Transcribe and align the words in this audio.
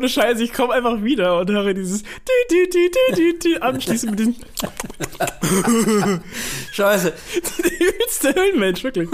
ohne 0.00 0.08
Scheiße, 0.08 0.42
ich 0.42 0.52
komme 0.54 0.72
einfach 0.72 1.02
wieder 1.02 1.38
und 1.38 1.50
höre 1.50 1.74
dieses 1.74 2.02
die, 2.02 2.08
die, 2.50 2.70
die, 2.70 2.90
die, 2.90 3.14
die, 3.14 3.38
die 3.38 3.62
anschließend 3.62 4.12
mit 4.12 4.20
diesem 4.20 4.34
Scheiße. 6.72 7.12
der 7.64 7.88
übelste 7.88 8.34
Höhlenmensch, 8.34 8.82
wirklich. 8.82 9.10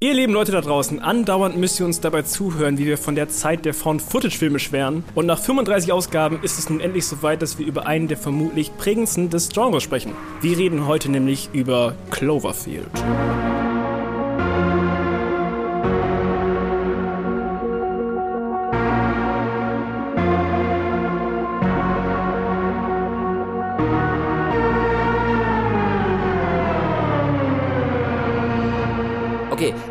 Ihr 0.00 0.14
lieben 0.14 0.32
Leute 0.32 0.52
da 0.52 0.62
draußen, 0.62 1.00
andauernd 1.00 1.58
müsst 1.58 1.78
ihr 1.78 1.84
uns 1.84 2.00
dabei 2.00 2.22
zuhören, 2.22 2.78
wie 2.78 2.86
wir 2.86 2.96
von 2.96 3.14
der 3.14 3.28
Zeit 3.28 3.66
der 3.66 3.74
Found-Footage-Filme 3.74 4.58
schwärmen. 4.58 5.04
Und 5.14 5.26
nach 5.26 5.38
35 5.38 5.92
Ausgaben 5.92 6.38
ist 6.42 6.58
es 6.58 6.70
nun 6.70 6.80
endlich 6.80 7.04
soweit, 7.04 7.42
dass 7.42 7.58
wir 7.58 7.66
über 7.66 7.86
einen 7.86 8.08
der 8.08 8.16
vermutlich 8.16 8.74
prägendsten 8.78 9.28
des 9.28 9.50
Genres 9.50 9.82
sprechen. 9.82 10.12
Wir 10.40 10.56
reden 10.56 10.86
heute 10.86 11.10
nämlich 11.10 11.50
über 11.52 11.94
Cloverfield. 12.10 12.88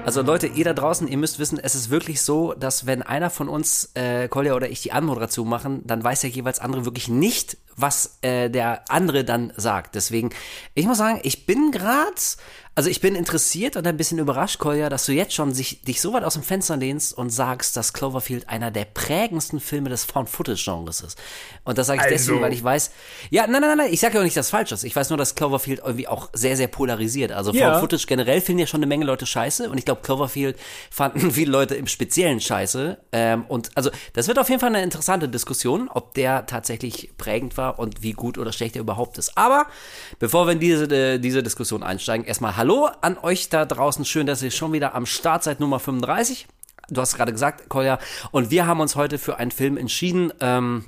Also 0.10 0.24
Leute, 0.24 0.48
ihr 0.48 0.66
da 0.66 0.74
draußen, 0.74 1.08
ihr 1.08 1.18
müsst 1.18 1.38
wissen, 1.38 1.60
es 1.62 1.76
ist 1.76 1.92
wirklich 1.92 2.24
so, 2.24 2.56
dass 2.56 2.88
wenn 2.88 3.04
einer 3.04 3.30
von 3.30 3.48
uns, 3.48 3.92
äh, 3.94 4.28
Kolja 4.28 4.56
oder 4.56 4.68
ich, 4.68 4.82
die 4.82 4.92
Anmoderation 4.92 5.48
machen, 5.48 5.84
dann 5.86 6.04
weiß 6.04 6.22
der 6.22 6.32
jeweils 6.32 6.58
andere 6.58 6.84
wirklich 6.84 7.10
nicht, 7.10 7.58
was 7.82 8.18
äh, 8.22 8.50
der 8.50 8.84
andere 8.90 9.24
dann 9.24 9.54
sagt. 9.56 9.96
Deswegen, 9.96 10.30
ich 10.74 10.86
muss 10.86 10.98
sagen, 10.98 11.20
ich 11.24 11.46
bin 11.46 11.72
gerade, 11.72 12.16
also 12.76 12.90
ich 12.90 13.02
bin 13.02 13.16
interessiert 13.16 13.76
und 13.76 13.86
ein 13.86 13.98
bisschen 13.98 14.20
überrascht, 14.20 14.58
Kolja, 14.60 14.90
dass 14.90 15.06
du 15.06 15.12
jetzt 15.12 15.34
schon 15.34 15.54
sich, 15.54 15.82
dich 15.82 16.00
so 16.00 16.14
weit 16.14 16.24
aus 16.24 16.36
dem 16.36 16.44
Fenster 16.44 16.78
lehnst 16.78 17.14
und 17.18 17.30
sagst, 17.30 17.76
dass 17.76 17.92
Cloverfield 17.94 18.48
einer 18.48 18.72
der 18.72 18.86
prägendsten 18.86 19.60
Filme 19.60 19.90
des 19.90 20.06
Found-Footage-Genres 20.06 21.02
ist. 21.02 21.20
Und 21.66 21.78
das 21.78 21.88
sage 21.88 21.98
ich 21.98 22.04
Also. 22.04 22.16
deswegen, 22.16 22.42
weil 22.42 22.54
ich 22.54 22.64
weiß, 22.64 22.92
ja, 23.32 23.48
nein, 23.48 23.62
nein, 23.62 23.78
nein, 23.78 23.92
ich 23.92 24.00
sage 24.00 24.14
ja 24.16 24.20
auch 24.22 24.24
nicht, 24.24 24.38
dass 24.38 24.50
falsch 24.50 24.72
ist. 24.72 24.86
Ich 24.86 24.96
weiß 24.96 25.10
nur, 25.10 25.18
dass 25.18 25.36
Cloverfield 25.36 25.82
irgendwie 25.84 26.08
auch 26.08 26.30
sehr, 26.32 26.56
sehr 26.56 26.68
polarisiert. 26.68 27.34
Also 27.34 27.52
Ja. 27.52 27.72
Found-Footage 27.72 28.08
generell 28.08 28.40
finden 28.40 28.60
ja 28.60 28.68
schon 28.68 28.80
eine 28.80 28.88
Menge 28.88 29.04
Leute 29.06 29.26
scheiße 29.26 29.70
und 29.70 29.78
ich 29.78 29.86
glaube, 29.86 30.02
Cloverfield 30.02 30.58
fanden 30.90 31.32
viele 31.32 31.52
Leute 31.52 31.76
im 31.76 31.88
Speziellen 31.88 32.40
scheiße. 32.40 32.98
Ähm, 33.12 33.46
und 33.50 33.72
also, 33.76 33.90
das 34.14 34.28
wird 34.30 34.40
auf 34.40 34.48
jeden 34.48 34.62
Fall 34.62 34.74
eine 34.74 34.84
interessante 34.84 35.28
Diskussion, 35.28 35.90
ob 35.90 36.14
der 36.14 36.46
tatsächlich 36.46 37.12
prägend 37.18 37.58
war 37.58 37.69
und 37.78 38.02
wie 38.02 38.14
gut 38.14 38.38
oder 38.38 38.52
schlecht 38.52 38.76
er 38.76 38.82
überhaupt 38.82 39.18
ist. 39.18 39.38
Aber 39.38 39.68
bevor 40.18 40.48
wir 40.48 40.54
in 40.54 40.60
diese, 40.60 40.86
äh, 40.86 41.20
diese 41.20 41.44
Diskussion 41.44 41.84
einsteigen, 41.84 42.26
erstmal 42.26 42.58
Hallo 42.58 42.90
an 43.02 43.18
euch 43.18 43.50
da 43.50 43.66
draußen. 43.66 44.06
Schön, 44.06 44.26
dass 44.26 44.42
ihr 44.42 44.52
schon 44.52 44.74
wieder 44.74 44.96
am 44.96 45.06
Start 45.06 45.44
seid, 45.44 45.60
Nummer 45.60 45.80
35. 45.80 46.48
Du 46.90 47.02
hast 47.02 47.16
gerade 47.16 47.32
gesagt, 47.32 47.70
Kolja. 47.70 48.00
Und 48.32 48.50
wir 48.50 48.66
haben 48.66 48.80
uns 48.80 48.96
heute 48.96 49.18
für 49.20 49.38
einen 49.38 49.52
Film 49.52 49.78
entschieden, 49.78 50.34
ähm, 50.40 50.86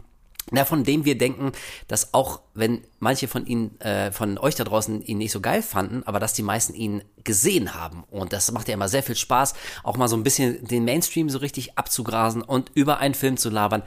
na, 0.50 0.66
von 0.66 0.84
dem 0.84 1.06
wir 1.06 1.18
denken, 1.18 1.52
dass 1.88 2.14
auch 2.14 2.42
wenn 2.54 2.84
manche 3.00 3.28
von 3.28 3.46
ihnen, 3.46 3.80
äh, 3.80 4.12
von 4.12 4.38
euch 4.38 4.56
da 4.56 4.64
draußen 4.64 5.02
ihn 5.02 5.20
nicht 5.20 5.32
so 5.32 5.40
geil 5.40 5.62
fanden, 5.62 6.04
aber 6.06 6.20
dass 6.20 6.34
die 6.34 6.42
meisten 6.42 6.74
ihn 6.74 7.04
gesehen 7.24 7.74
haben. 7.76 8.04
Und 8.10 8.34
das 8.34 8.52
macht 8.52 8.68
ja 8.68 8.74
immer 8.74 8.90
sehr 8.90 9.04
viel 9.04 9.16
Spaß, 9.16 9.54
auch 9.84 9.98
mal 9.98 10.08
so 10.08 10.18
ein 10.18 10.24
bisschen 10.24 10.66
den 10.68 10.84
Mainstream 10.84 11.30
so 11.30 11.38
richtig 11.38 11.78
abzugrasen 11.78 12.42
und 12.42 12.72
über 12.74 12.98
einen 12.98 13.14
Film 13.14 13.38
zu 13.38 13.50
labern. 13.50 13.84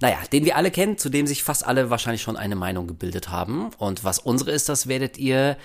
Naja, 0.00 0.18
den 0.32 0.44
wir 0.44 0.56
alle 0.56 0.70
kennen, 0.70 0.98
zu 0.98 1.08
dem 1.08 1.26
sich 1.26 1.44
fast 1.44 1.64
alle 1.64 1.90
wahrscheinlich 1.90 2.22
schon 2.22 2.36
eine 2.36 2.56
Meinung 2.56 2.86
gebildet 2.86 3.28
haben. 3.28 3.70
Und 3.78 4.02
was 4.02 4.18
unsere 4.18 4.50
ist, 4.50 4.68
das 4.68 4.88
werdet 4.88 5.18
ihr 5.18 5.56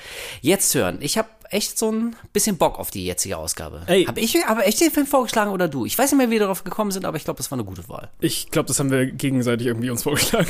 jetzt 0.41 0.75
hören. 0.75 0.99
Ich 1.01 1.17
habe 1.17 1.29
echt 1.53 1.77
so 1.77 1.91
ein 1.91 2.15
bisschen 2.33 2.57
Bock 2.57 2.79
auf 2.79 2.91
die 2.91 3.05
jetzige 3.05 3.37
Ausgabe. 3.37 3.81
Ey. 3.87 4.05
Habe 4.05 4.19
ich 4.19 4.43
aber 4.45 4.65
echt 4.67 4.81
den 4.81 4.91
Film 4.91 5.05
vorgeschlagen 5.05 5.51
oder 5.51 5.67
du? 5.67 5.85
Ich 5.85 5.97
weiß 5.97 6.11
nicht 6.11 6.17
mehr, 6.17 6.27
wie 6.27 6.33
wir 6.33 6.39
darauf 6.39 6.63
gekommen 6.63 6.91
sind, 6.91 7.05
aber 7.05 7.17
ich 7.17 7.23
glaube, 7.23 7.37
das 7.37 7.51
war 7.51 7.57
eine 7.57 7.65
gute 7.65 7.87
Wahl. 7.89 8.09
Ich 8.19 8.49
glaube, 8.51 8.67
das 8.67 8.79
haben 8.79 8.91
wir 8.91 9.05
gegenseitig 9.05 9.67
irgendwie 9.67 9.89
uns 9.89 10.03
vorgeschlagen. 10.03 10.47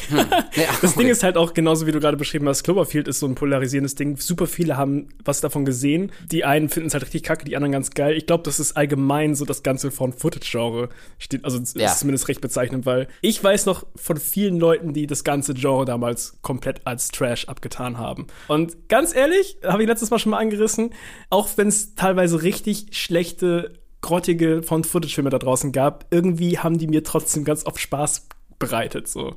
Ja, 0.56 0.66
das 0.82 0.96
Ding 0.96 1.08
ist 1.08 1.24
halt 1.24 1.38
auch 1.38 1.54
genauso, 1.54 1.86
wie 1.88 1.92
du 1.92 2.00
gerade 2.00 2.18
beschrieben 2.18 2.48
hast, 2.48 2.64
Cloverfield 2.64 3.08
ist 3.08 3.20
so 3.20 3.28
ein 3.28 3.36
polarisierendes 3.36 3.96
Ding. 3.96 4.18
Super 4.18 4.48
viele 4.48 4.78
haben 4.78 5.10
was 5.26 5.42
davon 5.42 5.66
gesehen. 5.66 6.12
Die 6.32 6.46
einen 6.46 6.70
finden 6.70 6.88
es 6.88 6.94
halt 6.94 7.04
richtig 7.04 7.24
kacke, 7.24 7.46
die 7.46 7.56
anderen 7.56 7.72
ganz 7.74 7.92
geil. 7.92 8.16
Ich 8.16 8.26
glaube, 8.26 8.44
das 8.44 8.60
ist 8.60 8.78
allgemein 8.78 9.36
so 9.36 9.46
das 9.46 9.64
ganze 9.64 9.92
von 9.92 10.14
Footage-Genre. 10.14 10.90
Steht, 11.20 11.44
also 11.46 11.60
Ja. 11.76 11.88
ist 11.92 12.00
zumindest 12.00 12.28
recht 12.28 12.42
bezeichnend, 12.42 12.86
weil 12.86 13.08
ich 13.22 13.44
weiß 13.44 13.66
noch 13.66 13.86
von 13.96 14.18
vielen 14.18 14.60
Leuten, 14.60 14.94
die 14.94 15.08
das 15.08 15.24
ganze 15.24 15.54
Genre 15.54 15.86
damals 15.86 16.38
komplett 16.42 16.82
als 16.86 17.10
Trash 17.10 17.48
abgetan 17.48 17.98
haben. 17.98 18.28
Und 18.48 18.90
ganz 18.90 19.14
ehrlich, 19.16 19.58
habe 19.64 19.82
ich 19.84 19.88
letztes 19.90 20.10
Mal 20.10 20.20
schon 20.20 20.32
mal 20.32 20.38
angerissen, 20.40 20.93
auch 21.30 21.50
wenn 21.56 21.68
es 21.68 21.96
teilweise 21.96 22.42
richtig 22.42 22.88
schlechte 22.92 23.74
grottige 24.02 24.62
Found-Footage-Filme 24.64 25.30
da 25.30 25.40
draußen 25.40 25.72
gab, 25.72 26.06
irgendwie 26.12 26.60
haben 26.60 26.78
die 26.78 26.88
mir 26.88 27.04
trotzdem 27.04 27.46
ganz 27.46 27.66
oft 27.66 27.80
Spaß 27.80 28.28
bereitet. 28.60 29.08
So. 29.08 29.36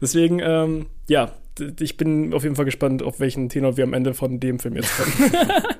Deswegen, 0.00 0.40
ähm, 0.40 0.86
ja, 1.08 1.32
ich 1.80 1.96
bin 1.96 2.34
auf 2.34 2.42
jeden 2.42 2.56
Fall 2.56 2.64
gespannt, 2.64 3.02
auf 3.02 3.20
welchen 3.20 3.48
Tenor 3.48 3.76
wir 3.76 3.84
am 3.84 3.94
Ende 3.94 4.14
von 4.14 4.40
dem 4.40 4.58
Film 4.58 4.76
jetzt 4.76 4.96
kommen. 4.96 5.32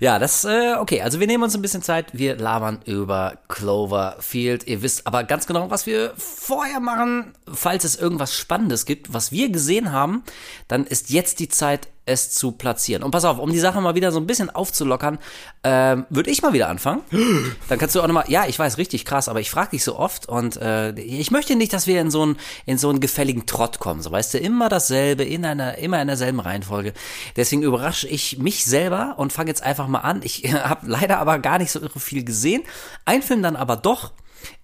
Ja, 0.00 0.18
das, 0.18 0.44
äh, 0.44 0.74
okay, 0.78 1.02
also 1.02 1.18
wir 1.18 1.26
nehmen 1.26 1.42
uns 1.42 1.54
ein 1.54 1.62
bisschen 1.62 1.82
Zeit, 1.82 2.06
wir 2.12 2.36
labern 2.36 2.80
über 2.84 3.38
Cloverfield. 3.48 4.66
Ihr 4.66 4.82
wisst 4.82 5.06
aber 5.06 5.24
ganz 5.24 5.46
genau, 5.46 5.70
was 5.70 5.86
wir 5.86 6.12
vorher 6.16 6.78
machen. 6.78 7.32
Falls 7.52 7.84
es 7.84 7.96
irgendwas 7.96 8.34
Spannendes 8.34 8.86
gibt, 8.86 9.12
was 9.12 9.32
wir 9.32 9.50
gesehen 9.50 9.90
haben, 9.90 10.22
dann 10.68 10.84
ist 10.84 11.10
jetzt 11.10 11.40
die 11.40 11.48
Zeit, 11.48 11.88
es 12.08 12.30
zu 12.30 12.52
platzieren. 12.52 13.02
Und 13.02 13.10
pass 13.10 13.24
auf, 13.24 13.38
um 13.38 13.52
die 13.52 13.58
Sache 13.58 13.80
mal 13.80 13.94
wieder 13.94 14.10
so 14.10 14.18
ein 14.18 14.26
bisschen 14.26 14.50
aufzulockern, 14.50 15.18
ähm, 15.62 16.06
würde 16.10 16.30
ich 16.30 16.42
mal 16.42 16.52
wieder 16.52 16.68
anfangen. 16.68 17.02
Dann 17.68 17.78
kannst 17.78 17.94
du 17.94 18.00
auch 18.00 18.06
nochmal, 18.06 18.24
ja, 18.28 18.46
ich 18.46 18.58
weiß, 18.58 18.78
richtig 18.78 19.04
krass, 19.04 19.28
aber 19.28 19.40
ich 19.40 19.50
frage 19.50 19.70
dich 19.70 19.84
so 19.84 19.96
oft 19.96 20.26
und 20.28 20.56
äh, 20.56 20.92
ich 20.98 21.30
möchte 21.30 21.56
nicht, 21.56 21.72
dass 21.72 21.86
wir 21.86 22.00
in 22.00 22.10
so 22.10 22.22
einen 22.22 22.36
in 22.66 22.78
so 22.78 22.88
einen 22.88 23.00
gefälligen 23.00 23.46
Trott 23.46 23.78
kommen. 23.78 24.02
So 24.02 24.10
weißt 24.10 24.34
du, 24.34 24.38
immer 24.38 24.68
dasselbe, 24.68 25.24
in 25.24 25.44
einer, 25.44 25.78
immer 25.78 26.00
in 26.00 26.08
derselben 26.08 26.40
Reihenfolge. 26.40 26.92
Deswegen 27.36 27.62
überrasche 27.62 28.08
ich 28.08 28.38
mich 28.38 28.64
selber 28.64 29.14
und 29.18 29.32
fange 29.32 29.50
jetzt 29.50 29.62
einfach 29.62 29.88
mal 29.88 30.00
an. 30.00 30.20
Ich 30.22 30.42
habe 30.52 30.86
leider 30.86 31.18
aber 31.18 31.38
gar 31.38 31.58
nicht 31.58 31.70
so 31.70 31.80
irre 31.80 32.00
viel 32.00 32.24
gesehen. 32.24 32.62
Ein 33.04 33.22
Film 33.22 33.42
dann 33.42 33.56
aber 33.56 33.76
doch. 33.76 34.12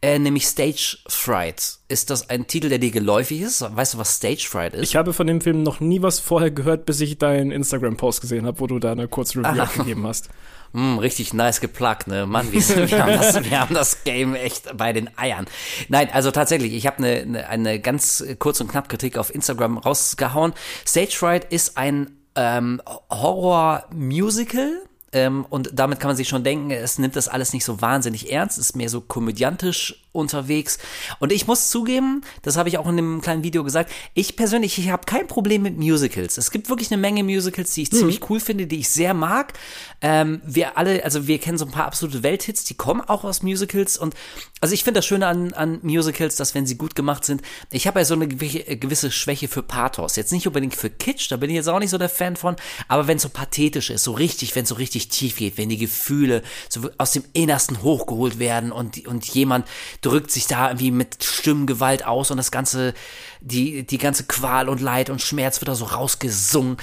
Äh, 0.03 0.19
nämlich 0.19 0.47
Stage 0.47 0.99
Fright. 1.09 1.79
Ist 1.89 2.11
das 2.11 2.31
ein 2.31 2.47
Titel, 2.47 2.69
der 2.69 2.79
dir 2.79 2.91
geläufig 2.91 3.41
ist? 3.41 3.63
Weißt 3.63 3.95
du, 3.95 3.99
was 3.99 4.17
Stage 4.17 4.47
Fright 4.49 4.75
ist? 4.75 4.83
ich 4.83 4.97
habe 4.97 5.13
von 5.13 5.27
dem 5.27 5.41
Film 5.41 5.63
noch 5.63 5.81
nie 5.81 6.03
was 6.03 6.21
vorher 6.21 6.51
gehört, 6.51 6.87
bis 6.87 7.01
ich 7.01 7.19
deinen 7.19 7.51
Instagram-Post 7.51 8.21
gesehen 8.21 8.47
habe, 8.47 8.61
wo 8.61 8.67
du 8.67 8.79
da 8.79 8.93
eine 8.93 9.09
kurze 9.09 9.39
Review 9.41 9.63
abgegeben 9.63 10.07
hast. 10.07 10.29
Hm, 10.75 10.99
richtig 10.99 11.33
nice 11.33 11.61
geplagt, 11.61 12.09
ne? 12.09 12.27
Mann, 12.27 12.53
wir, 12.53 12.61
wir, 12.91 13.03
haben 13.03 13.17
das, 13.17 13.45
wir 13.45 13.61
haben 13.61 13.75
das 13.75 14.03
Game 14.03 14.35
echt 14.35 14.77
bei 14.77 14.93
den 14.93 15.09
Eiern. 15.17 15.47
Nein, 15.89 16.09
also 16.13 16.33
tatsächlich, 16.33 16.75
ich 16.75 16.87
habe 16.87 16.99
eine, 16.99 17.21
eine, 17.21 17.49
eine 17.49 17.81
ganz 17.81 18.25
kurz 18.41 18.61
und 18.61 18.69
knapp 18.69 18.89
Kritik 18.89 19.17
auf 19.17 19.33
Instagram 19.33 19.79
rausgehauen. 19.79 20.53
Stage 20.85 21.13
Fright 21.13 21.51
ist 21.53 21.79
ein 21.79 22.11
ähm, 22.35 22.83
Horror-Musical. 23.11 24.83
Ähm, 25.15 25.47
und 25.49 25.71
damit 25.73 26.01
kann 26.01 26.09
man 26.09 26.17
sich 26.17 26.29
schon 26.29 26.45
denken, 26.45 26.73
es 26.73 26.99
nimmt 26.99 27.17
das 27.17 27.29
alles 27.29 27.53
nicht 27.53 27.65
so 27.65 27.81
wahnsinnig 27.81 28.33
ernst, 28.33 28.59
ist 28.59 28.77
mehr 28.77 28.89
so 28.89 29.01
komödiantisch 29.01 30.04
unterwegs. 30.15 30.79
Und 31.19 31.33
ich 31.33 31.47
muss 31.47 31.69
zugeben, 31.69 32.23
das 32.43 32.57
habe 32.57 32.69
ich 32.69 32.79
auch 32.79 32.87
in 32.87 32.99
einem 32.99 33.21
kleinen 33.21 33.43
Video 33.43 33.65
gesagt, 33.65 33.91
ich 34.15 34.37
persönlich, 34.37 34.79
ich 34.79 34.91
habe 34.91 35.05
kein 35.05 35.27
Problem 35.27 35.63
mit 35.63 35.77
Musicals. 35.77 36.39
Es 36.39 36.51
gibt 36.51 36.69
wirklich 36.69 36.91
eine 36.93 37.01
Menge 37.01 37.25
Musicals, 37.25 37.75
die 37.75 37.83
ich 37.83 37.91
ziemlich 37.91 38.31
cool 38.31 38.41
finde, 38.41 38.67
die 38.67 38.79
ich 38.79 38.89
sehr 38.89 39.13
mag. 39.13 39.55
Ähm, 40.01 40.41
wir 40.45 40.79
alle, 40.79 41.05
also 41.05 41.27
wir 41.27 41.39
kennen 41.39 41.59
so 41.59 41.65
ein 41.67 41.73
paar 41.73 41.87
absolute 41.87 42.23
Welthits, 42.23 42.65
die 42.65 42.75
kommen 42.75 43.01
auch 43.01 43.25
aus 43.25 43.43
Musicals. 43.43 43.99
Und 43.99 44.15
also 44.61 44.73
ich 44.73 44.85
finde 44.85 44.99
das 44.99 45.07
Schöne 45.07 45.27
an, 45.27 45.53
an 45.53 45.81
Musicals, 45.83 46.37
dass 46.37 46.55
wenn 46.55 46.67
sie 46.67 46.77
gut 46.77 46.95
gemacht 46.95 47.25
sind, 47.25 47.43
ich 47.71 47.87
habe 47.87 47.99
ja 47.99 48.05
so 48.05 48.15
eine 48.15 48.27
gewi- 48.27 48.77
gewisse 48.77 49.11
Schwäche 49.11 49.49
für 49.49 49.63
Pathos. 49.63 50.17
Jetzt 50.17 50.33
nicht 50.33 50.47
unbedingt 50.47 50.75
für 50.75 50.91
Kitsch, 50.91 51.31
da 51.31 51.37
bin 51.37 51.51
ich 51.51 51.57
jetzt 51.57 51.69
auch 51.69 51.81
nicht 51.81 51.91
so 51.91 51.99
der 51.99 52.09
Fan 52.09 52.37
von, 52.37 52.57
aber 52.87 53.07
wenn 53.09 53.17
es 53.17 53.23
so 53.25 53.29
pathetisch 53.29 53.91
ist, 53.91 54.05
so 54.05 54.13
richtig, 54.13 54.55
wenn 54.55 54.63
es 54.63 54.69
so 54.69 54.77
richtig 54.77 55.09
tief 55.09 55.37
geht, 55.37 55.59
wenn 55.59 55.69
die 55.69 55.79
Gefühle 55.79 56.43
so 56.69 56.89
aus 56.99 57.13
dem 57.13 57.25
Innersten 57.33 57.83
hochgeholt 57.83 58.39
werden 58.39 58.71
und, 58.73 59.07
und 59.07 59.27
jemand 59.27 59.67
drückt 60.05 60.31
sich 60.31 60.47
da 60.47 60.69
irgendwie 60.69 60.91
mit 60.91 61.25
Stimmgewalt 61.25 62.05
aus 62.05 62.31
und 62.31 62.37
das 62.37 62.51
ganze, 62.51 62.95
die, 63.41 63.87
die 63.87 63.99
ganze 63.99 64.25
Qual 64.25 64.69
und 64.69 64.81
Leid 64.81 65.11
und 65.11 65.23
Schmerz 65.23 65.61
wird 65.61 65.69
da 65.69 65.75
so 65.75 65.87
rausgesungen. 65.87 66.77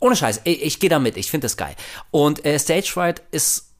Ohne 0.00 0.16
Scheiß, 0.16 0.40
ich, 0.44 0.62
ich 0.62 0.80
gehe 0.80 0.90
da 0.90 0.98
mit, 0.98 1.16
ich 1.16 1.30
finde 1.30 1.44
das 1.44 1.56
geil. 1.56 1.74
Und 2.10 2.44
äh, 2.44 2.58
Stage 2.58 2.90
Fright 2.90 3.22
ist, 3.30 3.73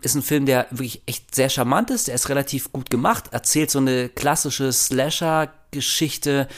ist 0.00 0.14
ein 0.16 0.22
Film, 0.22 0.46
der 0.46 0.66
wirklich 0.70 1.02
echt 1.06 1.34
sehr 1.34 1.48
charmant 1.48 1.90
ist, 1.90 2.08
der 2.08 2.16
ist 2.16 2.28
relativ 2.28 2.72
gut 2.72 2.90
gemacht, 2.90 3.26
erzählt 3.32 3.70
so 3.70 3.78
eine 3.78 4.08
klassische 4.08 4.72
Slasher-Geschichte. 4.72 6.48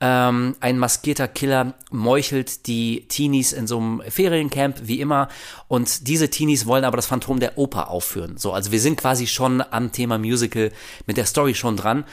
Ähm, 0.00 0.56
ein 0.60 0.78
maskierter 0.78 1.28
Killer 1.28 1.74
meuchelt 1.90 2.66
die 2.66 3.06
Teenies 3.08 3.52
in 3.52 3.66
so 3.66 3.78
einem 3.78 4.02
Feriencamp, 4.06 4.82
wie 4.82 5.00
immer. 5.00 5.28
Und 5.68 6.08
diese 6.08 6.28
Teenies 6.28 6.66
wollen 6.66 6.84
aber 6.84 6.96
das 6.96 7.06
Phantom 7.06 7.40
der 7.40 7.56
Oper 7.56 7.88
aufführen. 7.88 8.36
So, 8.36 8.52
also 8.52 8.70
wir 8.70 8.80
sind 8.80 9.00
quasi 9.00 9.26
schon 9.26 9.62
am 9.62 9.92
Thema 9.92 10.18
Musical 10.18 10.72
mit 11.06 11.16
der 11.16 11.26
Story 11.26 11.54
schon 11.54 11.76
dran. 11.78 12.04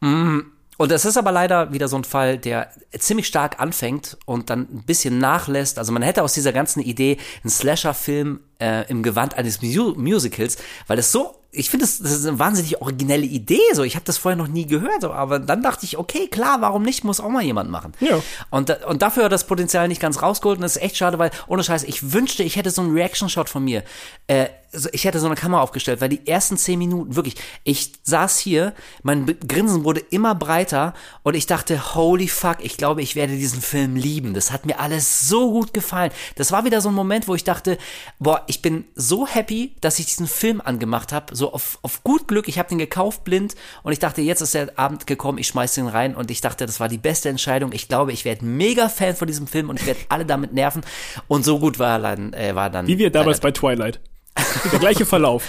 Mm, 0.00 0.40
und 0.78 0.90
es 0.90 1.04
ist 1.04 1.18
aber 1.18 1.30
leider 1.32 1.72
wieder 1.72 1.88
so 1.88 1.96
ein 1.96 2.04
Fall, 2.04 2.38
der 2.38 2.70
ziemlich 2.98 3.26
stark 3.26 3.60
anfängt 3.60 4.16
und 4.24 4.48
dann 4.48 4.60
ein 4.60 4.84
bisschen 4.86 5.18
nachlässt. 5.18 5.78
Also 5.78 5.92
man 5.92 6.02
hätte 6.02 6.22
aus 6.22 6.32
dieser 6.32 6.52
ganzen 6.52 6.80
Idee 6.80 7.18
einen 7.42 7.50
Slasher-Film 7.50 8.40
äh, 8.60 8.88
im 8.88 9.02
Gewand 9.02 9.36
eines 9.36 9.60
Mu 9.60 9.92
Musicals, 9.96 10.56
weil 10.86 10.98
es 10.98 11.12
so 11.12 11.34
ich 11.50 11.70
finde, 11.70 11.86
das, 11.86 11.98
das 11.98 12.12
ist 12.12 12.26
eine 12.26 12.38
wahnsinnig 12.38 12.80
originelle 12.82 13.24
Idee. 13.24 13.60
So, 13.72 13.82
ich 13.82 13.94
habe 13.94 14.04
das 14.04 14.18
vorher 14.18 14.36
noch 14.36 14.48
nie 14.48 14.66
gehört, 14.66 15.02
aber 15.04 15.38
dann 15.38 15.62
dachte 15.62 15.86
ich, 15.86 15.96
okay, 15.96 16.26
klar, 16.28 16.60
warum 16.60 16.82
nicht? 16.82 17.04
Muss 17.04 17.20
auch 17.20 17.30
mal 17.30 17.42
jemand 17.42 17.70
machen. 17.70 17.92
Ja. 18.00 18.20
Und, 18.50 18.68
da- 18.68 18.86
und 18.86 19.00
dafür 19.00 19.24
hat 19.24 19.32
das 19.32 19.46
Potenzial 19.46 19.88
nicht 19.88 20.00
ganz 20.00 20.20
rausgeholt 20.20 20.58
und 20.58 20.62
das 20.62 20.76
ist 20.76 20.82
echt 20.82 20.98
schade, 20.98 21.18
weil 21.18 21.30
ohne 21.46 21.64
Scheiß, 21.64 21.84
ich 21.84 22.12
wünschte, 22.12 22.42
ich 22.42 22.56
hätte 22.56 22.70
so 22.70 22.82
einen 22.82 22.92
Reaction-Shot 22.92 23.48
von 23.48 23.64
mir. 23.64 23.82
Äh, 24.26 24.48
so- 24.72 24.88
ich 24.92 25.04
hätte 25.04 25.18
so 25.20 25.26
eine 25.26 25.34
Kamera 25.34 25.60
aufgestellt, 25.62 26.00
weil 26.00 26.08
die 26.08 26.26
ersten 26.26 26.56
zehn 26.56 26.78
Minuten, 26.78 27.16
wirklich, 27.16 27.36
ich 27.64 27.92
saß 28.02 28.38
hier, 28.38 28.74
mein 29.02 29.26
Grinsen 29.46 29.84
wurde 29.84 30.00
immer 30.10 30.34
breiter 30.34 30.94
und 31.22 31.34
ich 31.34 31.46
dachte, 31.46 31.94
holy 31.94 32.28
fuck, 32.28 32.58
ich 32.60 32.76
glaube, 32.76 33.02
ich 33.02 33.16
werde 33.16 33.34
diesen 33.36 33.60
Film 33.62 33.96
lieben. 33.96 34.34
Das 34.34 34.52
hat 34.52 34.66
mir 34.66 34.80
alles 34.80 35.28
so 35.28 35.50
gut 35.50 35.74
gefallen. 35.74 36.10
Das 36.36 36.52
war 36.52 36.64
wieder 36.64 36.80
so 36.80 36.88
ein 36.88 36.94
Moment, 36.94 37.28
wo 37.28 37.34
ich 37.34 37.44
dachte, 37.44 37.78
boah, 38.18 38.42
ich 38.46 38.62
bin 38.62 38.84
so 38.94 39.26
happy, 39.26 39.74
dass 39.80 39.98
ich 39.98 40.06
diesen 40.06 40.26
Film 40.26 40.60
angemacht 40.60 41.12
habe, 41.12 41.34
so 41.34 41.52
auf, 41.52 41.78
auf 41.82 42.02
gut 42.04 42.28
Glück. 42.28 42.48
Ich 42.48 42.58
habe 42.58 42.68
den 42.68 42.78
gekauft 42.78 43.24
blind 43.24 43.54
und 43.82 43.92
ich 43.92 43.98
dachte, 43.98 44.20
jetzt 44.22 44.40
ist 44.40 44.54
der 44.54 44.78
Abend 44.78 45.06
gekommen, 45.06 45.38
ich 45.38 45.48
schmeiß 45.48 45.74
den 45.74 45.88
rein 45.88 46.14
und 46.14 46.30
ich 46.30 46.40
dachte, 46.40 46.66
das 46.66 46.80
war 46.80 46.88
die 46.88 46.98
beste 46.98 47.28
Entscheidung. 47.28 47.72
Ich 47.72 47.88
glaube, 47.88 48.12
ich 48.12 48.24
werde 48.24 48.44
mega 48.44 48.88
Fan 48.88 49.16
von 49.16 49.26
diesem 49.26 49.46
Film 49.46 49.68
und 49.70 49.80
ich 49.80 49.86
werde 49.86 50.00
alle 50.08 50.26
damit 50.26 50.52
nerven 50.52 50.82
und 51.28 51.44
so 51.44 51.58
gut 51.58 51.78
war 51.78 51.98
er 51.98 51.98
dann, 52.16 52.32
äh, 52.32 52.54
war 52.54 52.70
dann. 52.70 52.86
Wie 52.86 52.98
wir 52.98 53.10
damals 53.10 53.40
bei 53.40 53.50
Twilight. 53.50 54.00
Der 54.72 54.78
gleiche 54.78 55.06
Verlauf. 55.06 55.42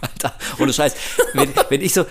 Alter, 0.00 0.34
ohne 0.58 0.72
Scheiß. 0.72 0.94
Wenn, 1.32 1.52
wenn 1.70 1.80
ich 1.80 1.94
so, 1.94 2.04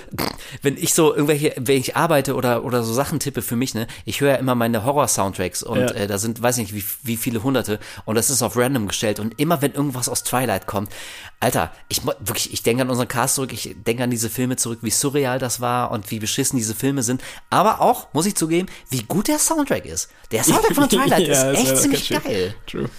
wenn 0.62 0.76
ich 0.78 0.94
so 0.94 1.14
irgendwelche, 1.14 1.54
wenn 1.58 1.78
ich 1.78 1.96
arbeite 1.96 2.36
oder, 2.36 2.64
oder 2.64 2.84
so 2.84 2.94
Sachen 2.94 3.20
tippe 3.20 3.42
für 3.42 3.56
mich, 3.56 3.74
ne, 3.76 3.88
ich 4.06 4.22
höre 4.22 4.32
ja 4.32 4.36
immer 4.38 4.56
meine 4.56 4.84
Horror-Soundtracks 4.84 5.64
und 5.64 5.80
Ja. 5.80 5.88
äh, 5.92 6.08
da 6.08 6.18
sind, 6.18 6.42
weiß 6.42 6.58
nicht, 6.58 6.74
wie, 6.74 6.84
wie 7.04 7.16
viele 7.18 7.44
hunderte 7.44 7.80
und 8.06 8.16
das 8.16 8.30
ist 8.30 8.42
auf 8.42 8.58
random 8.58 8.88
gestellt 8.88 9.20
und 9.20 9.40
immer 9.40 9.62
wenn 9.62 9.74
irgendwas 9.74 10.10
aus 10.10 10.24
Twilight 10.24 10.66
kommt, 10.68 10.92
Alter, 11.40 11.72
ich 11.90 12.04
wirklich, 12.06 12.52
ich 12.54 12.64
denke 12.64 12.82
an 12.82 12.90
unseren 12.90 13.08
Cast 13.08 13.36
zurück, 13.36 13.54
ich 13.54 13.76
denke 13.86 14.04
an 14.04 14.10
diese 14.10 14.30
Filme 14.30 14.56
zurück, 14.56 14.80
wie 14.82 14.90
surreal 14.92 15.38
das 15.38 15.62
war 15.62 15.92
und 15.92 16.10
wie 16.10 16.20
beschissen 16.20 16.58
diese 16.58 16.74
Filme 16.74 17.04
sind, 17.04 17.22
aber 17.52 17.82
auch, 17.82 18.08
muss 18.14 18.26
ich 18.26 18.36
zugeben, 18.36 18.68
wie 18.90 19.04
gut 19.04 19.28
der 19.28 19.38
Soundtrack 19.38 19.86
ist. 19.86 20.10
Der 20.32 20.44
Soundtrack 20.44 20.76
von 20.76 20.90
Twilight 20.90 21.28
Ja, 21.28 21.52
ist 21.52 21.60
echt 21.60 21.78
ziemlich 21.78 22.10
geil. 22.10 22.56
True. 22.66 22.90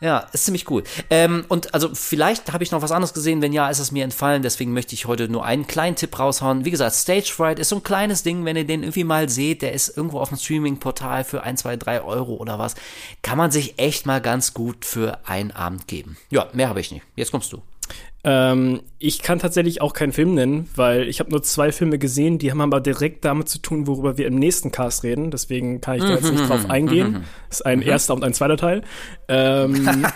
Ja, 0.00 0.26
ist 0.32 0.46
ziemlich 0.46 0.70
cool. 0.70 0.82
Ähm, 1.10 1.44
und 1.48 1.74
also 1.74 1.90
vielleicht 1.94 2.52
habe 2.52 2.64
ich 2.64 2.70
noch 2.70 2.80
was 2.80 2.90
anderes 2.90 3.12
gesehen. 3.12 3.42
Wenn 3.42 3.52
ja, 3.52 3.68
ist 3.68 3.78
es 3.78 3.92
mir 3.92 4.02
entfallen. 4.04 4.42
Deswegen 4.42 4.72
möchte 4.72 4.94
ich 4.94 5.06
heute 5.06 5.28
nur 5.28 5.44
einen 5.44 5.66
kleinen 5.66 5.96
Tipp 5.96 6.18
raushauen. 6.18 6.64
Wie 6.64 6.70
gesagt, 6.70 6.94
Stage 6.94 7.30
Fright 7.34 7.58
ist 7.58 7.68
so 7.68 7.76
ein 7.76 7.82
kleines 7.82 8.22
Ding, 8.22 8.44
wenn 8.44 8.56
ihr 8.56 8.66
den 8.66 8.82
irgendwie 8.82 9.04
mal 9.04 9.28
seht. 9.28 9.62
Der 9.62 9.72
ist 9.72 9.94
irgendwo 9.96 10.20
auf 10.20 10.30
dem 10.30 10.38
Streaming-Portal 10.38 11.24
für 11.24 11.42
ein, 11.42 11.56
zwei, 11.56 11.76
drei 11.76 12.02
Euro 12.02 12.34
oder 12.34 12.58
was. 12.58 12.76
Kann 13.22 13.36
man 13.36 13.50
sich 13.50 13.78
echt 13.78 14.06
mal 14.06 14.20
ganz 14.20 14.54
gut 14.54 14.84
für 14.84 15.18
einen 15.26 15.50
Abend 15.50 15.86
geben. 15.86 16.16
Ja, 16.30 16.48
mehr 16.54 16.68
habe 16.70 16.80
ich 16.80 16.90
nicht. 16.90 17.04
Jetzt 17.14 17.30
kommst 17.30 17.52
du. 17.52 17.62
Ähm, 18.22 18.82
ich 18.98 19.22
kann 19.22 19.38
tatsächlich 19.38 19.80
auch 19.80 19.94
keinen 19.94 20.12
Film 20.12 20.34
nennen, 20.34 20.68
weil 20.76 21.08
ich 21.08 21.20
habe 21.20 21.30
nur 21.30 21.42
zwei 21.42 21.72
Filme 21.72 21.98
gesehen, 21.98 22.38
die 22.38 22.50
haben 22.50 22.60
aber 22.60 22.80
direkt 22.80 23.24
damit 23.24 23.48
zu 23.48 23.58
tun, 23.60 23.86
worüber 23.86 24.18
wir 24.18 24.26
im 24.26 24.34
nächsten 24.34 24.70
Cast 24.72 25.04
reden. 25.04 25.30
Deswegen 25.30 25.80
kann 25.80 25.96
ich 25.96 26.02
da 26.02 26.10
jetzt 26.10 26.30
nicht 26.30 26.48
drauf 26.48 26.68
eingehen. 26.68 27.24
Das 27.48 27.60
ist 27.60 27.66
ein 27.66 27.80
erster 27.80 28.14
und 28.14 28.24
ein 28.24 28.34
zweiter 28.34 28.58
Teil. 28.58 28.82
Ähm, 29.28 30.06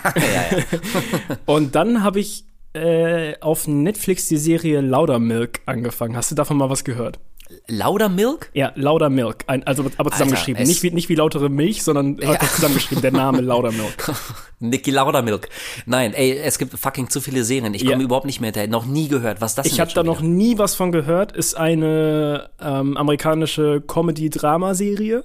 und 1.45 1.73
dann 1.73 2.03
habe 2.03 2.19
ich 2.19 2.45
äh, 2.73 3.39
auf 3.39 3.67
Netflix 3.67 4.27
die 4.27 4.37
Serie 4.37 4.81
Laudermilk 4.81 5.61
angefangen. 5.65 6.15
Hast 6.15 6.29
du 6.29 6.35
davon 6.35 6.57
mal 6.57 6.69
was 6.69 6.83
gehört? 6.83 7.19
Lauder 7.67 8.09
Milk? 8.09 8.49
Ja, 8.53 8.71
Laudermilk. 8.75 9.43
Ein, 9.47 9.65
also 9.67 9.85
aber 9.97 10.11
zusammengeschrieben. 10.11 10.61
es- 10.63 10.67
nicht, 10.67 10.81
wie, 10.83 10.91
nicht 10.91 11.09
wie 11.09 11.15
lautere 11.15 11.49
Milch, 11.49 11.83
sondern 11.83 12.19
einfach 12.19 12.51
zusammengeschrieben. 12.53 13.01
Der 13.01 13.11
Name 13.11 13.41
Laudermilk. 13.41 14.11
Niki 14.59 14.89
Lauder 14.91 15.21
Milk. 15.21 15.49
Nein, 15.85 16.13
ey, 16.13 16.37
es 16.37 16.57
gibt 16.57 16.77
fucking 16.77 17.09
zu 17.09 17.21
viele 17.21 17.43
Serien. 17.43 17.73
Ich 17.73 17.81
komme 17.85 17.97
Ja. 17.97 18.03
überhaupt 18.03 18.25
nicht 18.25 18.41
mehr 18.41 18.47
hinterher. 18.47 18.69
Noch 18.69 18.85
nie 18.85 19.07
gehört. 19.07 19.41
Was 19.41 19.51
ist 19.51 19.57
das 19.59 19.65
Ich 19.67 19.73
denn 19.73 19.81
habe 19.81 19.93
da 19.93 20.03
noch 20.03 20.19
wieder? 20.21 20.27
nie 20.29 20.57
was 20.57 20.75
von 20.75 20.91
gehört. 20.91 21.33
Ist 21.33 21.55
eine 21.55 22.49
ähm, 22.59 22.97
amerikanische 22.97 23.81
Comedy-Drama-Serie 23.85 25.23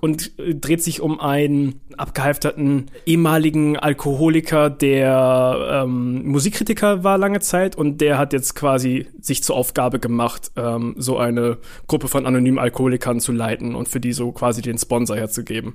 und 0.00 0.38
äh, 0.38 0.54
dreht 0.54 0.82
sich 0.82 1.00
um 1.00 1.20
einen 1.20 1.80
abgehalfterten 1.96 2.90
ehemaligen 3.06 3.76
Alkoholiker, 3.76 4.70
der 4.70 5.82
ähm, 5.84 6.26
Musikkritiker 6.26 7.04
war 7.04 7.18
lange 7.18 7.40
Zeit 7.40 7.76
und 7.76 8.00
der 8.00 8.18
hat 8.18 8.32
jetzt 8.32 8.54
quasi 8.54 9.06
sich 9.20 9.42
zur 9.42 9.56
Aufgabe 9.56 9.98
gemacht, 9.98 10.52
ähm, 10.56 10.94
so 10.98 11.18
eine 11.18 11.58
Gruppe 11.86 12.08
von 12.08 12.26
anonymen 12.26 12.58
Alkoholikern 12.58 13.20
zu 13.20 13.32
leiten 13.32 13.74
und 13.74 13.88
für 13.88 14.00
die 14.00 14.12
so 14.12 14.32
quasi 14.32 14.62
den 14.62 14.78
Sponsor 14.78 15.16
herzugeben. 15.16 15.74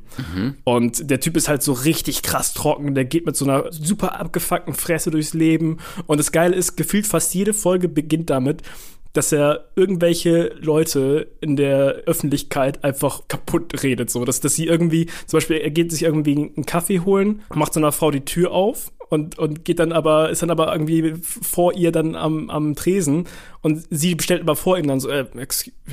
Und 0.64 1.10
der 1.10 1.20
Typ 1.20 1.38
ist 1.38 1.48
halt 1.48 1.64
so 1.64 1.74
richtig 1.74 2.24
krass 2.24 2.54
trocken, 2.54 2.96
der 2.96 3.06
geht 3.06 3.26
mit 3.26 3.36
so 3.36 3.46
einer 3.46 3.72
super 3.72 4.20
abgefuckten 4.20 4.74
Fresse 4.74 5.12
durchs 5.12 5.34
Leben 5.34 5.78
und 6.08 6.20
das 6.20 6.32
Geile 6.32 6.56
ist, 6.56 6.76
gefühlt 6.76 7.08
fast 7.08 7.34
jede 7.34 7.54
Folge 7.54 7.88
beginnt 7.88 8.30
damit, 8.30 8.62
dass 9.18 9.32
er 9.32 9.66
irgendwelche 9.76 10.54
Leute 10.60 11.28
in 11.42 11.56
der 11.56 12.04
Öffentlichkeit 12.06 12.84
einfach 12.84 13.28
kaputt 13.28 13.84
redet, 13.84 14.10
so 14.10 14.26
dass, 14.26 14.42
dass 14.42 14.56
sie 14.56 14.68
irgendwie, 14.68 15.06
zum 15.26 15.38
Beispiel, 15.38 15.58
er 15.58 15.72
geht 15.72 15.92
sich 15.92 16.04
irgendwie 16.04 16.36
einen 16.36 16.66
Kaffee 16.66 17.00
holen, 17.00 17.42
macht 17.54 17.74
so 17.74 17.80
einer 17.80 17.92
Frau 17.92 18.12
die 18.12 18.26
Tür 18.26 18.52
auf 18.52 18.92
und, 19.10 19.38
und 19.38 19.66
geht 19.66 19.80
dann 19.80 19.92
aber, 19.92 20.30
ist 20.30 20.42
dann 20.42 20.50
aber 20.50 20.72
irgendwie 20.72 21.14
vor 21.22 21.74
ihr 21.74 21.92
dann 21.92 22.16
am, 22.16 22.50
am 22.50 22.76
Tresen 22.76 23.26
und 23.66 23.84
sie 23.90 24.14
bestellt 24.14 24.42
aber 24.42 24.56
vor 24.56 24.78
ihm 24.78 24.88
dann 24.88 25.00
so, 25.00 25.10
äh, 25.10 25.26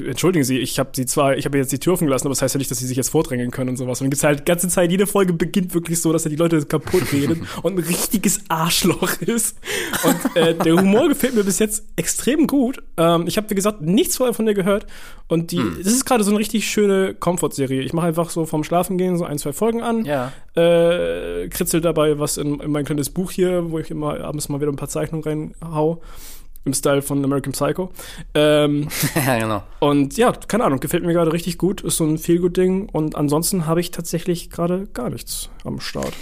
entschuldigen 0.07 0.45
Sie, 0.45 0.59
ich 0.59 0.79
habe 0.79 0.91
sie 0.93 1.07
zwar, 1.07 1.39
ich 1.39 1.47
habe 1.47 1.57
jetzt 1.57 1.73
die 1.73 1.79
Tür 1.79 1.95
offen 1.95 2.07
gelassen, 2.07 2.27
aber 2.27 2.33
das 2.33 2.43
heißt 2.43 2.55
ja 2.55 2.59
nicht, 2.59 2.71
dass 2.71 2.79
sie 2.79 2.87
sich 2.87 2.99
jetzt 2.99 3.09
vordrängeln 3.09 3.51
können 3.51 3.71
und 3.71 3.77
sowas. 3.79 3.99
Und 4.01 4.05
dann 4.05 4.11
gibt's 4.11 4.25
halt 4.25 4.41
die 4.41 4.45
ganze 4.45 4.69
Zeit, 4.69 4.91
jede 4.91 5.07
Folge 5.07 5.33
beginnt 5.33 5.73
wirklich 5.73 5.99
so, 6.01 6.13
dass 6.13 6.27
er 6.27 6.31
die 6.31 6.37
Leute 6.37 6.63
kaputt 6.67 7.11
redet 7.15 7.39
und 7.63 7.79
ein 7.79 7.85
richtiges 7.85 8.43
Arschloch 8.49 9.23
ist. 9.23 9.57
Und 10.05 10.37
äh, 10.37 10.55
der 10.55 10.77
Humor 10.77 11.09
gefällt 11.09 11.35
mir 11.35 11.45
bis 11.45 11.59
jetzt 11.61 11.87
extrem 11.97 12.47
gut. 12.47 12.83
Ähm, 12.99 13.25
ich 13.27 13.39
habe, 13.39 13.49
wie 13.49 13.55
gesagt, 13.55 13.81
nichts 13.81 14.19
vorher 14.19 14.35
von 14.35 14.45
der 14.45 14.55
gehört. 14.55 14.87
Und 15.29 15.51
die, 15.51 15.63
das 15.83 15.95
ist 15.95 16.05
gerade 16.05 16.25
so 16.25 16.31
eine 16.31 16.41
richtig 16.41 16.69
schöne 16.69 17.15
Comfort-Serie. 17.15 17.81
Ich 17.81 17.95
mache 17.95 18.07
einfach 18.07 18.29
so 18.29 18.45
vom 18.45 18.65
Schlafengehen 18.65 19.17
so 19.17 19.25
ein, 19.25 19.39
zwei 19.39 19.55
Folgen 19.55 19.81
an. 19.81 20.05
Ja. 20.05 20.31
Äh, 20.55 21.49
kritzel 21.49 21.81
dabei 21.81 22.19
was 22.19 22.37
in, 22.37 22.61
in 22.61 22.71
mein 22.71 22.85
kleines 22.85 23.02
Buch 23.11 23.31
hier, 23.31 23.71
wo 23.71 23.79
ich 23.79 23.91
immer 23.91 24.21
abends 24.23 24.49
mal 24.49 24.61
wieder 24.61 24.71
ein 24.73 24.77
paar 24.77 24.89
Zeichnungen 24.89 25.55
reinhau. 25.63 26.01
Im 26.65 26.75
Style 26.75 27.03
von 27.03 27.25
American 27.25 27.53
Psycho. 27.53 27.91
Ähm, 28.35 28.87
ja, 29.27 29.39
genau. 29.39 29.63
und 29.81 30.17
ja, 30.17 30.31
keine 30.31 30.63
Ahnung, 30.63 30.79
gefällt 30.79 31.05
mir 31.05 31.13
gerade 31.13 31.33
richtig 31.33 31.59
gut. 31.59 31.81
Ist 31.81 31.97
so 31.97 32.05
ein 32.05 32.19
Feelgood-Ding. 32.19 32.89
Und 32.89 33.17
ansonsten 33.17 33.67
habe 33.67 33.81
ich 33.81 33.91
tatsächlich 33.91 34.49
gerade 34.49 34.87
gar 34.87 35.11
nichts 35.11 35.51
am 35.65 35.81
Start. 35.81 36.13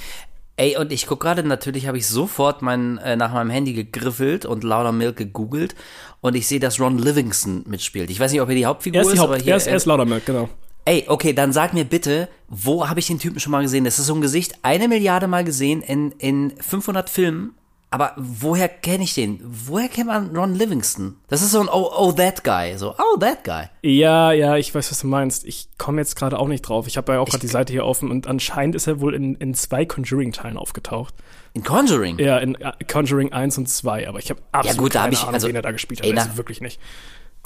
Ey, 0.57 0.77
und 0.77 0.93
ich 0.93 1.07
guck 1.07 1.21
gerade, 1.21 1.43
natürlich 1.43 1.87
habe 1.87 1.97
ich 1.97 2.07
sofort 2.07 2.61
mein, 2.61 2.99
äh, 2.99 3.17
nach 3.17 3.33
meinem 3.33 3.49
Handy 3.49 3.73
gegriffelt 3.73 4.45
und 4.45 4.63
Lauder 4.63 4.93
Milk 4.93 5.17
gegoogelt 5.17 5.75
und 6.21 6.37
ich 6.37 6.47
sehe, 6.47 6.61
dass 6.61 6.79
Ron 6.79 6.99
Livingston 6.99 7.65
mitspielt. 7.67 8.11
Ich 8.11 8.21
weiß 8.21 8.31
nicht, 8.31 8.43
ob 8.43 8.49
er 8.51 8.55
die 8.55 8.67
Hauptfigur 8.67 8.99
Er 8.99 9.03
ist, 9.03 9.09
die 9.09 9.15
ist, 9.15 9.21
Haupt, 9.21 9.31
aber 9.31 9.43
hier. 9.43 9.53
er 9.53 9.57
ist, 9.57 9.67
er 9.67 9.77
ist 9.77 9.87
Laudermilk, 9.87 10.27
genau. 10.27 10.51
Ey, 10.85 11.05
okay, 11.09 11.33
dann 11.33 11.53
sag 11.53 11.73
mir 11.75 11.85
bitte, 11.85 12.29
wo 12.49 12.89
habe 12.89 13.01
ich 13.01 13.07
den 13.07 13.19
Typen 13.19 13.41
schon 13.41 13.53
mal 13.53 13.63
gesehen? 13.63 13.85
Das 13.85 13.99
ist 13.99 14.07
so 14.07 14.15
ein 14.15 14.21
Gesicht, 14.21 14.55
eine 14.63 14.89
Milliarde 14.89 15.27
Mal 15.29 15.45
gesehen 15.45 15.83
in, 15.83 16.13
in 16.13 16.53
500 16.59 17.09
Filmen. 17.11 17.55
Aber 17.93 18.13
woher 18.17 18.69
kenne 18.69 19.03
ich 19.03 19.15
den? 19.15 19.41
Woher 19.43 19.89
kennt 19.89 20.07
man 20.07 20.37
Ron 20.37 20.55
Livingston? 20.55 21.17
Das 21.27 21.43
ist 21.43 21.51
so 21.51 21.61
ein 21.61 21.69
Oh, 21.69 21.91
oh, 21.99 22.13
that 22.13 22.45
guy. 22.45 22.79
So, 22.79 22.95
oh, 22.97 23.17
that 23.19 23.43
guy. 23.43 23.65
Ja, 23.83 24.31
ja, 24.31 24.57
ich 24.57 24.73
weiß, 24.73 24.93
was 24.93 25.01
du 25.01 25.09
meinst. 25.09 25.45
Ich 25.45 25.69
komme 25.77 26.01
jetzt 26.01 26.15
gerade 26.15 26.39
auch 26.39 26.47
nicht 26.47 26.61
drauf. 26.63 26.87
Ich 26.87 26.97
habe 26.97 27.15
ja 27.15 27.19
auch 27.19 27.27
gerade 27.29 27.41
die 27.41 27.49
Seite 27.49 27.73
hier 27.73 27.85
offen 27.85 28.09
und 28.13 28.29
anscheinend 28.29 28.77
ist 28.77 28.87
er 28.87 29.01
wohl 29.01 29.13
in, 29.13 29.35
in 29.35 29.55
zwei 29.55 29.85
Conjuring-Teilen 29.87 30.57
aufgetaucht. 30.57 31.15
In 31.53 31.65
Conjuring. 31.65 32.21
Ja, 32.21 32.39
in 32.39 32.55
äh, 32.55 32.71
Conjuring 32.87 33.33
1 33.33 33.59
und 33.59 33.69
2, 33.69 34.09
aber 34.09 34.21
ich 34.21 34.31
habe 34.31 34.41
absolut 34.53 34.79
gut, 34.79 34.95
da 34.95 35.01
keine 35.03 35.15
ich- 35.15 35.21
Ahnung, 35.23 35.35
also, 35.35 35.49
wen 35.49 35.57
er 35.57 35.63
da 35.63 35.73
gespielt 35.73 35.99
hat. 36.01 36.07
ey, 36.07 36.13
nach- 36.13 36.37
wirklich 36.37 36.61
nicht. 36.61 36.79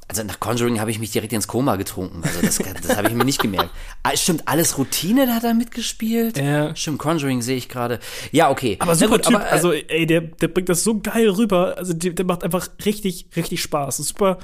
Also 0.07 0.23
nach 0.23 0.39
Conjuring 0.39 0.81
habe 0.81 0.91
ich 0.91 0.99
mich 0.99 1.11
direkt 1.13 1.33
ins 1.33 1.49
Koma 1.49 1.77
getrunken. 1.77 2.23
Also 2.25 2.41
das, 2.43 2.59
das 2.59 2.97
habe 2.97 3.09
ich 3.09 3.15
mir 3.15 3.25
nicht 3.25 3.41
gemerkt. 3.41 3.71
Ah, 4.03 4.15
stimmt, 4.15 4.47
alles 4.47 4.77
Routine, 4.77 5.27
da 5.27 5.35
hat 5.35 5.45
er 5.45 5.55
mitgespielt. 5.55 6.37
Ja. 6.37 6.77
Stimmt, 6.77 6.99
Conjuring 6.99 7.41
sehe 7.41 7.57
ich 7.57 7.69
gerade. 7.69 8.01
Ja, 8.31 8.51
okay. 8.51 8.77
Aber 8.81 8.95
super 8.95 9.17
gut, 9.17 9.27
Typ, 9.27 9.37
aber, 9.37 9.47
äh, 9.47 9.51
also 9.51 9.73
ey, 9.73 10.07
der, 10.07 10.21
der 10.21 10.49
bringt 10.49 10.69
das 10.69 10.85
so 10.85 11.01
geil 11.01 11.29
rüber. 11.31 11.77
Also 11.79 11.95
der, 11.95 12.13
der 12.13 12.25
macht 12.25 12.45
einfach 12.45 12.69
richtig, 12.85 13.29
richtig 13.35 13.63
Spaß. 13.63 13.97
Super 13.99 14.39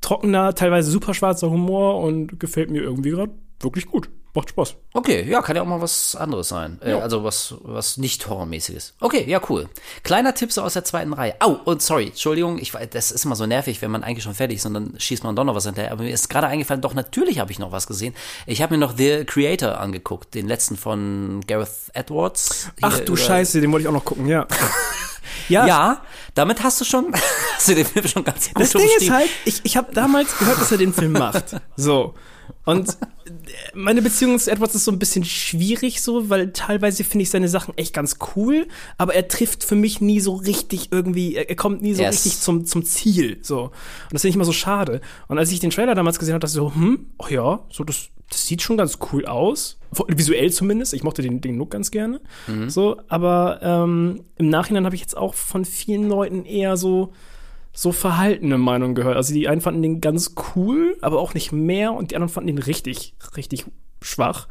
trockener, 0.00 0.54
teilweise 0.54 0.90
super 0.90 1.14
schwarzer 1.14 1.50
Humor 1.50 2.00
und 2.00 2.38
gefällt 2.38 2.70
mir 2.70 2.82
irgendwie 2.82 3.10
gerade 3.10 3.32
wirklich 3.60 3.86
gut. 3.86 4.10
Macht 4.34 4.50
Spaß. 4.50 4.76
Okay, 4.92 5.24
ja, 5.28 5.42
kann 5.42 5.56
ja 5.56 5.62
auch 5.62 5.66
mal 5.66 5.80
was 5.80 6.14
anderes 6.14 6.48
sein. 6.48 6.78
Äh, 6.82 6.92
also 6.92 7.24
was, 7.24 7.54
was 7.62 7.96
nicht 7.96 8.28
horrormäßiges. 8.28 8.94
Okay, 9.00 9.24
ja, 9.26 9.40
cool. 9.48 9.68
Kleiner 10.02 10.34
Tipp 10.34 10.52
so 10.52 10.62
aus 10.62 10.74
der 10.74 10.84
zweiten 10.84 11.12
Reihe. 11.12 11.34
Au, 11.40 11.58
und 11.64 11.82
sorry, 11.82 12.08
Entschuldigung, 12.08 12.58
ich 12.58 12.72
weiß, 12.74 12.90
das 12.90 13.10
ist 13.10 13.24
immer 13.24 13.36
so 13.36 13.46
nervig, 13.46 13.80
wenn 13.82 13.90
man 13.90 14.04
eigentlich 14.04 14.24
schon 14.24 14.34
fertig 14.34 14.58
ist 14.58 14.66
und 14.66 14.74
dann 14.74 14.94
schießt 14.98 15.24
man 15.24 15.34
doch 15.34 15.44
noch 15.44 15.54
was 15.54 15.64
hinterher. 15.64 15.92
Aber 15.92 16.04
mir 16.04 16.12
ist 16.12 16.28
gerade 16.28 16.46
eingefallen, 16.46 16.82
doch, 16.82 16.94
natürlich 16.94 17.38
habe 17.38 17.50
ich 17.50 17.58
noch 17.58 17.72
was 17.72 17.86
gesehen. 17.86 18.14
Ich 18.46 18.62
habe 18.62 18.74
mir 18.74 18.78
noch 18.78 18.96
The 18.96 19.24
Creator 19.24 19.80
angeguckt, 19.80 20.34
den 20.34 20.46
letzten 20.46 20.76
von 20.76 21.40
Gareth 21.46 21.90
Edwards. 21.94 22.68
Ach 22.82 23.00
du 23.00 23.16
Scheiße, 23.16 23.60
den 23.60 23.72
wollte 23.72 23.84
ich 23.84 23.88
auch 23.88 23.92
noch 23.92 24.04
gucken, 24.04 24.28
ja. 24.28 24.46
ja, 25.48 25.66
Ja, 25.66 26.02
damit 26.34 26.62
hast 26.62 26.80
du 26.80 26.84
schon, 26.84 27.12
hast 27.54 27.68
du 27.68 27.74
den 27.74 27.86
Film 27.86 28.06
schon 28.06 28.24
ganz 28.24 28.48
gut 28.48 28.60
Das 28.62 28.70
Ding 28.72 28.88
ist 28.98 29.10
halt, 29.10 29.28
ich, 29.44 29.60
ich 29.64 29.76
habe 29.76 29.92
damals 29.92 30.36
gehört, 30.38 30.60
dass 30.60 30.72
er 30.72 30.78
den 30.78 30.92
Film 30.92 31.12
macht. 31.12 31.56
So. 31.76 32.14
Und 32.64 32.98
meine 33.74 34.02
Beziehung 34.02 34.38
zu 34.38 34.50
Edwards 34.50 34.74
ist 34.74 34.84
so 34.84 34.92
ein 34.92 34.98
bisschen 34.98 35.24
schwierig 35.24 36.02
so, 36.02 36.28
weil 36.28 36.52
teilweise 36.52 37.04
finde 37.04 37.22
ich 37.22 37.30
seine 37.30 37.48
Sachen 37.48 37.76
echt 37.78 37.94
ganz 37.94 38.18
cool, 38.36 38.68
aber 38.98 39.14
er 39.14 39.26
trifft 39.28 39.64
für 39.64 39.74
mich 39.74 40.00
nie 40.00 40.20
so 40.20 40.34
richtig 40.34 40.92
irgendwie, 40.92 41.34
er, 41.34 41.56
kommt 41.56 41.80
nie 41.80 41.94
so 41.94 42.02
yes. 42.02 42.14
richtig 42.14 42.40
zum, 42.40 42.66
zum 42.66 42.84
Ziel, 42.84 43.38
so. 43.42 43.64
Und 43.64 43.72
das 44.12 44.22
finde 44.22 44.30
ich 44.30 44.34
immer 44.34 44.44
so 44.44 44.52
schade. 44.52 45.00
Und 45.28 45.38
als 45.38 45.50
ich 45.50 45.60
den 45.60 45.70
Trailer 45.70 45.94
damals 45.94 46.18
gesehen 46.18 46.34
habe, 46.34 46.40
dachte 46.40 46.50
ich 46.50 46.56
so, 46.56 46.74
hm, 46.74 47.06
ach 47.18 47.30
ja, 47.30 47.60
so 47.70 47.84
das, 47.84 48.08
das 48.28 48.46
sieht 48.46 48.62
schon 48.62 48.76
ganz 48.76 48.98
cool 49.12 49.26
aus. 49.26 49.78
Visuell 50.08 50.52
zumindest. 50.52 50.92
Ich 50.92 51.02
mochte 51.02 51.22
den, 51.22 51.40
den 51.40 51.56
Look 51.56 51.70
ganz 51.70 51.90
gerne. 51.90 52.20
Mhm. 52.46 52.68
So, 52.68 53.00
aber 53.08 53.60
ähm, 53.62 54.24
im 54.36 54.48
Nachhinein 54.48 54.84
habe 54.84 54.94
ich 54.94 55.00
jetzt 55.00 55.16
auch 55.16 55.34
von 55.34 55.64
vielen 55.64 56.08
Leuten 56.08 56.44
eher 56.44 56.76
so, 56.76 57.12
so 57.72 57.92
verhaltene 57.92 58.58
Meinungen 58.58 58.94
gehört. 58.94 59.16
Also 59.16 59.32
die 59.32 59.48
einen 59.48 59.60
fanden 59.60 59.82
den 59.82 60.00
ganz 60.00 60.34
cool, 60.54 60.96
aber 61.00 61.18
auch 61.18 61.34
nicht 61.34 61.52
mehr 61.52 61.94
und 61.94 62.10
die 62.10 62.16
anderen 62.16 62.32
fanden 62.32 62.48
den 62.48 62.58
richtig, 62.58 63.14
richtig 63.36 63.64
schwach. 64.02 64.48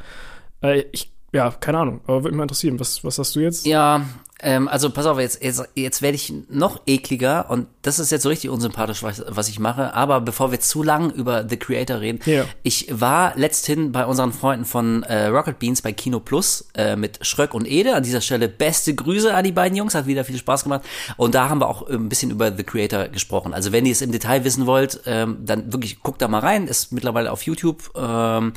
Äh, 0.61 0.85
ich, 0.91 1.11
ja, 1.33 1.51
keine 1.51 1.79
Ahnung, 1.79 2.01
aber 2.05 2.23
würde 2.23 2.29
mich 2.29 2.37
mal 2.37 2.43
interessieren, 2.43 2.79
was, 2.79 3.03
was 3.03 3.19
hast 3.19 3.35
du 3.35 3.41
jetzt? 3.41 3.65
Ja, 3.65 4.05
ähm, 4.41 4.67
also 4.67 4.89
pass 4.89 5.05
auf, 5.05 5.19
jetzt, 5.19 5.43
jetzt, 5.43 5.67
jetzt 5.75 6.01
werde 6.01 6.15
ich 6.15 6.33
noch 6.49 6.81
ekliger 6.85 7.49
und 7.49 7.67
das 7.87 7.99
ist 7.99 8.11
jetzt 8.11 8.23
so 8.23 8.29
richtig 8.29 8.49
unsympathisch, 8.49 9.01
was, 9.01 9.23
was 9.27 9.47
ich 9.47 9.59
mache. 9.59 9.93
Aber 9.93 10.19
bevor 10.19 10.51
wir 10.51 10.59
zu 10.59 10.83
lang 10.83 11.09
über 11.11 11.47
The 11.47 11.55
Creator 11.57 12.01
reden, 12.01 12.19
ja. 12.25 12.43
ich 12.61 12.87
war 12.91 13.33
letzthin 13.37 13.93
bei 13.93 14.05
unseren 14.05 14.33
Freunden 14.33 14.65
von 14.65 15.03
äh, 15.03 15.27
Rocket 15.27 15.57
Beans 15.57 15.81
bei 15.81 15.93
Kino 15.93 16.19
Plus 16.19 16.67
äh, 16.75 16.97
mit 16.97 17.25
Schröck 17.25 17.53
und 17.53 17.65
Ede. 17.65 17.95
An 17.95 18.03
dieser 18.03 18.19
Stelle 18.19 18.49
beste 18.49 18.93
Grüße 18.93 19.33
an 19.33 19.45
die 19.45 19.53
beiden 19.53 19.77
Jungs, 19.77 19.95
hat 19.95 20.05
wieder 20.05 20.25
viel 20.25 20.37
Spaß 20.37 20.63
gemacht. 20.63 20.81
Und 21.15 21.33
da 21.33 21.47
haben 21.49 21.61
wir 21.61 21.69
auch 21.69 21.87
ein 21.87 22.09
bisschen 22.09 22.29
über 22.29 22.51
The 22.51 22.63
Creator 22.63 23.07
gesprochen. 23.07 23.53
Also 23.53 23.71
wenn 23.71 23.85
ihr 23.85 23.93
es 23.93 24.01
im 24.01 24.11
Detail 24.11 24.43
wissen 24.43 24.65
wollt, 24.65 24.99
ähm, 25.05 25.37
dann 25.45 25.71
wirklich 25.71 26.01
guckt 26.03 26.21
da 26.21 26.27
mal 26.27 26.39
rein. 26.39 26.67
Ist 26.67 26.91
mittlerweile 26.91 27.31
auf 27.31 27.43
YouTube. 27.43 27.91
Ähm, 27.95 28.51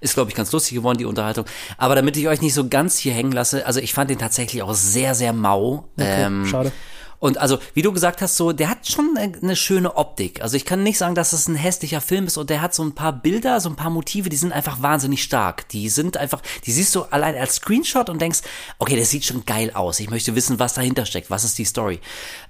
ist, 0.00 0.14
glaube 0.14 0.30
ich, 0.30 0.36
ganz 0.36 0.52
lustig 0.52 0.76
geworden, 0.76 0.98
die 0.98 1.06
Unterhaltung. 1.06 1.44
Aber 1.76 1.96
damit 1.96 2.16
ich 2.16 2.28
euch 2.28 2.40
nicht 2.40 2.54
so 2.54 2.68
ganz 2.68 2.98
hier 2.98 3.12
hängen 3.12 3.32
lasse, 3.32 3.66
also 3.66 3.80
ich 3.80 3.92
fand 3.92 4.10
den 4.10 4.18
tatsächlich 4.18 4.62
auch 4.62 4.74
sehr, 4.74 5.16
sehr 5.16 5.32
mau. 5.32 5.88
Okay, 5.96 6.24
ähm, 6.24 6.46
schade. 6.46 6.70
Und 7.18 7.38
also, 7.38 7.58
wie 7.74 7.82
du 7.82 7.92
gesagt 7.92 8.20
hast, 8.22 8.36
so, 8.36 8.52
der 8.52 8.68
hat 8.68 8.88
schon 8.88 9.16
eine 9.16 9.56
schöne 9.56 9.96
Optik. 9.96 10.42
Also 10.42 10.56
ich 10.56 10.64
kann 10.64 10.82
nicht 10.82 10.98
sagen, 10.98 11.14
dass 11.14 11.32
es 11.32 11.48
ein 11.48 11.54
hässlicher 11.54 12.00
Film 12.00 12.26
ist 12.26 12.36
und 12.36 12.50
der 12.50 12.60
hat 12.60 12.74
so 12.74 12.82
ein 12.82 12.94
paar 12.94 13.12
Bilder, 13.12 13.60
so 13.60 13.68
ein 13.68 13.76
paar 13.76 13.90
Motive, 13.90 14.28
die 14.28 14.36
sind 14.36 14.52
einfach 14.52 14.82
wahnsinnig 14.82 15.22
stark. 15.22 15.68
Die 15.68 15.88
sind 15.88 16.16
einfach, 16.16 16.42
die 16.64 16.72
siehst 16.72 16.94
du 16.94 17.02
allein 17.02 17.36
als 17.36 17.56
Screenshot 17.56 18.10
und 18.10 18.20
denkst, 18.20 18.40
okay, 18.78 18.98
das 18.98 19.10
sieht 19.10 19.24
schon 19.24 19.44
geil 19.44 19.70
aus. 19.74 20.00
Ich 20.00 20.10
möchte 20.10 20.34
wissen, 20.34 20.58
was 20.58 20.74
dahinter 20.74 21.06
steckt, 21.06 21.30
was 21.30 21.44
ist 21.44 21.58
die 21.58 21.64
Story. 21.64 22.00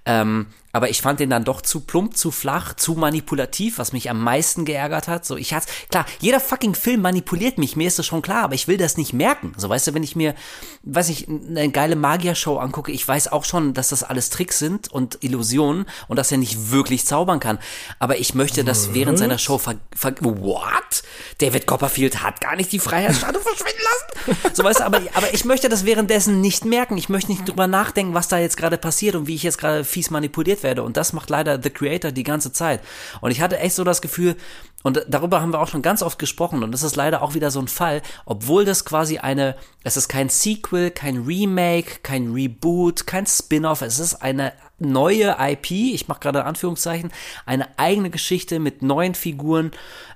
Ähm, 0.06 0.46
aber 0.76 0.90
ich 0.90 1.00
fand 1.00 1.20
den 1.20 1.30
dann 1.30 1.42
doch 1.42 1.62
zu 1.62 1.80
plump, 1.80 2.18
zu 2.18 2.30
flach, 2.30 2.74
zu 2.74 2.96
manipulativ, 2.96 3.78
was 3.78 3.94
mich 3.94 4.10
am 4.10 4.22
meisten 4.22 4.66
geärgert 4.66 5.08
hat. 5.08 5.24
So, 5.24 5.38
ich 5.38 5.54
hatte, 5.54 5.68
klar, 5.88 6.04
jeder 6.20 6.38
fucking 6.38 6.74
Film 6.74 7.00
manipuliert 7.00 7.56
mich, 7.56 7.76
mir 7.76 7.88
ist 7.88 7.98
das 7.98 8.04
schon 8.04 8.20
klar, 8.20 8.42
aber 8.42 8.54
ich 8.54 8.68
will 8.68 8.76
das 8.76 8.98
nicht 8.98 9.14
merken. 9.14 9.54
So, 9.56 9.70
weißt 9.70 9.86
du, 9.86 9.94
wenn 9.94 10.02
ich 10.02 10.16
mir, 10.16 10.34
weiß 10.82 11.08
ich, 11.08 11.28
eine 11.28 11.70
geile 11.70 11.96
Magier-Show 11.96 12.58
angucke, 12.58 12.92
ich 12.92 13.08
weiß 13.08 13.32
auch 13.32 13.46
schon, 13.46 13.72
dass 13.72 13.88
das 13.88 14.02
alles 14.02 14.28
Tricks 14.28 14.58
sind 14.58 14.92
und 14.92 15.16
Illusionen 15.24 15.86
und 16.08 16.16
dass 16.16 16.30
er 16.30 16.36
nicht 16.36 16.70
wirklich 16.70 17.06
zaubern 17.06 17.40
kann. 17.40 17.58
Aber 17.98 18.18
ich 18.18 18.34
möchte 18.34 18.62
das 18.62 18.92
während 18.92 19.18
seiner 19.18 19.38
Show 19.38 19.56
ver, 19.56 19.76
ver 19.94 20.12
what? 20.20 21.02
David 21.38 21.66
Copperfield 21.66 22.22
hat 22.22 22.42
gar 22.42 22.54
nicht 22.54 22.70
die 22.70 22.80
Freiheitsstatue 22.80 23.40
verschwinden 23.40 23.80
lassen. 23.82 24.54
So, 24.54 24.62
weißt 24.62 24.80
du, 24.80 24.84
aber, 24.84 25.00
aber 25.14 25.32
ich 25.32 25.46
möchte 25.46 25.70
das 25.70 25.86
währenddessen 25.86 26.42
nicht 26.42 26.66
merken. 26.66 26.98
Ich 26.98 27.08
möchte 27.08 27.30
nicht 27.30 27.48
drüber 27.48 27.66
nachdenken, 27.66 28.12
was 28.12 28.28
da 28.28 28.38
jetzt 28.38 28.58
gerade 28.58 28.76
passiert 28.76 29.14
und 29.14 29.26
wie 29.26 29.36
ich 29.36 29.42
jetzt 29.42 29.56
gerade 29.56 29.82
fies 29.96 30.10
manipuliert 30.10 30.62
werde. 30.62 30.82
Und 30.82 30.98
das 30.98 31.14
macht 31.14 31.30
leider 31.30 31.62
The 31.62 31.70
Creator 31.70 32.12
die 32.12 32.22
ganze 32.22 32.52
Zeit. 32.52 32.82
Und 33.22 33.30
ich 33.30 33.40
hatte 33.40 33.58
echt 33.58 33.74
so 33.74 33.82
das 33.82 34.02
Gefühl, 34.02 34.36
und 34.82 35.04
darüber 35.08 35.40
haben 35.40 35.54
wir 35.54 35.60
auch 35.60 35.68
schon 35.68 35.80
ganz 35.80 36.02
oft 36.02 36.18
gesprochen, 36.18 36.62
und 36.62 36.70
das 36.70 36.82
ist 36.82 36.96
leider 36.96 37.22
auch 37.22 37.32
wieder 37.32 37.50
so 37.50 37.60
ein 37.60 37.66
Fall, 37.66 38.02
obwohl 38.26 38.66
das 38.66 38.84
quasi 38.84 39.16
eine, 39.18 39.56
es 39.84 39.96
ist 39.96 40.08
kein 40.08 40.28
Sequel, 40.28 40.90
kein 40.90 41.24
Remake, 41.24 42.00
kein 42.02 42.32
Reboot, 42.32 43.06
kein 43.06 43.26
Spin-off, 43.26 43.80
es 43.80 43.98
ist 43.98 44.16
eine 44.16 44.52
neue 44.78 45.36
IP, 45.38 45.70
ich 45.70 46.08
mache 46.08 46.20
gerade 46.20 46.44
Anführungszeichen, 46.44 47.10
eine 47.46 47.78
eigene 47.78 48.10
Geschichte 48.10 48.58
mit 48.58 48.82
neuen 48.82 49.14
Figuren, 49.14 49.70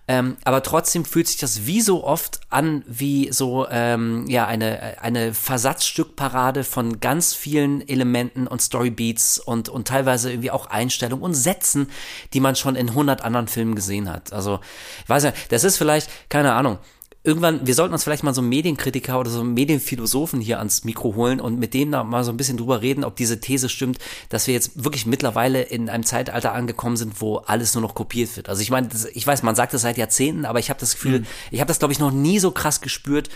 ähm, 0.08 0.36
aber 0.44 0.62
trotzdem 0.62 1.04
fühlt 1.04 1.28
sich 1.28 1.36
das 1.36 1.66
wie 1.66 1.80
so 1.80 2.04
oft 2.04 2.40
an 2.50 2.82
wie 2.86 3.30
so 3.32 3.66
ähm, 3.70 4.26
ja 4.28 4.46
eine 4.46 4.96
eine 5.00 5.34
Versatzstückparade 5.34 6.64
von 6.64 7.00
ganz 7.00 7.32
vielen 7.32 7.86
Elementen 7.88 8.46
und 8.46 8.60
Storybeats 8.60 9.38
und 9.38 9.68
und 9.68 9.86
teilweise 9.86 10.30
irgendwie 10.30 10.50
auch 10.50 10.66
Einstellungen 10.66 11.24
und 11.24 11.34
Sätzen, 11.34 11.88
die 12.34 12.40
man 12.40 12.56
schon 12.56 12.76
in 12.76 12.94
hundert 12.94 13.22
anderen 13.22 13.46
Filmen 13.46 13.74
gesehen 13.74 14.10
hat. 14.10 14.32
Also 14.32 14.58
ich 15.04 15.08
weiß 15.08 15.24
ja, 15.24 15.32
das 15.50 15.64
ist 15.64 15.76
vielleicht 15.76 16.10
keine 16.28 16.54
Ahnung 16.54 16.78
irgendwann, 17.22 17.66
wir 17.66 17.74
sollten 17.74 17.92
uns 17.92 18.04
vielleicht 18.04 18.22
mal 18.22 18.34
so 18.34 18.40
einen 18.40 18.48
Medienkritiker 18.48 19.18
oder 19.20 19.30
so 19.30 19.40
einen 19.40 19.52
Medienphilosophen 19.52 20.40
hier 20.40 20.58
ans 20.58 20.84
Mikro 20.84 21.14
holen 21.14 21.40
und 21.40 21.58
mit 21.58 21.74
denen 21.74 21.92
da 21.92 22.02
mal 22.02 22.24
so 22.24 22.32
ein 22.32 22.36
bisschen 22.36 22.56
drüber 22.56 22.80
reden, 22.80 23.04
ob 23.04 23.16
diese 23.16 23.40
These 23.40 23.68
stimmt, 23.68 23.98
dass 24.30 24.46
wir 24.46 24.54
jetzt 24.54 24.84
wirklich 24.84 25.04
mittlerweile 25.04 25.62
in 25.62 25.90
einem 25.90 26.04
Zeitalter 26.04 26.52
angekommen 26.52 26.96
sind, 26.96 27.20
wo 27.20 27.36
alles 27.36 27.74
nur 27.74 27.82
noch 27.82 27.94
kopiert 27.94 28.36
wird. 28.36 28.48
Also 28.48 28.62
ich 28.62 28.70
meine, 28.70 28.88
ich 29.12 29.26
weiß, 29.26 29.42
man 29.42 29.54
sagt 29.54 29.74
das 29.74 29.82
seit 29.82 29.98
Jahrzehnten, 29.98 30.46
aber 30.46 30.60
ich 30.60 30.70
habe 30.70 30.80
das 30.80 30.94
Gefühl, 30.94 31.20
mhm. 31.20 31.26
ich 31.50 31.60
habe 31.60 31.68
das 31.68 31.78
glaube 31.78 31.92
ich 31.92 31.98
noch 31.98 32.10
nie 32.10 32.38
so 32.38 32.52
krass 32.52 32.80
gespürt, 32.80 33.28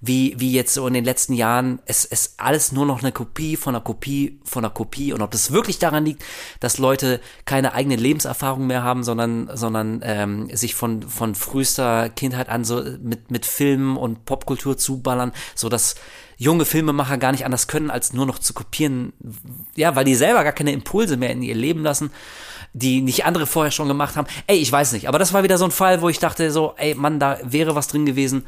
wie, 0.00 0.34
wie 0.38 0.52
jetzt 0.52 0.72
so 0.72 0.86
in 0.86 0.94
den 0.94 1.04
letzten 1.04 1.34
Jahren, 1.34 1.80
es 1.84 2.06
ist 2.06 2.34
alles 2.38 2.72
nur 2.72 2.86
noch 2.86 3.02
eine 3.02 3.12
Kopie 3.12 3.56
von 3.56 3.74
einer 3.74 3.84
Kopie 3.84 4.40
von 4.44 4.64
einer 4.64 4.72
Kopie. 4.72 5.12
Und 5.12 5.20
ob 5.20 5.30
das 5.30 5.52
wirklich 5.52 5.78
daran 5.78 6.06
liegt, 6.06 6.22
dass 6.58 6.78
Leute 6.78 7.20
keine 7.44 7.74
eigene 7.74 7.96
Lebenserfahrung 7.96 8.66
mehr 8.66 8.82
haben, 8.82 9.04
sondern, 9.04 9.50
sondern 9.54 10.00
ähm, 10.02 10.48
sich 10.56 10.74
von, 10.74 11.02
von 11.02 11.34
frühester 11.34 12.08
Kindheit 12.08 12.48
an 12.48 12.64
so 12.64 12.82
mit, 13.02 13.30
mit 13.30 13.44
Filmen 13.44 13.98
und 13.98 14.24
Popkultur 14.24 14.78
zuballern, 14.78 15.32
so 15.54 15.68
dass 15.68 15.96
junge 16.38 16.64
Filmemacher 16.64 17.18
gar 17.18 17.32
nicht 17.32 17.44
anders 17.44 17.66
können, 17.66 17.90
als 17.90 18.14
nur 18.14 18.24
noch 18.24 18.38
zu 18.38 18.54
kopieren, 18.54 19.12
ja, 19.76 19.94
weil 19.94 20.06
die 20.06 20.14
selber 20.14 20.42
gar 20.44 20.54
keine 20.54 20.72
Impulse 20.72 21.18
mehr 21.18 21.30
in 21.30 21.42
ihr 21.42 21.54
Leben 21.54 21.82
lassen, 21.82 22.10
die 22.72 23.02
nicht 23.02 23.26
andere 23.26 23.46
vorher 23.46 23.70
schon 23.70 23.88
gemacht 23.88 24.16
haben. 24.16 24.28
Ey, 24.46 24.56
ich 24.56 24.72
weiß 24.72 24.92
nicht, 24.92 25.08
aber 25.08 25.18
das 25.18 25.34
war 25.34 25.42
wieder 25.42 25.58
so 25.58 25.66
ein 25.66 25.70
Fall, 25.70 26.00
wo 26.00 26.08
ich 26.08 26.18
dachte 26.18 26.50
so, 26.50 26.72
ey, 26.78 26.94
Mann, 26.94 27.20
da 27.20 27.38
wäre 27.42 27.74
was 27.74 27.88
drin 27.88 28.06
gewesen 28.06 28.46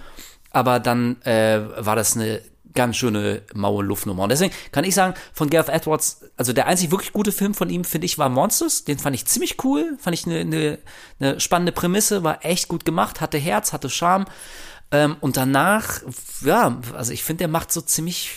aber 0.52 0.80
dann 0.80 1.20
äh, 1.22 1.60
war 1.78 1.96
das 1.96 2.16
eine 2.16 2.42
ganz 2.74 2.96
schöne 2.96 3.42
maue 3.54 3.84
Luftnummer. 3.84 4.22
Und 4.22 4.30
deswegen 4.30 4.54
kann 4.70 4.84
ich 4.84 4.94
sagen, 4.94 5.14
von 5.32 5.50
Gareth 5.50 5.68
Edwards, 5.68 6.22
also 6.36 6.52
der 6.52 6.66
einzig 6.66 6.90
wirklich 6.90 7.12
gute 7.12 7.32
Film 7.32 7.54
von 7.54 7.68
ihm, 7.70 7.84
finde 7.84 8.06
ich, 8.06 8.18
war 8.18 8.28
Monsters. 8.28 8.84
Den 8.84 8.98
fand 8.98 9.14
ich 9.14 9.26
ziemlich 9.26 9.62
cool, 9.64 9.96
fand 9.98 10.14
ich 10.14 10.26
eine, 10.26 10.40
eine, 10.40 10.78
eine 11.20 11.40
spannende 11.40 11.72
Prämisse, 11.72 12.24
war 12.24 12.44
echt 12.44 12.68
gut 12.68 12.84
gemacht, 12.84 13.20
hatte 13.20 13.38
Herz, 13.38 13.72
hatte 13.72 13.90
Charme. 13.90 14.26
Ähm, 14.90 15.16
und 15.20 15.36
danach, 15.36 16.00
ja, 16.42 16.78
also 16.94 17.12
ich 17.12 17.24
finde, 17.24 17.38
der 17.38 17.48
macht 17.48 17.72
so 17.72 17.80
ziemlich 17.80 18.36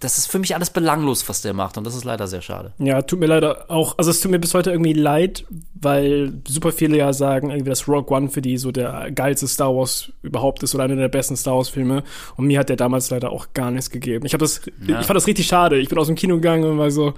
das 0.00 0.18
ist 0.18 0.26
für 0.26 0.38
mich 0.38 0.54
alles 0.54 0.70
belanglos, 0.70 1.28
was 1.28 1.42
der 1.42 1.54
macht. 1.54 1.78
Und 1.78 1.84
das 1.84 1.94
ist 1.94 2.04
leider 2.04 2.26
sehr 2.26 2.42
schade. 2.42 2.72
Ja, 2.78 3.02
tut 3.02 3.20
mir 3.20 3.26
leider 3.26 3.70
auch, 3.70 3.96
also 3.98 4.10
es 4.10 4.20
tut 4.20 4.30
mir 4.30 4.38
bis 4.38 4.54
heute 4.54 4.70
irgendwie 4.70 4.92
leid, 4.92 5.44
weil 5.74 6.32
super 6.46 6.72
viele 6.72 6.96
ja 6.96 7.12
sagen, 7.12 7.50
irgendwie, 7.50 7.70
dass 7.70 7.88
Rogue 7.88 8.16
One 8.16 8.28
für 8.28 8.42
die 8.42 8.58
so 8.58 8.72
der 8.72 9.10
geilste 9.10 9.48
Star 9.48 9.74
Wars 9.74 10.12
überhaupt 10.22 10.62
ist 10.62 10.74
oder 10.74 10.84
einer 10.84 10.96
der 10.96 11.08
besten 11.08 11.36
Star 11.36 11.56
Wars 11.56 11.68
Filme. 11.68 12.04
Und 12.36 12.46
mir 12.46 12.58
hat 12.58 12.68
der 12.68 12.76
damals 12.76 13.10
leider 13.10 13.30
auch 13.30 13.48
gar 13.54 13.70
nichts 13.70 13.90
gegeben. 13.90 14.26
Ich, 14.26 14.34
hab 14.34 14.40
das, 14.40 14.62
ja. 14.86 15.00
ich 15.00 15.06
fand 15.06 15.16
das 15.16 15.26
richtig 15.26 15.46
schade. 15.46 15.78
Ich 15.78 15.88
bin 15.88 15.98
aus 15.98 16.06
dem 16.06 16.16
Kino 16.16 16.36
gegangen 16.36 16.64
und 16.64 16.78
war 16.78 16.90
so 16.90 17.14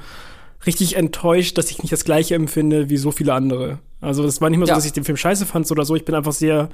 richtig 0.67 0.97
enttäuscht, 0.97 1.59
dass 1.59 1.71
ich 1.71 1.83
nicht 1.83 1.93
das 1.93 2.05
gleiche 2.05 2.35
empfinde 2.35 2.89
wie 2.89 2.97
so 2.97 3.11
viele 3.11 3.35
andere. 3.35 3.79
Also 4.01 4.23
das 4.23 4.41
war 4.41 4.51
nicht 4.51 4.59
mal 4.59 4.67
so, 4.67 4.75
dass 4.75 4.87
ich 4.87 4.93
den 4.93 5.05
Film 5.05 5.17
scheiße 5.17 5.47
fand 5.47 5.71
oder 5.71 5.85
so. 5.85 5.95
Ich 5.95 6.05
bin 6.05 6.15
einfach 6.15 6.33
sehr 6.33 6.69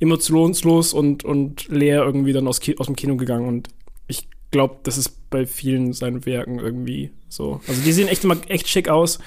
emotionslos 0.00 0.92
und, 0.92 1.24
und 1.24 1.68
leer 1.68 2.02
irgendwie 2.02 2.32
dann 2.32 2.48
aus, 2.48 2.60
aus 2.78 2.86
dem 2.86 2.96
Kino 2.96 3.16
gegangen 3.16 3.46
und 3.46 3.68
ich 4.06 4.28
glaube, 4.54 4.76
das 4.84 4.98
ist 4.98 5.30
bei 5.30 5.46
vielen 5.46 5.92
seinen 5.92 6.24
Werken 6.26 6.60
irgendwie 6.60 7.10
so. 7.28 7.60
Also 7.66 7.82
die 7.82 7.92
sehen 7.92 8.06
echt 8.06 8.22
immer 8.22 8.36
echt 8.48 8.68
schick 8.68 8.88
aus, 8.88 9.18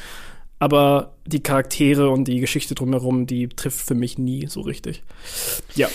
aber 0.57 1.15
die 1.25 1.43
Charaktere 1.43 2.09
und 2.09 2.29
die 2.29 2.39
Geschichte 2.39 2.75
drumherum, 2.75 3.27
die 3.27 3.49
trifft 3.49 3.85
für 3.85 3.93
mich 3.93 4.17
nie 4.17 4.47
so 4.47 4.61
richtig. 4.61 5.03
Ja. 5.75 5.89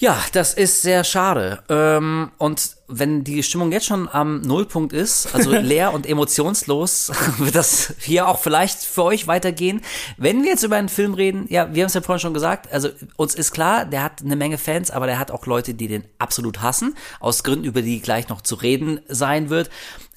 Ja, 0.00 0.20
das 0.32 0.54
ist 0.54 0.82
sehr 0.82 1.04
schade. 1.04 1.62
Ähm, 1.68 2.32
und 2.38 2.73
wenn 2.86 3.24
die 3.24 3.42
Stimmung 3.42 3.72
jetzt 3.72 3.86
schon 3.86 4.08
am 4.08 4.42
Nullpunkt 4.42 4.92
ist, 4.92 5.34
also 5.34 5.50
leer 5.58 5.92
und 5.92 6.06
emotionslos, 6.06 7.12
wird 7.38 7.54
das 7.54 7.94
hier 7.98 8.28
auch 8.28 8.38
vielleicht 8.38 8.80
für 8.80 9.04
euch 9.04 9.26
weitergehen. 9.26 9.80
Wenn 10.16 10.42
wir 10.42 10.50
jetzt 10.50 10.62
über 10.62 10.76
einen 10.76 10.88
Film 10.88 11.14
reden, 11.14 11.46
ja, 11.48 11.74
wir 11.74 11.82
haben 11.82 11.88
es 11.88 11.94
ja 11.94 12.00
vorhin 12.00 12.20
schon 12.20 12.34
gesagt, 12.34 12.72
also 12.72 12.90
uns 13.16 13.34
ist 13.34 13.52
klar, 13.52 13.84
der 13.84 14.02
hat 14.02 14.22
eine 14.22 14.36
Menge 14.36 14.58
Fans, 14.58 14.90
aber 14.90 15.06
der 15.06 15.18
hat 15.18 15.30
auch 15.30 15.46
Leute, 15.46 15.74
die 15.74 15.88
den 15.88 16.04
absolut 16.18 16.62
hassen, 16.62 16.94
aus 17.20 17.42
Gründen, 17.42 17.64
über 17.64 17.82
die 17.82 18.00
gleich 18.00 18.28
noch 18.28 18.42
zu 18.42 18.56
reden 18.56 19.00
sein 19.08 19.50
wird. 19.50 19.70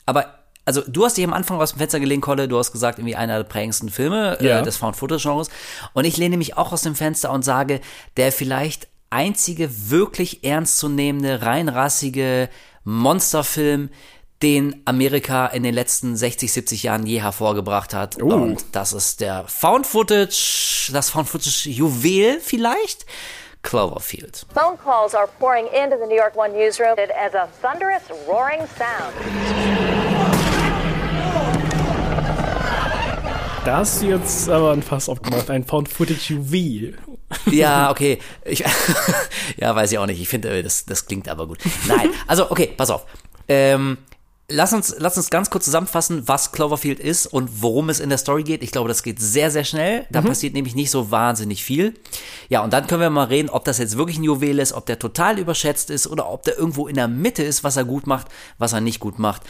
Aber 0.05 0.37
also 0.65 0.81
du 0.85 1.05
hast 1.05 1.15
dich 1.15 1.23
am 1.23 1.33
Anfang 1.33 1.61
aus 1.61 1.71
dem 1.71 1.79
Fenster 1.79 2.01
gelehnt, 2.01 2.21
Kolle, 2.21 2.49
du 2.49 2.57
hast 2.57 2.73
gesagt, 2.73 2.99
irgendwie 2.99 3.15
einer 3.15 3.37
der 3.37 3.45
prägendsten 3.45 3.89
Filme 3.89 4.37
äh, 4.41 4.45
ja. 4.45 4.59
äh, 4.59 4.63
des 4.63 4.75
Found-Footage-Genres. 4.75 5.49
Und 5.93 6.03
ich 6.03 6.17
lehne 6.17 6.35
mich 6.35 6.57
auch 6.57 6.73
aus 6.73 6.81
dem 6.81 6.93
Fenster 6.93 7.31
und 7.31 7.45
sage, 7.45 7.79
der 8.17 8.33
vielleicht 8.33 8.89
einzige 9.09 9.89
wirklich 9.89 10.43
ernstzunehmende, 10.43 11.41
reinrassige 11.41 12.49
Monsterfilm, 12.83 13.89
den 14.43 14.81
Amerika 14.85 15.47
in 15.47 15.63
den 15.63 15.73
letzten 15.73 16.15
60, 16.15 16.53
70 16.53 16.83
Jahren 16.83 17.05
je 17.05 17.21
hervorgebracht 17.21 17.93
hat. 17.93 18.21
Uh. 18.21 18.31
Und 18.31 18.65
das 18.73 18.93
ist 18.93 19.21
der 19.21 19.45
Found 19.47 19.87
Footage, 19.87 20.91
das 20.93 21.09
Found 21.09 21.27
Footage 21.27 21.69
Juwel 21.69 22.39
vielleicht 22.39 23.05
Cloverfield. 23.63 24.45
Phone 24.53 24.77
calls 24.77 25.15
are 25.15 25.27
pouring 25.39 25.65
into 25.67 25.97
the 25.97 26.07
New 26.07 26.15
York 26.15 26.35
One 26.35 26.53
newsroom 26.53 26.95
as 26.97 27.33
a 27.33 27.47
thunderous 27.61 28.03
roaring 28.27 28.61
sound. 28.77 29.13
Da 33.65 33.79
hast 33.79 34.01
du 34.01 34.05
jetzt 34.05 34.47
aber 34.47 34.71
ein 34.71 34.81
Fass 34.81 35.09
aufgemacht, 35.09 35.49
ein 35.49 35.65
Found-Footage-Juwel. 35.65 36.97
Ja, 37.51 37.91
okay. 37.91 38.19
Ich, 38.45 38.63
ja, 39.57 39.75
weiß 39.75 39.91
ich 39.91 39.97
auch 39.97 40.05
nicht. 40.05 40.21
Ich 40.21 40.29
finde, 40.29 40.49
äh, 40.49 40.63
das, 40.63 40.85
das 40.85 41.05
klingt 41.05 41.27
aber 41.27 41.47
gut. 41.47 41.59
Nein, 41.87 42.09
also 42.25 42.49
okay, 42.49 42.73
pass 42.75 42.89
auf. 42.89 43.05
Ähm, 43.47 43.97
Lass 44.49 44.71
uns, 44.71 44.95
lass 44.97 45.17
uns 45.17 45.29
ganz 45.29 45.49
kurz 45.49 45.65
zusammenfassen, 45.65 46.25
was 46.25 46.53
Cloverfield 46.53 47.01
ist 47.01 47.25
und 47.27 47.61
worum 47.61 47.89
es 47.89 47.99
in 47.99 48.07
der 48.07 48.17
Story 48.17 48.43
geht. 48.43 48.63
Ich 48.63 48.71
glaube, 48.71 48.87
das 48.87 49.03
geht 49.03 49.19
sehr, 49.19 49.51
sehr 49.51 49.65
schnell. 49.65 50.05
Da 50.09 50.21
mhm. 50.21 50.27
passiert 50.27 50.53
nämlich 50.53 50.73
nicht 50.73 50.89
so 50.89 51.11
wahnsinnig 51.11 51.65
viel. 51.65 51.95
Ja, 52.47 52.63
und 52.63 52.71
dann 52.71 52.87
können 52.87 53.01
wir 53.01 53.09
mal 53.09 53.25
reden, 53.25 53.49
ob 53.49 53.65
das 53.65 53.77
jetzt 53.77 53.97
wirklich 53.97 54.17
ein 54.19 54.23
Juwel 54.23 54.59
ist, 54.59 54.71
ob 54.71 54.85
der 54.85 54.99
total 54.99 55.37
überschätzt 55.37 55.89
ist 55.89 56.07
oder 56.07 56.31
ob 56.31 56.43
der 56.43 56.57
irgendwo 56.57 56.87
in 56.87 56.95
der 56.95 57.09
Mitte 57.09 57.43
ist, 57.43 57.65
was 57.65 57.75
er 57.75 57.83
gut 57.83 58.07
macht, 58.07 58.27
was 58.57 58.71
er 58.71 58.79
nicht 58.79 59.01
gut 59.01 59.19
macht. 59.19 59.41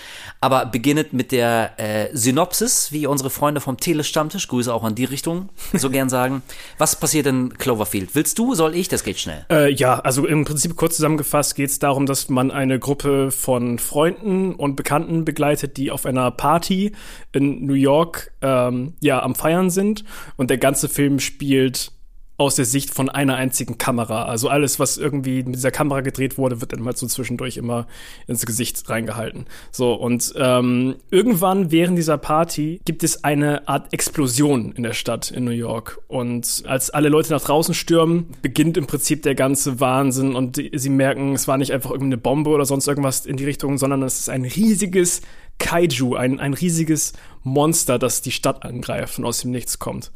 Aber 0.41 0.65
beginnet 0.65 1.13
mit 1.13 1.31
der 1.31 1.79
äh, 1.79 2.09
Synopsis, 2.13 2.91
wie 2.91 3.05
unsere 3.05 3.29
Freunde 3.29 3.61
vom 3.61 3.77
Telestammtisch, 3.77 4.47
Grüße 4.47 4.73
auch 4.73 4.83
an 4.83 4.95
die 4.95 5.05
Richtung, 5.05 5.49
so 5.73 5.91
gern 5.91 6.09
sagen. 6.09 6.41
Was 6.79 6.95
passiert 6.95 7.27
in 7.27 7.55
Cloverfield? 7.55 8.15
Willst 8.15 8.39
du, 8.39 8.55
soll 8.55 8.73
ich? 8.73 8.87
Das 8.87 9.03
geht 9.03 9.19
schnell. 9.19 9.45
Äh, 9.51 9.71
ja, 9.73 9.99
also 9.99 10.25
im 10.25 10.43
Prinzip 10.43 10.75
kurz 10.75 10.95
zusammengefasst 10.95 11.53
geht 11.53 11.69
es 11.69 11.77
darum, 11.77 12.07
dass 12.07 12.29
man 12.29 12.49
eine 12.49 12.79
Gruppe 12.79 13.29
von 13.29 13.77
Freunden 13.77 14.55
und 14.55 14.75
Bekannten 14.75 14.86
begleitet, 15.25 15.77
die 15.77 15.91
auf 15.91 16.05
einer 16.05 16.31
Party 16.31 16.93
in 17.31 17.65
New 17.65 17.73
York 17.73 18.31
ähm, 18.41 18.93
ja 19.01 19.21
am 19.21 19.35
Feiern 19.35 19.69
sind. 19.69 20.03
Und 20.35 20.49
der 20.49 20.57
ganze 20.57 20.89
Film 20.89 21.19
spielt 21.19 21.91
aus 22.37 22.53
der 22.53 22.65
Sicht 22.65 22.93
von 22.93 23.09
einer 23.09 23.35
einzigen 23.35 23.79
Kamera. 23.79 24.25
Also 24.25 24.47
alles, 24.47 24.79
was 24.79 24.97
irgendwie 24.97 25.41
mit 25.43 25.55
dieser 25.55 25.71
Kamera 25.71 26.01
gedreht 26.01 26.37
wurde, 26.37 26.61
wird 26.61 26.71
dann 26.71 26.81
mal 26.81 26.95
so 26.95 27.07
zwischendurch 27.07 27.57
immer 27.57 27.87
ins 28.27 28.45
Gesicht 28.45 28.87
reingehalten. 28.89 29.45
So, 29.71 29.93
und 29.93 30.33
ähm, 30.37 30.97
irgendwann 31.09 31.71
während 31.71 31.97
dieser 31.97 32.19
Party 32.19 32.79
gibt 32.85 33.03
es 33.03 33.23
eine 33.23 33.67
Art 33.67 33.91
Explosion 33.91 34.71
in 34.73 34.83
der 34.83 34.93
Stadt 34.93 35.31
in 35.31 35.45
New 35.45 35.51
York. 35.51 35.99
Und 36.07 36.63
als 36.67 36.91
alle 36.91 37.09
Leute 37.09 37.33
nach 37.33 37.41
draußen 37.41 37.73
stürmen, 37.73 38.27
beginnt 38.43 38.77
im 38.77 38.85
Prinzip 38.85 39.23
der 39.23 39.33
ganze 39.33 39.79
Wahnsinn 39.79 40.35
und 40.35 40.57
die, 40.57 40.69
sie 40.75 40.89
merken, 40.89 41.33
es 41.33 41.47
war 41.47 41.57
nicht 41.57 41.73
einfach 41.73 41.89
irgendeine 41.89 42.19
Bombe 42.19 42.51
oder 42.51 42.65
sonst 42.65 42.87
irgendwas 42.87 43.25
in 43.25 43.37
die 43.37 43.45
Richtung, 43.45 43.79
sondern 43.79 44.03
es 44.03 44.19
ist 44.19 44.29
ein 44.29 44.45
riesiges 44.45 45.21
Kaiju, 45.57 46.15
ein, 46.15 46.39
ein 46.39 46.53
riesiges 46.53 47.13
Monster, 47.43 47.97
das 47.97 48.21
die 48.21 48.31
Stadt 48.31 48.63
angreift 48.63 49.17
und 49.17 49.25
aus 49.25 49.41
dem 49.41 49.49
Nichts 49.49 49.79
kommt. 49.79 50.11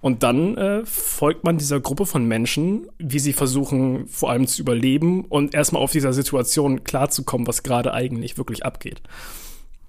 Und 0.00 0.22
dann 0.22 0.56
äh, 0.56 0.86
folgt 0.86 1.42
man 1.42 1.58
dieser 1.58 1.80
Gruppe 1.80 2.06
von 2.06 2.24
Menschen, 2.24 2.88
wie 2.98 3.18
sie 3.18 3.32
versuchen, 3.32 4.06
vor 4.06 4.30
allem 4.30 4.46
zu 4.46 4.62
überleben 4.62 5.24
und 5.24 5.54
erstmal 5.54 5.82
auf 5.82 5.90
dieser 5.90 6.12
Situation 6.12 6.84
klarzukommen, 6.84 7.48
was 7.48 7.64
gerade 7.64 7.92
eigentlich 7.92 8.38
wirklich 8.38 8.64
abgeht. 8.64 9.02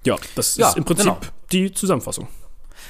Ja, 0.06 0.16
das 0.36 0.58
ja, 0.58 0.70
ist 0.70 0.78
im 0.78 0.86
Prinzip 0.86 1.06
genau. 1.06 1.20
die 1.52 1.72
Zusammenfassung. 1.72 2.28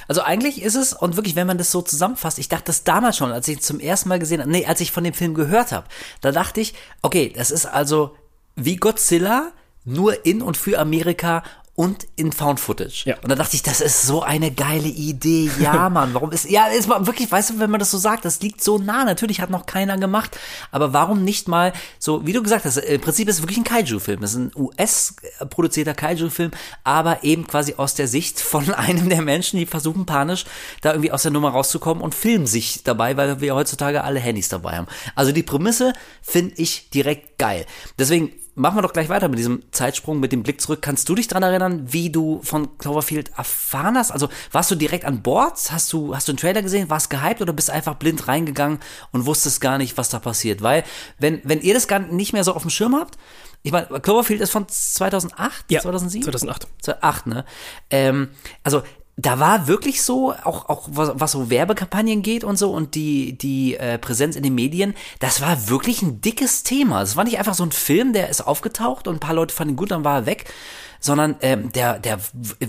Also 0.08 0.22
eigentlich 0.22 0.62
ist 0.62 0.76
es, 0.76 0.92
und 0.92 1.16
wirklich, 1.16 1.36
wenn 1.36 1.46
man 1.46 1.58
das 1.58 1.70
so 1.70 1.82
zusammenfasst, 1.82 2.38
ich 2.38 2.48
dachte 2.48 2.64
das 2.66 2.84
damals 2.84 3.16
schon, 3.16 3.32
als 3.32 3.46
ich 3.48 3.60
zum 3.60 3.80
ersten 3.80 4.08
Mal 4.08 4.18
gesehen 4.18 4.40
habe, 4.40 4.50
nee, 4.50 4.64
als 4.64 4.80
ich 4.80 4.90
von 4.90 5.04
dem 5.04 5.14
Film 5.14 5.34
gehört 5.34 5.72
habe, 5.72 5.86
da 6.20 6.32
dachte 6.32 6.60
ich, 6.60 6.74
okay, 7.02 7.32
das 7.34 7.50
ist 7.50 7.66
also 7.66 8.16
wie 8.56 8.76
Godzilla, 8.76 9.52
nur 9.84 10.26
in 10.26 10.42
und 10.42 10.56
für 10.56 10.78
Amerika 10.78 11.42
und 11.80 12.06
in 12.16 12.30
Found 12.30 12.60
Footage. 12.60 13.04
Ja. 13.06 13.16
Und 13.22 13.30
da 13.30 13.36
dachte 13.36 13.56
ich, 13.56 13.62
das 13.62 13.80
ist 13.80 14.02
so 14.02 14.22
eine 14.22 14.50
geile 14.50 14.88
Idee. 14.88 15.50
Ja, 15.60 15.88
Mann, 15.88 16.12
warum 16.12 16.30
ist, 16.30 16.48
ja, 16.48 16.66
ist 16.66 16.88
mal 16.88 17.06
wirklich, 17.06 17.32
weißt 17.32 17.50
du, 17.50 17.58
wenn 17.58 17.70
man 17.70 17.80
das 17.80 17.90
so 17.90 17.96
sagt, 17.96 18.26
das 18.26 18.40
liegt 18.42 18.62
so 18.62 18.76
nah. 18.76 19.04
Natürlich 19.04 19.40
hat 19.40 19.48
noch 19.48 19.64
keiner 19.64 19.96
gemacht. 19.96 20.38
Aber 20.72 20.92
warum 20.92 21.24
nicht 21.24 21.48
mal 21.48 21.72
so, 21.98 22.26
wie 22.26 22.34
du 22.34 22.42
gesagt 22.42 22.66
hast, 22.66 22.76
im 22.76 23.00
Prinzip 23.00 23.28
ist 23.28 23.36
es 23.36 23.42
wirklich 23.42 23.56
ein 23.56 23.64
Kaiju-Film. 23.64 24.22
Es 24.22 24.32
ist 24.32 24.36
ein 24.36 24.52
US-produzierter 24.54 25.94
Kaiju-Film, 25.94 26.50
aber 26.84 27.24
eben 27.24 27.46
quasi 27.46 27.74
aus 27.78 27.94
der 27.94 28.08
Sicht 28.08 28.40
von 28.40 28.70
einem 28.74 29.08
der 29.08 29.22
Menschen, 29.22 29.58
die 29.58 29.64
versuchen 29.64 30.04
panisch 30.04 30.44
da 30.82 30.90
irgendwie 30.92 31.12
aus 31.12 31.22
der 31.22 31.30
Nummer 31.30 31.50
rauszukommen 31.50 32.02
und 32.02 32.14
filmen 32.14 32.46
sich 32.46 32.84
dabei, 32.84 33.16
weil 33.16 33.40
wir 33.40 33.54
heutzutage 33.54 34.04
alle 34.04 34.20
Handys 34.20 34.50
dabei 34.50 34.76
haben. 34.76 34.86
Also 35.14 35.32
die 35.32 35.42
Prämisse 35.42 35.94
finde 36.20 36.56
ich 36.56 36.90
direkt 36.90 37.38
geil. 37.38 37.64
Deswegen 37.98 38.32
machen 38.60 38.76
wir 38.76 38.82
doch 38.82 38.92
gleich 38.92 39.08
weiter 39.08 39.28
mit 39.28 39.38
diesem 39.38 39.62
Zeitsprung, 39.72 40.20
mit 40.20 40.32
dem 40.32 40.42
Blick 40.42 40.60
zurück. 40.60 40.82
Kannst 40.82 41.08
du 41.08 41.14
dich 41.14 41.28
dran 41.28 41.42
erinnern, 41.42 41.92
wie 41.92 42.10
du 42.10 42.40
von 42.42 42.76
Cloverfield 42.78 43.30
erfahren 43.36 43.96
hast? 43.96 44.10
Also 44.10 44.28
warst 44.52 44.70
du 44.70 44.74
direkt 44.74 45.04
an 45.04 45.22
Bord? 45.22 45.56
Hast 45.70 45.92
du, 45.92 46.14
hast 46.14 46.28
du 46.28 46.32
einen 46.32 46.38
Trailer 46.38 46.62
gesehen? 46.62 46.90
Warst 46.90 47.10
gehypt 47.10 47.40
oder 47.40 47.52
bist 47.52 47.68
du 47.68 47.72
einfach 47.72 47.94
blind 47.94 48.28
reingegangen 48.28 48.78
und 49.12 49.26
wusstest 49.26 49.60
gar 49.60 49.78
nicht, 49.78 49.96
was 49.96 50.10
da 50.10 50.18
passiert? 50.18 50.62
Weil, 50.62 50.84
wenn, 51.18 51.40
wenn 51.44 51.60
ihr 51.60 51.74
das 51.74 51.88
gar 51.88 51.98
nicht 51.98 52.32
mehr 52.32 52.44
so 52.44 52.52
auf 52.52 52.62
dem 52.62 52.70
Schirm 52.70 52.94
habt, 52.94 53.16
ich 53.62 53.72
meine, 53.72 53.86
Cloverfield 53.86 54.40
ist 54.40 54.50
von 54.50 54.68
2008, 54.68 55.66
ja, 55.70 55.80
2007? 55.80 56.24
2008. 56.24 56.66
2008, 56.82 57.26
ne? 57.26 57.44
Ähm, 57.90 58.28
also 58.62 58.82
da 59.20 59.38
war 59.38 59.66
wirklich 59.66 60.02
so, 60.02 60.32
auch, 60.32 60.68
auch 60.68 60.88
was, 60.90 61.12
was 61.14 61.32
so 61.32 61.50
Werbekampagnen 61.50 62.22
geht 62.22 62.44
und 62.44 62.56
so 62.56 62.70
und 62.70 62.94
die, 62.94 63.36
die 63.36 63.76
äh, 63.76 63.98
Präsenz 63.98 64.36
in 64.36 64.42
den 64.42 64.54
Medien, 64.54 64.94
das 65.18 65.40
war 65.40 65.68
wirklich 65.68 66.02
ein 66.02 66.20
dickes 66.20 66.62
Thema. 66.62 67.02
Es 67.02 67.16
war 67.16 67.24
nicht 67.24 67.38
einfach 67.38 67.54
so 67.54 67.64
ein 67.64 67.72
Film, 67.72 68.12
der 68.12 68.28
ist 68.28 68.46
aufgetaucht 68.46 69.08
und 69.08 69.16
ein 69.16 69.20
paar 69.20 69.34
Leute 69.34 69.54
fanden 69.54 69.74
ihn 69.74 69.76
gut, 69.76 69.90
dann 69.90 70.04
war 70.04 70.20
er 70.20 70.26
weg, 70.26 70.52
sondern 71.00 71.36
ähm, 71.40 71.72
der, 71.72 71.98
der 71.98 72.20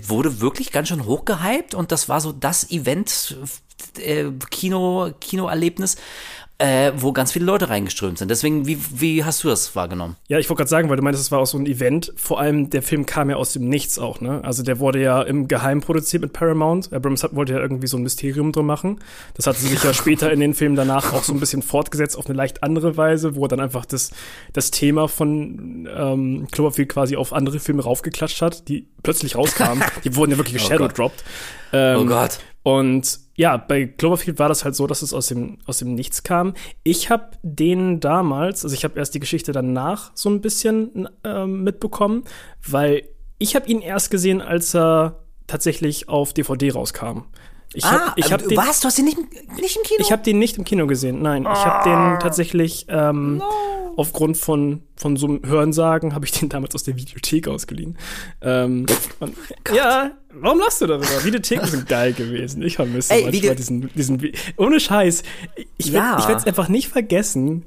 wurde 0.07 0.41
wirklich 0.41 0.71
ganz 0.71 0.89
schön 0.89 1.05
hochgehypt 1.05 1.73
und 1.73 1.91
das 1.91 2.09
war 2.09 2.21
so 2.21 2.31
das 2.31 2.69
Event, 2.69 3.37
äh, 3.97 4.25
Kino, 4.49 5.11
Kinoerlebnis 5.19 5.97
äh, 6.61 6.93
wo 6.95 7.11
ganz 7.11 7.31
viele 7.31 7.45
Leute 7.45 7.69
reingeströmt 7.69 8.19
sind. 8.19 8.29
Deswegen, 8.29 8.67
wie, 8.67 8.77
wie 8.91 9.23
hast 9.23 9.43
du 9.43 9.47
das 9.47 9.75
wahrgenommen? 9.75 10.15
Ja, 10.27 10.37
ich 10.37 10.47
wollte 10.47 10.59
gerade 10.59 10.69
sagen, 10.69 10.89
weil 10.89 10.95
du 10.95 11.01
meintest, 11.01 11.25
es 11.25 11.31
war 11.31 11.39
auch 11.39 11.47
so 11.47 11.57
ein 11.57 11.65
Event. 11.65 12.13
Vor 12.15 12.39
allem, 12.39 12.69
der 12.69 12.83
Film 12.83 13.07
kam 13.07 13.31
ja 13.31 13.35
aus 13.35 13.53
dem 13.53 13.67
Nichts 13.67 13.97
auch, 13.97 14.21
ne? 14.21 14.43
Also 14.43 14.61
der 14.61 14.77
wurde 14.77 15.01
ja 15.01 15.23
im 15.23 15.47
Geheim 15.47 15.81
produziert 15.81 16.21
mit 16.21 16.33
Paramount. 16.33 16.93
Abrams 16.93 17.23
hat, 17.23 17.35
wollte 17.35 17.53
ja 17.53 17.59
irgendwie 17.59 17.87
so 17.87 17.97
ein 17.97 18.03
Mysterium 18.03 18.51
drum 18.51 18.67
machen. 18.67 18.99
Das 19.33 19.47
hat 19.47 19.55
sich 19.55 19.83
ja 19.83 19.91
später 19.95 20.31
in 20.31 20.39
den 20.39 20.53
Filmen 20.53 20.75
danach 20.75 21.13
auch 21.13 21.23
so 21.23 21.33
ein 21.33 21.39
bisschen 21.39 21.63
fortgesetzt 21.63 22.15
auf 22.15 22.27
eine 22.27 22.35
leicht 22.35 22.61
andere 22.61 22.95
Weise, 22.95 23.35
wo 23.35 23.45
er 23.45 23.47
dann 23.47 23.59
einfach 23.59 23.85
das, 23.85 24.11
das 24.53 24.69
Thema 24.69 25.07
von 25.07 25.89
ähm, 25.91 26.47
Cloverfield 26.51 26.89
quasi 26.89 27.15
auf 27.15 27.33
andere 27.33 27.59
Filme 27.59 27.81
raufgeklatscht 27.81 28.39
hat, 28.43 28.67
die 28.67 28.87
plötzlich 29.01 29.35
rauskamen. 29.35 29.83
die 30.03 30.15
wurden 30.15 30.29
ja 30.29 30.37
wirklich 30.37 30.63
oh 30.71 30.87
dropped. 30.87 31.23
Ähm, 31.73 32.01
oh 32.01 32.05
Gott. 32.05 32.37
Und 32.61 33.20
ja, 33.35 33.57
bei 33.57 33.85
Cloverfield 33.85 34.39
war 34.39 34.49
das 34.49 34.65
halt 34.65 34.75
so, 34.75 34.87
dass 34.87 35.01
es 35.01 35.13
aus 35.13 35.27
dem, 35.27 35.57
aus 35.65 35.79
dem 35.79 35.95
Nichts 35.95 36.23
kam. 36.23 36.53
Ich 36.83 37.09
habe 37.09 37.31
den 37.43 37.99
damals, 37.99 38.63
also 38.63 38.75
ich 38.75 38.83
habe 38.83 38.99
erst 38.99 39.15
die 39.15 39.19
Geschichte 39.19 39.51
danach 39.51 40.11
so 40.13 40.29
ein 40.29 40.41
bisschen 40.41 41.09
äh, 41.23 41.45
mitbekommen, 41.45 42.23
weil 42.67 43.07
ich 43.37 43.55
habe 43.55 43.67
ihn 43.67 43.81
erst 43.81 44.11
gesehen, 44.11 44.41
als 44.41 44.75
er 44.75 45.23
tatsächlich 45.47 46.09
auf 46.09 46.33
DVD 46.33 46.71
rauskam. 46.71 47.23
Ich 47.73 47.85
hab, 47.85 48.09
ah, 48.09 48.13
ich 48.17 48.31
hab 48.33 48.45
den, 48.45 48.57
was? 48.57 48.81
Du 48.81 48.87
hast 48.87 48.99
ihn 48.99 49.05
nicht, 49.05 49.17
nicht 49.17 49.77
im 49.77 49.83
Kino? 49.83 49.99
Ich 50.01 50.11
habe 50.11 50.21
den 50.21 50.39
nicht 50.39 50.57
im 50.57 50.65
Kino 50.65 50.87
gesehen, 50.87 51.21
nein. 51.21 51.47
Ah. 51.47 51.53
Ich 51.53 51.65
habe 51.65 51.89
den 51.89 52.19
tatsächlich 52.19 52.85
ähm, 52.89 53.37
no. 53.37 53.93
aufgrund 53.95 54.35
von, 54.37 54.83
von 55.01 55.17
so 55.17 55.27
einem 55.27 55.41
Hörensagen, 55.43 56.13
habe 56.13 56.25
ich 56.25 56.31
den 56.31 56.47
damals 56.47 56.75
aus 56.75 56.83
der 56.83 56.95
Videothek 56.95 57.47
ausgeliehen. 57.47 57.97
Ähm, 58.41 58.85
und, 59.19 59.35
ja, 59.73 60.11
Warum 60.33 60.59
lachst 60.59 60.81
du 60.81 60.87
darüber? 60.87 61.23
Videotheken 61.23 61.65
sind 61.65 61.87
geil 61.87 62.13
gewesen. 62.13 62.61
Ich 62.61 62.75
vermisse 62.75 63.13
Ey, 63.13 63.23
manchmal 63.23 63.55
diesen, 63.55 63.89
diesen, 63.93 64.31
ohne 64.55 64.79
Scheiß. 64.79 65.23
Ich, 65.77 65.87
ja. 65.87 66.17
ich 66.19 66.27
werde 66.27 66.39
es 66.39 66.47
einfach 66.47 66.69
nicht 66.69 66.87
vergessen, 66.87 67.65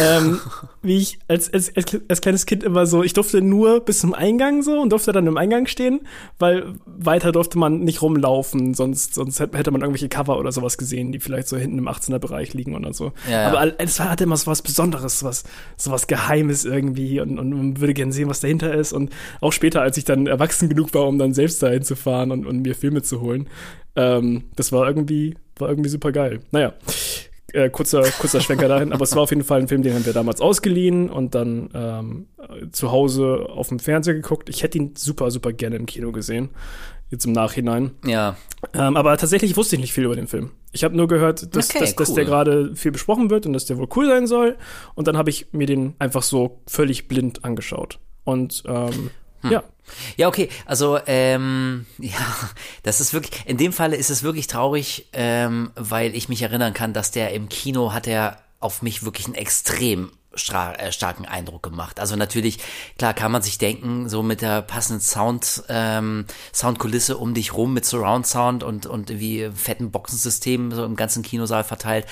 ähm, 0.00 0.40
wie 0.82 0.98
ich 0.98 1.18
als, 1.26 1.52
als, 1.52 1.72
als, 2.08 2.20
kleines 2.20 2.46
Kind 2.46 2.62
immer 2.62 2.86
so, 2.86 3.02
ich 3.02 3.14
durfte 3.14 3.42
nur 3.42 3.80
bis 3.80 4.00
zum 4.00 4.14
Eingang 4.14 4.62
so 4.62 4.80
und 4.80 4.90
durfte 4.90 5.12
dann 5.12 5.26
im 5.26 5.36
Eingang 5.36 5.66
stehen, 5.66 6.06
weil 6.38 6.74
weiter 6.86 7.32
durfte 7.32 7.58
man 7.58 7.80
nicht 7.80 8.00
rumlaufen, 8.00 8.74
sonst, 8.74 9.14
sonst 9.14 9.40
hätte 9.40 9.70
man 9.70 9.80
irgendwelche 9.80 10.08
Cover 10.08 10.38
oder 10.38 10.52
sowas 10.52 10.78
gesehen, 10.78 11.10
die 11.10 11.18
vielleicht 11.18 11.48
so 11.48 11.56
hinten 11.56 11.78
im 11.78 11.88
18er 11.88 12.18
Bereich 12.18 12.54
liegen 12.54 12.76
oder 12.76 12.92
so. 12.92 13.12
Ja, 13.28 13.48
Aber 13.48 13.80
es 13.80 13.98
hatte 13.98 14.24
immer 14.24 14.36
so 14.36 14.50
was 14.50 14.62
Besonderes, 14.62 15.24
was, 15.24 15.44
so 15.76 15.90
was 15.90 16.06
Geheimes 16.06 16.64
irgendwie 16.64 16.73
und, 16.76 17.38
und 17.38 17.50
man 17.50 17.80
würde 17.80 17.94
gerne 17.94 18.12
sehen, 18.12 18.28
was 18.28 18.40
dahinter 18.40 18.74
ist. 18.74 18.92
Und 18.92 19.10
auch 19.40 19.52
später, 19.52 19.82
als 19.82 19.96
ich 19.96 20.04
dann 20.04 20.26
erwachsen 20.26 20.68
genug 20.68 20.94
war, 20.94 21.06
um 21.06 21.18
dann 21.18 21.34
selbst 21.34 21.62
dahin 21.62 21.82
zu 21.82 21.96
fahren 21.96 22.30
und, 22.30 22.46
und 22.46 22.62
mir 22.62 22.74
Filme 22.74 23.02
zu 23.02 23.20
holen. 23.20 23.48
Ähm, 23.96 24.44
das 24.56 24.72
war 24.72 24.86
irgendwie, 24.86 25.34
war 25.56 25.68
irgendwie 25.68 25.90
super 25.90 26.12
geil. 26.12 26.40
Naja, 26.50 26.74
äh, 27.54 27.70
kurzer, 27.70 28.02
kurzer 28.18 28.40
Schwenker 28.40 28.68
dahin, 28.68 28.92
aber 28.92 29.04
es 29.04 29.14
war 29.14 29.22
auf 29.22 29.30
jeden 29.30 29.44
Fall 29.44 29.60
ein 29.60 29.68
Film, 29.68 29.82
den 29.82 29.94
haben 29.94 30.04
wir 30.04 30.12
damals 30.12 30.40
ausgeliehen 30.40 31.08
und 31.08 31.34
dann 31.34 31.70
ähm, 31.72 32.26
zu 32.72 32.90
Hause 32.90 33.46
auf 33.48 33.68
dem 33.68 33.78
Fernseher 33.78 34.14
geguckt. 34.14 34.48
Ich 34.48 34.62
hätte 34.62 34.78
ihn 34.78 34.94
super, 34.96 35.30
super 35.30 35.52
gerne 35.52 35.76
im 35.76 35.86
Kino 35.86 36.10
gesehen. 36.10 36.50
Jetzt 37.10 37.26
im 37.26 37.32
Nachhinein. 37.32 37.92
Ja. 38.04 38.36
Ähm, 38.72 38.96
aber 38.96 39.16
tatsächlich 39.16 39.56
wusste 39.56 39.76
ich 39.76 39.80
nicht 39.80 39.92
viel 39.92 40.04
über 40.04 40.16
den 40.16 40.26
Film. 40.26 40.50
Ich 40.72 40.82
habe 40.84 40.96
nur 40.96 41.06
gehört, 41.06 41.54
dass, 41.54 41.70
okay, 41.70 41.80
dass, 41.80 41.90
cool. 41.90 41.96
dass 41.96 42.14
der 42.14 42.24
gerade 42.24 42.74
viel 42.74 42.90
besprochen 42.90 43.30
wird 43.30 43.46
und 43.46 43.52
dass 43.52 43.66
der 43.66 43.78
wohl 43.78 43.88
cool 43.94 44.08
sein 44.08 44.26
soll. 44.26 44.56
Und 44.94 45.06
dann 45.06 45.16
habe 45.16 45.30
ich 45.30 45.52
mir 45.52 45.66
den 45.66 45.94
einfach 45.98 46.22
so 46.22 46.62
völlig 46.66 47.06
blind 47.06 47.44
angeschaut. 47.44 48.00
Und 48.24 48.64
ähm, 48.66 49.10
hm. 49.42 49.52
ja, 49.52 49.62
ja, 50.16 50.28
okay, 50.28 50.48
also 50.66 50.98
ähm, 51.06 51.86
ja, 51.98 52.18
das 52.82 53.00
ist 53.00 53.12
wirklich, 53.12 53.42
in 53.46 53.56
dem 53.56 53.72
Falle 53.72 53.96
ist 53.96 54.10
es 54.10 54.22
wirklich 54.22 54.46
traurig, 54.46 55.08
ähm, 55.12 55.70
weil 55.76 56.14
ich 56.16 56.28
mich 56.28 56.42
erinnern 56.42 56.72
kann, 56.72 56.92
dass 56.92 57.10
der 57.10 57.32
im 57.32 57.48
Kino 57.48 57.92
hat 57.92 58.06
er 58.06 58.38
auf 58.60 58.82
mich 58.82 59.04
wirklich 59.04 59.26
einen 59.26 59.34
extrem 59.34 60.10
starken 60.36 61.26
Eindruck 61.26 61.62
gemacht. 61.62 62.00
Also 62.00 62.16
natürlich, 62.16 62.58
klar 62.98 63.14
kann 63.14 63.32
man 63.32 63.42
sich 63.42 63.58
denken, 63.58 64.08
so 64.08 64.22
mit 64.22 64.42
der 64.42 64.62
passenden 64.62 65.00
Sound, 65.00 65.64
ähm, 65.68 66.26
Soundkulisse 66.52 67.16
um 67.16 67.34
dich 67.34 67.54
rum 67.54 67.74
mit 67.74 67.84
Surround 67.84 68.26
Sound 68.26 68.62
und, 68.62 68.86
und 68.86 69.08
wie 69.10 69.50
fetten 69.54 69.90
Boxensystem 69.90 70.72
so 70.72 70.84
im 70.84 70.96
ganzen 70.96 71.22
Kinosaal 71.22 71.64
verteilt. 71.64 72.06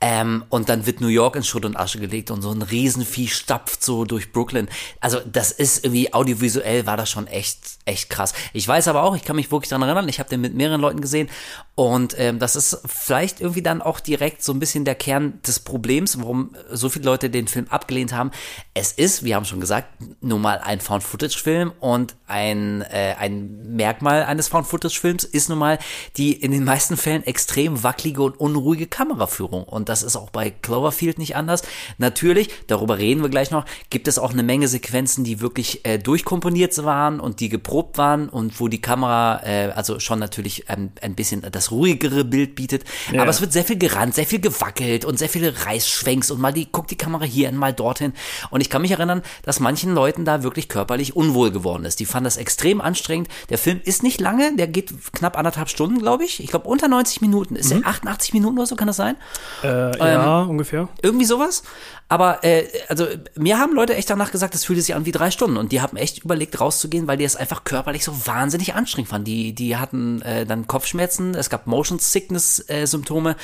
Ähm, 0.00 0.44
und 0.50 0.68
dann 0.68 0.84
wird 0.84 1.00
New 1.00 1.08
York 1.08 1.36
in 1.36 1.42
Schutt 1.42 1.64
und 1.64 1.76
Asche 1.76 1.98
gelegt 1.98 2.30
und 2.30 2.42
so 2.42 2.50
ein 2.50 2.60
Riesenvieh 2.60 3.28
stapft 3.28 3.82
so 3.82 4.04
durch 4.04 4.30
Brooklyn. 4.30 4.68
Also 5.00 5.20
das 5.20 5.52
ist 5.52 5.84
irgendwie 5.84 6.12
audiovisuell 6.12 6.86
war 6.86 6.98
das 6.98 7.08
schon 7.08 7.26
echt, 7.26 7.60
echt 7.86 8.10
krass. 8.10 8.34
Ich 8.52 8.68
weiß 8.68 8.88
aber 8.88 9.02
auch, 9.02 9.16
ich 9.16 9.24
kann 9.24 9.36
mich 9.36 9.50
wirklich 9.50 9.70
daran 9.70 9.88
erinnern, 9.88 10.08
ich 10.08 10.18
habe 10.18 10.28
den 10.28 10.42
mit 10.42 10.54
mehreren 10.54 10.82
Leuten 10.82 11.00
gesehen 11.00 11.30
und 11.74 12.14
ähm, 12.18 12.38
das 12.38 12.56
ist 12.56 12.78
vielleicht 12.84 13.40
irgendwie 13.40 13.62
dann 13.62 13.80
auch 13.80 14.00
direkt 14.00 14.42
so 14.42 14.52
ein 14.52 14.58
bisschen 14.58 14.84
der 14.84 14.96
Kern 14.96 15.40
des 15.46 15.60
Problems, 15.60 16.18
warum 16.18 16.54
so 16.70 16.90
viele 16.90 17.06
Leute 17.06 17.30
den 17.30 17.48
Film 17.48 17.66
abgelehnt 17.70 18.12
haben. 18.12 18.32
Es 18.74 18.92
ist, 18.92 19.24
wir 19.24 19.34
haben 19.34 19.46
schon 19.46 19.60
gesagt, 19.60 19.88
nun 20.20 20.42
mal 20.42 20.58
ein 20.58 20.80
Found-Footage-Film 20.80 21.72
und 21.80 22.16
ein, 22.26 22.82
äh, 22.82 23.14
ein 23.18 23.76
Merkmal 23.76 24.24
eines 24.24 24.48
Found-Footage-Films 24.48 25.24
ist 25.24 25.48
nun 25.48 25.58
mal 25.58 25.78
die 26.16 26.32
in 26.32 26.50
den 26.50 26.64
meisten 26.64 26.96
Fällen 26.96 27.22
extrem 27.24 27.82
wackelige 27.82 28.22
und 28.22 28.38
unruhige 28.38 28.86
Kameraführung. 28.86 29.64
Und 29.64 29.85
das 29.88 30.02
ist 30.02 30.16
auch 30.16 30.30
bei 30.30 30.50
Cloverfield 30.50 31.18
nicht 31.18 31.36
anders. 31.36 31.62
Natürlich, 31.98 32.50
darüber 32.66 32.98
reden 32.98 33.22
wir 33.22 33.28
gleich 33.28 33.50
noch, 33.50 33.64
gibt 33.90 34.08
es 34.08 34.18
auch 34.18 34.32
eine 34.32 34.42
Menge 34.42 34.68
Sequenzen, 34.68 35.24
die 35.24 35.40
wirklich 35.40 35.84
äh, 35.84 35.98
durchkomponiert 35.98 36.66
waren 36.84 37.20
und 37.20 37.40
die 37.40 37.48
geprobt 37.48 37.98
waren 37.98 38.28
und 38.28 38.60
wo 38.60 38.68
die 38.68 38.80
Kamera 38.80 39.40
äh, 39.44 39.70
also 39.74 40.00
schon 40.00 40.18
natürlich 40.18 40.68
ein, 40.68 40.92
ein 41.00 41.14
bisschen 41.14 41.42
das 41.50 41.70
ruhigere 41.70 42.24
Bild 42.24 42.54
bietet. 42.54 42.84
Ja. 43.12 43.22
Aber 43.22 43.30
es 43.30 43.40
wird 43.40 43.52
sehr 43.52 43.64
viel 43.64 43.78
gerannt, 43.78 44.14
sehr 44.14 44.26
viel 44.26 44.40
gewackelt 44.40 45.04
und 45.04 45.18
sehr 45.18 45.28
viele 45.28 45.64
Reißschwenks 45.66 46.30
und 46.30 46.40
mal 46.40 46.52
die, 46.52 46.70
guckt 46.70 46.90
die 46.90 46.96
Kamera 46.96 47.24
hier 47.24 47.48
und 47.48 47.56
mal 47.56 47.72
dorthin. 47.72 48.12
Und 48.50 48.60
ich 48.60 48.70
kann 48.70 48.82
mich 48.82 48.90
erinnern, 48.90 49.22
dass 49.42 49.60
manchen 49.60 49.94
Leuten 49.94 50.24
da 50.24 50.42
wirklich 50.42 50.68
körperlich 50.68 51.14
unwohl 51.16 51.50
geworden 51.50 51.84
ist. 51.84 52.00
Die 52.00 52.06
fanden 52.06 52.24
das 52.24 52.36
extrem 52.36 52.80
anstrengend. 52.80 53.28
Der 53.48 53.58
Film 53.58 53.80
ist 53.84 54.02
nicht 54.02 54.20
lange, 54.20 54.56
der 54.56 54.66
geht 54.66 54.92
knapp 55.12 55.38
anderthalb 55.38 55.68
Stunden, 55.68 55.98
glaube 55.98 56.24
ich. 56.24 56.42
Ich 56.42 56.50
glaube 56.50 56.68
unter 56.68 56.88
90 56.88 57.20
Minuten. 57.20 57.56
Ist 57.56 57.72
Mhm. 57.72 57.80
der 57.82 57.88
88 57.90 58.32
Minuten 58.34 58.58
oder 58.58 58.66
so, 58.66 58.76
kann 58.76 58.86
das 58.88 58.96
sein? 58.96 59.16
Äh, 59.62 59.68
ja, 59.98 60.42
ungefähr. 60.42 60.88
Irgendwie 61.02 61.24
sowas. 61.24 61.62
Aber 62.08 62.44
äh, 62.44 62.66
also 62.88 63.06
mir 63.36 63.58
haben 63.58 63.74
Leute 63.74 63.96
echt 63.96 64.08
danach 64.08 64.30
gesagt, 64.30 64.54
das 64.54 64.64
fühlte 64.64 64.80
sich 64.80 64.94
an 64.94 65.06
wie 65.06 65.12
drei 65.12 65.32
Stunden 65.32 65.56
und 65.56 65.72
die 65.72 65.80
haben 65.80 65.96
echt 65.96 66.24
überlegt 66.24 66.60
rauszugehen, 66.60 67.08
weil 67.08 67.16
die 67.16 67.24
es 67.24 67.34
einfach 67.34 67.64
körperlich 67.64 68.04
so 68.04 68.26
wahnsinnig 68.26 68.74
anstrengend 68.74 69.10
fanden. 69.10 69.24
Die 69.24 69.52
die 69.52 69.76
hatten 69.76 70.22
äh, 70.22 70.46
dann 70.46 70.68
Kopfschmerzen, 70.68 71.34
es 71.34 71.50
gab 71.50 71.66
Motion 71.66 71.98
Sickness 71.98 72.64
äh, 72.68 72.86
Symptome 72.86 73.34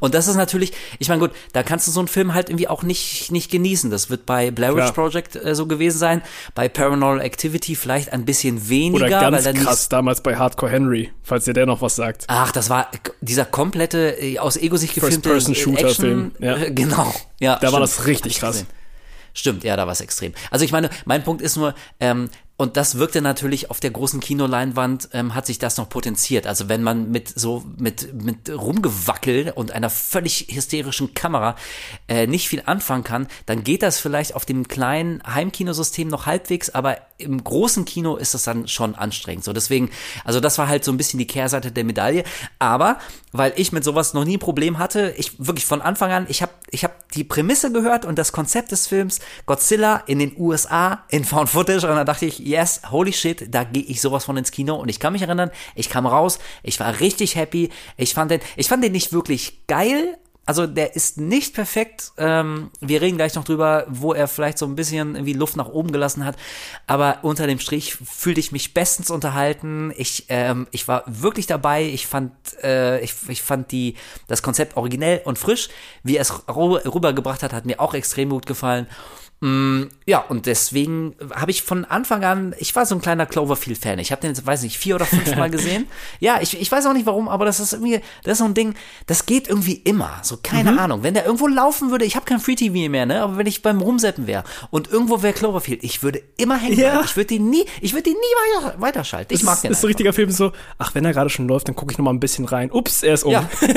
und 0.00 0.14
das 0.14 0.26
ist 0.26 0.34
natürlich, 0.34 0.72
ich 0.98 1.08
meine 1.08 1.20
gut, 1.20 1.30
da 1.52 1.62
kannst 1.62 1.86
du 1.86 1.92
so 1.92 2.00
einen 2.00 2.08
Film 2.08 2.34
halt 2.34 2.48
irgendwie 2.48 2.66
auch 2.66 2.82
nicht 2.82 3.30
nicht 3.30 3.52
genießen. 3.52 3.88
Das 3.90 4.10
wird 4.10 4.26
bei 4.26 4.50
Blair 4.50 4.74
Witch. 4.74 4.92
Project 4.92 5.36
äh, 5.36 5.54
so 5.54 5.66
gewesen 5.66 5.98
sein, 5.98 6.22
bei 6.56 6.68
Paranormal 6.68 7.20
Activity 7.20 7.76
vielleicht 7.76 8.12
ein 8.12 8.24
bisschen 8.24 8.68
weniger, 8.68 9.06
Oder 9.06 9.30
ganz 9.30 9.44
krass 9.62 9.88
damals 9.88 10.22
bei 10.22 10.34
Hardcore 10.34 10.72
Henry, 10.72 11.12
falls 11.22 11.46
ihr 11.46 11.54
der 11.54 11.66
noch 11.66 11.82
was 11.82 11.94
sagt. 11.94 12.24
Ach, 12.26 12.50
das 12.50 12.68
war 12.68 12.88
dieser 13.20 13.44
komplette 13.44 14.20
äh, 14.20 14.40
aus 14.40 14.56
Ego-Sicht 14.56 14.94
gefilmte 14.94 15.40
First-Person-Shooter-Film, 15.80 16.32
Action- 16.38 16.44
ja. 16.44 16.56
äh, 16.56 16.70
Genau. 16.74 17.14
Ja, 17.40 17.56
Da 17.56 17.62
war 17.62 17.68
stimmt. 17.70 17.82
das 17.82 18.06
richtig 18.06 18.38
krass. 18.40 18.64
Stimmt, 19.34 19.62
ja, 19.64 19.76
da 19.76 19.86
war 19.86 19.92
es 19.92 20.00
extrem. 20.00 20.32
Also 20.50 20.64
ich 20.64 20.72
meine, 20.72 20.90
mein 21.04 21.22
Punkt 21.22 21.42
ist 21.42 21.56
nur, 21.56 21.74
ähm, 22.00 22.28
und 22.60 22.76
das 22.76 22.98
wirkte 22.98 23.22
natürlich 23.22 23.70
auf 23.70 23.78
der 23.78 23.92
großen 23.92 24.18
Kinoleinwand, 24.18 25.10
ähm, 25.12 25.36
hat 25.36 25.46
sich 25.46 25.60
das 25.60 25.76
noch 25.76 25.88
potenziert. 25.88 26.44
Also 26.48 26.68
wenn 26.68 26.82
man 26.82 27.08
mit 27.08 27.28
so, 27.28 27.64
mit, 27.78 28.12
mit 28.20 28.50
Rumgewackel 28.50 29.52
und 29.54 29.70
einer 29.70 29.88
völlig 29.90 30.48
hysterischen 30.50 31.14
Kamera 31.14 31.54
äh, 32.08 32.26
nicht 32.26 32.48
viel 32.48 32.64
anfangen 32.66 33.04
kann, 33.04 33.28
dann 33.46 33.62
geht 33.62 33.84
das 33.84 34.00
vielleicht 34.00 34.34
auf 34.34 34.44
dem 34.44 34.66
kleinen 34.66 35.22
Heimkinosystem 35.24 36.08
noch 36.08 36.26
halbwegs, 36.26 36.70
aber 36.70 36.98
im 37.18 37.42
großen 37.42 37.84
Kino 37.84 38.16
ist 38.16 38.34
das 38.34 38.42
dann 38.42 38.66
schon 38.66 38.96
anstrengend. 38.96 39.44
So 39.44 39.52
deswegen, 39.52 39.90
also 40.24 40.40
das 40.40 40.58
war 40.58 40.66
halt 40.66 40.84
so 40.84 40.90
ein 40.90 40.96
bisschen 40.96 41.18
die 41.18 41.26
Kehrseite 41.26 41.70
der 41.70 41.84
Medaille. 41.84 42.24
Aber 42.58 42.98
weil 43.32 43.52
ich 43.56 43.72
mit 43.72 43.84
sowas 43.84 44.14
noch 44.14 44.24
nie 44.24 44.36
ein 44.36 44.40
Problem 44.40 44.78
hatte, 44.78 45.14
ich 45.16 45.32
wirklich 45.38 45.66
von 45.66 45.82
Anfang 45.82 46.10
an, 46.12 46.26
ich 46.28 46.42
habe 46.42 46.52
ich 46.70 46.84
hab 46.84 47.10
die 47.12 47.24
Prämisse 47.24 47.72
gehört 47.72 48.04
und 48.04 48.18
das 48.18 48.32
Konzept 48.32 48.72
des 48.72 48.86
Films 48.86 49.20
Godzilla 49.46 50.02
in 50.06 50.18
den 50.18 50.34
USA 50.38 51.04
in 51.08 51.24
Found 51.24 51.48
Footage 51.48 51.86
und 51.88 51.96
dann 51.96 52.06
dachte 52.06 52.26
ich, 52.26 52.47
yes, 52.48 52.82
holy 52.90 53.12
shit, 53.12 53.54
da 53.54 53.64
gehe 53.64 53.82
ich 53.82 54.00
sowas 54.00 54.24
von 54.24 54.36
ins 54.36 54.50
Kino 54.50 54.76
und 54.76 54.88
ich 54.88 55.00
kann 55.00 55.12
mich 55.12 55.22
erinnern, 55.22 55.50
ich 55.74 55.88
kam 55.90 56.06
raus, 56.06 56.38
ich 56.62 56.80
war 56.80 57.00
richtig 57.00 57.36
happy, 57.36 57.70
ich 57.96 58.14
fand 58.14 58.30
den, 58.30 58.40
ich 58.56 58.68
fand 58.68 58.82
den 58.82 58.92
nicht 58.92 59.12
wirklich 59.12 59.66
geil, 59.66 60.18
also 60.48 60.66
der 60.66 60.96
ist 60.96 61.18
nicht 61.18 61.52
perfekt. 61.52 62.12
Ähm, 62.16 62.70
wir 62.80 63.02
reden 63.02 63.18
gleich 63.18 63.34
noch 63.34 63.44
drüber, 63.44 63.84
wo 63.86 64.14
er 64.14 64.26
vielleicht 64.26 64.56
so 64.56 64.64
ein 64.64 64.76
bisschen 64.76 65.14
irgendwie 65.14 65.34
Luft 65.34 65.56
nach 65.56 65.68
oben 65.68 65.92
gelassen 65.92 66.24
hat. 66.24 66.36
Aber 66.86 67.18
unter 67.20 67.46
dem 67.46 67.58
Strich 67.58 67.96
fühlte 67.96 68.40
ich 68.40 68.50
mich 68.50 68.72
bestens 68.72 69.10
unterhalten. 69.10 69.92
Ich, 69.94 70.24
ähm, 70.30 70.66
ich 70.70 70.88
war 70.88 71.04
wirklich 71.04 71.46
dabei. 71.46 71.84
Ich 71.84 72.06
fand, 72.06 72.32
äh, 72.62 72.98
ich, 73.00 73.12
ich 73.28 73.42
fand 73.42 73.70
die, 73.72 73.96
das 74.26 74.42
Konzept 74.42 74.78
originell 74.78 75.20
und 75.26 75.38
frisch. 75.38 75.68
Wie 76.02 76.16
er 76.16 76.22
es 76.22 76.32
rübergebracht 76.48 77.42
hat, 77.42 77.52
hat 77.52 77.66
mir 77.66 77.78
auch 77.78 77.92
extrem 77.92 78.30
gut 78.30 78.46
gefallen. 78.46 78.86
Mm, 79.40 79.84
ja, 80.04 80.18
und 80.18 80.46
deswegen 80.46 81.14
habe 81.32 81.52
ich 81.52 81.62
von 81.62 81.84
Anfang 81.84 82.24
an, 82.24 82.54
ich 82.58 82.74
war 82.74 82.84
so 82.86 82.96
ein 82.96 83.00
kleiner 83.00 83.24
Cloverfield-Fan. 83.24 84.00
Ich 84.00 84.10
habe 84.10 84.20
den, 84.20 84.30
jetzt, 84.30 84.44
weiß 84.44 84.62
nicht, 84.62 84.76
vier 84.78 84.96
oder 84.96 85.04
fünf 85.06 85.36
Mal 85.36 85.48
gesehen. 85.50 85.86
Ja, 86.18 86.40
ich, 86.40 86.60
ich 86.60 86.72
weiß 86.72 86.86
auch 86.86 86.92
nicht 86.92 87.06
warum, 87.06 87.28
aber 87.28 87.44
das 87.44 87.60
ist 87.60 87.72
irgendwie, 87.72 88.00
das 88.24 88.32
ist 88.32 88.38
so 88.38 88.44
ein 88.46 88.54
Ding, 88.54 88.74
das 89.06 89.26
geht 89.26 89.46
irgendwie 89.48 89.74
immer. 89.74 90.10
So, 90.22 90.38
keine 90.42 90.72
Mhm. 90.72 90.78
Ahnung. 90.80 91.02
Wenn 91.04 91.14
der 91.14 91.24
irgendwo 91.24 91.46
laufen 91.46 91.92
würde, 91.92 92.04
ich 92.04 92.16
habe 92.16 92.26
kein 92.26 92.40
Free-TV 92.40 92.90
mehr, 92.90 93.06
ne? 93.06 93.22
Aber 93.22 93.36
wenn 93.38 93.46
ich 93.46 93.62
beim 93.62 93.80
Rumseppen 93.80 94.26
wäre 94.26 94.42
und 94.70 94.90
irgendwo 94.90 95.22
wäre 95.22 95.32
Cloverfield, 95.34 95.84
ich 95.84 96.02
würde 96.02 96.20
immer 96.36 96.56
hängen 96.58 96.76
Ja. 96.78 96.90
bleiben. 96.90 97.04
Ich 97.06 97.16
würde 97.16 97.26
den 97.28 97.48
nie, 97.48 97.64
ich 97.80 97.92
würde 97.92 98.04
den 98.10 98.14
nie 98.14 98.64
weiter, 98.66 98.74
weiterschalten. 98.80 99.32
Ich 99.34 99.40
Das 99.40 99.46
mag 99.46 99.54
ist, 99.58 99.64
den. 99.64 99.70
ist 99.72 99.80
so 99.82 99.86
ein 99.86 99.90
richtiger 99.90 100.12
Film 100.12 100.30
so, 100.32 100.50
ach, 100.78 100.94
wenn 100.96 101.04
er 101.04 101.12
gerade 101.12 101.30
schon 101.30 101.46
läuft, 101.46 101.68
dann 101.68 101.76
gucke 101.76 101.92
ich 101.92 101.98
noch 101.98 102.04
mal 102.04 102.12
ein 102.12 102.18
bisschen 102.20 102.44
rein. 102.44 102.72
Ups, 102.72 103.04
er 103.04 103.14
ist 103.14 103.22
um. 103.22 103.32
Ja. 103.32 103.48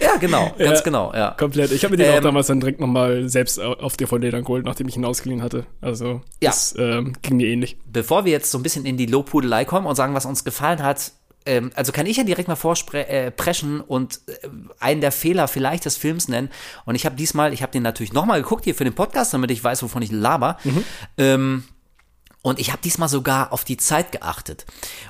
ja, 0.00 0.16
genau, 0.18 0.54
ganz 0.58 0.78
Ja. 0.78 0.84
genau, 0.84 1.12
ja. 1.12 1.30
Komplett. 1.38 1.72
Ich 1.72 1.84
habe 1.84 1.96
mir 1.96 2.02
den 2.02 2.12
auch 2.12 2.16
Ähm, 2.16 2.22
damals 2.24 2.46
dann 2.46 2.60
direkt 2.60 2.80
noch 2.80 2.86
mal 2.86 3.28
selbst 3.28 3.60
auf 3.60 3.96
DVD 3.98 4.30
dann 4.30 4.42
geholt, 4.44 4.64
nachdem 4.64 4.88
ich 4.88 4.93
ihn 4.96 5.04
ausgeliehen 5.04 5.42
hatte. 5.42 5.66
Also, 5.80 6.22
Ja. 6.40 6.50
das 6.50 6.74
ähm, 6.78 7.14
ging 7.22 7.36
mir 7.36 7.46
ähnlich. 7.46 7.76
bevor 7.86 8.24
wir 8.24 8.32
jetzt 8.32 8.50
so 8.50 8.58
ein 8.58 8.62
bisschen 8.62 8.86
in 8.86 8.96
die 8.96 9.06
Lobhudelei 9.06 9.64
kommen 9.64 9.86
und 9.86 9.96
sagen, 9.96 10.14
was 10.14 10.26
uns 10.26 10.44
gefallen 10.44 10.82
hat, 10.82 11.12
ähm, 11.46 11.70
also 11.74 11.92
kann 11.92 12.06
ich 12.06 12.16
ja 12.16 12.24
direkt 12.24 12.48
mal 12.48 12.56
vorpreschen 12.56 13.80
äh, 13.80 13.82
und 13.86 14.20
äh, 14.26 14.48
einen 14.80 15.00
der 15.00 15.12
Fehler 15.12 15.46
vielleicht 15.48 15.84
des 15.84 15.96
Films 15.96 16.28
nennen. 16.28 16.48
Und 16.86 16.94
ich 16.94 17.04
habe 17.04 17.16
diesmal, 17.16 17.52
ich 17.52 17.62
habe 17.62 17.72
den 17.72 17.82
natürlich 17.82 18.12
nochmal 18.12 18.40
geguckt 18.42 18.64
hier 18.64 18.74
für 18.74 18.84
den 18.84 18.94
Podcast, 18.94 19.34
damit 19.34 19.50
ich 19.50 19.62
weiß, 19.62 19.82
wovon 19.82 20.00
ich 20.02 20.10
laber. 20.10 20.56
Ähm, 21.18 21.64
und 22.42 22.58
ich 22.58 22.72
habe 22.72 22.82
diesmal 22.82 23.08
sogar 23.08 23.52
auf 23.54 23.64
die 23.64 23.78
Zeit 23.78 24.12
geachtet. 24.12 24.66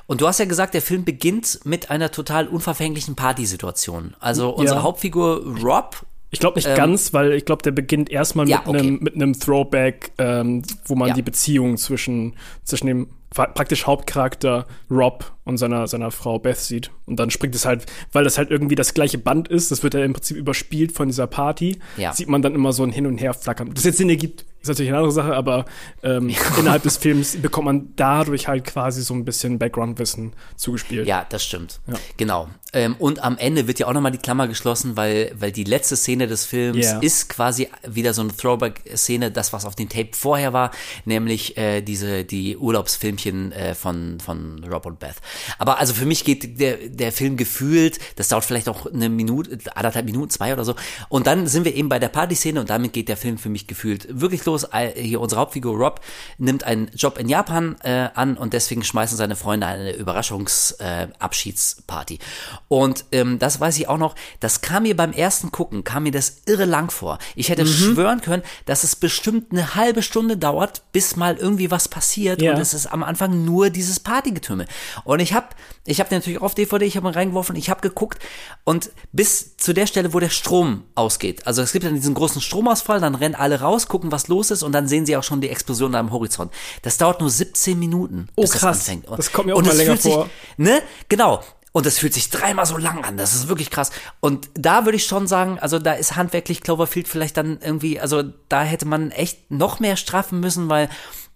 Und 0.07 0.21
du 0.21 0.27
hast 0.27 0.39
ja 0.39 0.45
gesagt, 0.45 0.73
der 0.73 0.81
Film 0.81 1.03
beginnt 1.03 1.59
mit 1.65 1.89
einer 1.89 2.09
total 2.11 2.47
unverfänglichen 2.47 3.15
Partysituation. 3.15 4.15
Also 4.19 4.49
unsere 4.49 4.83
Hauptfigur 4.83 5.57
Rob 5.61 6.05
Ich 6.35 6.39
glaube 6.41 6.57
nicht 6.57 6.75
ganz, 6.75 7.13
weil 7.13 7.33
ich 7.33 7.45
glaube, 7.45 7.63
der 7.63 7.71
beginnt 7.71 8.09
erstmal 8.11 8.45
Ähm, 8.45 8.49
Ja, 8.51 8.57
mit 8.59 8.67
okay. 8.67 8.79
einem 8.79 8.99
mit 9.01 9.15
einem 9.15 9.39
Throwback, 9.39 10.11
ähm, 10.17 10.61
wo 10.85 10.95
man 10.95 11.07
Ja. 11.09 11.13
die 11.13 11.21
Beziehung 11.21 11.77
zwischen 11.77 12.33
zwischen 12.63 12.87
dem 12.87 13.07
praktisch 13.35 13.85
Hauptcharakter 13.85 14.65
Rob 14.89 15.31
und 15.43 15.57
seiner 15.57 15.87
seiner 15.87 16.09
Frau 16.09 16.39
Beth 16.39 16.57
sieht 16.57 16.89
und 17.05 17.17
dann 17.19 17.29
springt 17.29 17.53
es 17.53 17.65
halt, 17.65 17.85
weil 18.11 18.23
das 18.23 18.37
halt 18.39 18.49
irgendwie 18.49 18.75
das 18.75 18.93
gleiche 18.95 19.17
Band 19.19 19.47
ist, 19.47 19.69
das 19.71 19.83
wird 19.83 19.93
ja 19.93 20.03
im 20.03 20.13
Prinzip 20.13 20.37
überspielt 20.37 20.91
von 20.93 21.07
dieser 21.07 21.27
Party, 21.27 21.77
Ja. 21.97 22.13
sieht 22.13 22.29
man 22.29 22.41
dann 22.41 22.55
immer 22.55 22.73
so 22.73 22.83
ein 22.83 22.91
Hin 22.91 23.05
und 23.05 23.17
Her 23.19 23.33
flackern. 23.35 23.71
Das 23.73 23.83
jetzt 23.83 23.97
Sinn 23.97 24.09
ergibt, 24.09 24.45
ist 24.61 24.69
natürlich 24.69 24.89
eine 24.89 24.97
andere 24.97 25.11
Sache, 25.13 25.35
aber 25.35 25.65
ähm, 26.01 26.33
innerhalb 26.59 26.81
des 26.83 26.97
Films 26.97 27.35
bekommt 27.41 27.65
man 27.65 27.93
dadurch 27.95 28.47
halt 28.47 28.63
quasi 28.65 29.03
so 29.03 29.13
ein 29.13 29.23
bisschen 29.25 29.59
Background-Wissen 29.59 30.33
zugespielt. 30.55 31.05
Ja, 31.07 31.25
das 31.29 31.43
stimmt. 31.45 31.79
Genau. 32.17 32.47
Ähm, 32.73 32.95
und 32.97 33.23
am 33.23 33.37
Ende 33.37 33.67
wird 33.67 33.77
ja 33.79 33.85
auch 33.87 33.93
nochmal 33.93 34.11
die 34.11 34.17
Klammer 34.17 34.47
geschlossen, 34.47 34.97
weil, 34.97 35.31
weil 35.37 35.51
die 35.51 35.63
letzte 35.63 35.95
Szene 35.95 36.25
des 36.27 36.45
Films 36.45 36.75
Yeah. 36.85 36.99
ist 36.99 37.29
quasi 37.29 37.69
wieder 37.87 38.13
so 38.13 38.21
eine 38.21 38.35
Throwback-Szene, 38.35 39.29
das, 39.31 39.53
was 39.53 39.65
auf 39.65 39.75
dem 39.75 39.87
Tape 39.89 40.09
vorher 40.13 40.51
war, 40.53 40.71
nämlich 41.05 41.55
äh, 41.57 41.81
diese, 41.81 42.23
die 42.25 42.57
Urlaubsfilmchen 42.57 43.24
äh, 43.25 43.75
von, 43.75 44.19
von 44.19 44.63
Rob 44.63 44.85
und 44.85 44.99
Beth. 44.99 45.15
Aber 45.57 45.79
also 45.79 45.93
für 45.93 46.05
mich 46.05 46.23
geht 46.23 46.59
der, 46.59 46.77
der 46.89 47.11
Film 47.11 47.37
gefühlt, 47.37 47.99
das 48.15 48.27
dauert 48.27 48.45
vielleicht 48.45 48.69
auch 48.69 48.85
eine 48.85 49.09
Minute, 49.09 49.57
anderthalb 49.75 50.05
Minuten, 50.05 50.29
zwei 50.29 50.53
oder 50.53 50.65
so. 50.65 50.75
Und 51.09 51.27
dann 51.27 51.47
sind 51.47 51.65
wir 51.65 51.75
eben 51.75 51.89
bei 51.89 51.99
der 51.99 52.09
Partyszene 52.09 52.59
und 52.59 52.69
damit 52.69 52.93
geht 52.93 53.09
der 53.09 53.17
Film 53.17 53.37
für 53.37 53.49
mich 53.49 53.67
gefühlt 53.67 54.07
wirklich 54.19 54.45
los. 54.45 54.67
Hier 54.95 55.21
unsere 55.21 55.41
Hauptfigur 55.41 55.75
Rob 55.75 56.01
nimmt 56.37 56.63
einen 56.63 56.89
Job 56.95 57.17
in 57.17 57.29
Japan 57.29 57.75
äh, 57.83 58.09
an 58.13 58.37
und 58.37 58.53
deswegen 58.53 58.83
schmeißen 58.83 59.17
seine 59.17 59.35
Freunde 59.35 59.67
eine 59.67 59.93
Überraschungsabschiedsparty. 59.95 62.15
Äh, 62.15 62.19
und 62.67 63.05
ähm, 63.11 63.39
das 63.39 63.59
weiß 63.59 63.77
ich 63.77 63.87
auch 63.87 63.97
noch, 63.97 64.15
das 64.39 64.61
kam 64.61 64.83
mir 64.83 64.95
beim 64.95 65.13
ersten 65.13 65.51
Gucken, 65.51 65.83
kam 65.83 66.03
mir 66.03 66.11
das 66.11 66.41
irre 66.45 66.65
lang 66.65 66.91
vor. 66.91 67.19
Ich 67.35 67.49
hätte 67.49 67.65
schwören 67.65 68.21
können, 68.21 68.43
dass 68.65 68.83
es 68.83 68.95
bestimmt 68.95 69.51
eine 69.51 69.75
halbe 69.75 70.01
Stunde 70.01 70.37
dauert, 70.37 70.83
bis 70.91 71.15
mal 71.15 71.37
irgendwie 71.37 71.71
was 71.71 71.87
passiert 71.87 72.41
Ja. 72.41 72.53
und 72.53 72.61
es 72.61 72.73
ist 72.73 72.87
am 72.87 73.03
Anfang 73.03 73.14
nur 73.27 73.69
dieses 73.69 73.99
Partygetümmel. 73.99 74.67
Und 75.03 75.19
ich 75.19 75.33
habe 75.33 75.47
ich 75.85 75.99
hab 75.99 76.11
natürlich 76.11 76.41
auf 76.41 76.55
DVD, 76.55 76.85
ich 76.85 76.95
habe 76.95 77.03
mal 77.05 77.13
reingeworfen, 77.13 77.55
ich 77.55 77.69
habe 77.69 77.81
geguckt 77.81 78.19
und 78.63 78.91
bis 79.11 79.57
zu 79.57 79.73
der 79.73 79.87
Stelle, 79.87 80.13
wo 80.13 80.19
der 80.19 80.29
Strom 80.29 80.83
ausgeht. 80.95 81.45
Also 81.47 81.61
es 81.61 81.71
gibt 81.71 81.85
dann 81.85 81.95
diesen 81.95 82.13
großen 82.13 82.41
Stromausfall, 82.41 82.99
dann 82.99 83.15
rennen 83.15 83.35
alle 83.35 83.61
raus, 83.61 83.87
gucken, 83.87 84.11
was 84.11 84.27
los 84.27 84.51
ist 84.51 84.63
und 84.63 84.71
dann 84.71 84.87
sehen 84.87 85.05
sie 85.05 85.15
auch 85.17 85.23
schon 85.23 85.41
die 85.41 85.49
Explosion 85.49 85.91
da 85.91 85.99
am 85.99 86.11
Horizont. 86.11 86.51
Das 86.81 86.97
dauert 86.97 87.19
nur 87.21 87.29
17 87.29 87.77
Minuten, 87.77 88.27
Oh, 88.35 88.41
bis 88.41 88.51
krass. 88.51 88.61
das 88.61 88.89
anfängt. 88.89 89.05
Das 89.17 89.31
kommt 89.31 89.47
mir 89.47 89.53
auch 89.53 89.59
und 89.59 89.67
mal 89.67 89.75
länger 89.75 89.97
sich, 89.97 90.13
vor. 90.13 90.29
Ne? 90.57 90.81
Genau. 91.09 91.43
Und 91.71 91.85
das 91.85 91.99
fühlt 91.99 92.13
sich 92.13 92.29
dreimal 92.29 92.65
so 92.65 92.77
lang 92.77 93.03
an. 93.03 93.17
Das 93.17 93.35
ist 93.35 93.49
wirklich 93.49 93.69
krass. 93.69 93.91
Und 94.21 94.49
da 94.53 94.85
würde 94.85 94.95
ich 94.95 95.05
schon 95.05 95.27
sagen, 95.27 95.59
also 95.59 95.77
da 95.77 95.91
ist 95.91 96.15
handwerklich 96.15 96.61
Cloverfield 96.61 97.05
vielleicht 97.05 97.35
dann 97.35 97.59
irgendwie, 97.61 97.99
also 97.99 98.23
da 98.47 98.63
hätte 98.63 98.85
man 98.85 99.11
echt 99.11 99.51
noch 99.51 99.81
mehr 99.81 99.97
straffen 99.97 100.39
müssen, 100.39 100.69
weil 100.69 100.87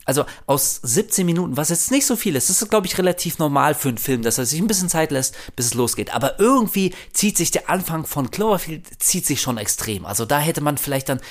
also 0.09 0.25
aus 0.47 0.79
17 0.81 1.23
Minuten, 1.23 1.55
was 1.55 1.69
jetzt 1.69 1.91
nicht 1.91 2.07
so 2.07 2.15
viel 2.15 2.35
ist, 2.35 2.49
das 2.49 2.63
ist, 2.63 2.69
glaube 2.69 2.87
ich, 2.87 2.97
relativ 2.97 3.37
normal 3.37 3.75
für 3.75 3.89
einen 3.89 3.99
Film, 3.99 4.23
dass 4.23 4.39
er 4.39 4.47
sich 4.47 4.59
ein 4.59 4.65
bisschen 4.65 4.89
Zeit 4.89 5.11
lässt, 5.11 5.35
bis 5.55 5.67
es 5.67 5.73
losgeht. 5.75 6.15
Aber 6.15 6.39
irgendwie 6.39 6.95
zieht 7.13 7.37
sich 7.37 7.51
der 7.51 7.69
Anfang 7.69 8.07
von 8.07 8.31
Cloverfield, 8.31 8.87
zieht 8.97 9.27
sich 9.27 9.39
schon 9.39 9.59
extrem. 9.59 10.07
Also 10.07 10.25
da 10.25 10.39
hätte 10.39 10.61
man 10.61 10.79
vielleicht 10.79 11.09
dann 11.09 11.21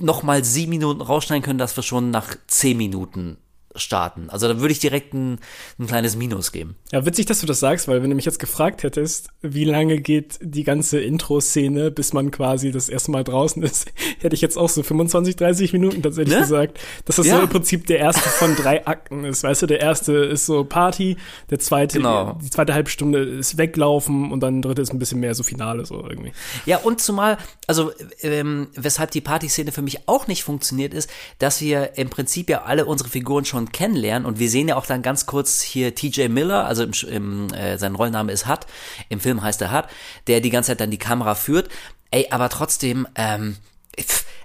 noch 0.00 0.22
mal 0.22 0.42
sieben 0.42 0.70
Minuten 0.70 1.02
rausschneiden 1.02 1.42
können, 1.42 1.58
dass 1.58 1.76
wir 1.76 1.82
schon 1.82 2.10
nach 2.10 2.34
zehn 2.46 2.78
Minuten 2.78 3.36
starten. 3.74 4.28
Also 4.30 4.48
da 4.48 4.60
würde 4.60 4.72
ich 4.72 4.78
direkt 4.80 5.14
ein, 5.14 5.38
ein 5.78 5.86
kleines 5.86 6.16
Minus 6.16 6.52
geben. 6.52 6.76
Ja, 6.90 7.04
witzig, 7.06 7.26
dass 7.26 7.40
du 7.40 7.46
das 7.46 7.60
sagst, 7.60 7.86
weil 7.86 8.02
wenn 8.02 8.10
du 8.10 8.16
mich 8.16 8.24
jetzt 8.24 8.38
gefragt 8.38 8.82
hättest, 8.82 9.28
wie 9.42 9.64
lange 9.64 10.00
geht 10.00 10.38
die 10.40 10.64
ganze 10.64 10.98
Intro-Szene, 11.00 11.90
bis 11.90 12.12
man 12.12 12.30
quasi 12.30 12.72
das 12.72 12.88
erste 12.88 13.10
Mal 13.10 13.24
draußen 13.24 13.62
ist, 13.62 13.86
hätte 14.20 14.34
ich 14.34 14.40
jetzt 14.40 14.56
auch 14.56 14.68
so 14.68 14.82
25, 14.82 15.36
30 15.36 15.72
Minuten 15.72 16.02
tatsächlich 16.02 16.34
Ne? 16.34 16.40
gesagt. 16.40 16.78
Dass 17.04 17.16
das 17.16 17.26
Ja. 17.26 17.36
so 17.36 17.42
im 17.42 17.48
Prinzip 17.48 17.86
der 17.86 17.98
erste 17.98 18.28
von 18.28 18.56
drei 18.56 18.86
Akten 18.86 19.24
ist. 19.24 19.42
Weißt 19.44 19.62
du, 19.62 19.66
der 19.66 19.80
erste 19.80 20.12
ist 20.14 20.46
so 20.46 20.64
Party, 20.64 21.16
der 21.50 21.58
zweite, 21.58 21.98
Genau. 21.98 22.38
die 22.42 22.50
zweite 22.50 22.74
halbe 22.74 22.90
Stunde 22.90 23.22
ist 23.22 23.58
weglaufen 23.58 24.32
und 24.32 24.40
dann 24.40 24.62
dritte 24.62 24.82
ist 24.82 24.92
ein 24.92 24.98
bisschen 24.98 25.20
mehr 25.20 25.34
so 25.34 25.42
Finale 25.42 25.84
so 25.86 26.04
irgendwie. 26.08 26.32
Ja, 26.66 26.78
und 26.78 27.00
zumal, 27.00 27.38
also 27.66 27.92
ähm, 28.22 28.68
weshalb 28.74 29.10
die 29.12 29.20
Partyszene 29.20 29.72
für 29.72 29.82
mich 29.82 30.08
auch 30.08 30.26
nicht 30.26 30.42
funktioniert, 30.42 30.94
ist, 30.94 31.08
dass 31.38 31.60
wir 31.60 31.96
im 31.96 32.08
Prinzip 32.10 32.48
ja 32.50 32.62
alle 32.62 32.86
unsere 32.86 33.08
Figuren 33.10 33.44
schon 33.44 33.67
kennenlernen 33.72 34.26
und 34.26 34.38
wir 34.38 34.50
sehen 34.50 34.68
ja 34.68 34.76
auch 34.76 34.86
dann 34.86 35.02
ganz 35.02 35.26
kurz 35.26 35.60
hier 35.60 35.94
TJ 35.94 36.28
Miller, 36.28 36.66
also 36.66 36.82
im, 36.82 36.92
im, 37.08 37.52
äh, 37.54 37.78
sein 37.78 37.94
Rollenname 37.94 38.32
ist 38.32 38.48
Hut, 38.48 38.60
im 39.08 39.20
Film 39.20 39.42
heißt 39.42 39.60
er 39.62 39.72
Hut, 39.72 39.84
der 40.26 40.40
die 40.40 40.50
ganze 40.50 40.68
Zeit 40.68 40.80
dann 40.80 40.90
die 40.90 40.98
Kamera 40.98 41.34
führt. 41.34 41.68
Ey, 42.10 42.28
aber 42.30 42.48
trotzdem, 42.48 43.06
ähm, 43.16 43.56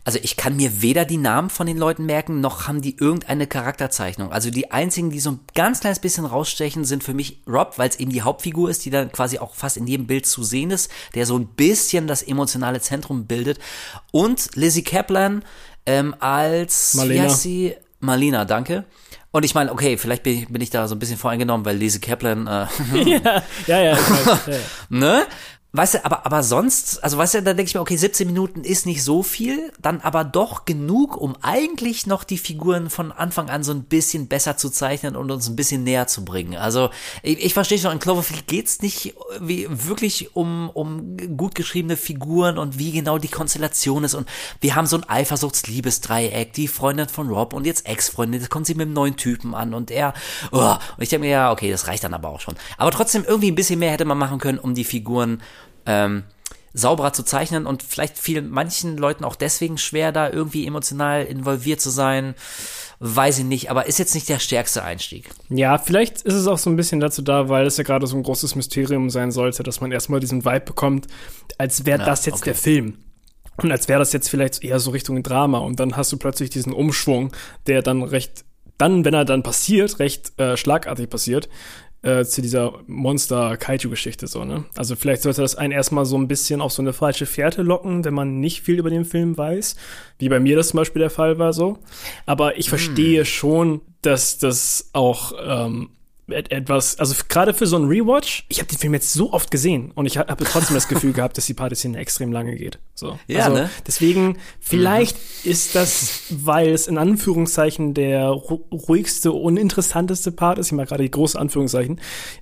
also 0.05 0.19
ich 0.21 0.35
kann 0.35 0.57
mir 0.57 0.81
weder 0.81 1.05
die 1.05 1.17
Namen 1.17 1.49
von 1.49 1.65
den 1.65 1.77
Leuten 1.77 2.05
merken, 2.05 2.41
noch 2.41 2.67
haben 2.67 2.81
die 2.81 2.97
irgendeine 2.97 3.47
Charakterzeichnung. 3.47 4.33
Also 4.33 4.49
die 4.49 4.71
einzigen, 4.71 5.11
die 5.11 5.21
so 5.21 5.31
ein 5.31 5.39
ganz 5.55 5.79
kleines 5.79 5.99
bisschen 5.99 6.25
rausstechen, 6.25 6.83
sind 6.83 7.03
für 7.03 7.13
mich 7.13 7.41
Rob, 7.47 7.77
weil 7.77 7.89
es 7.89 7.99
eben 7.99 8.11
die 8.11 8.21
Hauptfigur 8.21 8.69
ist, 8.69 8.83
die 8.83 8.89
dann 8.89 9.11
quasi 9.11 9.39
auch 9.39 9.55
fast 9.55 9.77
in 9.77 9.87
jedem 9.87 10.07
Bild 10.07 10.25
zu 10.25 10.43
sehen 10.43 10.71
ist, 10.71 10.91
der 11.15 11.25
so 11.25 11.37
ein 11.37 11.47
bisschen 11.47 12.07
das 12.07 12.21
emotionale 12.21 12.81
Zentrum 12.81 13.27
bildet. 13.27 13.59
Und 14.11 14.49
Lizzie 14.55 14.83
Kaplan 14.83 15.45
ähm, 15.85 16.15
als 16.19 16.95
Marlena. 16.95 17.23
Wie 17.23 17.25
heißt 17.25 17.41
sie? 17.41 17.75
Marlena, 18.01 18.43
danke. 18.43 18.83
Und 19.35 19.43
ich 19.43 19.55
meine, 19.55 19.71
okay, 19.71 19.97
vielleicht 19.97 20.21
bin 20.21 20.37
ich, 20.37 20.47
bin 20.47 20.61
ich 20.61 20.69
da 20.69 20.87
so 20.87 20.93
ein 20.93 20.99
bisschen 20.99 21.17
voreingenommen, 21.17 21.65
weil 21.65 21.75
Lizzie 21.75 21.99
Kaplan 21.99 22.45
äh, 22.45 22.67
ja, 23.03 23.43
ja, 23.65 23.81
ja, 23.81 23.91
weiß, 23.93 24.45
ja, 24.45 24.53
ja. 24.53 24.59
ne? 24.89 25.25
Weißt 25.75 25.95
du, 25.95 26.05
aber, 26.05 26.23
aber 26.27 26.43
sonst, 26.43 27.03
also 27.03 27.17
weißt 27.17 27.33
du, 27.33 27.41
da 27.41 27.55
denke 27.55 27.67
ich 27.67 27.73
mir, 27.73 27.81
okay, 27.81 27.97
17 27.97 28.27
Minuten 28.27 28.63
ist 28.63 28.85
nicht 28.85 29.03
so 29.03 29.23
viel, 29.23 29.71
dann 29.81 30.01
aber 30.01 30.23
doch 30.23 30.65
genug, 30.65 31.17
um 31.17 31.35
eigentlich 31.41 32.05
noch 32.05 32.23
die 32.23 32.37
Figuren 32.37 32.91
von 32.91 33.11
Anfang 33.11 33.49
an 33.49 33.63
so 33.63 33.71
ein 33.71 33.85
bisschen 33.85 34.27
besser 34.27 34.55
zu 34.55 34.69
zeichnen 34.69 35.15
und 35.15 35.31
uns 35.31 35.49
ein 35.49 35.55
bisschen 35.55 35.83
näher 35.83 36.05
zu 36.05 36.23
bringen. 36.25 36.57
Also, 36.57 36.91
ich, 37.23 37.43
ich 37.43 37.55
verstehe 37.55 37.79
schon, 37.79 37.91
in 37.91 37.97
Cloverfield 37.97 38.45
geht's 38.45 38.83
nicht 38.83 39.15
wie 39.39 39.67
wirklich 39.67 40.35
um, 40.35 40.69
um 40.69 41.17
gut 41.37 41.55
geschriebene 41.55 41.97
Figuren 41.97 42.59
und 42.59 42.77
wie 42.77 42.91
genau 42.91 43.17
die 43.17 43.27
Konstellation 43.27 44.03
ist 44.03 44.13
und 44.13 44.29
wir 44.61 44.75
haben 44.75 44.85
so 44.85 44.97
ein 44.97 45.09
Eifersuchts-Liebesdreieck, 45.09 46.53
die 46.53 46.67
Freundin 46.67 47.09
von 47.09 47.29
Rob 47.29 47.51
und 47.53 47.65
jetzt 47.65 47.87
Ex-Freundin, 47.87 48.41
jetzt 48.41 48.51
kommt 48.51 48.67
sie 48.67 48.75
mit 48.75 48.85
einem 48.85 48.93
neuen 48.93 49.15
Typen 49.15 49.55
an 49.55 49.73
und 49.73 49.89
er, 49.89 50.13
oh, 50.51 50.75
und 50.97 51.01
ich 51.01 51.09
denke 51.09 51.25
mir, 51.25 51.31
ja, 51.31 51.51
okay, 51.51 51.71
das 51.71 51.87
reicht 51.87 52.03
dann 52.03 52.13
aber 52.13 52.29
auch 52.29 52.41
schon. 52.41 52.53
Aber 52.77 52.91
trotzdem 52.91 53.25
irgendwie 53.27 53.49
ein 53.49 53.55
bisschen 53.55 53.79
mehr 53.79 53.89
hätte 53.89 54.05
man 54.05 54.19
machen 54.19 54.37
können, 54.37 54.59
um 54.59 54.75
die 54.75 54.83
Figuren 54.83 55.41
ähm, 55.85 56.23
sauberer 56.73 57.13
zu 57.13 57.23
zeichnen 57.23 57.67
und 57.67 57.83
vielleicht 57.83 58.17
fiel 58.17 58.41
manchen 58.41 58.97
Leuten 58.97 59.23
auch 59.23 59.35
deswegen 59.35 59.77
schwer, 59.77 60.11
da 60.11 60.29
irgendwie 60.29 60.65
emotional 60.65 61.23
involviert 61.23 61.79
zu 61.81 61.91
sein. 61.91 62.33
Weiß 62.99 63.39
ich 63.39 63.45
nicht, 63.45 63.69
aber 63.69 63.85
ist 63.85 63.99
jetzt 63.99 64.15
nicht 64.15 64.29
der 64.29 64.39
stärkste 64.39 64.83
Einstieg. 64.83 65.29
Ja, 65.49 65.77
vielleicht 65.77 66.21
ist 66.21 66.33
es 66.33 66.47
auch 66.47 66.57
so 66.57 66.69
ein 66.69 66.75
bisschen 66.75 66.99
dazu 66.99 67.21
da, 67.21 67.49
weil 67.49 67.67
es 67.67 67.77
ja 67.77 67.83
gerade 67.83 68.07
so 68.07 68.15
ein 68.15 68.23
großes 68.23 68.55
Mysterium 68.55 69.09
sein 69.09 69.31
sollte, 69.31 69.61
dass 69.61 69.81
man 69.81 69.91
erstmal 69.91 70.19
diesen 70.19 70.45
Vibe 70.45 70.61
bekommt, 70.61 71.07
als 71.57 71.85
wäre 71.85 71.99
Ja, 71.99 72.05
das 72.05 72.25
jetzt 72.25 72.37
okay. 72.37 72.45
der 72.45 72.55
Film. 72.55 72.97
Und 73.57 73.71
als 73.71 73.87
wäre 73.87 73.99
das 73.99 74.13
jetzt 74.13 74.29
vielleicht 74.29 74.63
eher 74.63 74.79
so 74.79 74.91
Richtung 74.91 75.21
Drama. 75.21 75.59
Und 75.59 75.79
dann 75.79 75.95
hast 75.95 76.11
du 76.11 76.17
plötzlich 76.17 76.49
diesen 76.49 76.73
Umschwung, 76.73 77.31
der 77.67 77.83
dann 77.83 78.01
recht, 78.01 78.45
dann, 78.79 79.05
wenn 79.05 79.13
er 79.13 79.25
dann 79.25 79.43
passiert, 79.43 79.99
recht 79.99 80.39
äh, 80.39 80.57
schlagartig 80.57 81.09
passiert, 81.09 81.49
äh, 82.03 82.25
zu 82.25 82.41
dieser 82.41 82.73
Monster-Kaiju-Geschichte 82.87 84.27
so, 84.27 84.43
ne? 84.43 84.65
Also 84.75 84.95
vielleicht 84.95 85.23
sollte 85.23 85.41
das 85.41 85.55
einen 85.55 85.71
erstmal 85.71 86.05
so 86.05 86.17
ein 86.17 86.27
bisschen 86.27 86.61
auf 86.61 86.73
so 86.73 86.81
eine 86.81 86.93
falsche 86.93 87.25
Fährte 87.25 87.63
locken, 87.63 88.03
wenn 88.05 88.13
man 88.13 88.39
nicht 88.39 88.61
viel 88.61 88.77
über 88.77 88.89
den 88.89 89.05
Film 89.05 89.37
weiß, 89.37 89.75
wie 90.19 90.29
bei 90.29 90.39
mir 90.39 90.55
das 90.55 90.69
zum 90.69 90.77
Beispiel 90.79 90.99
der 90.99 91.09
Fall 91.09 91.39
war 91.39 91.53
so. 91.53 91.79
Aber 92.25 92.57
ich 92.57 92.69
verstehe 92.69 93.25
schon, 93.25 93.81
dass 94.01 94.37
das 94.37 94.89
auch 94.93 95.33
ähm, 95.41 95.89
etwas, 96.27 96.97
also 96.99 97.15
gerade 97.27 97.53
für 97.53 97.67
so 97.67 97.75
einen 97.75 97.87
Rewatch, 97.87 98.45
ich 98.47 98.59
habe 98.59 98.69
den 98.69 98.77
Film 98.77 98.93
jetzt 98.93 99.11
so 99.11 99.33
oft 99.33 99.51
gesehen 99.51 99.91
und 99.91 100.05
ich 100.05 100.17
habe 100.17 100.43
trotzdem 100.45 100.73
das 100.73 100.87
Gefühl 100.87 101.11
gehabt, 101.13 101.37
dass 101.37 101.45
die 101.45 101.53
Partyszene 101.53 101.97
extrem 101.97 102.31
lange 102.31 102.55
geht. 102.55 102.79
So. 102.95 103.19
Ja, 103.27 103.45
also 103.45 103.57
ne? 103.57 103.69
deswegen, 103.85 104.37
vielleicht 104.59 105.17
ist 105.43 105.75
das, 105.75 106.21
weil 106.29 106.69
es 106.69 106.87
in 106.87 106.97
Anführungszeichen 106.97 107.93
der 107.93 108.27
ru 108.27 108.63
ruhigste, 108.71 109.31
uninteressanteste 109.33 110.31
Part 110.31 110.59
ist, 110.59 110.67
ich 110.67 110.73
mache 110.73 110.87
gerade 110.87 111.03
die 111.03 111.11
große 111.11 111.37
Anführungszeichen, 111.37 111.99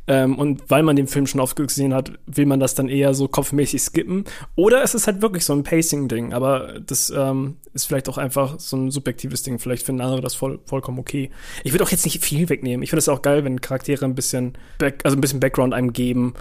ähm, 0.07 0.37
und 0.37 0.69
weil 0.69 0.83
man 0.83 0.95
den 0.95 1.07
Film 1.07 1.25
schon 1.25 1.41
oft 1.41 1.55
gesehen 1.55 1.93
hat, 1.93 2.11
will 2.27 2.45
man 2.45 2.59
das 2.59 2.75
dann 2.75 2.87
eher 2.87 3.13
so 3.13 3.27
kopfmäßig 3.27 3.81
skippen. 3.81 4.25
Oder 4.55 4.83
es 4.83 4.93
ist 4.93 5.07
halt 5.07 5.21
wirklich 5.21 5.45
so 5.45 5.53
ein 5.53 5.63
Pacing-Ding, 5.63 6.33
aber 6.33 6.79
das 6.79 7.11
ähm, 7.15 7.57
ist 7.73 7.85
vielleicht 7.85 8.09
auch 8.09 8.17
einfach 8.17 8.59
so 8.59 8.77
ein 8.77 8.91
subjektives 8.91 9.43
Ding. 9.43 9.59
Vielleicht 9.59 9.85
finden 9.85 10.01
andere 10.01 10.21
das 10.21 10.35
voll, 10.35 10.59
vollkommen 10.65 10.99
okay. 10.99 11.31
Ich 11.63 11.71
würde 11.73 11.83
auch 11.83 11.89
jetzt 11.89 12.05
nicht 12.05 12.23
viel 12.23 12.49
wegnehmen. 12.49 12.83
Ich 12.83 12.89
finde 12.89 12.99
es 12.99 13.09
auch 13.09 13.21
geil, 13.21 13.43
wenn 13.43 13.61
Charaktere 13.71 14.03
ein 14.03 14.15
bisschen, 14.15 14.57
back, 14.79 14.99
also 15.05 15.15
ein 15.17 15.21
bisschen 15.21 15.39
Background 15.39 15.73
einem 15.73 15.93
geben 15.93 16.33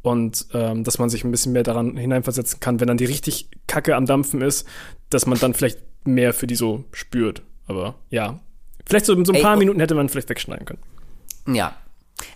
und 0.00 0.46
ähm, 0.54 0.84
dass 0.84 0.98
man 0.98 1.10
sich 1.10 1.22
ein 1.22 1.30
bisschen 1.30 1.52
mehr 1.52 1.62
daran 1.64 1.96
hineinversetzen 1.98 2.60
kann, 2.60 2.80
wenn 2.80 2.88
dann 2.88 2.96
die 2.96 3.04
richtig 3.04 3.50
Kacke 3.66 3.94
am 3.94 4.06
Dampfen 4.06 4.40
ist, 4.40 4.66
dass 5.10 5.26
man 5.26 5.38
dann 5.38 5.52
vielleicht 5.52 5.80
mehr 6.04 6.32
für 6.32 6.46
die 6.46 6.56
so 6.56 6.84
spürt. 6.92 7.42
Aber 7.66 7.96
ja, 8.08 8.40
vielleicht 8.86 9.04
so, 9.04 9.12
so 9.22 9.32
ein 9.32 9.36
Ey, 9.36 9.42
paar 9.42 9.52
und- 9.52 9.58
Minuten 9.58 9.80
hätte 9.80 9.94
man 9.94 10.08
vielleicht 10.08 10.30
wegschneiden 10.30 10.64
können. 10.64 11.54
Ja. 11.54 11.76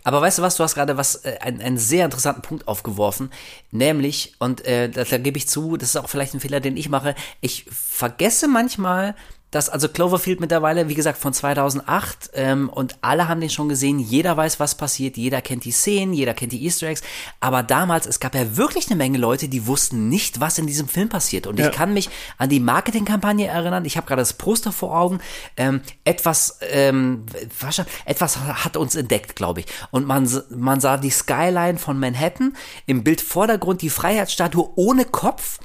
Aber 0.04 0.20
weißt 0.20 0.38
du 0.38 0.42
was, 0.42 0.56
du 0.56 0.62
hast 0.62 0.74
gerade 0.74 0.96
was, 0.96 1.24
äh, 1.24 1.38
einen, 1.40 1.60
einen 1.60 1.78
sehr 1.78 2.04
interessanten 2.04 2.42
Punkt 2.42 2.68
aufgeworfen, 2.68 3.30
nämlich, 3.72 4.34
und 4.38 4.64
äh, 4.64 4.88
da, 4.88 5.02
da 5.02 5.18
gebe 5.18 5.38
ich 5.38 5.48
zu, 5.48 5.76
das 5.76 5.88
ist 5.90 5.96
auch 5.96 6.08
vielleicht 6.08 6.34
ein 6.34 6.40
Fehler, 6.40 6.60
den 6.60 6.76
ich 6.76 6.88
mache, 6.88 7.14
ich 7.40 7.64
vergesse 7.70 8.46
manchmal, 8.46 9.16
dass 9.52 9.68
also 9.68 9.88
Cloverfield 9.88 10.40
mittlerweile, 10.40 10.88
wie 10.88 10.94
gesagt, 10.94 11.18
von 11.18 11.32
2008 11.32 12.30
ähm, 12.34 12.68
und 12.68 12.96
alle 13.02 13.28
haben 13.28 13.40
den 13.40 13.50
schon 13.50 13.68
gesehen, 13.68 13.98
jeder 14.00 14.36
weiß, 14.36 14.58
was 14.58 14.74
passiert, 14.74 15.16
jeder 15.16 15.40
kennt 15.42 15.64
die 15.64 15.70
Szenen, 15.70 16.14
jeder 16.14 16.34
kennt 16.34 16.52
die 16.52 16.64
Easter 16.64 16.88
Eggs, 16.88 17.02
aber 17.38 17.62
damals, 17.62 18.06
es 18.06 18.18
gab 18.18 18.34
ja 18.34 18.56
wirklich 18.56 18.88
eine 18.88 18.96
Menge 18.96 19.18
Leute, 19.18 19.48
die 19.48 19.66
wussten 19.66 20.08
nicht, 20.08 20.40
was 20.40 20.58
in 20.58 20.66
diesem 20.66 20.88
Film 20.88 21.10
passiert. 21.10 21.46
Und 21.46 21.58
Ja. 21.58 21.68
ich 21.68 21.72
kann 21.72 21.92
mich 21.92 22.08
an 22.38 22.48
die 22.48 22.60
Marketingkampagne 22.60 23.46
erinnern, 23.46 23.84
ich 23.84 23.96
habe 23.96 24.06
gerade 24.06 24.22
das 24.22 24.32
Poster 24.32 24.72
vor 24.72 24.98
Augen, 24.98 25.20
ähm, 25.58 25.82
etwas, 26.04 26.58
ähm, 26.70 27.26
was 27.60 27.82
etwas 28.06 28.38
hat 28.38 28.76
uns 28.78 28.94
entdeckt, 28.94 29.36
glaube 29.36 29.60
ich. 29.60 29.66
Und 29.90 30.06
man, 30.06 30.28
man 30.48 30.80
sah 30.80 30.96
die 30.96 31.10
Skyline 31.10 31.78
von 31.78 32.00
Manhattan, 32.00 32.56
im 32.86 33.04
Bild 33.04 33.20
Vordergrund 33.20 33.82
die 33.82 33.90
Freiheitsstatue 33.90 34.70
ohne 34.76 35.04
Kopf. 35.04 35.58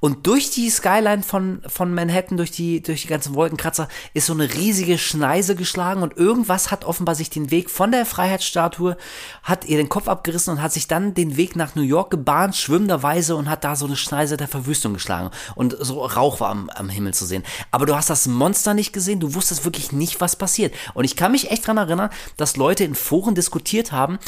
Und 0.00 0.26
durch 0.26 0.50
die 0.50 0.70
Skyline 0.70 1.22
von, 1.22 1.62
von 1.66 1.92
Manhattan, 1.92 2.36
durch 2.36 2.50
die, 2.50 2.82
durch 2.82 3.02
die 3.02 3.08
ganzen 3.08 3.33
Wolkenkratzer, 3.34 3.88
ist 4.12 4.26
so 4.26 4.32
eine 4.32 4.52
riesige 4.52 4.98
Schneise 4.98 5.54
geschlagen 5.54 6.02
und 6.02 6.16
irgendwas 6.16 6.70
hat 6.70 6.84
offenbar 6.84 7.14
sich 7.14 7.30
den 7.30 7.50
Weg 7.50 7.70
von 7.70 7.90
der 7.92 8.06
Freiheitsstatue, 8.06 8.96
hat 9.42 9.64
ihr 9.64 9.76
den 9.76 9.88
Kopf 9.88 10.08
abgerissen 10.08 10.54
und 10.54 10.62
hat 10.62 10.72
sich 10.72 10.88
dann 10.88 11.14
den 11.14 11.36
Weg 11.36 11.56
nach 11.56 11.74
New 11.74 11.82
York 11.82 12.10
gebahnt, 12.10 12.56
schwimmenderweise 12.56 13.36
und 13.36 13.48
hat 13.48 13.64
da 13.64 13.76
so 13.76 13.86
eine 13.86 13.96
Schneise 13.96 14.36
der 14.36 14.48
Verwüstung 14.48 14.94
geschlagen 14.94 15.30
und 15.54 15.76
so 15.80 16.04
Rauch 16.04 16.40
war 16.40 16.50
am, 16.50 16.70
am 16.70 16.88
Himmel 16.88 17.14
zu 17.14 17.26
sehen. 17.26 17.44
Aber 17.70 17.86
du 17.86 17.94
hast 17.94 18.10
das 18.10 18.26
Monster 18.26 18.74
nicht 18.74 18.92
gesehen, 18.92 19.20
du 19.20 19.34
wusstest 19.34 19.64
wirklich 19.64 19.92
nicht, 19.92 20.20
was 20.20 20.36
passiert. 20.36 20.74
Und 20.94 21.04
ich 21.04 21.16
kann 21.16 21.32
mich 21.32 21.50
echt 21.50 21.66
dran 21.66 21.76
erinnern, 21.76 22.10
dass 22.36 22.56
Leute 22.56 22.84
in 22.84 22.94
Foren 22.94 23.34
diskutiert 23.34 23.92
haben, 23.92 24.18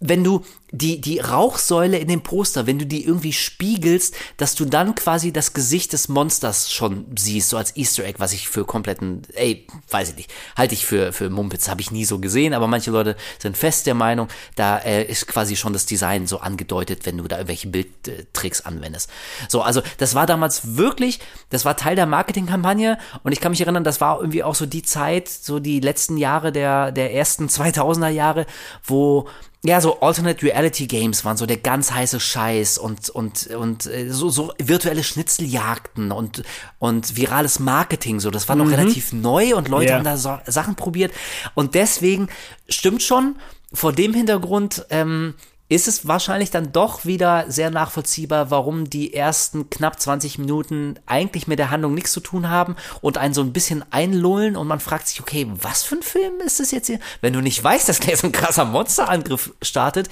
wenn 0.00 0.24
du 0.24 0.44
die, 0.70 1.00
die 1.00 1.20
Rauchsäule 1.20 1.98
in 1.98 2.08
dem 2.08 2.22
Poster, 2.22 2.66
wenn 2.66 2.78
du 2.78 2.86
die 2.86 3.04
irgendwie 3.04 3.32
spiegelst, 3.32 4.14
dass 4.36 4.56
du 4.56 4.64
dann 4.64 4.96
quasi 4.96 5.32
das 5.32 5.54
Gesicht 5.54 5.92
des 5.92 6.08
Monsters 6.08 6.72
schon 6.72 7.06
siehst, 7.16 7.50
so 7.50 7.56
als 7.56 7.76
Easter 7.76 8.04
Egg, 8.04 8.18
was 8.18 8.32
ich 8.32 8.48
für 8.48 8.64
kompletten, 8.64 9.22
ey, 9.34 9.66
weiß 9.90 10.10
ich 10.10 10.16
nicht, 10.16 10.32
halte 10.56 10.74
ich 10.74 10.84
für, 10.84 11.12
für 11.12 11.30
Mumpitz, 11.30 11.68
habe 11.68 11.80
ich 11.80 11.92
nie 11.92 12.04
so 12.04 12.18
gesehen, 12.18 12.54
aber 12.54 12.66
manche 12.66 12.90
Leute 12.90 13.16
sind 13.38 13.56
fest 13.56 13.86
der 13.86 13.94
Meinung, 13.94 14.28
da 14.56 14.78
äh, 14.78 15.04
ist 15.04 15.28
quasi 15.28 15.54
schon 15.54 15.72
das 15.72 15.86
Design 15.86 16.26
so 16.26 16.38
angedeutet, 16.38 17.06
wenn 17.06 17.18
du 17.18 17.24
da 17.24 17.36
irgendwelche 17.36 17.68
Bildtricks 17.68 18.62
anwendest. 18.62 19.08
So, 19.48 19.62
also 19.62 19.80
das 19.98 20.16
war 20.16 20.26
damals 20.26 20.76
wirklich, 20.76 21.20
das 21.50 21.64
war 21.64 21.76
Teil 21.76 21.94
der 21.94 22.06
Marketingkampagne 22.06 22.98
und 23.22 23.30
ich 23.30 23.40
kann 23.40 23.52
mich 23.52 23.60
erinnern, 23.60 23.84
das 23.84 24.00
war 24.00 24.18
irgendwie 24.18 24.42
auch 24.42 24.56
so 24.56 24.66
die 24.66 24.82
Zeit, 24.82 25.28
so 25.28 25.60
die 25.60 25.78
letzten 25.78 26.16
Jahre 26.16 26.50
der, 26.50 26.90
der 26.90 27.14
ersten 27.14 27.46
2000er 27.46 28.08
Jahre, 28.08 28.46
wo 28.82 29.28
ja, 29.66 29.80
so 29.80 30.00
Alternate 30.00 30.44
Reality 30.44 30.86
Games 30.86 31.24
waren 31.24 31.38
so 31.38 31.46
der 31.46 31.56
ganz 31.56 31.90
heiße 31.90 32.20
Scheiß 32.20 32.76
und, 32.76 33.08
und, 33.08 33.46
und 33.46 33.86
äh, 33.86 34.10
so, 34.10 34.28
so 34.28 34.52
virtuelle 34.58 35.02
Schnitzeljagden 35.02 36.12
und, 36.12 36.42
und 36.78 37.16
virales 37.16 37.60
Marketing, 37.60 38.20
so. 38.20 38.30
Das 38.30 38.46
war 38.48 38.56
noch 38.56 38.66
mhm. 38.66 38.74
relativ 38.74 39.14
neu 39.14 39.56
und 39.56 39.68
Leute 39.68 39.86
yeah. 39.86 39.96
haben 39.96 40.04
da 40.04 40.18
so 40.18 40.38
Sachen 40.46 40.74
probiert. 40.74 41.12
Und 41.54 41.74
deswegen 41.74 42.28
stimmt 42.68 43.02
schon, 43.02 43.36
vor 43.72 43.92
dem 43.92 44.12
Hintergrund, 44.12 44.84
ähm, 44.90 45.34
ist 45.70 45.88
es 45.88 46.06
wahrscheinlich 46.06 46.50
dann 46.50 46.72
doch 46.72 47.06
wieder 47.06 47.46
sehr 47.48 47.70
nachvollziehbar, 47.70 48.50
warum 48.50 48.90
die 48.90 49.14
ersten 49.14 49.70
knapp 49.70 49.98
20 49.98 50.38
Minuten 50.38 50.98
eigentlich 51.06 51.48
mit 51.48 51.58
der 51.58 51.70
Handlung 51.70 51.94
nichts 51.94 52.12
zu 52.12 52.20
tun 52.20 52.50
haben 52.50 52.76
und 53.00 53.16
einen 53.16 53.32
so 53.32 53.40
ein 53.40 53.54
bisschen 53.54 53.82
einlullen 53.90 54.56
und 54.56 54.66
man 54.66 54.78
fragt 54.78 55.08
sich, 55.08 55.22
okay, 55.22 55.46
was 55.62 55.82
für 55.82 55.96
ein 55.96 56.02
Film 56.02 56.34
ist 56.44 56.60
das 56.60 56.70
jetzt 56.70 56.88
hier? 56.88 56.98
Wenn 57.22 57.32
du 57.32 57.40
nicht 57.40 57.64
weißt, 57.64 57.88
dass 57.88 58.00
gleich 58.00 58.18
so 58.18 58.26
ein 58.26 58.32
krasser 58.32 58.66
Monsterangriff 58.66 59.54
startet, 59.62 60.10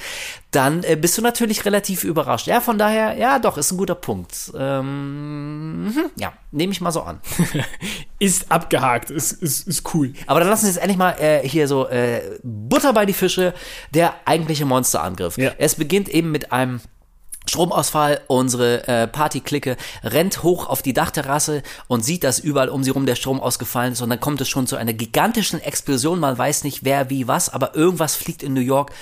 dann 0.53 0.85
äh, 0.85 0.97
bist 0.97 1.19
du 1.19 1.23
natürlich 1.23 1.65
relativ 1.67 2.05
überrascht. 2.05 2.47
Ja, 2.47 2.61
von 2.61 2.79
daher, 2.79 3.17
ja, 3.19 3.38
doch, 3.38 3.59
ist 3.59 3.73
ein 3.73 3.79
guter 3.79 3.95
Punkt. 3.95 4.53
Ähm, 4.57 5.85
mhm, 5.85 6.11
ja, 6.17 6.33
nehme 6.51 6.73
ich 6.73 6.81
mal 6.81 6.93
so 6.93 7.03
an. 7.03 7.21
ist 8.19 8.53
abgehakt, 8.53 9.11
ist, 9.11 9.33
ist, 9.33 9.67
ist 9.67 9.95
cool. 9.95 10.12
Aber 10.27 10.41
dann 10.41 10.49
lassen 10.49 10.65
wir 10.65 10.71
jetzt 10.71 10.81
endlich 10.81 10.99
mal 10.99 11.12
äh, 11.19 11.47
hier 11.47 11.69
so 11.69 11.88
äh, 11.88 12.38
Butter 12.43 12.93
bei 12.93 13.07
die 13.07 13.12
Fische, 13.12 13.55
der 13.95 14.15
eigentliche 14.25 14.65
Monsterangriff. 14.65 15.38
Ja. 15.38 15.41
Es 15.59 15.74
beginnt 15.74 16.09
eben 16.09 16.31
mit 16.31 16.52
einem 16.52 16.81
Stromausfall, 17.46 18.20
unsere 18.28 18.87
äh, 18.87 19.09
Partyklicke 19.09 19.76
rennt 20.05 20.42
hoch 20.42 20.68
auf 20.68 20.81
die 20.81 20.92
Dachterrasse 20.92 21.62
und 21.88 22.05
sieht, 22.05 22.22
dass 22.22 22.38
überall 22.38 22.68
um 22.68 22.85
sie 22.85 22.90
rum 22.90 23.05
der 23.05 23.16
Strom 23.16 23.40
ausgefallen 23.40 23.94
ist. 23.94 24.00
Und 24.00 24.11
dann 24.11 24.20
kommt 24.20 24.40
es 24.40 24.48
schon 24.48 24.66
zu 24.66 24.76
einer 24.76 24.92
gigantischen 24.92 25.61
Explosion. 25.61 26.20
Man 26.20 26.38
weiß 26.38 26.62
nicht 26.64 26.85
wer, 26.85 27.11
wie, 27.11 27.26
was, 27.26 27.48
aber 27.48 27.74
irgendwas 27.74 28.14
fliegt 28.14 28.42
in 28.42 28.55
New 28.55 28.61
York 28.61 28.92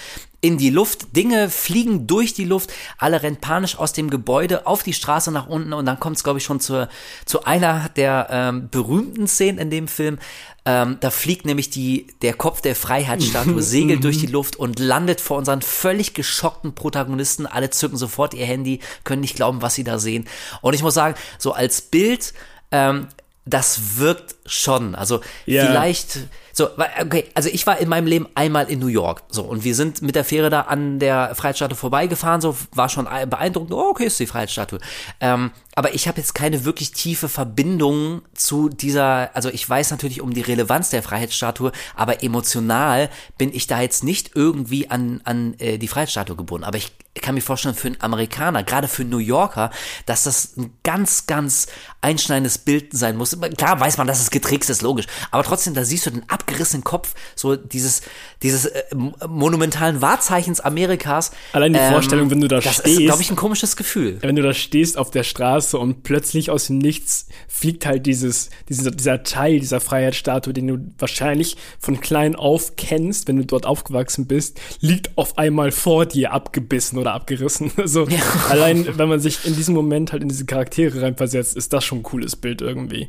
in 0.41 0.57
die 0.57 0.71
Luft, 0.71 1.15
Dinge 1.17 1.51
fliegen 1.51 2.07
durch 2.07 2.33
die 2.33 2.45
Luft, 2.45 2.73
alle 2.97 3.23
rennen 3.23 3.37
panisch 3.37 3.77
aus 3.77 3.93
dem 3.93 4.09
Gebäude 4.09 4.67
auf 4.67 4.83
die 4.83 4.95
Straße 4.95 5.31
nach 5.31 5.47
unten 5.47 5.73
und 5.73 5.85
dann 5.85 6.01
kommt 6.01 6.17
es, 6.17 6.25
glaube 6.25 6.39
ich, 6.39 6.45
schon 6.45 6.61
zu, 6.61 6.89
zu 7.27 7.45
einer 7.45 7.91
der 7.91 8.29
ähm, 8.31 8.69
berühmten 8.71 9.29
Szenen 9.29 9.59
in 9.59 9.71
dem 9.71 9.89
Film. 9.89 10.19
Ähm, 10.65 10.97
da 11.01 11.11
fliegt 11.11 11.47
nämlich 11.47 11.71
die, 11.71 12.07
der 12.23 12.35
Kopf 12.35 12.61
der 12.63 12.75
Freiheitsstatue, 12.75 13.63
segelt 13.63 14.05
durch 14.05 14.19
die 14.19 14.27
Luft 14.27 14.57
und 14.57 14.79
landet 14.79 15.21
vor 15.21 15.37
unseren 15.37 15.63
völlig 15.63 16.15
geschockten 16.15 16.75
Protagonisten. 16.75 17.47
Alle 17.47 17.71
zücken 17.71 17.97
sofort 17.97 18.33
ihr 18.35 18.47
Handy, 18.47 18.81
können 19.05 19.21
nicht 19.21 19.37
glauben, 19.37 19.63
was 19.63 19.75
sie 19.75 19.85
da 19.85 19.99
sehen. 19.99 20.27
Und 20.63 20.75
ich 20.75 20.83
muss 20.83 20.95
sagen, 20.95 21.17
so 21.39 21.53
als 21.53 21.83
Bild, 21.83 22.33
ähm, 22.73 23.09
das 23.51 23.99
wirkt 23.99 24.37
schon. 24.47 24.95
Also 24.95 25.21
yeah. 25.47 25.67
vielleicht 25.67 26.19
so, 26.53 26.69
okay, 27.01 27.25
also 27.35 27.49
ich 27.49 27.67
war 27.67 27.79
in 27.79 27.89
meinem 27.89 28.07
Leben 28.07 28.29
einmal 28.35 28.71
in 28.71 28.81
New 28.81 28.89
York, 28.89 29.23
so, 29.29 29.45
und 29.45 29.65
wir 29.65 29.75
sind 29.75 30.03
mit 30.03 30.15
der 30.15 30.25
Fähre 30.25 30.51
da 30.51 30.63
an 30.63 30.99
der 30.99 31.35
Freiheitsstatue 31.35 31.77
vorbeigefahren, 31.77 32.41
so, 32.41 32.57
war 32.75 32.89
schon 32.89 33.07
beeindruckend, 33.29 33.73
oh, 33.73 33.91
okay, 33.91 34.05
ist 34.05 34.19
die 34.19 34.27
Freiheitsstatue. 34.27 34.81
Ähm, 35.21 35.53
aber 35.75 35.95
ich 35.95 36.09
habe 36.09 36.19
jetzt 36.19 36.35
keine 36.35 36.65
wirklich 36.65 36.93
tiefe 36.93 37.29
Verbindung 37.29 38.23
zu 38.35 38.69
dieser, 38.69 39.35
also 39.35 39.49
ich 39.49 39.67
weiß 39.67 39.91
natürlich 39.93 40.21
um 40.21 40.35
die 40.35 40.43
Relevanz 40.43 40.91
der 40.91 41.03
Freiheitsstatue, 41.03 41.73
aber 41.95 42.23
emotional 42.23 43.09
bin 43.39 43.55
ich 43.55 43.67
da 43.67 43.81
jetzt 43.81 44.05
nicht 44.05 44.33
irgendwie 44.35 44.91
an, 44.91 45.21
an 45.25 45.55
äh, 45.59 45.79
die 45.79 45.89
Freiheitsstatue 45.89 46.37
gebunden. 46.37 46.65
Aber 46.65 46.79
ich 46.79 46.93
kann 47.15 47.35
mir 47.35 47.41
vorstellen, 47.41 47.75
für 47.75 47.89
einen 47.89 48.01
Amerikaner, 48.01 48.63
gerade 48.63 48.87
für 48.87 49.03
einen 49.03 49.11
New 49.11 49.19
Yorker, 49.19 49.71
dass 50.07 50.25
das 50.25 50.57
ein 50.57 50.73
ganz, 50.85 51.27
ganz 51.27 51.67
einschneidendes 52.01 52.59
Bild 52.59 52.93
sein 52.93 53.17
muss. 53.17 53.37
Klar 53.57 53.81
weiß 53.81 53.99
man, 53.99 54.07
dass 54.07 54.21
es 54.21 54.31
getrickst 54.31 54.71
ist, 54.71 54.81
logisch. 54.83 55.07
Aber 55.31 55.43
trotzdem, 55.43 55.75
da 55.75 55.85
siehst 55.85 56.07
du 56.07 56.11
den 56.11 56.29
abgerissenen 56.29 56.85
Kopf, 56.85 57.15
so 57.35 57.57
dieses, 57.57 58.03
dieses 58.43 58.67
äh, 58.67 58.85
monumentalen 59.29 60.01
Wahrzeichens 60.01 60.61
Amerikas. 60.61 61.33
Allein 61.53 61.73
die 61.73 61.81
ähm, 61.81 61.93
Vorstellung, 61.93 62.31
wenn 62.31 62.41
du 62.41 62.49
da 62.49 62.61
das 62.61 62.75
stehst. 62.75 62.87
Das 62.87 62.93
ist, 62.93 62.99
glaube 63.01 63.23
ich, 63.23 63.31
ein 63.31 63.37
komisches 63.37 63.77
Gefühl. 63.77 64.19
Wenn 64.21 64.37
du 64.37 64.43
da 64.43 64.55
stehst 64.55 64.97
auf 64.97 65.11
der 65.11 65.25
Straße 65.25 65.79
und 65.79 66.05
plötzlich 66.05 66.51
aus 66.51 66.69
dem 66.69 66.79
Nichts 66.79 67.27
fliegt 67.49 67.87
halt 67.87 68.07
dieses, 68.07 68.51
dieser, 68.69 68.93
dieser 68.93 69.25
Teil 69.25 69.59
dieser 69.59 69.81
Freiheitsstatue, 69.81 70.53
den 70.53 70.67
du 70.69 70.79
wahrscheinlich 70.99 71.57
von 71.81 72.01
klein 72.01 72.37
auf 72.37 72.77
kennst, 72.77 73.27
wenn 73.27 73.37
du 73.37 73.45
dort 73.45 73.67
aufgewachsen 73.67 74.27
bist, 74.27 74.61
liegt 74.81 75.19
auf 75.19 75.39
einmal 75.39 75.73
vor 75.73 76.07
dir 76.07 76.33
abgebissen 76.33 77.00
oder 77.01 77.15
abgerissen. 77.15 77.73
Also 77.81 78.07
ja. 78.07 78.21
allein, 78.49 78.87
wenn 78.99 79.09
man 79.09 79.21
sich 79.21 79.47
in 79.47 79.57
diesem 79.57 79.75
Moment 79.75 80.13
halt 80.13 80.23
in 80.23 80.29
diese 80.29 80.45
Charaktere 80.45 81.03
reinversetzt, 81.03 81.57
ist 81.57 81.73
das 81.73 81.85
schon 81.85 81.99
ein 81.99 82.03
cooles 82.03 82.37
Bild 82.37 82.61
irgendwie 82.61 83.09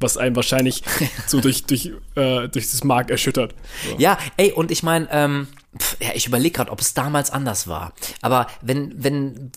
was 0.00 0.16
einen 0.16 0.34
wahrscheinlich 0.34 0.82
so 1.26 1.40
durch, 1.40 1.64
durch, 1.64 1.92
äh, 2.14 2.48
durch 2.48 2.70
das 2.70 2.82
Mark 2.84 3.10
erschüttert. 3.10 3.54
So. 3.88 3.96
Ja, 3.98 4.18
ey, 4.38 4.50
und 4.52 4.70
ich 4.70 4.82
meine, 4.82 5.06
ähm, 5.12 5.46
ja, 6.00 6.10
ich 6.14 6.26
überlege 6.26 6.56
gerade, 6.56 6.72
ob 6.72 6.80
es 6.80 6.94
damals 6.94 7.30
anders 7.30 7.68
war. 7.68 7.92
Aber 8.22 8.48
wenn, 8.60 8.92
wenn, 9.02 9.52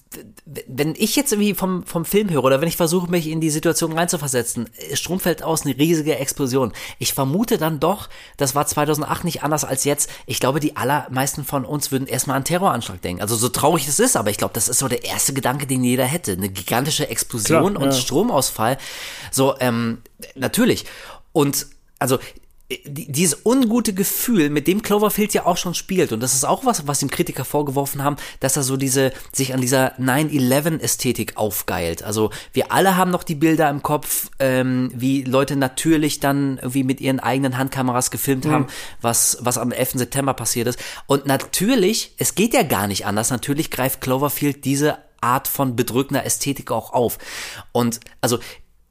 wenn 0.67 0.93
ich 0.95 1.15
jetzt 1.15 1.31
irgendwie 1.31 1.55
vom, 1.55 1.83
vom 1.87 2.05
Film 2.05 2.29
höre 2.29 2.43
oder 2.43 2.61
wenn 2.61 2.67
ich 2.67 2.77
versuche, 2.77 3.09
mich 3.09 3.27
in 3.27 3.41
die 3.41 3.49
Situation 3.49 3.93
reinzuversetzen, 3.93 4.69
Strom 4.93 5.19
fällt 5.19 5.41
aus, 5.41 5.65
eine 5.65 5.75
riesige 5.75 6.15
Explosion. 6.17 6.71
Ich 6.99 7.13
vermute 7.13 7.57
dann 7.57 7.79
doch, 7.79 8.09
das 8.37 8.53
war 8.53 8.67
2008 8.67 9.23
nicht 9.23 9.41
anders 9.41 9.65
als 9.65 9.85
jetzt. 9.85 10.07
Ich 10.27 10.39
glaube, 10.39 10.59
die 10.59 10.75
allermeisten 10.77 11.45
von 11.45 11.65
uns 11.65 11.91
würden 11.91 12.07
erstmal 12.07 12.37
an 12.37 12.45
Terroranschlag 12.45 13.01
denken. 13.01 13.23
Also 13.23 13.35
so 13.35 13.49
traurig 13.49 13.87
es 13.87 13.99
ist, 13.99 14.15
aber 14.15 14.29
ich 14.29 14.37
glaube, 14.37 14.53
das 14.53 14.67
ist 14.67 14.79
so 14.79 14.87
der 14.87 15.05
erste 15.05 15.33
Gedanke, 15.33 15.65
den 15.65 15.83
jeder 15.83 16.05
hätte. 16.05 16.33
Eine 16.33 16.49
gigantische 16.49 17.09
Explosion 17.09 17.73
Klar, 17.73 17.83
und 17.83 17.91
ja. 17.91 17.99
Stromausfall. 17.99 18.77
So, 19.31 19.55
ähm, 19.59 20.03
natürlich. 20.35 20.85
Und 21.31 21.65
also 21.97 22.19
dieses 22.85 23.45
ungute 23.45 23.93
Gefühl, 23.93 24.49
mit 24.49 24.67
dem 24.67 24.81
Cloverfield 24.81 25.33
ja 25.33 25.45
auch 25.45 25.57
schon 25.57 25.73
spielt, 25.73 26.11
und 26.11 26.21
das 26.21 26.33
ist 26.33 26.43
auch 26.43 26.65
was, 26.65 26.87
was 26.87 27.01
ihm 27.01 27.09
Kritiker 27.09 27.45
vorgeworfen 27.45 28.03
haben, 28.03 28.17
dass 28.39 28.57
er 28.57 28.63
so 28.63 28.77
diese, 28.77 29.11
sich 29.31 29.53
an 29.53 29.61
dieser 29.61 29.99
9-11-Ästhetik 29.99 31.37
aufgeilt. 31.37 32.03
Also 32.03 32.31
wir 32.53 32.71
alle 32.71 32.97
haben 32.97 33.11
noch 33.11 33.23
die 33.23 33.35
Bilder 33.35 33.69
im 33.69 33.83
Kopf, 33.83 34.29
ähm, 34.39 34.91
wie 34.93 35.23
Leute 35.23 35.55
natürlich 35.55 36.19
dann 36.19 36.57
irgendwie 36.57 36.83
mit 36.83 37.01
ihren 37.01 37.19
eigenen 37.19 37.57
Handkameras 37.57 38.11
gefilmt 38.11 38.45
mhm. 38.45 38.51
haben, 38.51 38.67
was, 39.01 39.37
was 39.41 39.57
am 39.57 39.71
11. 39.71 39.91
September 39.93 40.33
passiert 40.33 40.67
ist. 40.67 40.79
Und 41.07 41.25
natürlich, 41.25 42.13
es 42.17 42.35
geht 42.35 42.53
ja 42.53 42.63
gar 42.63 42.87
nicht 42.87 43.05
anders, 43.05 43.29
natürlich 43.29 43.71
greift 43.71 44.01
Cloverfield 44.01 44.65
diese 44.65 44.97
Art 45.23 45.47
von 45.47 45.75
bedrückender 45.75 46.25
Ästhetik 46.25 46.69
auch 46.69 46.91
auf. 46.93 47.17
Und 47.71 48.01
also 48.21 48.39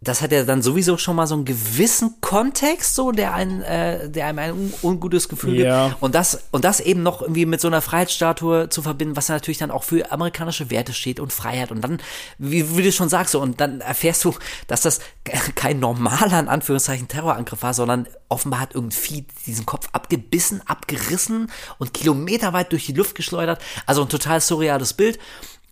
das 0.03 0.21
hat 0.21 0.33
ja 0.33 0.43
dann 0.43 0.63
sowieso 0.63 0.97
schon 0.99 1.15
mal 1.15 1.29
so 1.29 1.35
einen 1.35 1.45
gewissen 1.45 2.21
Kontext, 2.21 2.97
so 2.97 3.13
der 3.13 3.35
einen, 3.35 3.63
äh, 3.63 4.11
der 4.11 4.27
einem 4.27 4.39
ein 4.39 4.53
un 4.53 4.75
ungutes 4.83 5.29
Gefühl 5.29 5.61
ja. 5.61 5.89
gibt. 5.89 6.03
Und 6.03 6.15
das 6.17 6.41
und 6.51 6.65
das 6.65 6.81
eben 6.81 7.05
noch 7.05 7.23
irgendwie 7.23 7.47
mit 7.47 7.61
so 7.61 7.69
einer 7.69 7.81
Freiheitsstatue 7.81 8.69
zu 8.69 8.83
verbinden, 8.83 9.17
was 9.17 9.29
natürlich 9.29 9.59
dann 9.59 9.71
auch 9.71 9.85
für 9.85 10.11
amerikanische 10.11 10.71
Werte 10.71 10.93
steht 10.93 11.21
und 11.21 11.33
Freiheit. 11.33 11.71
Und 11.71 11.83
dann, 11.83 11.99
wie, 12.39 12.77
wie 12.77 12.83
du 12.83 12.91
schon 12.91 13.09
sagst, 13.09 13.33
so 13.33 13.41
und 13.41 13.61
dann 13.61 13.81
erfährst 13.81 14.25
du, 14.25 14.35
dass 14.67 14.83
das 14.83 15.01
kein 15.55 15.79
normaler 15.79 16.41
in 16.41 16.49
Anführungszeichen 16.49 17.07
Terrorangriff 17.07 17.63
war, 17.63 17.75
sondern 17.75 18.09
offenbar 18.29 18.59
hat 18.59 18.75
irgendwie 18.75 19.25
diesen 19.47 19.67
Kopf 19.67 19.89
abgebissen, 19.93 20.63
abgerissen 20.67 21.49
und 21.79 21.95
kilometerweit 21.95 22.73
durch 22.73 22.87
die 22.87 22.93
Luft 22.93 23.15
geschleudert. 23.15 23.63
Also 23.87 24.03
ein 24.03 24.09
total 24.09 24.41
surreales 24.41 24.95
Bild. 24.95 25.21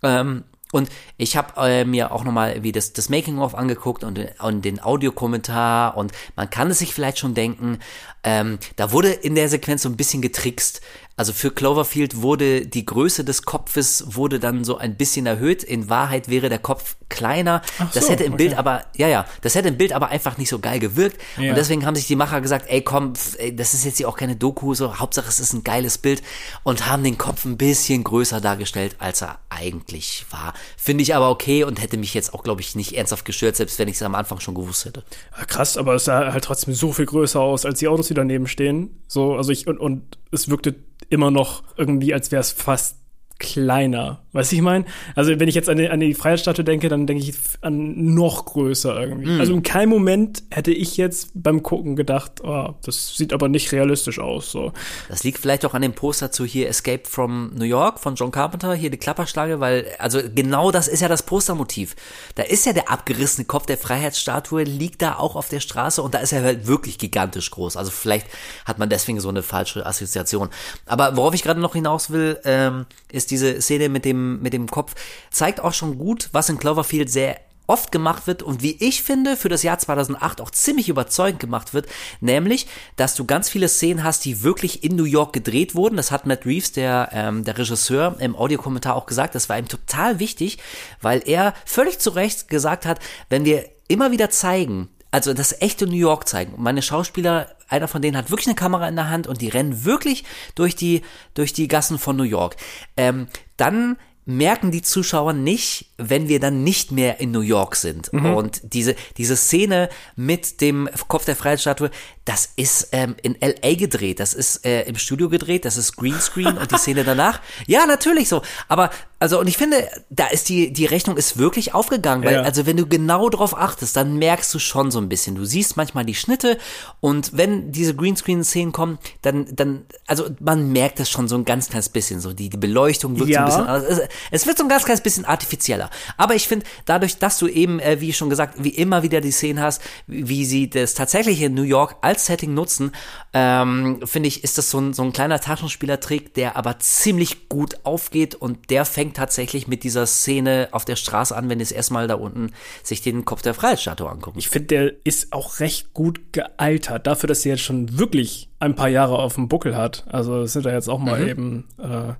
Ähm, 0.03 0.45
und 0.71 0.89
ich 1.17 1.37
habe 1.37 1.53
äh, 1.57 1.85
mir 1.85 2.11
auch 2.11 2.23
nochmal 2.23 2.63
wie 2.63 2.71
das, 2.71 2.93
das 2.93 3.09
Making-of 3.09 3.55
angeguckt 3.55 4.03
und, 4.03 4.19
und 4.39 4.65
den 4.65 4.81
Audiokommentar 4.81 5.97
und 5.97 6.11
man 6.35 6.49
kann 6.49 6.71
es 6.71 6.79
sich 6.79 6.93
vielleicht 6.93 7.19
schon 7.19 7.33
denken, 7.33 7.79
ähm, 8.23 8.59
da 8.75 8.91
wurde 8.91 9.09
in 9.11 9.35
der 9.35 9.49
Sequenz 9.49 9.81
so 9.81 9.89
ein 9.89 9.97
bisschen 9.97 10.21
getrickst. 10.21 10.81
Also 11.15 11.33
für 11.33 11.51
Cloverfield 11.51 12.21
wurde 12.21 12.65
die 12.65 12.85
Größe 12.85 13.23
des 13.23 13.43
Kopfes 13.43 14.15
wurde 14.15 14.39
dann 14.39 14.63
so 14.63 14.77
ein 14.77 14.95
bisschen 14.95 15.25
erhöht. 15.25 15.63
In 15.63 15.89
Wahrheit 15.89 16.29
wäre 16.29 16.49
der 16.49 16.59
Kopf 16.59 16.95
kleiner. 17.09 17.61
Ach 17.79 17.91
das 17.91 18.05
so, 18.05 18.11
hätte 18.11 18.23
im 18.23 18.33
okay. 18.33 18.43
Bild 18.45 18.57
aber, 18.57 18.85
ja, 18.95 19.07
ja, 19.07 19.25
das 19.41 19.55
hätte 19.55 19.67
im 19.67 19.77
Bild 19.77 19.93
aber 19.93 20.09
einfach 20.09 20.37
nicht 20.37 20.49
so 20.49 20.59
geil 20.59 20.79
gewirkt. 20.79 21.21
Ja. 21.37 21.49
Und 21.49 21.57
deswegen 21.57 21.85
haben 21.85 21.95
sich 21.95 22.07
die 22.07 22.15
Macher 22.15 22.41
gesagt, 22.41 22.65
ey, 22.69 22.81
komm, 22.81 23.13
ey, 23.37 23.55
das 23.55 23.73
ist 23.73 23.85
jetzt 23.85 23.97
hier 23.97 24.07
auch 24.07 24.17
keine 24.17 24.35
Doku, 24.35 24.73
so 24.73 24.99
Hauptsache 24.99 25.27
es 25.27 25.39
ist 25.39 25.53
ein 25.53 25.63
geiles 25.63 25.97
Bild 25.97 26.23
und 26.63 26.87
haben 26.87 27.03
den 27.03 27.17
Kopf 27.17 27.45
ein 27.45 27.57
bisschen 27.57 28.03
größer 28.03 28.41
dargestellt, 28.41 28.95
als 28.99 29.21
er 29.21 29.39
eigentlich 29.49 30.25
war. 30.31 30.53
Finde 30.77 31.03
ich 31.03 31.13
aber 31.13 31.29
okay 31.29 31.63
und 31.63 31.81
hätte 31.81 31.97
mich 31.97 32.13
jetzt 32.13 32.33
auch, 32.33 32.43
glaube 32.43 32.61
ich, 32.61 32.75
nicht 32.75 32.97
ernsthaft 32.97 33.25
gestört, 33.25 33.55
selbst 33.55 33.77
wenn 33.79 33.87
ich 33.87 33.95
es 33.95 34.01
am 34.01 34.15
Anfang 34.15 34.39
schon 34.39 34.55
gewusst 34.55 34.85
hätte. 34.85 35.03
Ja, 35.37 35.45
krass, 35.45 35.77
aber 35.77 35.95
es 35.95 36.05
sah 36.05 36.31
halt 36.31 36.43
trotzdem 36.43 36.73
so 36.73 36.91
viel 36.93 37.05
größer 37.05 37.39
aus 37.39 37.65
als 37.65 37.79
die 37.79 37.87
Autos, 37.87 38.07
die 38.07 38.13
daneben 38.13 38.47
stehen. 38.47 39.01
So, 39.07 39.35
also 39.35 39.51
ich 39.51 39.67
und, 39.67 39.77
und 39.77 40.17
es 40.31 40.49
wirkte 40.49 40.75
immer 41.09 41.31
noch 41.31 41.63
irgendwie, 41.77 42.13
als 42.13 42.31
wäre 42.31 42.41
es 42.41 42.51
fast 42.51 42.97
kleiner. 43.39 44.23
Weißt 44.33 44.51
du, 44.51 44.55
ich 44.55 44.61
meine? 44.61 44.85
Also, 45.15 45.37
wenn 45.39 45.49
ich 45.49 45.55
jetzt 45.55 45.67
an 45.67 45.77
die, 45.77 45.89
an 45.89 45.99
die 45.99 46.13
Freiheitsstatue 46.13 46.63
denke, 46.63 46.87
dann 46.87 47.05
denke 47.05 47.23
ich 47.23 47.33
an 47.59 48.13
noch 48.13 48.45
größer 48.45 48.99
irgendwie. 48.99 49.29
Mm. 49.29 49.39
Also, 49.39 49.53
in 49.53 49.63
keinem 49.63 49.89
Moment 49.89 50.43
hätte 50.49 50.71
ich 50.71 50.95
jetzt 50.95 51.31
beim 51.33 51.63
Gucken 51.63 51.95
gedacht, 51.97 52.41
oh, 52.43 52.75
das 52.83 53.15
sieht 53.15 53.33
aber 53.33 53.49
nicht 53.49 53.71
realistisch 53.71 54.19
aus. 54.19 54.51
So. 54.51 54.71
Das 55.09 55.23
liegt 55.23 55.37
vielleicht 55.37 55.65
auch 55.65 55.73
an 55.73 55.81
dem 55.81 55.93
Poster 55.93 56.31
zu 56.31 56.45
hier 56.45 56.69
Escape 56.69 57.03
from 57.03 57.51
New 57.55 57.65
York 57.65 57.99
von 57.99 58.15
John 58.15 58.31
Carpenter, 58.31 58.73
hier 58.73 58.89
die 58.89 58.97
Klapperschlange, 58.97 59.59
weil, 59.59 59.85
also 59.99 60.19
genau 60.33 60.71
das 60.71 60.87
ist 60.87 61.01
ja 61.01 61.09
das 61.09 61.23
Postermotiv. 61.23 61.95
Da 62.35 62.43
ist 62.43 62.65
ja 62.65 62.73
der 62.73 62.89
abgerissene 62.89 63.45
Kopf 63.45 63.65
der 63.65 63.77
Freiheitsstatue, 63.77 64.63
liegt 64.63 65.01
da 65.01 65.15
auch 65.15 65.35
auf 65.35 65.49
der 65.49 65.59
Straße 65.59 66.01
und 66.01 66.13
da 66.13 66.19
ist 66.19 66.31
er 66.31 66.41
halt 66.41 66.67
wirklich 66.67 66.97
gigantisch 66.97 67.51
groß. 67.51 67.75
Also, 67.75 67.91
vielleicht 67.91 68.27
hat 68.65 68.79
man 68.79 68.89
deswegen 68.89 69.19
so 69.19 69.29
eine 69.29 69.43
falsche 69.43 69.85
Assoziation. 69.85 70.49
Aber 70.85 71.17
worauf 71.17 71.33
ich 71.33 71.43
gerade 71.43 71.59
noch 71.59 71.73
hinaus 71.73 72.11
will, 72.11 72.39
ähm, 72.45 72.85
ist 73.11 73.31
diese 73.31 73.61
Szene 73.61 73.89
mit 73.89 74.05
dem, 74.05 74.20
mit 74.41 74.53
dem 74.53 74.69
Kopf, 74.69 74.95
zeigt 75.29 75.59
auch 75.59 75.73
schon 75.73 75.97
gut, 75.97 76.29
was 76.31 76.49
in 76.49 76.57
Cloverfield 76.57 77.09
sehr 77.09 77.37
oft 77.71 77.91
gemacht 77.93 78.27
wird 78.27 78.43
und 78.43 78.61
wie 78.61 78.75
ich 78.79 79.01
finde, 79.01 79.37
für 79.37 79.47
das 79.47 79.63
Jahr 79.63 79.79
2008 79.79 80.41
auch 80.41 80.51
ziemlich 80.51 80.89
überzeugend 80.89 81.39
gemacht 81.39 81.73
wird, 81.73 81.87
nämlich, 82.19 82.67
dass 82.97 83.15
du 83.15 83.25
ganz 83.25 83.49
viele 83.49 83.69
Szenen 83.69 84.03
hast, 84.03 84.25
die 84.25 84.43
wirklich 84.43 84.83
in 84.83 84.97
New 84.97 85.05
York 85.05 85.31
gedreht 85.31 85.73
wurden. 85.73 85.95
Das 85.95 86.11
hat 86.11 86.25
Matt 86.25 86.45
Reeves, 86.45 86.73
der, 86.73 87.09
ähm, 87.13 87.45
der 87.45 87.57
Regisseur, 87.57 88.17
im 88.19 88.35
Audiokommentar 88.35 88.95
auch 88.95 89.05
gesagt. 89.05 89.35
Das 89.35 89.47
war 89.47 89.57
ihm 89.57 89.69
total 89.69 90.19
wichtig, 90.19 90.57
weil 91.01 91.23
er 91.25 91.53
völlig 91.65 91.99
zu 91.99 92.09
Recht 92.09 92.49
gesagt 92.49 92.85
hat, 92.85 92.99
wenn 93.29 93.45
wir 93.45 93.63
immer 93.87 94.11
wieder 94.11 94.29
zeigen, 94.29 94.89
also 95.11 95.33
das 95.33 95.61
echte 95.61 95.87
New 95.87 95.95
York 95.95 96.27
zeigen. 96.27 96.53
Und 96.53 96.63
meine 96.63 96.81
Schauspieler, 96.81 97.55
einer 97.69 97.87
von 97.87 98.01
denen 98.01 98.17
hat 98.17 98.31
wirklich 98.31 98.47
eine 98.47 98.55
Kamera 98.55 98.87
in 98.87 98.95
der 98.95 99.09
Hand 99.09 99.27
und 99.27 99.41
die 99.41 99.49
rennen 99.49 99.85
wirklich 99.85 100.25
durch 100.55 100.75
die, 100.75 101.03
durch 101.33 101.53
die 101.53 101.69
Gassen 101.69 101.99
von 101.99 102.17
New 102.17 102.23
York. 102.23 102.57
Ähm, 102.97 103.27
dann 103.55 103.97
merken 104.25 104.71
die 104.71 104.81
Zuschauer 104.81 105.33
nicht, 105.33 105.91
wenn 105.97 106.27
wir 106.27 106.39
dann 106.39 106.63
nicht 106.63 106.91
mehr 106.91 107.19
in 107.19 107.31
New 107.31 107.41
York 107.41 107.75
sind. 107.75 108.13
Mhm. 108.13 108.33
Und 108.33 108.61
diese, 108.63 108.95
diese 109.17 109.35
Szene 109.35 109.89
mit 110.15 110.61
dem 110.61 110.89
Kopf 111.07 111.25
der 111.25 111.35
Freiheitsstatue, 111.35 111.89
das 112.25 112.49
ist 112.55 112.89
ähm, 112.91 113.15
in 113.23 113.35
LA 113.41 113.75
gedreht, 113.75 114.19
das 114.19 114.35
ist 114.35 114.63
äh, 114.65 114.83
im 114.83 114.95
Studio 114.95 115.27
gedreht, 115.27 115.65
das 115.65 115.75
ist 115.75 115.95
Greenscreen 115.95 116.57
und 116.57 116.71
die 116.71 116.77
Szene 116.77 117.03
danach. 117.03 117.41
Ja, 117.65 117.87
natürlich 117.87 118.29
so. 118.29 118.43
Aber 118.67 118.91
also 119.19 119.39
und 119.39 119.47
ich 119.47 119.57
finde, 119.57 119.87
da 120.09 120.27
ist 120.27 120.49
die 120.49 120.71
die 120.71 120.85
Rechnung 120.85 121.17
ist 121.17 121.37
wirklich 121.37 121.73
aufgegangen, 121.73 122.23
weil 122.23 122.35
ja. 122.35 122.41
also 122.41 122.67
wenn 122.67 122.77
du 122.77 122.85
genau 122.85 123.29
drauf 123.29 123.57
achtest, 123.57 123.95
dann 123.95 124.17
merkst 124.17 124.53
du 124.53 124.59
schon 124.59 124.91
so 124.91 124.99
ein 124.99 125.09
bisschen. 125.09 125.35
Du 125.35 125.45
siehst 125.45 125.77
manchmal 125.77 126.05
die 126.05 126.15
Schnitte 126.15 126.59
und 126.99 127.35
wenn 127.35 127.71
diese 127.71 127.95
Greenscreen-Szenen 127.95 128.71
kommen, 128.71 128.99
dann 129.23 129.47
dann 129.55 129.85
also 130.05 130.27
man 130.39 130.71
merkt 130.71 130.99
das 130.99 131.09
schon 131.09 131.27
so 131.27 131.35
ein 131.35 131.45
ganz 131.45 131.69
kleines 131.69 131.89
bisschen. 131.89 132.19
So 132.19 132.33
die 132.33 132.49
die 132.49 132.57
Beleuchtung 132.57 133.17
wirkt 133.17 133.31
ja. 133.31 133.49
so 133.49 133.63
ein 133.63 133.81
bisschen. 133.81 133.99
Es, 133.99 134.09
es 134.31 134.47
wird 134.47 134.57
so 134.57 134.63
ein 134.63 134.69
ganz 134.69 134.85
kleines 134.85 135.01
bisschen 135.01 135.25
artifizieller. 135.25 135.89
Aber 136.17 136.35
ich 136.35 136.47
finde, 136.47 136.65
dadurch, 136.85 137.17
dass 137.17 137.37
du 137.37 137.47
eben, 137.47 137.79
äh, 137.79 138.01
wie 138.01 138.13
schon 138.13 138.29
gesagt, 138.29 138.63
wie 138.63 138.69
immer 138.69 139.03
wieder 139.03 139.21
die 139.21 139.31
Szenen 139.31 139.61
hast, 139.61 139.81
wie 140.07 140.45
sie 140.45 140.69
das 140.69 140.93
tatsächlich 140.93 141.41
in 141.41 141.53
New 141.53 141.63
York 141.63 141.97
als 142.01 142.25
Setting 142.25 142.53
nutzen, 142.53 142.91
ähm, 143.33 143.99
finde 144.05 144.27
ich, 144.27 144.43
ist 144.43 144.57
das 144.57 144.69
so 144.69 144.79
ein, 144.79 144.93
so 144.93 145.03
ein 145.03 145.13
kleiner 145.13 145.39
Taschenspielertrick, 145.39 146.33
der 146.33 146.55
aber 146.55 146.79
ziemlich 146.79 147.49
gut 147.49 147.79
aufgeht 147.83 148.35
und 148.35 148.69
der 148.69 148.85
fängt 148.85 149.17
tatsächlich 149.17 149.67
mit 149.67 149.83
dieser 149.83 150.05
Szene 150.05 150.69
auf 150.71 150.85
der 150.85 150.95
Straße 150.95 151.35
an, 151.35 151.49
wenn 151.49 151.59
es 151.59 151.71
erstmal 151.71 152.07
da 152.07 152.15
unten 152.15 152.51
sich 152.83 153.01
den 153.01 153.25
Kopf 153.25 153.41
der 153.41 153.53
Freiheitsstatue 153.53 154.09
angucken. 154.09 154.39
Ich 154.39 154.49
finde, 154.49 154.67
der 154.67 154.93
ist 155.03 155.33
auch 155.33 155.59
recht 155.59 155.93
gut 155.93 156.33
gealtert, 156.33 157.07
dafür, 157.07 157.27
dass 157.27 157.45
er 157.45 157.53
jetzt 157.53 157.63
schon 157.63 157.97
wirklich 157.97 158.50
ein 158.61 158.75
paar 158.75 158.89
Jahre 158.89 159.17
auf 159.17 159.35
dem 159.35 159.47
Buckel 159.47 159.75
hat. 159.75 160.05
Also 160.07 160.43
es 160.43 160.53
sind 160.53 160.65
da 160.65 160.71
jetzt 160.71 160.87
auch 160.87 160.99
mal 160.99 161.21
mhm. 161.21 161.27
eben 161.27 161.67
äh, 161.79 162.13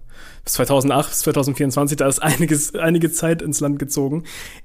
bis 0.43 0.53
2008, 0.53 1.09
bis 1.09 1.19
2024, 1.19 1.97
da 1.97 2.07
ist 2.07 2.19
einiges, 2.19 2.75
einige 2.75 3.11
Zeit 3.11 3.41
ins 3.41 3.59
Land 3.59 3.77
gezogen. 3.77 4.23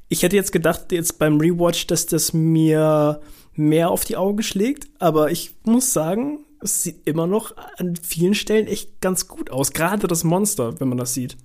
Ich 0.09 0.23
hätte 0.23 0.37
jetzt 0.37 0.53
gedacht, 0.53 0.91
jetzt 0.91 1.19
beim 1.19 1.39
Rewatch, 1.39 1.87
dass 1.87 2.07
das 2.07 2.33
mir 2.33 3.21
mehr 3.55 3.91
auf 3.91 4.05
die 4.05 4.17
Augen 4.17 4.43
schlägt, 4.43 4.89
aber 4.99 5.31
ich 5.31 5.55
muss 5.65 5.93
sagen, 5.93 6.46
es 6.63 6.83
sieht 6.83 7.07
immer 7.07 7.27
noch 7.27 7.55
an 7.77 7.97
vielen 7.97 8.35
Stellen 8.35 8.67
echt 8.67 9.01
ganz 9.01 9.29
gut 9.29 9.51
aus. 9.51 9.73
Gerade 9.73 10.07
das 10.07 10.25
Monster, 10.25 10.81
wenn 10.81 10.89
man 10.89 10.99
das 10.99 11.15
sieht. 11.15 11.37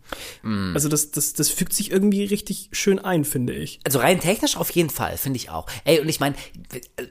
Mm. 0.43 0.74
Also 0.74 0.89
das, 0.89 1.12
das, 1.12 1.34
das 1.34 1.49
fügt 1.49 1.74
sich 1.74 1.91
irgendwie 1.91 2.24
richtig 2.24 2.70
schön 2.72 2.99
ein, 2.99 3.26
finde 3.26 3.53
ich. 3.53 3.80
Also 3.84 3.99
rein 3.99 4.20
technisch 4.20 4.57
auf 4.57 4.70
jeden 4.72 4.89
Fall, 4.89 5.18
finde 5.18 5.38
ich 5.38 5.49
auch. 5.49 5.68
Ey, 5.84 5.99
und 5.99 6.09
ich 6.09 6.20
meine, 6.20 6.36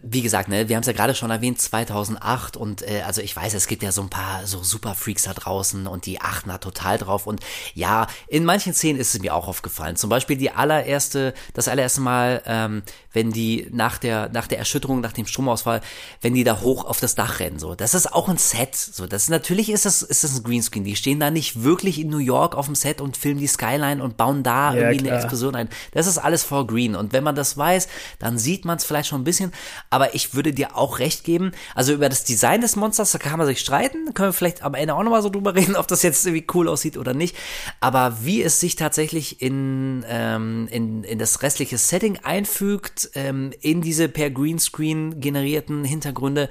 wie 0.03 0.23
gesagt, 0.23 0.49
ne, 0.49 0.69
wir 0.69 0.77
haben 0.77 0.83
es 0.83 0.87
ja 0.87 0.93
gerade 0.93 1.15
schon 1.15 1.31
erwähnt, 1.31 1.61
2008 1.61 2.57
und 2.57 2.83
äh, 2.83 3.03
also 3.07 3.21
ich 3.21 3.35
weiß, 3.35 3.55
es 3.55 3.67
gibt 3.67 3.83
ja 3.83 3.93
so 3.93 4.03
ein 4.03 4.11
paar 4.11 4.47
so 4.47 4.63
super 4.63 4.95
Freaks 4.95 5.25
da 5.25 5.35
draußen 5.35 5.87
und 5.87 6.07
die 6.07 6.21
achten 6.21 6.49
da 6.49 6.59
total 6.59 6.99
drauf 6.99 7.27
und 7.27 7.41
ja, 7.75 8.07
in 8.29 8.45
manchen 8.45 8.75
Szenen 8.75 8.99
ist 8.99 9.15
es 9.15 9.21
mir 9.21 9.35
auch 9.35 9.49
aufgefallen. 9.49 9.97
Zum 9.97 10.11
Beispiel 10.11 10.37
die 10.37 10.51
allererste, 10.51 11.35
das 11.55 11.69
allererste 11.69 12.01
Mal, 12.01 12.43
ähm, 12.47 12.83
wenn 13.13 13.33
die 13.33 13.69
nach 13.73 13.99
der, 13.99 14.31
nach 14.33 14.47
der 14.47 14.59
Erschütterung, 14.59 15.01
nach 15.01 15.13
dem 15.13 15.27
Stromausfall, 15.27 15.81
wenn 16.21 16.35
die 16.35 16.45
da 16.45 16.61
hoch 16.61 16.85
auf 16.85 17.01
das 17.01 17.15
Dach 17.15 17.41
rennen, 17.41 17.59
so. 17.59 17.75
Das 17.75 17.95
ist 17.95 18.13
auch 18.13 18.29
ein 18.29 18.39
Set, 18.39 18.77
so. 18.77 19.07
Das, 19.07 19.29
natürlich 19.29 19.71
ist 19.71 19.85
das, 19.85 20.03
ist 20.03 20.25
das 20.25 20.37
ein 20.37 20.43
Greenscreen. 20.45 20.85
Die 20.85 20.97
stehen 20.97 21.21
da 21.21 21.31
nicht 21.31 21.63
wirklich 21.63 22.01
in 22.01 22.09
New 22.09 22.19
York 22.19 22.55
auf 22.55 22.67
dem 22.67 22.75
Set 22.75 23.01
und 23.01 23.17
filmen 23.17 23.41
die 23.41 23.47
Skyline 23.47 24.03
und 24.03 24.17
bauen 24.17 24.43
da 24.43 24.73
ja, 24.75 24.83
irgendwie 24.83 24.99
klar. 24.99 25.15
eine 25.15 25.23
Explosion 25.23 25.55
ein. 25.55 25.69
Das 25.93 26.07
ist 26.07 26.19
alles 26.19 26.45
for 26.45 26.67
green. 26.67 26.95
Und 26.95 27.13
wenn 27.13 27.25
man 27.25 27.35
das 27.35 27.57
weiß, 27.57 27.89
dann 28.19 28.39
sieht 28.39 28.65
man 28.65 28.79
es 28.79 28.85
vielleicht 28.85 29.09
schon 29.09 29.23
ein 29.23 29.25
bisschen. 29.25 29.53
Aber 29.91 30.15
ich 30.15 30.35
würde 30.35 30.53
dir 30.53 30.77
auch 30.77 30.99
recht 30.99 31.25
geben. 31.25 31.53
Also 31.75 31.93
über 31.93 32.09
das 32.09 32.25
Design 32.25 32.61
des 32.61 32.77
Monsters, 32.77 33.13
da 33.13 33.19
kann 33.19 33.39
man 33.39 33.47
sich 33.47 33.61
streiten. 33.61 34.07
Da 34.07 34.13
können 34.13 34.29
wir 34.29 34.33
vielleicht 34.33 34.63
am 34.63 34.75
Ende 34.75 34.95
auch 34.95 35.03
nochmal 35.03 35.23
so 35.23 35.31
drüber 35.31 35.55
reden, 35.57 35.77
ob 35.77 35.89
das 35.89 36.03
jetzt 36.03 36.25
irgendwie 36.27 36.47
cool 36.55 36.69
aussieht 36.69 36.97
oder 36.97 37.15
nicht. 37.15 37.37
Aber 37.81 38.19
wie 38.23 38.43
es 38.43 38.61
sich 38.61 38.77
tatsächlich 38.77 39.43
in, 39.43 40.05
ähm, 40.09 40.69
in, 40.71 41.03
in 41.05 41.19
das 41.19 41.43
restliche 41.43 41.79
Setting 41.79 42.19
einfügt, 42.23 43.00
ähm, 43.15 43.53
in 43.61 43.81
diese 43.81 44.09
per 44.09 44.31
Greenscreen 44.31 45.21
generierten 45.21 45.85
Hintergründe. 45.85 46.49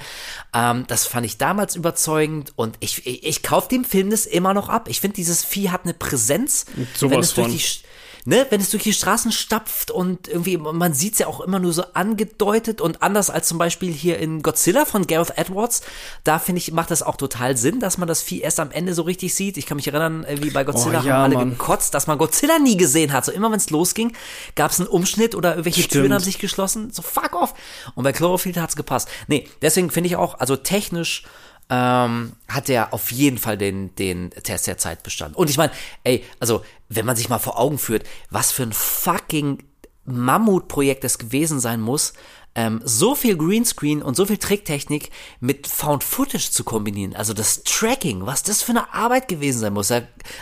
Ähm, 0.53 0.85
das 0.87 1.05
fand 1.05 1.25
ich 1.25 1.37
damals 1.37 1.75
überzeugend 1.75 2.53
und 2.55 2.77
ich, 2.79 3.05
ich, 3.05 3.25
ich 3.25 3.43
kaufe 3.43 3.69
dem 3.69 3.83
Film 3.83 4.09
das 4.09 4.25
immer 4.25 4.53
noch 4.53 4.69
ab. 4.69 4.87
Ich 4.89 5.01
finde, 5.01 5.15
dieses 5.15 5.43
Vieh 5.43 5.69
hat 5.69 5.83
eine 5.83 5.93
Präsenz. 5.93 6.65
Sowas 6.95 7.11
wenn 7.11 7.19
es 7.19 7.33
durch 7.33 7.81
die 7.83 7.88
ne, 8.25 8.45
wenn 8.49 8.61
es 8.61 8.69
durch 8.69 8.83
die 8.83 8.93
Straßen 8.93 9.31
stapft 9.31 9.91
und 9.91 10.27
irgendwie, 10.27 10.57
man 10.57 10.93
sieht 10.93 11.13
es 11.13 11.19
ja 11.19 11.27
auch 11.27 11.41
immer 11.41 11.59
nur 11.59 11.73
so 11.73 11.83
angedeutet 11.93 12.81
und 12.81 13.01
anders 13.01 13.29
als 13.29 13.47
zum 13.47 13.57
Beispiel 13.57 13.91
hier 13.91 14.19
in 14.19 14.41
Godzilla 14.41 14.85
von 14.85 15.07
Gareth 15.07 15.37
Edwards, 15.37 15.81
da 16.23 16.39
finde 16.39 16.59
ich, 16.59 16.71
macht 16.71 16.91
das 16.91 17.03
auch 17.03 17.17
total 17.17 17.57
Sinn, 17.57 17.79
dass 17.79 17.97
man 17.97 18.07
das 18.07 18.21
Vieh 18.21 18.41
erst 18.41 18.59
am 18.59 18.71
Ende 18.71 18.93
so 18.93 19.03
richtig 19.03 19.33
sieht. 19.33 19.57
Ich 19.57 19.65
kann 19.65 19.77
mich 19.77 19.87
erinnern, 19.87 20.23
äh, 20.23 20.41
wie 20.41 20.49
bei 20.49 20.63
Godzilla 20.63 21.01
oh, 21.01 21.05
ja, 21.05 21.13
haben 21.13 21.23
alle 21.23 21.35
Mann. 21.35 21.49
gekotzt, 21.51 21.93
dass 21.93 22.07
man 22.07 22.17
Godzilla 22.17 22.59
nie 22.59 22.77
gesehen 22.77 23.13
hat. 23.13 23.25
So 23.25 23.31
immer 23.31 23.51
wenn 23.51 23.57
es 23.57 23.69
losging, 23.69 24.13
gab 24.55 24.71
es 24.71 24.79
einen 24.79 24.89
Umschnitt 24.89 25.35
oder 25.35 25.51
irgendwelche 25.51 25.81
Stimmt. 25.81 25.93
Türen 25.93 26.13
haben 26.13 26.23
sich 26.23 26.39
geschlossen. 26.39 26.91
So 26.91 27.01
fuck 27.01 27.33
off. 27.33 27.53
Und 27.95 28.03
bei 28.03 28.11
Cloverfield 28.11 28.57
hat 28.57 28.69
es 28.69 28.75
gepasst. 28.75 29.09
Nee, 29.27 29.47
deswegen 29.61 29.89
finde 29.89 30.07
ich 30.07 30.15
auch, 30.15 30.39
also 30.39 30.55
technisch 30.55 31.23
ähm, 31.69 32.33
hat 32.47 32.69
er 32.69 32.93
auf 32.93 33.11
jeden 33.11 33.37
Fall 33.37 33.57
den, 33.57 33.93
den 33.95 34.31
Test 34.31 34.67
der 34.67 34.77
Zeit 34.77 35.03
bestanden. 35.03 35.35
Und 35.35 35.49
ich 35.49 35.57
meine, 35.57 35.71
ey, 36.03 36.23
also, 36.39 36.63
wenn 36.89 37.05
man 37.05 37.15
sich 37.15 37.29
mal 37.29 37.39
vor 37.39 37.59
Augen 37.59 37.77
führt, 37.77 38.07
was 38.29 38.51
für 38.51 38.63
ein 38.63 38.73
fucking 38.73 39.63
Mammutprojekt 40.05 41.03
es 41.03 41.19
gewesen 41.19 41.59
sein 41.59 41.81
muss, 41.81 42.13
ähm, 42.55 42.81
so 42.83 43.15
viel 43.15 43.37
Greenscreen 43.37 44.01
und 44.01 44.15
so 44.15 44.25
viel 44.25 44.37
Tricktechnik 44.37 45.11
mit 45.39 45.67
Found 45.67 46.03
Footage 46.03 46.51
zu 46.51 46.63
kombinieren. 46.63 47.15
Also 47.15 47.33
das 47.33 47.63
Tracking, 47.63 48.25
was 48.25 48.43
das 48.43 48.61
für 48.61 48.71
eine 48.71 48.93
Arbeit 48.93 49.27
gewesen 49.27 49.59
sein 49.59 49.73
muss. 49.73 49.91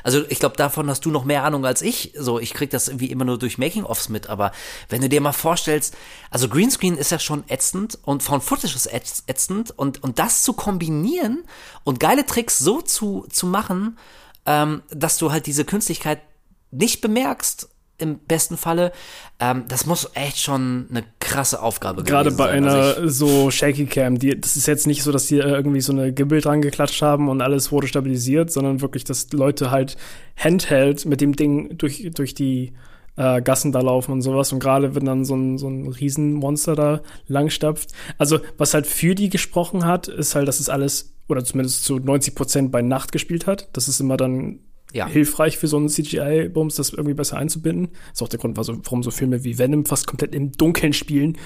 Also 0.03 0.23
ich 0.29 0.39
glaube, 0.39 0.55
davon 0.55 0.89
hast 0.89 1.05
du 1.05 1.11
noch 1.11 1.25
mehr 1.25 1.43
Ahnung 1.43 1.65
als 1.65 1.81
ich. 1.81 2.13
So, 2.17 2.39
ich 2.39 2.53
krieg 2.53 2.69
das 2.69 2.87
irgendwie 2.87 3.11
immer 3.11 3.25
nur 3.25 3.37
durch 3.37 3.57
Making-ofs 3.57 4.09
mit. 4.09 4.29
Aber 4.29 4.51
wenn 4.89 5.01
du 5.01 5.09
dir 5.09 5.21
mal 5.21 5.33
vorstellst, 5.33 5.95
also 6.31 6.47
Greenscreen 6.47 6.97
ist 6.97 7.11
ja 7.11 7.19
schon 7.19 7.43
ätzend 7.49 7.99
und 8.03 8.23
Found 8.23 8.43
Footage 8.43 8.75
ist 8.75 8.89
ätzend 8.91 9.71
und, 9.71 10.03
und 10.03 10.19
das 10.19 10.43
zu 10.43 10.53
kombinieren 10.53 11.43
und 11.83 11.99
geile 11.99 12.25
Tricks 12.25 12.57
so 12.57 12.81
zu, 12.81 13.25
zu 13.29 13.47
machen, 13.47 13.97
ähm, 14.45 14.81
dass 14.89 15.17
du 15.17 15.31
halt 15.31 15.45
diese 15.45 15.65
Künstlichkeit 15.65 16.21
nicht 16.71 17.01
bemerkst 17.01 17.69
im 17.97 18.19
besten 18.19 18.57
Falle. 18.57 18.91
Ähm, 19.39 19.63
das 19.67 19.85
muss 19.85 20.09
echt 20.13 20.39
schon 20.39 20.87
eine 20.89 21.03
krasse 21.19 21.61
Aufgabe 21.61 22.03
Gerade 22.03 22.31
bei 22.31 22.47
sein. 22.47 22.65
einer 22.65 22.95
also 22.97 23.07
so 23.07 23.51
Shaky 23.51 23.85
Cam, 23.85 24.19
die, 24.19 24.39
das 24.39 24.55
ist 24.55 24.67
jetzt 24.67 24.87
nicht 24.87 25.03
so, 25.03 25.11
dass 25.11 25.27
die 25.27 25.37
irgendwie 25.37 25.81
so 25.81 25.91
eine 25.91 26.13
Gimbal 26.13 26.41
dran 26.41 26.61
geklatscht 26.61 27.01
haben 27.01 27.29
und 27.29 27.41
alles 27.41 27.71
wurde 27.71 27.87
stabilisiert, 27.87 28.51
sondern 28.51 28.81
wirklich, 28.81 29.03
dass 29.03 29.31
Leute 29.31 29.71
halt 29.71 29.97
handheld 30.37 31.05
mit 31.05 31.21
dem 31.21 31.35
Ding 31.35 31.77
durch, 31.77 32.09
durch 32.13 32.33
die 32.33 32.73
äh, 33.17 33.41
Gassen 33.41 33.71
da 33.71 33.81
laufen 33.81 34.11
und 34.11 34.21
sowas. 34.21 34.53
Und 34.53 34.59
gerade 34.59 34.95
wenn 34.95 35.05
dann 35.05 35.25
so 35.25 35.35
ein, 35.35 35.57
so 35.57 35.67
ein 35.67 35.87
Riesenmonster 35.87 36.75
da 36.75 37.01
langstapft. 37.27 37.91
Also, 38.17 38.39
was 38.57 38.73
halt 38.73 38.87
für 38.87 39.15
die 39.15 39.29
gesprochen 39.29 39.85
hat, 39.85 40.07
ist 40.07 40.35
halt, 40.35 40.47
dass 40.47 40.59
es 40.59 40.69
alles, 40.69 41.13
oder 41.27 41.43
zumindest 41.43 41.83
zu 41.83 41.97
90 41.97 42.35
Prozent 42.35 42.71
bei 42.71 42.81
Nacht 42.81 43.11
gespielt 43.11 43.47
hat. 43.47 43.69
Das 43.73 43.87
ist 43.87 43.99
immer 43.99 44.17
dann 44.17 44.59
Ja. 44.93 45.07
hilfreich 45.07 45.57
für 45.57 45.67
so 45.67 45.77
einen 45.77 45.89
CGI-Bums, 45.89 46.75
das 46.75 46.91
irgendwie 46.91 47.13
besser 47.13 47.38
einzubinden. 47.38 47.89
ist 48.13 48.23
auch 48.23 48.29
der 48.29 48.39
Grund, 48.39 48.57
warum 48.57 49.03
so 49.03 49.11
Filme 49.11 49.43
wie 49.43 49.57
Venom 49.57 49.85
fast 49.85 50.07
komplett 50.07 50.33
im 50.33 50.53
Dunkeln 50.53 50.93
spielen. 50.93 51.38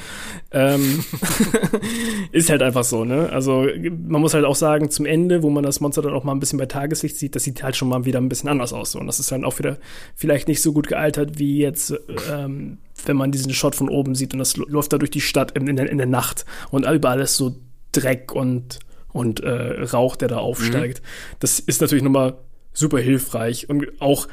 Ähm, 0.51 1.03
ist 2.31 2.49
halt 2.49 2.61
einfach 2.61 2.83
so, 2.83 3.03
ne? 3.03 3.29
Also 3.31 3.67
man 4.07 4.21
muss 4.21 4.33
halt 4.33 4.45
auch 4.45 4.55
sagen, 4.55 4.91
zum 4.91 5.05
Ende, 5.05 5.41
wo 5.41 5.49
man 5.49 5.63
das 5.63 5.79
Monster 5.79 6.01
dann 6.01 6.13
auch 6.13 6.23
mal 6.23 6.33
ein 6.33 6.39
bisschen 6.39 6.59
bei 6.59 6.67
Tageslicht 6.67 7.17
sieht, 7.17 7.35
das 7.35 7.43
sieht 7.43 7.63
halt 7.63 7.75
schon 7.75 7.89
mal 7.89 8.05
wieder 8.05 8.21
ein 8.21 8.29
bisschen 8.29 8.49
anders 8.49 8.73
aus. 8.73 8.91
So. 8.91 8.99
Und 8.99 9.07
das 9.07 9.19
ist 9.19 9.31
dann 9.31 9.43
auch 9.43 9.57
wieder 9.57 9.77
vielleicht 10.15 10.47
nicht 10.47 10.61
so 10.61 10.71
gut 10.71 10.87
gealtert 10.87 11.39
wie 11.39 11.57
jetzt, 11.57 11.93
ähm, 12.31 12.77
wenn 13.05 13.17
man 13.17 13.31
diesen 13.31 13.53
Shot 13.53 13.75
von 13.75 13.89
oben 13.89 14.13
sieht 14.15 14.33
und 14.33 14.39
das 14.39 14.55
läuft 14.55 14.93
da 14.93 14.97
durch 14.97 15.11
die 15.11 15.21
Stadt 15.21 15.51
in, 15.57 15.67
in, 15.67 15.75
der, 15.75 15.89
in 15.89 15.97
der 15.97 16.07
Nacht 16.07 16.45
und 16.69 16.87
überall 16.87 17.19
ist 17.19 17.37
so 17.37 17.55
Dreck 17.91 18.31
und 18.33 18.79
und 19.13 19.41
äh, 19.41 19.83
Rauch, 19.83 20.15
der 20.15 20.29
da 20.29 20.37
aufsteigt. 20.37 21.01
Mhm. 21.01 21.35
Das 21.39 21.59
ist 21.59 21.81
natürlich 21.81 22.03
nochmal 22.03 22.35
super 22.73 22.99
hilfreich 22.99 23.69
und 23.69 24.01
auch 24.01 24.27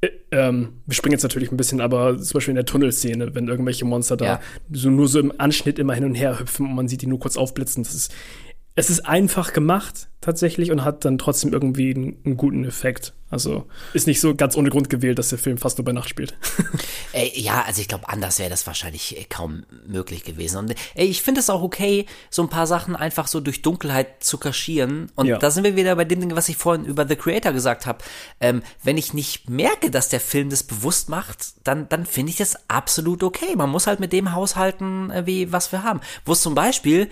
äh, 0.00 0.10
ähm, 0.30 0.80
wir 0.86 0.94
springen 0.94 1.12
jetzt 1.12 1.22
natürlich 1.22 1.50
ein 1.50 1.56
bisschen, 1.56 1.80
aber 1.80 2.18
zum 2.18 2.34
Beispiel 2.34 2.52
in 2.52 2.56
der 2.56 2.64
Tunnelszene, 2.64 3.34
wenn 3.34 3.48
irgendwelche 3.48 3.84
Monster 3.84 4.16
da 4.16 4.24
ja. 4.24 4.40
so 4.70 4.90
nur 4.90 5.08
so 5.08 5.20
im 5.20 5.32
Anschnitt 5.38 5.78
immer 5.78 5.94
hin 5.94 6.04
und 6.04 6.14
her 6.14 6.38
hüpfen 6.40 6.66
und 6.66 6.74
man 6.74 6.88
sieht 6.88 7.02
die 7.02 7.06
nur 7.06 7.20
kurz 7.20 7.36
aufblitzen, 7.36 7.84
das 7.84 7.94
ist 7.94 8.14
es 8.74 8.90
ist 8.90 9.00
einfach 9.06 9.52
gemacht 9.52 10.08
tatsächlich 10.22 10.70
und 10.70 10.84
hat 10.84 11.04
dann 11.04 11.18
trotzdem 11.18 11.52
irgendwie 11.52 11.94
einen, 11.94 12.16
einen, 12.24 12.36
guten 12.36 12.64
Effekt. 12.64 13.12
Also 13.28 13.66
ist 13.92 14.06
nicht 14.06 14.20
so 14.20 14.34
ganz 14.34 14.56
ohne 14.56 14.70
Grund 14.70 14.88
gewählt, 14.88 15.18
dass 15.18 15.30
der 15.30 15.38
Film 15.38 15.58
fast 15.58 15.78
nur 15.78 15.84
bei 15.84 15.92
Nacht 15.92 16.08
spielt. 16.08 16.36
Ey, 17.12 17.32
ja, 17.34 17.64
also 17.66 17.80
ich 17.80 17.88
glaube, 17.88 18.08
anders 18.08 18.38
wäre 18.38 18.48
das 18.48 18.66
wahrscheinlich 18.66 19.18
äh, 19.18 19.24
kaum 19.24 19.64
möglich 19.86 20.22
gewesen. 20.22 20.58
Und 20.58 20.74
ey, 20.94 21.06
ich 21.06 21.22
finde 21.22 21.40
es 21.40 21.50
auch 21.50 21.62
okay, 21.62 22.06
so 22.30 22.42
ein 22.42 22.48
paar 22.48 22.66
Sachen 22.66 22.94
einfach 22.94 23.26
so 23.26 23.40
durch 23.40 23.62
Dunkelheit 23.62 24.22
zu 24.22 24.38
kaschieren. 24.38 25.10
Und 25.16 25.26
ja. 25.26 25.38
da 25.38 25.50
sind 25.50 25.64
wir 25.64 25.76
wieder 25.76 25.96
bei 25.96 26.04
dem 26.04 26.20
Ding, 26.20 26.36
was 26.36 26.48
ich 26.48 26.56
vorhin 26.56 26.84
über 26.84 27.08
The 27.08 27.16
Creator 27.16 27.52
gesagt 27.52 27.86
habe. 27.86 28.04
Ähm, 28.40 28.62
wenn 28.82 28.98
ich 28.98 29.14
nicht 29.14 29.50
merke, 29.50 29.90
dass 29.90 30.08
der 30.08 30.20
Film 30.20 30.50
das 30.50 30.62
bewusst 30.62 31.08
macht, 31.08 31.54
dann, 31.64 31.88
dann 31.88 32.06
finde 32.06 32.30
ich 32.30 32.36
das 32.36 32.56
absolut 32.68 33.22
okay. 33.22 33.56
Man 33.56 33.70
muss 33.70 33.86
halt 33.86 33.98
mit 33.98 34.12
dem 34.12 34.32
haushalten, 34.32 35.10
äh, 35.10 35.26
wie 35.26 35.52
was 35.52 35.72
wir 35.72 35.82
haben. 35.82 36.00
Wo 36.24 36.32
es 36.32 36.42
zum 36.42 36.54
Beispiel 36.54 37.08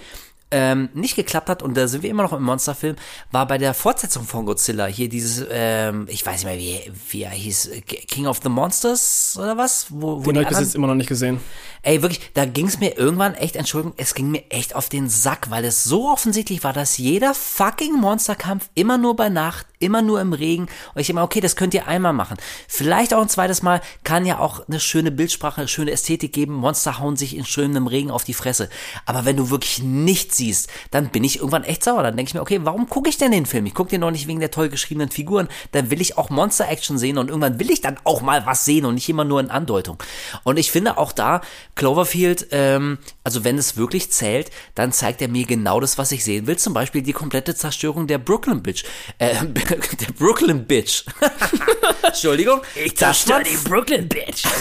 ähm, 0.50 0.88
nicht 0.94 1.16
geklappt 1.16 1.48
hat, 1.48 1.62
und 1.62 1.76
da 1.76 1.88
sind 1.88 2.02
wir 2.02 2.10
immer 2.10 2.22
noch 2.22 2.32
im 2.32 2.42
Monsterfilm, 2.42 2.96
war 3.30 3.46
bei 3.46 3.58
der 3.58 3.74
Fortsetzung 3.74 4.24
von 4.24 4.46
Godzilla 4.46 4.86
hier 4.86 5.08
dieses, 5.08 5.46
ähm, 5.50 6.06
ich 6.08 6.24
weiß 6.24 6.44
nicht 6.44 6.44
mehr, 6.44 6.58
wie, 6.58 6.92
wie 7.10 7.22
er 7.22 7.30
hieß, 7.30 7.70
King 7.86 8.26
of 8.26 8.40
the 8.42 8.48
Monsters 8.48 9.36
oder 9.38 9.56
was? 9.56 9.86
Wo, 9.90 10.24
wo 10.24 10.32
Den 10.32 10.36
habe 10.36 10.42
ich 10.42 10.48
bis 10.48 10.58
jetzt 10.58 10.74
immer 10.74 10.86
noch 10.86 10.94
nicht 10.94 11.08
gesehen. 11.08 11.40
Ey, 11.82 12.02
wirklich, 12.02 12.32
da 12.34 12.44
ging 12.44 12.66
es 12.66 12.78
mir 12.78 12.98
irgendwann 12.98 13.34
echt, 13.34 13.56
Entschuldigung, 13.56 13.94
es 13.96 14.14
ging 14.14 14.30
mir 14.30 14.50
echt 14.50 14.76
auf 14.76 14.88
den 14.88 15.08
Sack, 15.08 15.50
weil 15.50 15.64
es 15.64 15.84
so 15.84 16.10
offensichtlich 16.10 16.62
war, 16.62 16.72
dass 16.72 16.98
jeder 16.98 17.32
fucking 17.32 17.94
Monsterkampf 17.94 18.68
immer 18.74 18.98
nur 18.98 19.16
bei 19.16 19.30
Nacht, 19.30 19.66
immer 19.78 20.02
nur 20.02 20.20
im 20.20 20.34
Regen. 20.34 20.66
Und 20.94 21.00
ich 21.00 21.08
immer, 21.08 21.22
okay, 21.22 21.40
das 21.40 21.56
könnt 21.56 21.72
ihr 21.72 21.86
einmal 21.88 22.12
machen. 22.12 22.36
Vielleicht 22.68 23.14
auch 23.14 23.22
ein 23.22 23.30
zweites 23.30 23.62
Mal 23.62 23.80
kann 24.04 24.26
ja 24.26 24.38
auch 24.38 24.68
eine 24.68 24.78
schöne 24.78 25.10
Bildsprache, 25.10 25.62
eine 25.62 25.68
schöne 25.68 25.90
Ästhetik 25.92 26.34
geben. 26.34 26.52
Monster 26.54 26.98
hauen 26.98 27.16
sich 27.16 27.34
in 27.34 27.46
schönem 27.46 27.86
Regen 27.86 28.10
auf 28.10 28.24
die 28.24 28.34
Fresse. 28.34 28.68
Aber 29.06 29.24
wenn 29.24 29.36
du 29.36 29.48
wirklich 29.48 29.82
nichts 29.82 30.39
siehst, 30.40 30.68
dann 30.90 31.10
bin 31.10 31.24
ich 31.24 31.36
irgendwann 31.36 31.64
echt 31.64 31.84
sauer. 31.84 32.02
Dann 32.02 32.16
denke 32.16 32.30
ich 32.30 32.34
mir, 32.34 32.40
okay, 32.40 32.60
warum 32.62 32.88
gucke 32.88 33.08
ich 33.08 33.18
denn 33.18 33.30
den 33.30 33.46
Film? 33.46 33.66
Ich 33.66 33.74
gucke 33.74 33.90
den 33.90 34.00
noch 34.00 34.10
nicht 34.10 34.26
wegen 34.26 34.40
der 34.40 34.50
toll 34.50 34.68
geschriebenen 34.68 35.10
Figuren. 35.10 35.48
Dann 35.72 35.90
will 35.90 36.00
ich 36.00 36.16
auch 36.18 36.30
Monster-Action 36.30 36.98
sehen 36.98 37.18
und 37.18 37.28
irgendwann 37.28 37.60
will 37.60 37.70
ich 37.70 37.80
dann 37.80 37.98
auch 38.04 38.22
mal 38.22 38.46
was 38.46 38.64
sehen 38.64 38.84
und 38.84 38.94
nicht 38.94 39.08
immer 39.08 39.24
nur 39.24 39.40
in 39.40 39.50
Andeutung. 39.50 40.02
Und 40.44 40.58
ich 40.58 40.70
finde 40.70 40.98
auch 40.98 41.12
da, 41.12 41.42
Cloverfield, 41.74 42.48
ähm, 42.50 42.98
also 43.24 43.44
wenn 43.44 43.58
es 43.58 43.76
wirklich 43.76 44.10
zählt, 44.10 44.50
dann 44.74 44.92
zeigt 44.92 45.22
er 45.22 45.28
mir 45.28 45.44
genau 45.46 45.80
das, 45.80 45.98
was 45.98 46.12
ich 46.12 46.24
sehen 46.24 46.46
will. 46.46 46.56
Zum 46.56 46.74
Beispiel 46.74 47.02
die 47.02 47.12
komplette 47.12 47.54
Zerstörung 47.54 48.06
der 48.06 48.18
Brooklyn 48.18 48.62
Bitch. 48.62 48.84
Äh, 49.18 49.34
der 49.46 50.12
Brooklyn 50.18 50.66
Bitch. 50.66 51.04
Entschuldigung. 52.02 52.60
Ich 52.74 52.96
zerstöre 52.96 53.42
die 53.42 53.56
Brooklyn 53.68 54.08
Bitch. 54.08 54.44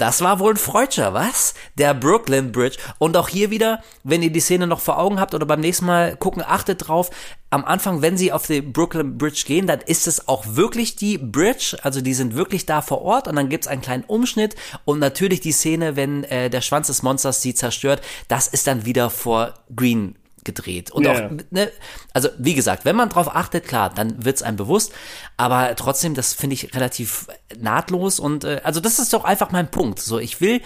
Das 0.00 0.22
war 0.22 0.38
wohl 0.38 0.54
ein 0.54 0.56
Freudscher, 0.56 1.12
was? 1.12 1.52
Der 1.74 1.92
Brooklyn 1.92 2.52
Bridge. 2.52 2.78
Und 2.96 3.18
auch 3.18 3.28
hier 3.28 3.50
wieder, 3.50 3.82
wenn 4.02 4.22
ihr 4.22 4.32
die 4.32 4.40
Szene 4.40 4.66
noch 4.66 4.80
vor 4.80 4.98
Augen 4.98 5.20
habt 5.20 5.34
oder 5.34 5.44
beim 5.44 5.60
nächsten 5.60 5.84
Mal 5.84 6.16
gucken, 6.16 6.42
achtet 6.42 6.88
drauf. 6.88 7.10
Am 7.50 7.66
Anfang, 7.66 8.00
wenn 8.00 8.16
sie 8.16 8.32
auf 8.32 8.46
die 8.46 8.62
Brooklyn 8.62 9.18
Bridge 9.18 9.42
gehen, 9.46 9.66
dann 9.66 9.82
ist 9.82 10.06
es 10.06 10.26
auch 10.26 10.56
wirklich 10.56 10.96
die 10.96 11.18
Bridge. 11.18 11.76
Also 11.82 12.00
die 12.00 12.14
sind 12.14 12.34
wirklich 12.34 12.64
da 12.64 12.80
vor 12.80 13.02
Ort 13.02 13.28
und 13.28 13.36
dann 13.36 13.50
gibt's 13.50 13.66
einen 13.66 13.82
kleinen 13.82 14.04
Umschnitt 14.04 14.54
und 14.86 15.00
natürlich 15.00 15.42
die 15.42 15.52
Szene, 15.52 15.96
wenn 15.96 16.24
äh, 16.24 16.48
der 16.48 16.62
Schwanz 16.62 16.86
des 16.86 17.02
Monsters 17.02 17.42
sie 17.42 17.52
zerstört, 17.52 18.00
das 18.28 18.48
ist 18.48 18.66
dann 18.66 18.86
wieder 18.86 19.10
vor 19.10 19.52
Green 19.76 20.14
gedreht. 20.44 20.90
Und 20.90 21.04
yeah. 21.04 21.26
auch, 21.26 21.30
ne, 21.50 21.70
also 22.12 22.28
wie 22.38 22.54
gesagt, 22.54 22.84
wenn 22.84 22.96
man 22.96 23.08
drauf 23.08 23.34
achtet, 23.34 23.66
klar, 23.66 23.90
dann 23.90 24.24
wird's 24.24 24.42
einem 24.42 24.56
bewusst. 24.56 24.92
Aber 25.36 25.74
trotzdem, 25.76 26.14
das 26.14 26.34
finde 26.34 26.54
ich 26.54 26.74
relativ 26.74 27.26
nahtlos 27.58 28.20
und 28.20 28.44
äh, 28.44 28.60
also 28.64 28.80
das 28.80 28.98
ist 28.98 29.12
doch 29.12 29.24
einfach 29.24 29.50
mein 29.50 29.70
Punkt. 29.70 30.00
So, 30.00 30.18
ich 30.18 30.40
will 30.40 30.60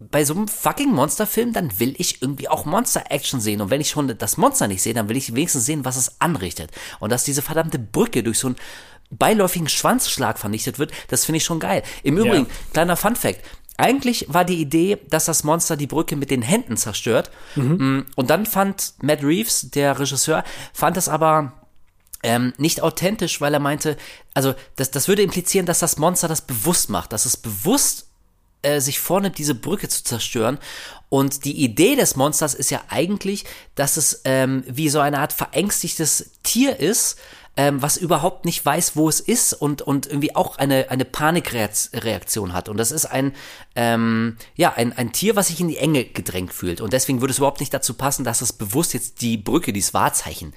bei 0.00 0.24
so 0.24 0.34
einem 0.34 0.48
fucking 0.48 0.90
Monsterfilm, 0.90 1.52
dann 1.52 1.78
will 1.78 1.94
ich 1.98 2.22
irgendwie 2.22 2.48
auch 2.48 2.64
Monster-Action 2.64 3.40
sehen. 3.40 3.60
Und 3.60 3.70
wenn 3.70 3.82
ich 3.82 3.90
schon 3.90 4.16
das 4.16 4.38
Monster 4.38 4.66
nicht 4.66 4.80
sehe, 4.80 4.94
dann 4.94 5.10
will 5.10 5.16
ich 5.16 5.34
wenigstens 5.34 5.66
sehen, 5.66 5.84
was 5.84 5.96
es 5.96 6.20
anrichtet. 6.20 6.70
Und 7.00 7.12
dass 7.12 7.24
diese 7.24 7.42
verdammte 7.42 7.78
Brücke 7.78 8.22
durch 8.22 8.38
so 8.38 8.48
einen 8.48 8.56
beiläufigen 9.10 9.68
Schwanzschlag 9.68 10.38
vernichtet 10.38 10.78
wird, 10.78 10.92
das 11.08 11.26
finde 11.26 11.38
ich 11.38 11.44
schon 11.44 11.60
geil. 11.60 11.82
Im 12.02 12.16
Übrigen, 12.16 12.46
ja. 12.46 12.54
kleiner 12.72 12.96
Fun 12.96 13.16
Fact, 13.16 13.40
eigentlich 13.80 14.26
war 14.28 14.44
die 14.44 14.60
Idee, 14.60 14.98
dass 15.08 15.24
das 15.24 15.44
Monster 15.44 15.76
die 15.76 15.86
Brücke 15.86 16.16
mit 16.16 16.30
den 16.30 16.42
Händen 16.42 16.76
zerstört. 16.76 17.30
Mhm. 17.56 17.96
Mm, 17.98 18.06
und 18.16 18.30
dann 18.30 18.46
fand 18.46 18.94
Matt 19.02 19.22
Reeves, 19.22 19.70
der 19.70 19.98
Regisseur, 19.98 20.44
fand 20.72 20.96
es 20.96 21.08
aber 21.08 21.52
ähm, 22.22 22.52
nicht 22.58 22.82
authentisch, 22.82 23.40
weil 23.40 23.54
er 23.54 23.60
meinte, 23.60 23.96
also 24.34 24.54
das, 24.76 24.90
das 24.90 25.08
würde 25.08 25.22
implizieren, 25.22 25.66
dass 25.66 25.78
das 25.78 25.96
Monster 25.98 26.28
das 26.28 26.42
bewusst 26.42 26.90
macht, 26.90 27.12
dass 27.12 27.24
es 27.24 27.36
bewusst 27.36 28.06
äh, 28.62 28.80
sich 28.80 29.00
vornimmt, 29.00 29.38
diese 29.38 29.54
Brücke 29.54 29.88
zu 29.88 30.04
zerstören. 30.04 30.58
Und 31.08 31.44
die 31.44 31.64
Idee 31.64 31.96
des 31.96 32.14
Monsters 32.14 32.54
ist 32.54 32.70
ja 32.70 32.82
eigentlich, 32.88 33.44
dass 33.74 33.96
es 33.96 34.20
ähm, 34.24 34.62
wie 34.66 34.90
so 34.90 35.00
eine 35.00 35.18
Art 35.18 35.32
verängstigtes 35.32 36.30
Tier 36.42 36.78
ist, 36.78 37.18
ähm, 37.56 37.82
was 37.82 37.96
überhaupt 37.96 38.44
nicht 38.44 38.64
weiß, 38.64 38.96
wo 38.96 39.08
es 39.08 39.20
ist 39.20 39.52
und, 39.52 39.82
und 39.82 40.06
irgendwie 40.06 40.34
auch 40.34 40.56
eine, 40.56 40.90
eine 40.90 41.04
Panikreaktion 41.04 42.52
hat. 42.52 42.68
Und 42.68 42.76
das 42.76 42.92
ist 42.92 43.06
ein, 43.06 43.32
ähm, 43.74 44.36
ja, 44.54 44.72
ein, 44.74 44.92
ein 44.92 45.12
Tier, 45.12 45.36
was 45.36 45.48
sich 45.48 45.60
in 45.60 45.68
die 45.68 45.76
Enge 45.76 46.04
gedrängt 46.04 46.52
fühlt. 46.52 46.80
Und 46.80 46.92
deswegen 46.92 47.20
würde 47.20 47.32
es 47.32 47.38
überhaupt 47.38 47.60
nicht 47.60 47.74
dazu 47.74 47.94
passen, 47.94 48.24
dass 48.24 48.40
es 48.40 48.52
bewusst 48.52 48.94
jetzt 48.94 49.20
die 49.20 49.36
Brücke, 49.36 49.72
dieses 49.72 49.94
Wahrzeichen, 49.94 50.54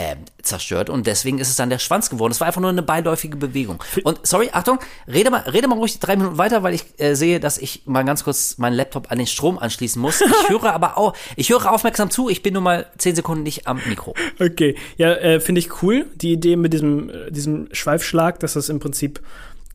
äh, 0.00 0.16
zerstört 0.42 0.88
und 0.88 1.06
deswegen 1.06 1.38
ist 1.38 1.50
es 1.50 1.56
dann 1.56 1.68
der 1.68 1.78
Schwanz 1.78 2.08
geworden. 2.08 2.32
Es 2.32 2.40
war 2.40 2.46
einfach 2.46 2.62
nur 2.62 2.70
eine 2.70 2.82
beiläufige 2.82 3.36
Bewegung. 3.36 3.82
Und 4.04 4.26
sorry, 4.26 4.48
Achtung, 4.52 4.78
rede 5.06 5.30
mal, 5.30 5.40
rede 5.40 5.68
mal 5.68 5.76
ruhig 5.76 5.98
drei 5.98 6.16
Minuten 6.16 6.38
weiter, 6.38 6.62
weil 6.62 6.72
ich 6.72 6.84
äh, 6.98 7.14
sehe, 7.14 7.38
dass 7.38 7.58
ich 7.58 7.82
mal 7.84 8.04
ganz 8.04 8.24
kurz 8.24 8.56
meinen 8.56 8.74
Laptop 8.74 9.12
an 9.12 9.18
den 9.18 9.26
Strom 9.26 9.58
anschließen 9.58 10.00
muss. 10.00 10.22
Ich 10.22 10.48
höre 10.48 10.72
aber 10.72 10.96
auch, 10.96 11.14
ich 11.36 11.50
höre 11.50 11.70
aufmerksam 11.70 12.10
zu. 12.10 12.30
Ich 12.30 12.42
bin 12.42 12.54
nur 12.54 12.62
mal 12.62 12.86
zehn 12.96 13.14
Sekunden 13.14 13.42
nicht 13.42 13.66
am 13.66 13.80
Mikro. 13.86 14.14
Okay, 14.40 14.74
ja, 14.96 15.12
äh, 15.12 15.40
finde 15.40 15.58
ich 15.58 15.82
cool 15.82 16.06
die 16.14 16.32
Idee 16.32 16.56
mit 16.56 16.72
diesem 16.72 17.10
äh, 17.10 17.30
diesem 17.30 17.68
Schweifschlag, 17.72 18.40
dass 18.40 18.54
das 18.54 18.70
im 18.70 18.80
Prinzip 18.80 19.20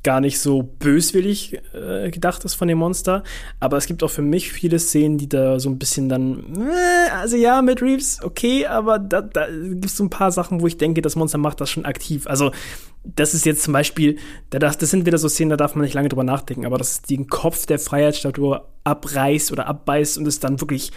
gar 0.06 0.22
nicht 0.22 0.40
so 0.40 0.62
böswillig 0.62 1.60
äh, 1.74 2.12
gedacht 2.12 2.46
ist 2.46 2.54
von 2.54 2.68
dem 2.68 2.78
Monster. 2.78 3.24
Aber 3.60 3.76
es 3.76 3.88
gibt 3.88 4.04
auch 4.04 4.10
für 4.10 4.22
mich 4.22 4.54
viele 4.54 4.80
Szenen, 4.80 5.18
die 5.18 5.28
da 5.28 5.60
so 5.60 5.68
ein 5.68 5.80
bisschen 5.80 6.08
dann, 6.08 6.56
äh, 6.56 7.12
also 7.12 7.36
ja, 7.36 7.62
mit 7.64 7.82
Reeves, 7.82 8.22
okay, 8.24 8.68
aber 8.68 9.00
da, 9.00 9.22
da 9.22 9.48
gibt 9.50 9.84
es 9.84 9.98
so 9.98 10.04
ein 10.04 10.12
paar 10.12 10.32
Sachen, 10.32 10.62
wo 10.62 10.68
ich 10.68 10.78
denke, 10.78 11.02
das 11.02 11.16
Monster 11.16 11.40
macht 11.40 11.60
das 11.60 11.72
schon 11.72 11.86
aktiv. 11.86 12.28
Also 12.28 12.52
das 13.04 13.34
ist 13.34 13.46
jetzt 13.46 13.64
zum 13.64 13.74
Beispiel, 13.74 14.18
da 14.52 14.60
darf, 14.60 14.78
das 14.78 14.92
sind 14.92 15.08
wieder 15.08 15.18
so 15.18 15.28
Szenen, 15.28 15.50
da 15.50 15.58
darf 15.58 15.76
man 15.76 15.84
nicht 15.84 15.96
lange 15.96 16.10
drüber 16.10 16.24
nachdenken, 16.24 16.66
aber 16.66 16.78
dass 16.78 17.02
den 17.02 17.28
Kopf 17.28 17.66
der 17.66 17.80
Freiheitsstatue 17.80 18.62
abreißt 18.84 19.52
oder 19.52 19.68
abbeißt 19.68 20.20
und 20.20 20.28
es 20.28 20.40
dann 20.40 20.62
wirklich 20.62 20.92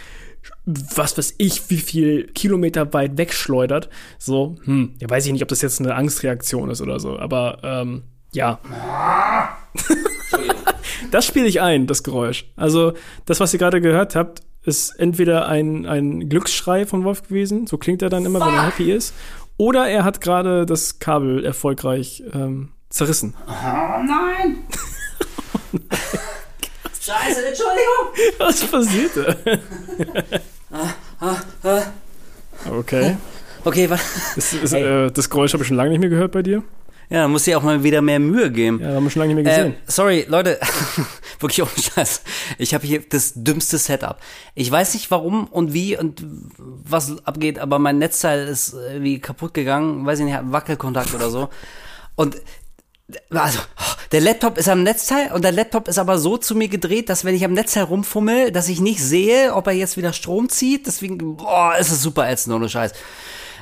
was 0.65 1.17
weiß 1.17 1.35
ich, 1.37 1.69
wie 1.69 1.77
viel 1.77 2.27
Kilometer 2.27 2.93
weit 2.93 3.17
wegschleudert. 3.17 3.89
So, 4.17 4.55
hm, 4.63 4.93
ja, 4.99 5.09
weiß 5.09 5.25
ich 5.25 5.33
nicht, 5.33 5.41
ob 5.41 5.49
das 5.49 5.61
jetzt 5.61 5.81
eine 5.81 5.95
Angstreaktion 5.95 6.69
ist 6.69 6.81
oder 6.81 6.99
so, 6.99 7.19
aber 7.19 7.59
ähm, 7.63 8.03
ja. 8.31 8.59
das 11.11 11.25
spiele 11.25 11.47
ich 11.47 11.61
ein, 11.61 11.87
das 11.87 12.03
Geräusch. 12.03 12.45
Also, 12.55 12.93
das, 13.25 13.39
was 13.39 13.53
ihr 13.53 13.59
gerade 13.59 13.81
gehört 13.81 14.15
habt, 14.15 14.41
ist 14.63 14.91
entweder 14.99 15.47
ein, 15.47 15.85
ein 15.85 16.29
Glücksschrei 16.29 16.85
von 16.85 17.03
Wolf 17.03 17.23
gewesen, 17.23 17.67
so 17.67 17.77
klingt 17.77 18.01
er 18.01 18.09
dann 18.09 18.25
immer, 18.25 18.39
wenn 18.41 18.53
er 18.53 18.65
happy 18.65 18.91
ist, 18.91 19.13
oder 19.57 19.87
er 19.87 20.03
hat 20.03 20.21
gerade 20.21 20.65
das 20.65 20.99
Kabel 20.99 21.45
erfolgreich 21.45 22.23
ähm, 22.33 22.69
zerrissen. 22.89 23.35
Oh 23.47 24.03
nein! 24.03 24.63
Scheiße, 27.01 27.47
Entschuldigung! 27.47 28.37
Was 28.37 28.63
passiert 28.65 29.11
da? 29.15 29.35
okay. 32.71 33.17
Okay, 33.63 33.89
was? 33.89 34.37
Ist, 34.37 34.53
ist, 34.53 34.73
hey. 34.73 35.07
äh, 35.07 35.11
das 35.11 35.29
Geräusch 35.29 35.53
habe 35.53 35.63
ich 35.63 35.67
schon 35.67 35.77
lange 35.77 35.89
nicht 35.89 35.99
mehr 35.99 36.09
gehört 36.09 36.31
bei 36.31 36.41
dir. 36.41 36.63
Ja, 37.09 37.21
da 37.21 37.27
muss 37.27 37.47
ich 37.47 37.55
auch 37.55 37.63
mal 37.63 37.83
wieder 37.83 38.03
mehr 38.03 38.19
Mühe 38.19 38.51
geben. 38.51 38.79
Ja, 38.81 38.93
haben 38.93 39.03
wir 39.03 39.09
schon 39.09 39.21
lange 39.21 39.33
nicht 39.33 39.43
mehr 39.43 39.55
gesehen. 39.55 39.73
Äh, 39.73 39.91
sorry, 39.91 40.25
Leute, 40.27 40.59
wirklich 41.39 41.63
ohne 41.63 41.71
Scheiß. 41.71 42.21
Ich 42.59 42.75
habe 42.75 42.85
hier 42.85 43.01
das 43.01 43.33
dümmste 43.35 43.79
Setup. 43.79 44.17
Ich 44.53 44.69
weiß 44.69 44.93
nicht 44.93 45.09
warum 45.09 45.47
und 45.47 45.73
wie 45.73 45.97
und 45.97 46.23
was 46.57 47.25
abgeht, 47.25 47.57
aber 47.57 47.79
mein 47.79 47.97
Netzteil 47.97 48.47
ist 48.47 48.73
irgendwie 48.73 49.19
kaputt 49.19 49.55
gegangen. 49.55 50.05
Weiß 50.05 50.19
ich 50.19 50.25
nicht, 50.25 50.37
Wackelkontakt 50.43 51.15
oder 51.15 51.31
so. 51.31 51.49
Und 52.15 52.37
also, 53.31 53.57
der 54.11 54.21
Laptop 54.21 54.59
ist 54.59 54.69
am 54.69 54.83
Netzteil 54.83 55.31
und 55.31 55.43
der 55.43 55.51
Laptop 55.51 55.87
ist 55.87 55.97
aber 55.97 56.19
so 56.19 56.37
zu 56.37 56.53
mir 56.53 56.67
gedreht, 56.67 57.09
dass 57.09 57.25
wenn 57.25 57.33
ich 57.33 57.43
am 57.43 57.53
Netzteil 57.53 57.85
rumfummel, 57.85 58.51
dass 58.51 58.69
ich 58.69 58.81
nicht 58.81 59.03
sehe, 59.03 59.55
ob 59.55 59.65
er 59.65 59.73
jetzt 59.73 59.97
wieder 59.97 60.13
Strom 60.13 60.47
zieht. 60.47 60.85
Deswegen, 60.85 61.37
boah, 61.37 61.75
ist 61.75 61.89
es 61.89 62.03
super 62.03 62.29
ätzend, 62.29 62.55
ohne 62.55 62.69
Scheiß 62.69 62.93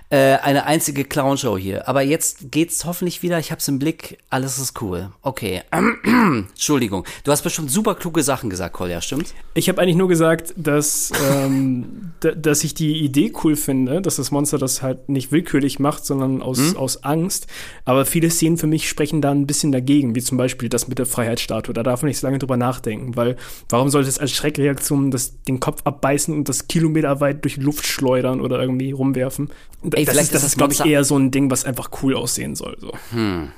äh, 0.10 0.38
eine 0.38 0.66
einzige 0.66 1.03
Clownshow 1.03 1.58
hier. 1.58 1.88
Aber 1.88 2.01
jetzt 2.01 2.49
geht's 2.51 2.86
hoffentlich 2.86 3.24
wieder. 3.24 3.39
Ich 3.39 3.51
hab's 3.51 3.68
im 3.68 3.78
Blick. 3.78 4.20
Alles 4.30 4.58
ist 4.58 4.82
cool. 4.82 5.10
Okay. 5.22 5.64
Entschuldigung. 6.03 7.03
Du 7.26 7.32
hast 7.32 7.41
bestimmt 7.41 7.70
super 7.72 7.95
kluge 7.95 8.24
Sachen 8.24 8.49
gesagt, 8.49 8.74
Kolja, 8.74 9.01
stimmt? 9.01 9.34
Ich 9.53 9.68
habe 9.68 9.82
eigentlich 9.82 9.97
nur 9.97 10.08
gesagt, 10.08 10.53
dass, 10.55 11.12
ähm, 11.30 12.14
dass 12.38 12.64
ich 12.64 12.74
die 12.74 13.03
Idee 13.03 13.34
cool 13.43 13.58
finde, 13.58 14.01
dass 14.01 14.16
das 14.16 14.32
Monster 14.32 14.58
das 14.58 14.82
halt 14.82 15.10
nicht 15.10 15.34
willkürlich 15.34 15.80
macht, 15.80 16.05
sondern 16.05 16.41
aus, 16.41 16.60
hm? 16.60 16.78
aus 16.78 17.03
Angst. 17.03 17.47
Aber 17.84 18.05
viele 18.05 18.30
Szenen 18.30 18.58
für 18.58 18.68
mich 18.68 18.88
sprechen 18.88 19.22
da 19.22 19.32
ein 19.32 19.45
bisschen 19.45 19.74
dagegen, 19.74 20.16
wie 20.16 20.22
zum 20.22 20.38
Beispiel 20.38 20.70
das 20.70 20.88
mit 20.88 20.99
der 20.99 21.05
Freiheitsstatue. 21.05 21.74
Da 21.74 21.84
darf 21.84 22.01
man 22.01 22.08
nicht 22.08 22.20
so 22.20 22.28
lange 22.28 22.39
drüber 22.39 22.55
nachdenken, 22.55 23.18
weil 23.18 23.36
warum 23.68 23.89
sollte 23.89 24.08
es 24.08 24.20
als 24.20 24.32
Schreckreaktion 24.32 25.12
das, 25.12 25.43
den 25.43 25.60
Kopf 25.60 25.82
abbeißen 25.84 26.34
und 26.34 26.47
das 26.47 26.70
kilometerweit 26.70 27.43
durch 27.43 27.55
die 27.55 27.62
Luft 27.62 27.86
schleudern 27.86 28.39
oder 28.39 28.62
irgendwie 28.62 28.91
rumwerfen? 28.91 29.49
Ey, 29.98 30.06
das 30.06 30.14
vielleicht 30.14 30.34
ist, 30.34 30.36
das 30.36 30.43
ist, 30.43 30.58
glaube 30.58 30.74
ich, 30.74 30.80
eher 30.86 31.04
so 31.04 31.18
ein 31.18 31.32
Ding, 31.32 31.50
was 31.52 31.66
einfach 31.66 31.89
cool 32.02 32.16
aussehen 32.16 32.56
soll. 32.56 32.78
So. 32.80 32.91
Hm. 33.12 33.52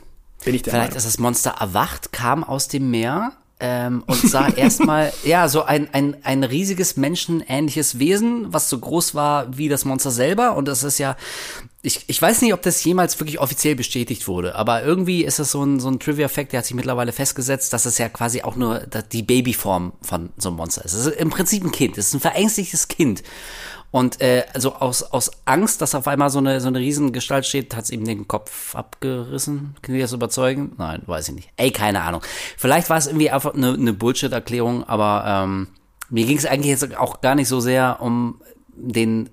Bin 0.45 0.55
ich 0.55 0.61
der 0.61 0.71
Vielleicht 0.71 0.91
Meinung. 0.91 0.97
ist 0.97 1.05
das 1.05 1.19
Monster 1.19 1.55
erwacht, 1.59 2.13
kam 2.13 2.43
aus 2.43 2.67
dem 2.67 2.89
Meer 2.91 3.33
ähm, 3.59 4.03
und 4.07 4.21
sah 4.21 4.47
erstmal, 4.55 5.11
ja, 5.25 5.49
so 5.49 5.63
ein, 5.63 5.89
ein, 5.93 6.15
ein 6.23 6.43
riesiges 6.43 6.95
menschenähnliches 6.95 7.99
Wesen, 7.99 8.53
was 8.53 8.69
so 8.69 8.79
groß 8.79 9.15
war 9.15 9.57
wie 9.57 9.67
das 9.67 9.83
Monster 9.83 10.11
selber. 10.11 10.55
Und 10.55 10.67
das 10.67 10.83
ist 10.83 10.97
ja, 10.97 11.17
ich, 11.81 12.05
ich 12.07 12.21
weiß 12.21 12.41
nicht, 12.41 12.53
ob 12.53 12.61
das 12.61 12.83
jemals 12.83 13.19
wirklich 13.19 13.39
offiziell 13.39 13.75
bestätigt 13.75 14.27
wurde, 14.27 14.55
aber 14.55 14.83
irgendwie 14.83 15.23
ist 15.23 15.39
es 15.39 15.51
so 15.51 15.63
ein, 15.63 15.79
so 15.79 15.89
ein 15.89 15.99
Trivia-Fact, 15.99 16.51
der 16.51 16.59
hat 16.59 16.65
sich 16.65 16.75
mittlerweile 16.75 17.11
festgesetzt, 17.11 17.71
dass 17.73 17.85
es 17.85 17.97
ja 17.97 18.09
quasi 18.09 18.41
auch 18.41 18.55
nur 18.55 18.79
die 19.11 19.23
Babyform 19.23 19.93
von 20.01 20.29
so 20.37 20.49
einem 20.49 20.57
Monster 20.57 20.83
ist. 20.83 20.93
Es 20.93 21.05
ist 21.05 21.15
im 21.17 21.29
Prinzip 21.29 21.63
ein 21.63 21.71
Kind, 21.71 21.97
es 21.97 22.07
ist 22.07 22.13
ein 22.15 22.19
verängstigtes 22.19 22.87
Kind. 22.87 23.23
Und 23.91 24.21
äh, 24.21 24.43
also 24.53 24.75
aus, 24.75 25.03
aus 25.03 25.31
Angst, 25.45 25.81
dass 25.81 25.95
auf 25.95 26.07
einmal 26.07 26.29
so 26.29 26.39
eine, 26.39 26.61
so 26.61 26.67
eine 26.67 26.79
Riesengestalt 26.79 27.45
steht, 27.45 27.75
hat 27.75 27.85
es 27.85 27.89
ihm 27.89 28.05
den 28.05 28.27
Kopf 28.27 28.75
abgerissen. 28.75 29.75
Können 29.81 29.97
Sie 29.97 30.01
das 30.01 30.13
überzeugen? 30.13 30.73
Nein, 30.77 31.01
weiß 31.05 31.29
ich 31.29 31.35
nicht. 31.35 31.49
Ey, 31.57 31.71
keine 31.71 32.01
Ahnung. 32.01 32.21
Vielleicht 32.57 32.89
war 32.89 32.97
es 32.97 33.07
irgendwie 33.07 33.31
einfach 33.31 33.53
eine, 33.53 33.73
eine 33.73 33.93
Bullshit-Erklärung, 33.93 34.83
aber 34.83 35.23
ähm, 35.25 35.67
mir 36.09 36.25
ging 36.25 36.37
es 36.37 36.45
eigentlich 36.45 36.69
jetzt 36.69 36.95
auch 36.97 37.21
gar 37.21 37.35
nicht 37.35 37.47
so 37.47 37.59
sehr 37.59 37.97
um 38.01 38.41
den 38.81 39.29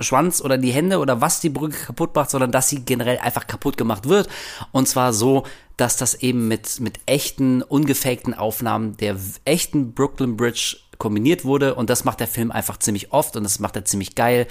Schwanz 0.00 0.40
oder 0.40 0.56
die 0.56 0.70
Hände 0.70 0.98
oder 0.98 1.20
was 1.20 1.40
die 1.40 1.50
Brücke 1.50 1.76
kaputt 1.76 2.14
macht, 2.14 2.30
sondern 2.30 2.52
dass 2.52 2.68
sie 2.68 2.84
generell 2.84 3.18
einfach 3.18 3.46
kaputt 3.46 3.76
gemacht 3.76 4.08
wird. 4.08 4.28
Und 4.72 4.88
zwar 4.88 5.12
so, 5.12 5.44
dass 5.76 5.96
das 5.96 6.14
eben 6.14 6.48
mit, 6.48 6.80
mit 6.80 7.00
echten, 7.06 7.62
ungefakten 7.62 8.34
Aufnahmen 8.34 8.96
der 8.96 9.16
echten 9.44 9.92
Brooklyn 9.92 10.36
Bridge 10.36 10.76
kombiniert 10.98 11.44
wurde 11.44 11.74
und 11.74 11.90
das 11.90 12.04
macht 12.04 12.20
der 12.20 12.26
Film 12.26 12.50
einfach 12.50 12.78
ziemlich 12.78 13.12
oft 13.12 13.36
und 13.36 13.44
das 13.44 13.58
macht 13.58 13.76
er 13.76 13.84
ziemlich 13.84 14.14
geil 14.14 14.46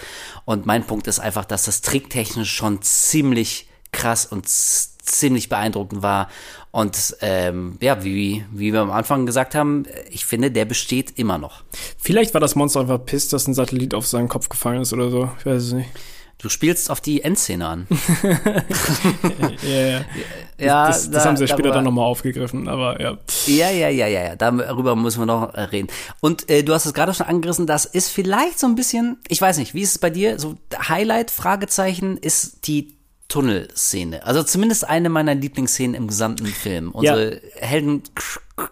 und 0.46 0.66
mein 0.66 0.86
Punkt 0.86 1.08
ist 1.08 1.20
einfach, 1.20 1.46
dass 1.46 1.66
das 1.66 1.82
tricktechnisch 1.82 2.52
schon 2.52 2.82
ziemlich 2.82 3.68
krass 3.92 4.26
und 4.26 4.48
ziemlich 4.48 5.50
beeindruckend 5.50 6.02
war 6.02 6.30
und 6.72 7.18
ähm, 7.22 7.78
ja, 7.82 8.04
wie, 8.04 8.46
wie 8.52 8.74
wir 8.74 8.82
am 8.82 8.92
Anfang 8.92 9.26
gesagt 9.26 9.56
haben, 9.56 9.84
ich 10.12 10.26
finde, 10.26 10.52
der 10.52 10.66
besteht 10.66 11.18
immer 11.18 11.38
noch. 11.38 11.64
Vielleicht 11.98 12.34
war 12.34 12.42
das 12.42 12.56
Monster 12.56 12.82
einfach 12.82 13.04
piss, 13.04 13.30
dass 13.30 13.48
ein 13.48 13.54
Satellit 13.54 13.94
auf 13.94 14.06
seinen 14.06 14.28
Kopf 14.28 14.50
gefallen 14.50 14.82
ist 14.82 14.94
oder 14.94 15.10
so, 15.10 15.32
ich 15.40 15.46
weiß 15.46 15.64
es 15.64 15.74
nicht. 15.74 15.90
Du 16.40 16.50
spielst 16.50 16.92
auf 16.92 17.02
die 17.02 17.24
Endszene 17.24 17.68
an. 17.68 17.88
ja, 19.64 19.70
ja. 19.70 20.06
ja 20.60 20.88
das, 20.88 21.06
das, 21.06 21.10
das 21.10 21.26
haben 21.26 21.36
sie 21.36 21.48
später 21.48 21.72
dann 21.72 21.84
nochmal 21.84 22.06
aufgegriffen, 22.06 22.68
aber 22.68 23.02
ja. 23.02 23.18
Ja, 23.48 23.72
ja, 23.72 23.90
ja, 23.90 24.06
ja, 24.06 24.24
ja. 24.24 24.36
Darüber 24.36 24.96
müssen 24.96 25.20
wir 25.20 25.26
noch 25.26 25.54
äh, 25.56 25.62
reden. 25.62 25.88
Und 26.20 26.48
äh, 26.50 26.64
du 26.64 26.74
hast 26.74 26.86
es 26.86 26.94
gerade 26.94 27.14
schon 27.16 27.26
angerissen, 27.26 27.66
das 27.66 27.86
ist 27.86 28.10
vielleicht 28.10 28.60
so 28.60 28.68
ein 28.68 28.76
bisschen, 28.76 29.18
ich 29.28 29.42
weiß 29.42 29.58
nicht, 29.58 29.74
wie 29.74 29.82
ist 29.82 29.92
es 29.92 29.98
bei 29.98 30.12
dir? 30.12 30.38
So 30.38 30.56
Highlight, 30.88 31.32
Fragezeichen, 31.32 32.18
ist 32.18 32.68
die 32.68 32.98
Tunnelszene. 33.30 34.24
Also 34.26 34.44
zumindest 34.44 34.88
eine 34.88 35.10
meiner 35.10 35.34
Lieblingsszenen 35.34 35.96
im 35.96 36.08
gesamten 36.08 36.46
Film. 36.46 36.92
Unsere 36.92 37.36
ja. 37.36 37.40
Helden 37.56 38.04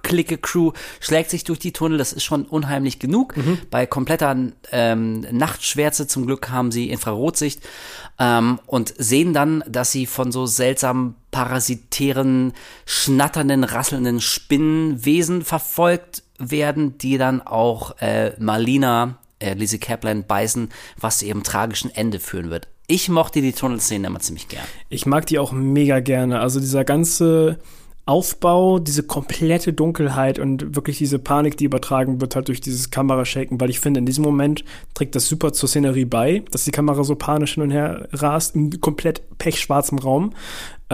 Clique 0.01 0.38
Crew 0.38 0.71
schlägt 0.99 1.29
sich 1.29 1.43
durch 1.43 1.59
die 1.59 1.71
Tunnel, 1.71 1.97
das 1.97 2.11
ist 2.11 2.23
schon 2.23 2.45
unheimlich 2.45 2.99
genug. 2.99 3.38
Mhm. 3.38 3.59
Bei 3.69 3.86
kompletter 3.86 4.36
ähm, 4.71 5.19
Nachtschwärze 5.31 6.07
zum 6.07 6.25
Glück 6.25 6.49
haben 6.49 6.71
sie 6.71 6.89
Infrarotsicht 6.89 7.61
ähm, 8.19 8.59
und 8.65 8.93
sehen 8.97 9.33
dann, 9.33 9.63
dass 9.67 9.91
sie 9.91 10.07
von 10.07 10.31
so 10.31 10.47
seltsam 10.47 11.15
parasitären, 11.31 12.53
schnatternden, 12.86 13.63
rasselnden 13.63 14.21
Spinnenwesen 14.21 15.43
verfolgt 15.43 16.23
werden, 16.39 16.97
die 16.97 17.17
dann 17.17 17.41
auch 17.41 17.97
äh, 17.99 18.31
Marlina, 18.39 19.19
äh, 19.39 19.53
Lizzie 19.53 19.79
Kaplan 19.79 20.25
beißen, 20.25 20.69
was 20.97 21.19
zu 21.19 21.25
ihrem 21.25 21.43
tragischen 21.43 21.93
Ende 21.93 22.19
führen 22.19 22.49
wird. 22.49 22.67
Ich 22.88 23.09
mochte 23.09 23.41
die 23.41 23.53
Tunnelszene 23.53 24.07
immer 24.07 24.19
ziemlich 24.19 24.47
gern. 24.47 24.65
Ich 24.89 25.05
mag 25.05 25.25
die 25.25 25.39
auch 25.39 25.51
mega 25.51 25.99
gerne. 25.99 26.39
Also 26.39 26.59
dieser 26.59 26.83
ganze 26.83 27.59
Aufbau, 28.08 28.78
diese 28.78 29.01
komplette 29.01 29.74
Dunkelheit 29.74 30.38
und 30.38 30.76
wirklich 30.76 30.99
diese 30.99 31.18
Panik, 31.18 31.58
die 31.58 31.66
übertragen 31.66 32.22
wird 32.22 32.36
halt 32.36 32.49
durch 32.49 32.62
dieses 32.62 32.91
Kamerashaken, 32.91 33.60
weil 33.60 33.72
ich 33.72 33.80
finde, 33.80 33.99
in 33.99 34.06
diesem 34.06 34.24
Moment 34.24 34.64
trägt 34.93 35.16
das 35.16 35.28
super 35.28 35.53
zur 35.53 35.68
Szenerie 35.68 36.06
bei, 36.06 36.43
dass 36.51 36.66
die 36.66 36.72
Kamera 36.72 37.03
so 37.03 37.16
panisch 37.16 37.56
hin 37.56 37.64
und 37.64 37.72
her 37.72 38.08
rast, 38.12 38.56
im 38.56 38.80
komplett 38.80 39.24
pechschwarzen 39.39 39.97
Raum 39.97 40.34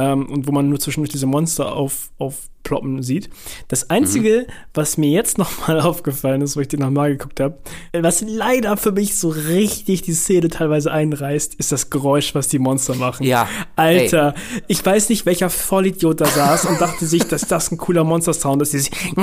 ähm, 0.01 0.25
und 0.27 0.47
wo 0.47 0.51
man 0.51 0.69
nur 0.69 0.79
zwischendurch 0.79 1.11
diese 1.11 1.25
Monster 1.27 1.73
auf, 1.73 2.09
aufploppen 2.17 3.03
sieht. 3.03 3.29
Das 3.67 3.89
Einzige, 3.89 4.45
mhm. 4.47 4.53
was 4.73 4.97
mir 4.97 5.09
jetzt 5.09 5.37
nochmal 5.39 5.79
aufgefallen 5.79 6.41
ist, 6.41 6.57
wo 6.57 6.61
ich 6.61 6.67
den 6.67 6.79
nochmal 6.79 7.11
geguckt 7.11 7.39
habe, 7.39 7.57
was 7.93 8.21
leider 8.21 8.77
für 8.77 8.91
mich 8.91 9.17
so 9.17 9.29
richtig 9.29 10.01
die 10.01 10.13
Szene 10.13 10.49
teilweise 10.49 10.91
einreißt, 10.91 11.55
ist 11.55 11.71
das 11.71 11.89
Geräusch, 11.89 12.33
was 12.33 12.47
die 12.47 12.59
Monster 12.59 12.95
machen. 12.95 13.25
Ja. 13.25 13.47
Alter, 13.75 14.33
Ey. 14.35 14.63
ich 14.67 14.85
weiß 14.85 15.09
nicht, 15.09 15.25
welcher 15.25 15.49
Vollidiot 15.49 16.21
da 16.21 16.25
saß 16.25 16.65
und 16.65 16.81
dachte 16.81 17.05
sich, 17.05 17.23
dass 17.23 17.41
das 17.47 17.71
ein 17.71 17.77
cooler 17.77 18.03
Monster-Sound 18.03 18.61
ist. 18.61 18.73
Dieses 18.73 18.89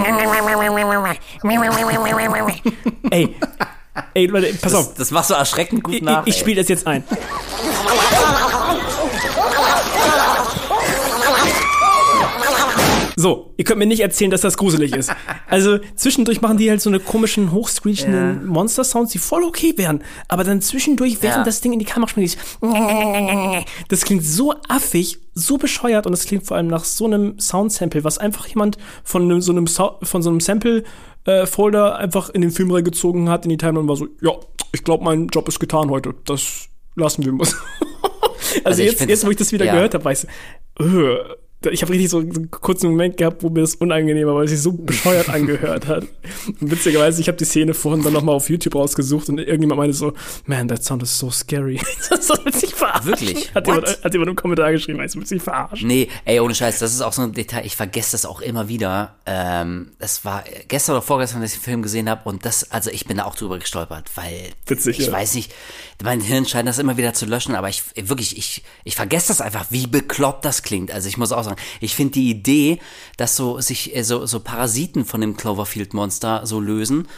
Ey, 3.11 3.35
Ey, 4.15 4.27
Leute, 4.27 4.53
pass 4.53 4.73
das, 4.73 4.75
auf. 4.75 4.95
Das 4.95 5.11
machst 5.11 5.31
du 5.31 5.35
erschreckend 5.35 5.83
gut 5.83 6.03
nach. 6.03 6.25
Ich, 6.27 6.35
ich 6.35 6.41
spiele 6.41 6.61
das 6.61 6.69
jetzt 6.69 6.87
ein. 6.87 7.03
So, 13.21 13.53
ihr 13.57 13.65
könnt 13.65 13.81
mir 13.81 13.87
nicht 13.87 13.99
erzählen, 13.99 14.31
dass 14.31 14.43
das 14.43 14.57
gruselig 14.57 14.95
ist. 14.95 15.11
Also 15.49 15.79
zwischendurch 15.97 16.41
machen 16.41 16.59
die 16.59 16.69
halt 16.71 16.81
so 16.81 16.91
eine 16.91 17.01
komischen, 17.01 17.53
hochscreechenden 17.53 18.43
ja. 18.43 18.47
Monster-Sounds, 18.47 19.11
die 19.11 19.19
voll 19.19 19.43
okay 19.43 19.73
wären. 19.77 20.05
Aber 20.29 20.45
dann 20.45 20.61
zwischendurch, 20.61 21.23
während 21.23 21.39
ja. 21.39 21.45
das 21.45 21.63
Ding 21.63 21.73
in 21.73 21.79
die 21.79 21.85
Kamera 21.85 22.09
springt, 22.09 22.37
das 23.89 24.05
klingt 24.05 24.25
so 24.25 24.55
affig, 24.69 25.19
so 25.35 25.57
bescheuert 25.57 26.07
und 26.07 26.13
es 26.13 26.27
klingt 26.27 26.47
vor 26.47 26.59
allem 26.59 26.69
nach 26.69 26.85
so 26.85 27.07
einem 27.07 27.41
Soundsample, 27.41 28.05
was 28.05 28.19
einfach 28.19 28.47
jemand 28.47 28.77
von 29.03 29.41
so 29.41 29.53
einem, 29.53 29.67
von 29.67 30.23
so 30.23 30.31
einem 30.31 30.41
Sample 30.41 30.85
äh, 31.25 31.47
Folder 31.47 31.97
einfach 31.97 32.29
in 32.29 32.43
den 32.43 32.51
Film 32.51 32.71
reingezogen 32.71 33.31
hat, 33.31 33.47
in 33.47 33.49
die 33.49 33.57
Timeline 33.57 33.81
und 33.81 33.89
war 33.89 33.97
so, 33.97 34.07
ja, 34.21 34.33
ich 34.73 34.85
glaube, 34.85 35.03
mein 35.03 35.27
Job 35.29 35.49
ist 35.49 35.59
getan 35.59 35.91
heute. 35.91 36.15
Das 36.27 36.69
lassen 36.95 37.25
wir 37.25 37.33
mal. 37.33 37.49
also, 37.49 38.65
also 38.65 38.83
jetzt, 38.83 39.01
jetzt, 39.01 39.27
wo 39.27 39.31
ich 39.31 39.37
das 39.39 39.51
wieder 39.51 39.65
ja. 39.65 39.73
gehört 39.73 39.95
habe, 39.95 40.05
weißt 40.05 40.27
du, 40.79 40.85
uh, 40.85 41.17
ich 41.67 41.83
habe 41.83 41.93
richtig 41.93 42.09
so 42.11 42.19
einen 42.19 42.51
kurzen 42.53 42.91
Moment 42.91 43.17
gehabt, 43.17 43.43
wo 43.43 43.49
mir 43.49 43.63
das 43.63 43.75
unangenehm 43.75 44.29
war, 44.29 44.37
weil 44.37 44.45
es 44.45 44.53
sich 44.53 44.63
so 44.63 44.73
bescheuert 44.73 45.29
angehört 45.29 45.89
hat. 45.89 46.05
Und 46.61 46.71
witzigerweise, 46.71 47.21
ich 47.21 47.27
habe 47.27 47.37
die 47.37 47.45
Szene 47.45 47.75
vorhin 47.75 48.05
dann 48.05 48.13
nochmal 48.13 48.37
auf 48.37 48.49
YouTube 48.49 48.77
rausgesucht 48.77 49.29
und 49.29 49.39
irgendjemand 49.39 49.79
meinte 49.79 49.97
so, 49.97 50.13
man, 50.47 50.69
that 50.69 50.85
sound 50.85 51.03
is 51.03 51.19
so 51.19 51.31
scary. 51.31 51.81
das 52.11 52.29
wird 52.29 52.55
sich 52.55 52.75
verarschen. 52.75 53.07
Wirklich? 53.07 53.53
Hat 53.55 53.67
jemand, 53.67 54.05
hat 54.05 54.13
jemand 54.13 54.31
im 54.31 54.37
Kommentar 54.37 54.71
geschrieben, 54.71 55.01
es 55.01 55.17
wird 55.17 55.27
sich 55.27 55.43
verarschen. 55.43 55.89
Nee, 55.89 56.09
ey, 56.25 56.39
ohne 56.39 56.55
Scheiß, 56.55 56.79
das 56.79 56.95
ist 56.95 57.01
auch 57.01 57.13
so 57.13 57.23
ein 57.23 57.33
Detail, 57.33 57.67
ich 57.67 57.75
vergesse 57.75 58.13
das 58.13 58.25
auch 58.25 58.41
immer 58.41 58.69
wieder. 58.69 59.17
Ähm, 59.27 59.91
das 59.99 60.25
war 60.25 60.45
gestern 60.69 60.93
oder 60.95 61.03
vorgestern, 61.03 61.43
als 61.43 61.55
ich 61.55 61.59
den 61.59 61.65
Film 61.65 61.83
gesehen 61.83 62.09
habe 62.09 62.29
und 62.29 62.45
das, 62.45 62.71
also 62.71 62.91
ich 62.91 63.07
bin 63.07 63.17
da 63.17 63.25
auch 63.25 63.35
drüber 63.35 63.59
gestolpert, 63.59 64.11
weil 64.15 64.53
Witzig, 64.67 65.01
ich 65.01 65.07
ja. 65.07 65.13
weiß 65.13 65.35
nicht, 65.35 65.53
mein 66.03 66.21
Hirn 66.21 66.47
scheint 66.47 66.69
das 66.69 66.79
immer 66.79 66.97
wieder 66.97 67.15
zu 67.15 67.27
löschen, 67.27 67.57
aber 67.57 67.69
ich 67.69 67.83
wirklich, 67.97 68.39
ich, 68.39 68.63
ich 68.85 68.95
vergesse 68.95 69.29
das 69.29 69.41
einfach, 69.41 69.67
wie 69.71 69.89
bekloppt 69.89 70.45
das 70.45 70.63
klingt. 70.63 70.93
Also 70.93 71.09
ich 71.09 71.17
muss 71.17 71.33
auch 71.33 71.48
sagen, 71.49 71.61
ich 71.81 71.95
finde 71.95 72.13
die 72.13 72.31
Idee, 72.31 72.79
dass 73.17 73.37
so 73.37 73.61
sich 73.61 73.95
äh, 73.97 74.05
so, 74.05 74.27
so 74.27 74.41
Parasiten 74.41 75.05
von 75.05 75.21
dem 75.21 75.37
Cloverfield-Monster 75.37 76.47
so 76.47 76.61
lösen 76.61 77.09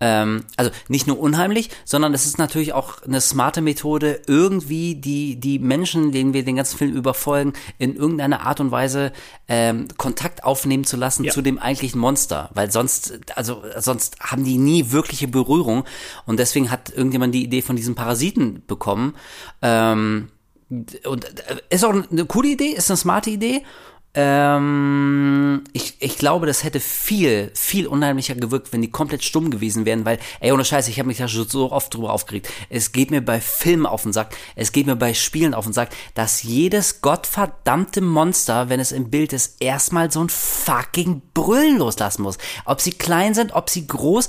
ähm, 0.00 0.44
also 0.56 0.70
nicht 0.88 1.06
nur 1.06 1.18
unheimlich, 1.18 1.68
sondern 1.84 2.14
es 2.14 2.24
ist 2.24 2.38
natürlich 2.38 2.72
auch 2.72 3.02
eine 3.02 3.20
smarte 3.20 3.60
Methode, 3.60 4.22
irgendwie 4.26 4.94
die, 4.94 5.38
die 5.38 5.58
Menschen, 5.58 6.10
denen 6.10 6.32
wir 6.32 6.42
den 6.42 6.56
ganzen 6.56 6.78
Film 6.78 6.92
überfolgen, 6.92 7.52
in 7.78 7.94
irgendeiner 7.94 8.40
Art 8.40 8.60
und 8.60 8.70
Weise 8.70 9.12
ähm, 9.46 9.88
Kontakt 9.98 10.44
aufnehmen 10.44 10.84
zu 10.84 10.96
lassen 10.96 11.24
ja. 11.24 11.32
zu 11.32 11.42
dem 11.42 11.58
eigentlichen 11.58 12.00
Monster. 12.00 12.48
Weil 12.54 12.70
sonst, 12.70 13.20
also 13.36 13.62
sonst 13.76 14.18
haben 14.20 14.44
die 14.44 14.56
nie 14.56 14.90
wirkliche 14.90 15.28
Berührung. 15.28 15.84
Und 16.24 16.40
deswegen 16.40 16.70
hat 16.70 16.90
irgendjemand 16.90 17.34
die 17.34 17.44
Idee 17.44 17.60
von 17.60 17.76
diesem 17.76 17.94
Parasiten 17.94 18.62
bekommen. 18.66 19.14
Ähm, 19.60 20.30
und 20.70 21.24
äh, 21.24 21.56
ist 21.68 21.84
auch 21.84 21.92
eine 21.92 22.24
coole 22.26 22.48
Idee, 22.48 22.70
ist 22.70 22.90
eine 22.90 22.96
smarte 22.96 23.30
Idee. 23.30 23.62
Ähm, 24.12 25.62
ich, 25.72 25.94
ich 26.00 26.18
glaube, 26.18 26.46
das 26.46 26.64
hätte 26.64 26.80
viel, 26.80 27.52
viel 27.54 27.86
unheimlicher 27.86 28.34
gewirkt, 28.34 28.72
wenn 28.72 28.82
die 28.82 28.90
komplett 28.90 29.22
stumm 29.22 29.50
gewesen 29.50 29.84
wären, 29.84 30.04
weil, 30.04 30.18
ey, 30.40 30.50
ohne 30.50 30.64
Scheiße, 30.64 30.90
ich 30.90 30.98
habe 30.98 31.06
mich 31.06 31.18
da 31.18 31.28
schon 31.28 31.48
so 31.48 31.70
oft 31.70 31.94
drüber 31.94 32.12
aufgeregt. 32.12 32.48
Es 32.70 32.90
geht 32.90 33.12
mir 33.12 33.20
bei 33.20 33.40
Filmen 33.40 33.86
auf 33.86 34.02
den 34.02 34.12
Sack, 34.12 34.36
es 34.56 34.72
geht 34.72 34.86
mir 34.86 34.96
bei 34.96 35.14
Spielen 35.14 35.54
auf 35.54 35.64
den 35.64 35.72
Sack, 35.72 35.90
dass 36.14 36.42
jedes 36.42 37.02
gottverdammte 37.02 38.00
Monster, 38.00 38.68
wenn 38.68 38.80
es 38.80 38.90
im 38.90 39.10
Bild 39.10 39.32
ist, 39.32 39.62
erstmal 39.62 40.10
so 40.10 40.24
ein 40.24 40.28
fucking 40.28 41.22
Brüllen 41.32 41.78
loslassen 41.78 42.22
muss. 42.22 42.38
Ob 42.64 42.80
sie 42.80 42.92
klein 42.92 43.34
sind, 43.34 43.52
ob 43.52 43.70
sie 43.70 43.86
groß 43.86 44.26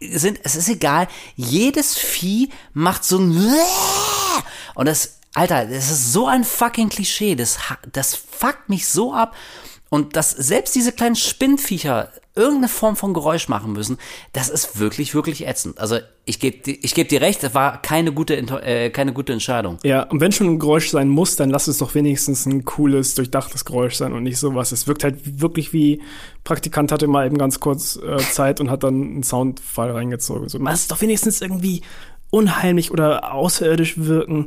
sind, 0.00 0.40
es 0.42 0.56
ist 0.56 0.68
egal. 0.68 1.06
Jedes 1.36 1.96
Vieh 1.96 2.50
macht 2.72 3.04
so 3.04 3.18
ein 3.18 3.30
und 4.74 4.86
das 4.86 5.20
Alter, 5.34 5.66
das 5.66 5.90
ist 5.90 6.12
so 6.12 6.26
ein 6.26 6.44
fucking 6.44 6.88
Klischee. 6.88 7.34
Das, 7.34 7.58
das 7.92 8.14
fuckt 8.14 8.68
mich 8.68 8.86
so 8.86 9.12
ab. 9.12 9.34
Und 9.90 10.16
dass 10.16 10.30
selbst 10.30 10.74
diese 10.74 10.92
kleinen 10.92 11.14
Spinnviecher 11.14 12.10
irgendeine 12.34 12.68
Form 12.68 12.96
von 12.96 13.14
Geräusch 13.14 13.48
machen 13.48 13.72
müssen, 13.72 13.98
das 14.32 14.48
ist 14.48 14.80
wirklich, 14.80 15.14
wirklich 15.14 15.46
ätzend. 15.46 15.78
Also 15.78 15.98
ich 16.24 16.40
gebe 16.40 16.68
ich 16.68 16.94
geb 16.94 17.08
dir 17.08 17.20
recht, 17.20 17.44
das 17.44 17.54
war 17.54 17.80
keine 17.80 18.12
gute, 18.12 18.36
äh, 18.36 18.90
keine 18.90 19.12
gute 19.12 19.32
Entscheidung. 19.32 19.78
Ja, 19.84 20.02
und 20.02 20.20
wenn 20.20 20.32
schon 20.32 20.48
ein 20.48 20.58
Geräusch 20.58 20.90
sein 20.90 21.08
muss, 21.08 21.36
dann 21.36 21.50
lass 21.50 21.68
es 21.68 21.78
doch 21.78 21.94
wenigstens 21.94 22.44
ein 22.46 22.64
cooles, 22.64 23.14
durchdachtes 23.14 23.64
Geräusch 23.64 23.94
sein 23.94 24.12
und 24.12 24.24
nicht 24.24 24.38
sowas. 24.38 24.72
Es 24.72 24.88
wirkt 24.88 25.04
halt 25.04 25.40
wirklich 25.40 25.72
wie, 25.72 26.02
Praktikant 26.42 26.90
hatte 26.90 27.06
mal 27.06 27.26
eben 27.26 27.38
ganz 27.38 27.60
kurz 27.60 27.96
äh, 27.96 28.16
Zeit 28.18 28.60
und 28.60 28.70
hat 28.70 28.82
dann 28.82 29.00
einen 29.00 29.22
Soundfall 29.22 29.92
reingezogen. 29.92 30.48
So, 30.48 30.58
lass 30.58 30.80
es 30.80 30.88
doch 30.88 31.00
wenigstens 31.02 31.40
irgendwie 31.40 31.82
unheimlich 32.30 32.90
oder 32.90 33.32
außerirdisch 33.32 33.94
wirken 33.98 34.46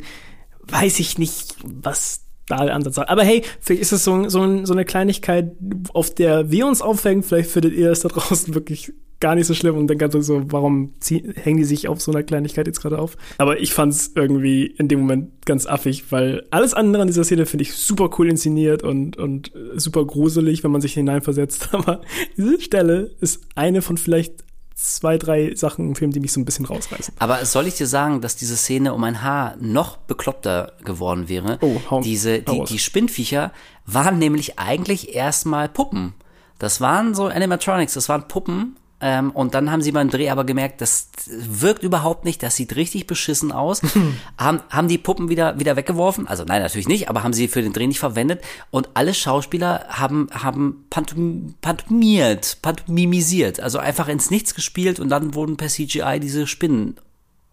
weiß 0.69 0.99
ich 0.99 1.17
nicht, 1.17 1.55
was 1.63 2.21
da 2.47 2.65
der 2.65 2.75
Ansatz 2.75 2.95
sagt. 2.95 3.09
Aber 3.09 3.23
hey, 3.23 3.43
vielleicht 3.59 3.81
ist 3.81 3.91
es 3.91 4.03
so, 4.03 4.29
so, 4.29 4.65
so 4.65 4.73
eine 4.73 4.85
Kleinigkeit, 4.85 5.51
auf 5.93 6.13
der 6.13 6.49
wir 6.49 6.65
uns 6.65 6.81
aufhängen. 6.81 7.23
Vielleicht 7.23 7.51
findet 7.51 7.73
ihr 7.73 7.91
es 7.91 8.01
da 8.01 8.09
draußen 8.09 8.53
wirklich 8.55 8.93
gar 9.19 9.35
nicht 9.35 9.47
so 9.47 9.53
schlimm 9.53 9.75
und 9.75 9.87
dann 9.87 9.97
ganz 9.97 10.13
so, 10.13 10.43
warum 10.51 10.93
zieh, 10.99 11.23
hängen 11.35 11.57
die 11.57 11.63
sich 11.63 11.87
auf 11.87 11.99
so 12.01 12.11
einer 12.11 12.23
Kleinigkeit 12.23 12.67
jetzt 12.67 12.81
gerade 12.81 12.99
auf? 12.99 13.17
Aber 13.39 13.59
ich 13.59 13.73
fand 13.73 13.93
es 13.93 14.11
irgendwie 14.15 14.65
in 14.65 14.87
dem 14.87 14.99
Moment 14.99 15.45
ganz 15.45 15.65
affig, 15.65 16.11
weil 16.11 16.45
alles 16.51 16.73
andere 16.73 17.01
an 17.01 17.07
dieser 17.07 17.23
Szene 17.23 17.45
finde 17.45 17.63
ich 17.63 17.73
super 17.73 18.11
cool 18.17 18.29
inszeniert 18.29 18.83
und, 18.83 19.17
und 19.17 19.51
super 19.75 20.05
gruselig, 20.05 20.63
wenn 20.63 20.71
man 20.71 20.81
sich 20.81 20.93
hineinversetzt. 20.93 21.69
Aber 21.73 22.01
diese 22.37 22.61
Stelle 22.61 23.11
ist 23.19 23.41
eine 23.55 23.81
von 23.81 23.97
vielleicht 23.97 24.46
zwei, 24.77 25.17
drei 25.17 25.55
Sachen 25.55 25.89
im 25.89 25.95
Film, 25.95 26.11
die 26.11 26.19
mich 26.19 26.31
so 26.31 26.39
ein 26.39 26.45
bisschen 26.45 26.65
rausreißen. 26.65 27.15
Aber 27.19 27.43
soll 27.45 27.67
ich 27.67 27.75
dir 27.75 27.87
sagen, 27.87 28.21
dass 28.21 28.35
diese 28.35 28.55
Szene 28.55 28.93
um 28.93 29.03
ein 29.03 29.23
Haar 29.23 29.55
noch 29.59 29.97
bekloppter 29.97 30.73
geworden 30.85 31.27
wäre? 31.27 31.57
Oh, 31.61 31.81
hau, 31.89 32.01
diese, 32.01 32.39
die, 32.41 32.63
die 32.63 32.79
Spinnviecher 32.79 33.51
waren 33.85 34.19
nämlich 34.19 34.59
eigentlich 34.59 35.15
erstmal 35.15 35.67
Puppen. 35.67 36.13
Das 36.59 36.79
waren 36.79 37.15
so 37.15 37.25
Animatronics, 37.25 37.93
das 37.93 38.07
waren 38.07 38.27
Puppen 38.27 38.77
ähm, 38.99 39.31
und 39.31 39.53
dann 39.53 39.71
haben 39.71 39.81
sie 39.81 39.91
beim 39.91 40.09
Dreh 40.09 40.29
aber 40.29 40.43
gemerkt, 40.43 40.81
das 40.81 41.09
wirkt 41.27 41.83
überhaupt 41.83 42.25
nicht, 42.25 42.41
das 42.41 42.55
sieht 42.55 42.75
richtig 42.75 43.05
beschissen 43.05 43.51
aus. 43.51 43.81
haben, 44.37 44.61
haben 44.69 44.87
die 44.87 44.97
Puppen 44.97 45.29
wieder, 45.29 45.59
wieder 45.59 45.75
weggeworfen? 45.75 46.27
Also 46.27 46.43
nein, 46.43 46.61
natürlich 46.63 46.87
nicht, 46.87 47.09
aber 47.09 47.23
haben 47.23 47.33
sie 47.33 47.47
für 47.47 47.61
den 47.61 47.73
Dreh 47.73 47.85
nicht 47.85 47.99
verwendet. 47.99 48.41
Und 48.71 48.89
alle 48.95 49.13
Schauspieler 49.13 49.85
haben, 49.89 50.29
haben 50.31 50.85
pantom, 50.89 51.53
pantomiert, 51.61 52.57
pantomimisiert, 52.61 53.59
also 53.59 53.77
einfach 53.77 54.07
ins 54.07 54.31
Nichts 54.31 54.55
gespielt 54.55 54.99
und 54.99 55.09
dann 55.09 55.35
wurden 55.35 55.57
per 55.57 55.67
CGI 55.67 56.19
diese 56.19 56.47
Spinnen 56.47 56.97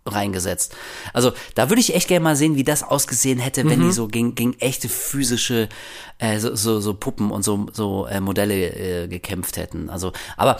reingesetzt. 0.07 0.75
Also 1.13 1.33
da 1.55 1.71
würde 1.71 1.81
ich 1.81 1.95
echt 1.95 2.09
gerne 2.09 2.25
mal 2.25 2.37
sehen, 2.37 2.57
wie 2.57 2.65
das 2.65 2.83
ausgesehen 2.83 3.39
hätte, 3.39 3.69
wenn 3.69 3.81
mhm. 3.81 3.85
die 3.85 3.93
so 3.93 4.09
gegen, 4.09 4.35
gegen 4.35 4.55
echte 4.61 4.89
physische 4.89 5.69
äh, 6.19 6.39
so, 6.39 6.55
so, 6.55 6.81
so 6.81 6.95
Puppen 6.95 7.31
und 7.31 7.43
so, 7.43 7.67
so 7.73 8.07
äh, 8.07 8.21
Modelle 8.21 9.05
äh, 9.05 9.09
gekämpft 9.09 9.57
hätten. 9.57 9.89
Also, 9.89 10.13
aber 10.37 10.59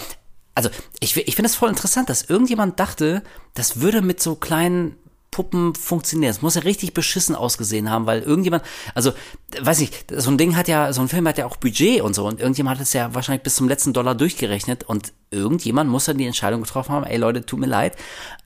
also 0.55 0.71
ich, 1.01 1.17
ich 1.17 1.35
finde 1.35 1.49
es 1.49 1.57
voll 1.57 1.69
interessant, 1.69 2.09
dass 2.09 2.23
irgendjemand 2.23 2.79
dachte, 2.79 3.23
das 3.55 3.81
würde 3.81 4.03
mit 4.03 4.23
so 4.23 4.35
kleinen 4.35 4.97
Puppen 5.35 5.75
funktionieren. 5.75 6.31
Es 6.31 6.43
muss 6.43 6.55
ja 6.55 6.61
richtig 6.61 6.95
beschissen 6.95 7.35
ausgesehen 7.35 7.91
haben, 7.91 8.07
weil 8.07 8.21
irgendjemand, 8.21 8.63
also, 8.95 9.13
weiß 9.61 9.81
ich, 9.81 9.91
so 10.15 10.31
ein 10.31 10.39
Ding 10.39 10.55
hat 10.55 10.69
ja, 10.69 10.93
so 10.93 11.01
ein 11.01 11.09
Film 11.09 11.27
hat 11.27 11.39
ja 11.39 11.47
auch 11.47 11.57
Budget 11.57 12.03
und 12.03 12.15
so 12.15 12.25
und 12.25 12.39
irgendjemand 12.39 12.79
hat 12.79 12.87
es 12.87 12.93
ja 12.93 13.13
wahrscheinlich 13.15 13.43
bis 13.43 13.57
zum 13.57 13.69
letzten 13.69 13.93
Dollar 13.93 14.15
durchgerechnet 14.15 14.85
und 14.85 15.13
irgendjemand 15.33 15.91
muss 15.91 16.05
dann 16.05 16.19
die 16.19 16.27
Entscheidung 16.27 16.63
getroffen 16.63 16.93
haben, 16.93 17.05
ey 17.05 17.17
Leute, 17.17 17.45
tut 17.45 17.59
mir 17.59 17.67
leid, 17.67 17.97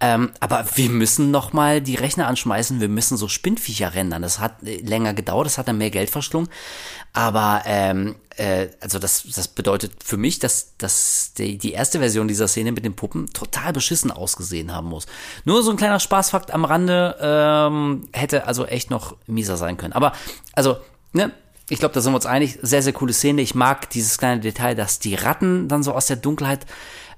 ähm, 0.00 0.30
aber 0.40 0.64
wir 0.76 0.88
müssen 0.88 1.30
noch 1.30 1.52
mal 1.52 1.82
die 1.82 1.96
Rechner 1.96 2.26
anschmeißen, 2.26 2.80
wir 2.80 2.88
müssen 2.88 3.18
so 3.18 3.28
Spinnviecher 3.28 3.92
rendern. 3.92 4.22
Das 4.22 4.38
hat 4.38 4.62
äh, 4.62 4.78
länger 4.78 5.12
gedauert, 5.12 5.44
das 5.44 5.58
hat 5.58 5.68
dann 5.68 5.76
mehr 5.76 5.90
Geld 5.90 6.08
verschlungen, 6.08 6.48
aber 7.12 7.64
ähm, 7.66 8.14
äh, 8.38 8.68
also 8.80 8.98
das, 8.98 9.24
das 9.34 9.48
bedeutet 9.48 9.92
für 10.04 10.16
mich, 10.16 10.38
dass, 10.38 10.76
dass 10.78 11.32
die, 11.34 11.58
die 11.58 11.72
erste 11.72 11.98
Version 11.98 12.28
dieser 12.28 12.48
Szene 12.48 12.72
mit 12.72 12.84
den 12.84 12.94
Puppen 12.94 13.26
total 13.32 13.72
beschissen 13.72 14.10
ausgesehen 14.10 14.74
haben 14.74 14.88
muss. 14.88 15.06
Nur 15.44 15.62
so 15.62 15.70
ein 15.70 15.76
kleiner 15.76 16.00
Spaßfakt 16.00 16.52
am 16.52 16.64
Rande 16.64 17.16
ähm, 17.20 18.08
hätte 18.12 18.46
also 18.46 18.64
echt 18.64 18.90
noch 18.90 19.16
mieser 19.26 19.56
sein 19.56 19.76
können. 19.76 19.92
Aber 19.92 20.12
also, 20.52 20.76
ne, 21.12 21.32
ich 21.68 21.80
glaube, 21.80 21.94
da 21.94 22.00
sind 22.00 22.12
wir 22.12 22.16
uns 22.16 22.26
einig. 22.26 22.58
Sehr, 22.62 22.82
sehr 22.82 22.92
coole 22.92 23.12
Szene. 23.12 23.42
Ich 23.42 23.54
mag 23.54 23.90
dieses 23.90 24.18
kleine 24.18 24.40
Detail, 24.40 24.74
dass 24.74 25.00
die 25.00 25.14
Ratten 25.14 25.68
dann 25.68 25.82
so 25.82 25.92
aus 25.92 26.06
der 26.06 26.16
Dunkelheit 26.16 26.64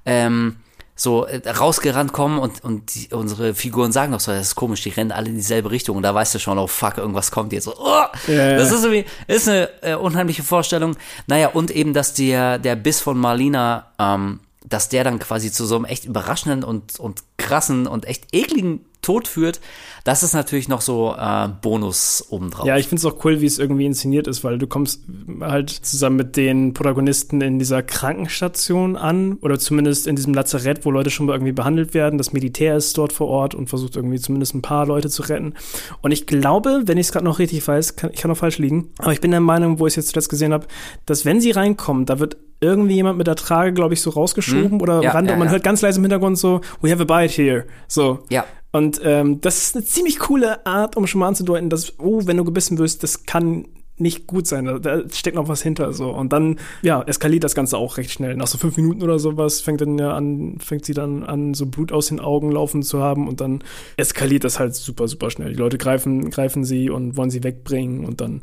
ähm, 0.07 0.57
so 1.01 1.25
äh, 1.25 1.49
rausgerannt 1.49 2.13
kommen 2.13 2.39
und, 2.39 2.63
und 2.63 2.95
die, 2.95 3.09
unsere 3.15 3.55
Figuren 3.55 3.91
sagen 3.91 4.13
doch 4.13 4.21
so, 4.21 4.33
das 4.33 4.49
ist 4.49 4.55
komisch, 4.55 4.83
die 4.83 4.91
rennen 4.91 5.13
alle 5.13 5.31
in 5.31 5.37
dieselbe 5.37 5.71
Richtung 5.71 5.97
und 5.97 6.03
da 6.03 6.15
weißt 6.15 6.35
du 6.35 6.39
schon, 6.39 6.59
oh 6.59 6.67
fuck, 6.67 6.99
irgendwas 6.99 7.31
kommt 7.31 7.55
jetzt. 7.55 7.69
Oh, 7.69 8.05
ja, 8.27 8.57
das 8.57 8.71
ist 8.71 8.85
irgendwie, 8.85 9.07
ist 9.27 9.49
eine 9.49 9.71
äh, 9.83 9.95
unheimliche 9.95 10.43
Vorstellung. 10.43 10.97
Naja, 11.27 11.49
und 11.49 11.71
eben, 11.71 11.95
dass 11.95 12.13
der, 12.13 12.59
der 12.59 12.77
Biss 12.77 13.01
von 13.01 13.17
Marlina, 13.17 13.87
ähm, 13.99 14.41
dass 14.69 14.91
der 14.91 15.03
dann 15.05 15.19
quasi 15.19 15.51
zu 15.51 15.65
so 15.65 15.77
einem 15.77 15.87
echt 15.87 16.05
überraschenden 16.05 16.65
und, 16.65 17.01
und 17.01 17.23
krassen 17.39 17.87
und 17.87 18.05
echt 18.05 18.35
ekligen 18.35 18.85
Tod 19.03 19.29
führt, 19.29 19.61
das 20.05 20.23
ist 20.23 20.35
natürlich 20.35 20.69
noch 20.69 20.81
so 20.81 21.15
äh, 21.19 21.49
Bonus 21.61 22.27
obendrauf. 22.31 22.67
Ja, 22.67 22.77
ich 22.77 22.89
finde 22.89 23.01
es 23.01 23.05
auch 23.05 23.25
cool, 23.25 23.41
wie 23.41 23.47
es 23.47 23.59
irgendwie 23.59 23.87
inszeniert 23.87 24.27
ist, 24.27 24.45
weil 24.45 24.59
du 24.59 24.67
kommst 24.67 25.03
halt 25.41 25.71
zusammen 25.71 26.17
mit 26.17 26.37
den 26.37 26.75
Protagonisten 26.75 27.41
in 27.41 27.59
dieser 27.59 27.83
Krankenstation 27.83 28.97
an 28.97 29.35
oder 29.41 29.59
zumindest 29.59 30.07
in 30.07 30.17
diesem 30.17 30.35
Lazarett, 30.35 30.85
wo 30.85 30.91
Leute 30.91 31.11
schon 31.11 31.27
mal 31.27 31.35
irgendwie 31.35 31.53
behandelt 31.53 31.95
werden. 31.95 32.19
Das 32.19 32.33
Militär 32.33 32.77
ist 32.77 32.97
dort 32.97 33.13
vor 33.13 33.29
Ort 33.29 33.55
und 33.55 33.69
versucht 33.69 33.97
irgendwie 33.97 34.21
zumindest 34.21 34.55
ein 34.55 34.63
paar 34.63 34.87
Leute 34.87 35.11
zu 35.11 35.23
retten. 35.23 35.55
Und 36.01 36.13
ich 36.13 36.27
glaube, 36.27 36.83
wenn 36.87 36.99
ich 36.99 37.07
es 37.07 37.13
gerade 37.13 37.25
noch 37.25 37.39
richtig 37.39 37.67
weiß, 37.67 37.97
kann, 37.97 38.11
ich 38.13 38.21
kann 38.21 38.31
auch 38.31 38.37
falsch 38.37 38.59
liegen, 38.59 38.91
aber 38.99 39.13
ich 39.13 39.21
bin 39.21 39.31
der 39.31 39.41
Meinung, 39.41 39.79
wo 39.79 39.87
ich 39.87 39.93
es 39.93 39.97
jetzt 39.97 40.09
zuletzt 40.11 40.29
gesehen 40.29 40.53
habe, 40.53 40.67
dass 41.07 41.25
wenn 41.25 41.41
sie 41.41 41.51
reinkommen, 41.51 42.07
da 42.07 42.19
wird 42.19 42.37
irgendwie 42.61 42.95
jemand 42.95 43.19
mit 43.19 43.27
der 43.27 43.37
Trage, 43.37 43.73
glaube 43.73 43.95
ich, 43.95 44.03
so 44.03 44.11
rausgeschoben 44.11 44.73
hm. 44.73 44.81
oder 44.81 45.03
ja, 45.03 45.13
ran, 45.13 45.27
ja, 45.27 45.33
und 45.33 45.39
man 45.39 45.49
ja. 45.49 45.53
hört 45.53 45.65
ganz 45.65 45.81
leise 45.83 45.99
im 45.99 46.05
Hintergrund 46.05 46.39
so, 46.39 46.61
we 46.81 46.91
have 46.91 47.03
a 47.03 47.05
bite 47.05 47.33
here. 47.33 47.65
So. 47.89 48.21
Ja. 48.29 48.45
Und 48.73 49.01
ähm, 49.03 49.41
das 49.41 49.59
ist 49.59 49.77
eine 49.77 49.85
ziemlich 49.85 50.19
coole 50.19 50.65
Art, 50.65 50.97
um 50.97 51.07
schon 51.07 51.21
mal 51.21 51.29
anzudeuten, 51.29 51.71
dass, 51.71 51.99
oh, 51.99 52.23
wenn 52.27 52.37
du 52.37 52.45
gebissen 52.45 52.79
wirst, 52.79 53.03
das 53.03 53.25
kann 53.25 53.67
nicht 54.01 54.27
gut 54.27 54.47
sein. 54.47 54.65
Da, 54.65 54.79
da 54.79 55.03
steckt 55.11 55.37
noch 55.37 55.49
was 55.49 55.63
hinter 55.63 55.93
so. 55.93 56.11
Und 56.11 56.33
dann, 56.33 56.59
ja, 56.83 57.03
eskaliert 57.03 57.45
das 57.45 57.55
Ganze 57.55 57.77
auch 57.77 57.99
recht 57.99 58.11
schnell. 58.11 58.37
Nach 58.37 58.47
so 58.47 58.59
fünf 58.59 58.77
Minuten 58.77 59.03
oder 59.03 59.19
sowas 59.19 59.61
fängt 59.61 59.81
dann 59.81 59.99
ja 59.99 60.15
an, 60.15 60.57
fängt 60.59 60.85
sie 60.85 60.95
dann 60.95 61.23
an, 61.23 61.55
so 61.55 61.67
Blut 61.67 61.93
aus 61.93 62.09
den 62.09 62.21
Augen 62.21 62.51
laufen 62.51 62.83
zu 62.83 63.01
haben 63.01 63.29
und 63.29 63.41
dann 63.41 63.63
eskaliert 63.97 64.45
das 64.45 64.59
halt 64.59 64.75
super, 64.75 65.07
super 65.07 65.31
schnell. 65.31 65.51
Die 65.51 65.59
Leute 65.59 65.79
greifen, 65.79 66.31
greifen 66.31 66.65
sie 66.65 66.91
und 66.91 67.17
wollen 67.17 67.31
sie 67.31 67.45
wegbringen 67.45 68.05
und 68.05 68.21
dann 68.21 68.43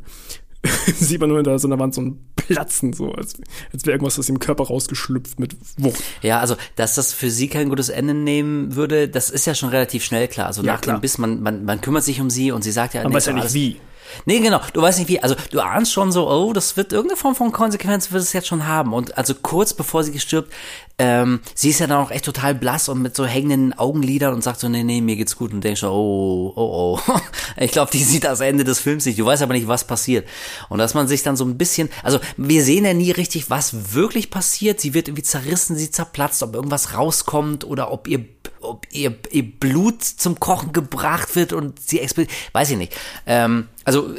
sieht 1.00 1.20
man 1.20 1.28
nur 1.28 1.38
hinter 1.38 1.58
so 1.58 1.68
einer 1.68 1.78
Wand 1.78 1.94
so 1.94 2.00
ein 2.00 2.18
Platzen, 2.36 2.92
so 2.92 3.12
als, 3.12 3.34
als 3.72 3.84
wäre 3.84 3.94
irgendwas 3.94 4.18
aus 4.18 4.26
dem 4.26 4.38
Körper 4.38 4.64
rausgeschlüpft 4.64 5.38
mit 5.38 5.56
Wucht. 5.76 6.02
Ja, 6.22 6.40
also, 6.40 6.56
dass 6.76 6.94
das 6.94 7.12
für 7.12 7.30
sie 7.30 7.48
kein 7.48 7.68
gutes 7.68 7.88
Ende 7.88 8.14
nehmen 8.14 8.74
würde, 8.74 9.08
das 9.08 9.30
ist 9.30 9.46
ja 9.46 9.54
schon 9.54 9.68
relativ 9.68 10.04
schnell 10.04 10.28
klar. 10.28 10.46
Also 10.46 10.62
ja, 10.62 10.72
nach 10.72 10.80
klar. 10.80 10.96
dem 10.96 11.00
Biss, 11.00 11.18
man, 11.18 11.42
man, 11.42 11.64
man 11.64 11.80
kümmert 11.80 12.04
sich 12.04 12.20
um 12.20 12.30
sie 12.30 12.52
und 12.52 12.62
sie 12.62 12.72
sagt 12.72 12.94
ja, 12.94 13.02
man 13.02 13.12
weiß 13.12 13.26
ja 13.26 13.32
nicht 13.32 13.54
wie. 13.54 13.76
Nee, 14.24 14.40
genau. 14.40 14.60
Du 14.72 14.82
weißt 14.82 14.98
nicht 14.98 15.08
wie. 15.08 15.22
Also 15.22 15.34
du 15.50 15.60
ahnst 15.60 15.92
schon 15.92 16.12
so, 16.12 16.28
oh, 16.28 16.52
das 16.52 16.76
wird 16.76 16.92
irgendeine 16.92 17.18
Form 17.18 17.34
von 17.34 17.52
Konsequenz 17.52 18.10
wird 18.12 18.22
es 18.22 18.32
jetzt 18.32 18.48
schon 18.48 18.66
haben. 18.66 18.92
Und 18.92 19.16
also 19.16 19.34
kurz 19.34 19.74
bevor 19.74 20.04
sie 20.04 20.12
gestirbt, 20.12 20.52
ähm, 21.00 21.40
sie 21.54 21.70
ist 21.70 21.78
ja 21.78 21.86
dann 21.86 21.98
auch 21.98 22.10
echt 22.10 22.24
total 22.24 22.54
blass 22.56 22.88
und 22.88 23.00
mit 23.00 23.14
so 23.14 23.24
hängenden 23.24 23.72
Augenlidern 23.78 24.34
und 24.34 24.42
sagt 24.42 24.58
so, 24.58 24.68
nee, 24.68 24.82
nee, 24.82 25.00
mir 25.00 25.16
geht's 25.16 25.36
gut. 25.36 25.52
Und 25.52 25.62
denkst 25.62 25.80
so, 25.80 25.90
oh, 25.90 26.52
oh, 26.56 26.98
oh. 27.06 27.20
ich 27.56 27.70
glaube, 27.70 27.90
die 27.92 28.02
sieht 28.02 28.24
das 28.24 28.40
Ende 28.40 28.64
des 28.64 28.80
Films 28.80 29.06
nicht. 29.06 29.18
Du 29.18 29.24
weißt 29.24 29.42
aber 29.42 29.54
nicht, 29.54 29.68
was 29.68 29.84
passiert. 29.84 30.28
Und 30.68 30.78
dass 30.78 30.94
man 30.94 31.06
sich 31.06 31.22
dann 31.22 31.36
so 31.36 31.44
ein 31.44 31.56
bisschen, 31.56 31.88
also 32.02 32.18
wir 32.36 32.64
sehen 32.64 32.84
ja 32.84 32.94
nie 32.94 33.12
richtig, 33.12 33.48
was 33.48 33.94
wirklich 33.94 34.30
passiert. 34.30 34.80
Sie 34.80 34.92
wird 34.92 35.08
irgendwie 35.08 35.22
zerrissen, 35.22 35.76
sie 35.76 35.90
zerplatzt, 35.90 36.42
ob 36.42 36.54
irgendwas 36.54 36.94
rauskommt 36.94 37.64
oder 37.64 37.92
ob 37.92 38.08
ihr 38.08 38.24
ob 38.60 38.86
ihr, 38.90 39.14
ihr 39.30 39.50
Blut 39.50 40.02
zum 40.02 40.40
Kochen 40.40 40.72
gebracht 40.72 41.36
wird 41.36 41.52
und 41.52 41.80
sie 41.80 42.00
explodiert, 42.00 42.34
weiß 42.52 42.70
ich 42.70 42.76
nicht. 42.76 42.96
Ähm, 43.26 43.68
also 43.84 44.10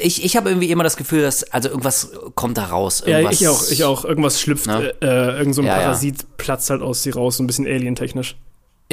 ich, 0.00 0.24
ich 0.24 0.36
habe 0.36 0.50
irgendwie 0.50 0.70
immer 0.70 0.84
das 0.84 0.96
Gefühl, 0.96 1.22
dass 1.22 1.44
also 1.44 1.68
irgendwas 1.68 2.10
kommt 2.34 2.58
da 2.58 2.66
raus. 2.66 3.02
Ja, 3.06 3.30
ich 3.30 3.46
auch, 3.48 3.70
ich 3.70 3.84
auch. 3.84 4.04
Irgendwas 4.04 4.40
schlüpft, 4.40 4.66
ne? 4.66 4.94
äh, 5.00 5.38
irgend 5.38 5.54
so 5.54 5.62
ein 5.62 5.66
ja, 5.66 5.76
Parasit 5.76 6.22
ja. 6.22 6.28
platzt 6.36 6.70
halt 6.70 6.82
aus 6.82 7.02
sie 7.02 7.10
raus, 7.10 7.36
so 7.36 7.42
ein 7.42 7.46
bisschen 7.46 7.66
alientechnisch. 7.66 8.36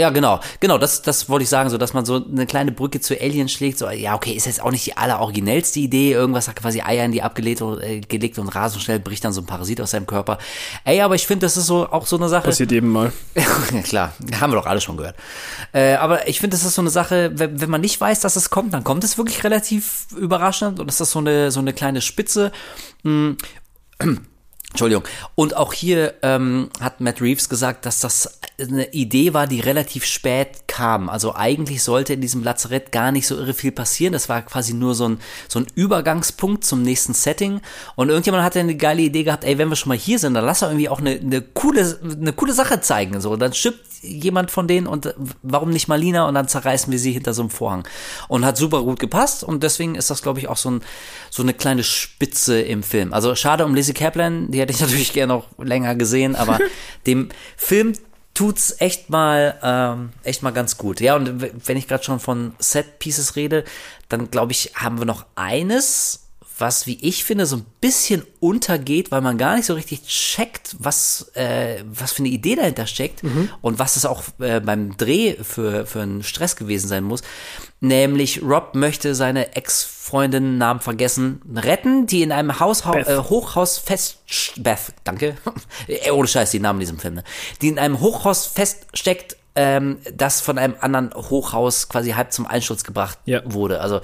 Ja, 0.01 0.09
genau, 0.09 0.39
genau, 0.59 0.79
das, 0.79 1.03
das 1.03 1.29
wollte 1.29 1.43
ich 1.43 1.49
sagen, 1.49 1.69
so, 1.69 1.77
dass 1.77 1.93
man 1.93 2.05
so 2.05 2.25
eine 2.25 2.47
kleine 2.47 2.71
Brücke 2.71 2.99
zu 3.01 3.13
Alien 3.21 3.47
schlägt, 3.47 3.77
so, 3.77 3.87
ja, 3.87 4.15
okay, 4.15 4.31
ist 4.33 4.47
jetzt 4.47 4.59
auch 4.59 4.71
nicht 4.71 4.83
die 4.83 4.97
alleroriginellste 4.97 5.79
Idee, 5.79 6.13
irgendwas 6.13 6.47
hat 6.47 6.55
quasi 6.55 6.81
Eier 6.81 7.05
in 7.05 7.11
die 7.11 7.21
abgelegt 7.21 7.61
und, 7.61 7.79
äh, 7.83 8.01
gelegt 8.01 8.39
und 8.39 8.49
rasend 8.49 8.81
schnell 8.81 8.99
bricht 8.99 9.23
dann 9.23 9.31
so 9.31 9.41
ein 9.41 9.45
Parasit 9.45 9.79
aus 9.79 9.91
seinem 9.91 10.07
Körper. 10.07 10.39
Ey, 10.85 11.01
aber 11.01 11.13
ich 11.13 11.27
finde, 11.27 11.45
das 11.45 11.55
ist 11.55 11.67
so, 11.67 11.87
auch 11.87 12.07
so 12.07 12.17
eine 12.17 12.29
Sache. 12.29 12.45
Passiert 12.45 12.71
eben 12.71 12.89
mal. 12.89 13.13
ja, 13.35 13.81
klar, 13.83 14.13
haben 14.39 14.51
wir 14.51 14.55
doch 14.55 14.65
alle 14.65 14.81
schon 14.81 14.97
gehört. 14.97 15.17
Äh, 15.71 15.93
aber 15.97 16.27
ich 16.27 16.39
finde, 16.39 16.57
das 16.57 16.65
ist 16.65 16.73
so 16.73 16.81
eine 16.81 16.89
Sache, 16.89 17.29
wenn, 17.35 17.61
wenn 17.61 17.69
man 17.69 17.81
nicht 17.81 18.01
weiß, 18.01 18.21
dass 18.21 18.35
es 18.35 18.49
kommt, 18.49 18.73
dann 18.73 18.83
kommt 18.83 19.03
es 19.03 19.19
wirklich 19.19 19.43
relativ 19.43 20.07
überraschend 20.17 20.79
und 20.79 20.87
das 20.87 20.99
ist 20.99 21.11
so 21.11 21.19
eine, 21.19 21.51
so 21.51 21.59
eine 21.59 21.73
kleine 21.73 22.01
Spitze. 22.01 22.51
Mm. 23.03 23.33
Entschuldigung. 24.71 25.03
Und 25.35 25.57
auch 25.57 25.73
hier 25.73 26.13
ähm, 26.21 26.69
hat 26.79 27.01
Matt 27.01 27.21
Reeves 27.21 27.49
gesagt, 27.49 27.85
dass 27.85 27.99
das 27.99 28.39
eine 28.59 28.93
Idee 28.93 29.33
war, 29.33 29.45
die 29.45 29.59
relativ 29.59 30.05
spät 30.05 30.67
kam. 30.67 31.09
Also 31.09 31.35
eigentlich 31.35 31.83
sollte 31.83 32.13
in 32.13 32.21
diesem 32.21 32.41
Lazarett 32.41 32.93
gar 32.93 33.11
nicht 33.11 33.27
so 33.27 33.35
irre 33.35 33.53
viel 33.53 33.73
passieren. 33.73 34.13
Das 34.13 34.29
war 34.29 34.41
quasi 34.41 34.73
nur 34.73 34.95
so 34.95 35.09
ein, 35.09 35.19
so 35.49 35.59
ein 35.59 35.67
Übergangspunkt 35.75 36.63
zum 36.63 36.83
nächsten 36.83 37.13
Setting. 37.13 37.59
Und 37.95 38.09
irgendjemand 38.09 38.45
hatte 38.45 38.61
eine 38.61 38.75
geile 38.75 39.01
Idee 39.01 39.23
gehabt, 39.23 39.43
ey, 39.43 39.57
wenn 39.57 39.67
wir 39.67 39.75
schon 39.75 39.89
mal 39.89 39.97
hier 39.97 40.19
sind, 40.19 40.35
dann 40.35 40.45
lass 40.45 40.61
doch 40.61 40.69
irgendwie 40.69 40.89
auch 40.89 40.99
eine, 40.99 41.11
eine 41.11 41.41
coole, 41.41 41.99
eine 42.01 42.31
coole 42.31 42.53
Sache 42.53 42.79
zeigen. 42.79 43.19
So, 43.19 43.35
dann 43.35 43.53
stirbt 43.53 43.90
jemand 44.01 44.51
von 44.51 44.67
denen 44.67 44.87
und 44.87 45.13
warum 45.43 45.69
nicht 45.69 45.87
Malina 45.87 46.27
und 46.27 46.35
dann 46.35 46.47
zerreißen 46.47 46.91
wir 46.91 46.99
sie 46.99 47.11
hinter 47.11 47.33
so 47.33 47.43
einem 47.43 47.49
Vorhang. 47.49 47.87
Und 48.27 48.45
hat 48.45 48.57
super 48.57 48.81
gut 48.81 48.99
gepasst 48.99 49.43
und 49.43 49.63
deswegen 49.63 49.95
ist 49.95 50.09
das, 50.09 50.21
glaube 50.21 50.39
ich, 50.39 50.47
auch 50.47 50.57
so, 50.57 50.71
ein, 50.71 50.81
so 51.29 51.43
eine 51.43 51.53
kleine 51.53 51.83
Spitze 51.83 52.59
im 52.61 52.83
Film. 52.83 53.13
Also 53.13 53.35
schade 53.35 53.65
um 53.65 53.75
Lizzie 53.75 53.93
Kaplan, 53.93 54.51
die 54.51 54.59
hätte 54.59 54.73
ich 54.73 54.79
natürlich 54.81 55.13
gerne 55.13 55.33
noch 55.33 55.47
länger 55.57 55.95
gesehen, 55.95 56.35
aber 56.35 56.59
dem 57.05 57.29
Film 57.57 57.93
tut's 58.33 58.75
echt 58.79 59.09
mal 59.09 59.59
ähm, 59.61 60.09
echt 60.23 60.41
mal 60.41 60.51
ganz 60.51 60.77
gut. 60.77 61.01
Ja, 61.01 61.15
und 61.15 61.67
wenn 61.67 61.77
ich 61.77 61.87
gerade 61.87 62.03
schon 62.03 62.19
von 62.19 62.53
Set 62.59 62.99
Pieces 62.99 63.35
rede, 63.35 63.63
dann 64.09 64.31
glaube 64.31 64.51
ich, 64.51 64.71
haben 64.75 64.99
wir 64.99 65.05
noch 65.05 65.25
eines, 65.35 66.20
was, 66.61 66.87
wie 66.87 66.97
ich 67.01 67.25
finde, 67.25 67.45
so 67.45 67.57
ein 67.57 67.65
bisschen 67.81 68.23
untergeht, 68.39 69.11
weil 69.11 69.21
man 69.21 69.37
gar 69.37 69.55
nicht 69.55 69.65
so 69.65 69.73
richtig 69.73 70.03
checkt, 70.03 70.75
was, 70.79 71.31
äh, 71.33 71.83
was 71.83 72.13
für 72.13 72.19
eine 72.19 72.29
Idee 72.29 72.55
dahinter 72.55 72.87
steckt 72.87 73.23
mhm. 73.23 73.49
und 73.61 73.79
was 73.79 73.97
es 73.97 74.05
auch 74.05 74.23
äh, 74.39 74.61
beim 74.61 74.95
Dreh 74.95 75.35
für, 75.43 75.85
für 75.85 76.01
einen 76.01 76.23
Stress 76.23 76.55
gewesen 76.55 76.87
sein 76.87 77.03
muss. 77.03 77.21
Nämlich 77.81 78.41
Rob 78.43 78.75
möchte 78.75 79.15
seine 79.15 79.55
Ex-Freundin, 79.55 80.57
Namen 80.57 80.79
vergessen, 80.79 81.41
retten, 81.55 82.05
die 82.05 82.21
in 82.21 82.31
einem 82.31 82.59
Haus, 82.59 82.85
äh, 82.85 83.17
Hochhaus 83.17 83.79
fest, 83.79 84.19
Beth, 84.57 84.93
danke, 85.03 85.35
ohne 86.13 86.27
Scheiß, 86.27 86.51
die 86.51 86.59
Namen 86.59 86.77
in 86.77 86.85
diesem 86.85 86.99
Film, 86.99 87.15
ne? 87.15 87.23
die 87.61 87.69
in 87.69 87.79
einem 87.79 87.99
Hochhaus 87.99 88.45
feststeckt 88.45 89.35
ähm, 89.55 89.97
das 90.13 90.41
von 90.41 90.57
einem 90.57 90.75
anderen 90.79 91.13
Hochhaus 91.13 91.89
quasi 91.89 92.11
halb 92.11 92.31
zum 92.31 92.45
Einsturz 92.45 92.83
gebracht 92.83 93.17
ja. 93.25 93.41
wurde. 93.45 93.81
Also 93.81 94.01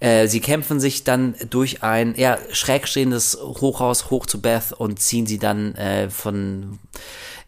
äh, 0.00 0.26
sie 0.26 0.40
kämpfen 0.40 0.80
sich 0.80 1.04
dann 1.04 1.34
durch 1.48 1.82
ein 1.82 2.14
ja, 2.16 2.38
schräg 2.52 2.88
stehendes 2.88 3.38
Hochhaus 3.40 4.10
hoch 4.10 4.26
zu 4.26 4.40
Beth 4.40 4.72
und 4.72 5.00
ziehen 5.00 5.26
sie 5.26 5.38
dann 5.38 5.74
äh, 5.76 6.10
von 6.10 6.78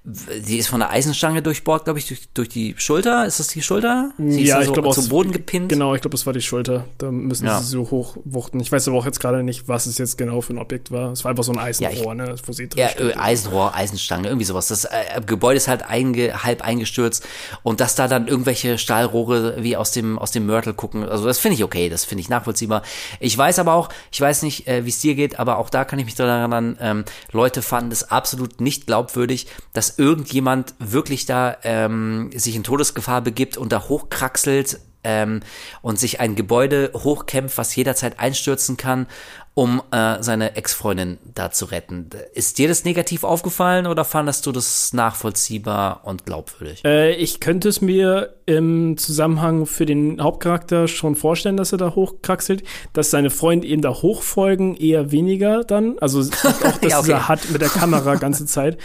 die 0.05 0.59
ist 0.59 0.67
von 0.67 0.81
der 0.81 0.91
Eisenstange 0.91 1.43
durchbohrt, 1.43 1.85
glaube 1.85 2.01
ich, 2.01 2.09
durch, 2.09 2.29
durch 2.35 2.49
die 2.49 2.75
Schulter. 2.77 3.25
Ist 3.25 3.39
das 3.39 3.47
die 3.47 3.63
Schulter? 3.63 4.11
Sie 4.19 4.43
ja, 4.43 4.57
ist 4.57 4.63
ich 4.63 4.67
so 4.67 4.73
glaube 4.73 4.91
zum 4.91 5.09
Boden 5.09 5.31
gepinnt. 5.31 5.69
Genau, 5.69 5.95
ich 5.95 6.01
glaube, 6.01 6.17
es 6.17 6.27
war 6.27 6.33
die 6.33 6.43
Schulter. 6.43 6.87
Da 6.99 7.13
müssen 7.13 7.47
ja. 7.47 7.61
sie 7.61 7.67
so 7.69 7.89
hochwuchten. 7.89 8.59
Ich 8.59 8.73
weiß 8.73 8.89
aber 8.89 8.99
auch 8.99 9.07
jetzt 9.07 9.21
gerade 9.21 9.45
nicht, 9.45 9.69
was 9.69 9.87
es 9.87 9.99
jetzt 9.99 10.19
genau 10.19 10.41
für 10.41 10.55
ein 10.55 10.59
Objekt 10.59 10.91
war. 10.91 11.13
Es 11.13 11.23
war 11.23 11.31
einfach 11.31 11.45
so 11.45 11.53
ein 11.53 11.59
Eisenrohr, 11.61 12.17
ja, 12.17 12.25
ich, 12.25 12.31
ne, 12.31 12.35
wo 12.45 12.53
sie 12.53 12.69
drin 12.69 12.81
Ja, 12.81 12.89
steht. 12.89 13.17
Eisenrohr, 13.17 13.77
Eisenstange, 13.77 14.27
irgendwie 14.27 14.45
sowas. 14.45 14.67
Das 14.67 14.87
äh, 14.87 15.21
Gebäude 15.25 15.59
ist 15.59 15.69
halt 15.69 15.85
einge, 15.85 16.43
halb 16.43 16.63
eingestürzt 16.63 17.25
und 17.63 17.79
dass 17.79 17.95
da 17.95 18.09
dann 18.09 18.27
irgendwelche 18.27 18.79
Stahlrohre 18.79 19.63
wie 19.63 19.77
aus 19.77 19.93
dem 19.93 20.19
aus 20.19 20.33
dem 20.33 20.47
Mörtel 20.47 20.75
gucken. 20.75 21.09
Also 21.09 21.27
das 21.27 21.39
finde 21.39 21.55
ich 21.55 21.63
okay, 21.63 21.89
das 21.89 22.05
finde 22.05 22.23
ich 22.23 22.29
nachvollziehbar. 22.29 22.83
Ich 23.21 23.39
weiß 23.39 23.61
aber 23.61 23.75
auch, 23.75 23.89
ich 24.11 24.21
weiß 24.21 24.43
nicht, 24.43 24.67
äh, 24.67 24.85
wie 24.85 24.89
es 24.89 24.99
dir 24.99 25.15
geht, 25.15 25.39
aber 25.39 25.59
auch 25.59 25.71
da 25.71 25.85
kann 25.85 26.01
ich 26.01 26.07
mich 26.07 26.17
daran 26.17 26.41
erinnern, 26.41 26.77
ähm, 26.81 27.05
Leute 27.31 27.63
fanden 27.63 27.93
es 27.93 28.11
absolut 28.11 28.61
nicht 28.61 28.89
glaubwürdig, 28.89 29.47
dass 29.73 29.92
irgendjemand 29.99 30.75
wirklich 30.79 31.27
da 31.27 31.57
ähm, 31.63 32.31
sich 32.35 32.57
in 32.57 32.65
Todesgefahr 32.65 33.21
begibt 33.21 33.57
und 33.57 33.73
da 33.73 33.89
hochkraxelt 33.89 34.81
ähm, 35.05 35.41
und 35.83 35.99
sich 35.99 36.21
ein 36.21 36.35
Gebäude 36.35 36.91
hochkämpft, 36.95 37.59
was 37.59 37.75
jederzeit 37.75 38.21
einstürzen 38.21 38.77
kann, 38.77 39.07
um 39.55 39.83
äh, 39.91 40.23
seine 40.23 40.57
Ex-Freundin 40.57 41.19
da 41.35 41.51
zu 41.51 41.67
retten. 41.67 42.09
Ist 42.33 42.57
dir 42.57 42.69
das 42.69 42.85
negativ 42.85 43.23
aufgefallen 43.23 43.87
oder 43.87 44.05
fandest 44.05 44.47
du 44.47 44.53
das 44.53 44.95
nachvollziehbar 44.95 46.03
und 46.05 46.25
glaubwürdig? 46.25 46.83
Äh, 46.85 47.15
ich 47.17 47.41
könnte 47.41 47.69
es 47.69 47.83
mir 47.83 48.35
im 48.47 48.97
Zusammenhang 48.97 49.67
für 49.67 49.85
den 49.85 50.23
Hauptcharakter 50.23 50.89
schon 50.89 51.17
vorstellen, 51.17 51.59
dass 51.59 51.73
er 51.73 51.79
da 51.79 51.95
hochkraxelt, 51.95 52.63
dass 52.95 53.11
seine 53.11 53.29
Freunde 53.31 53.67
eben 53.67 53.83
da 53.83 53.91
hochfolgen, 53.91 54.75
eher 54.75 55.13
weniger 55.13 55.65
dann. 55.65 55.99
Also 55.99 56.21
auch, 56.45 56.79
dass 56.79 56.91
ja, 56.91 57.01
okay. 57.01 57.13
er 57.13 57.29
hat 57.29 57.51
mit 57.51 57.61
der 57.61 57.69
Kamera 57.69 58.15
ganze 58.15 58.47
Zeit. 58.47 58.79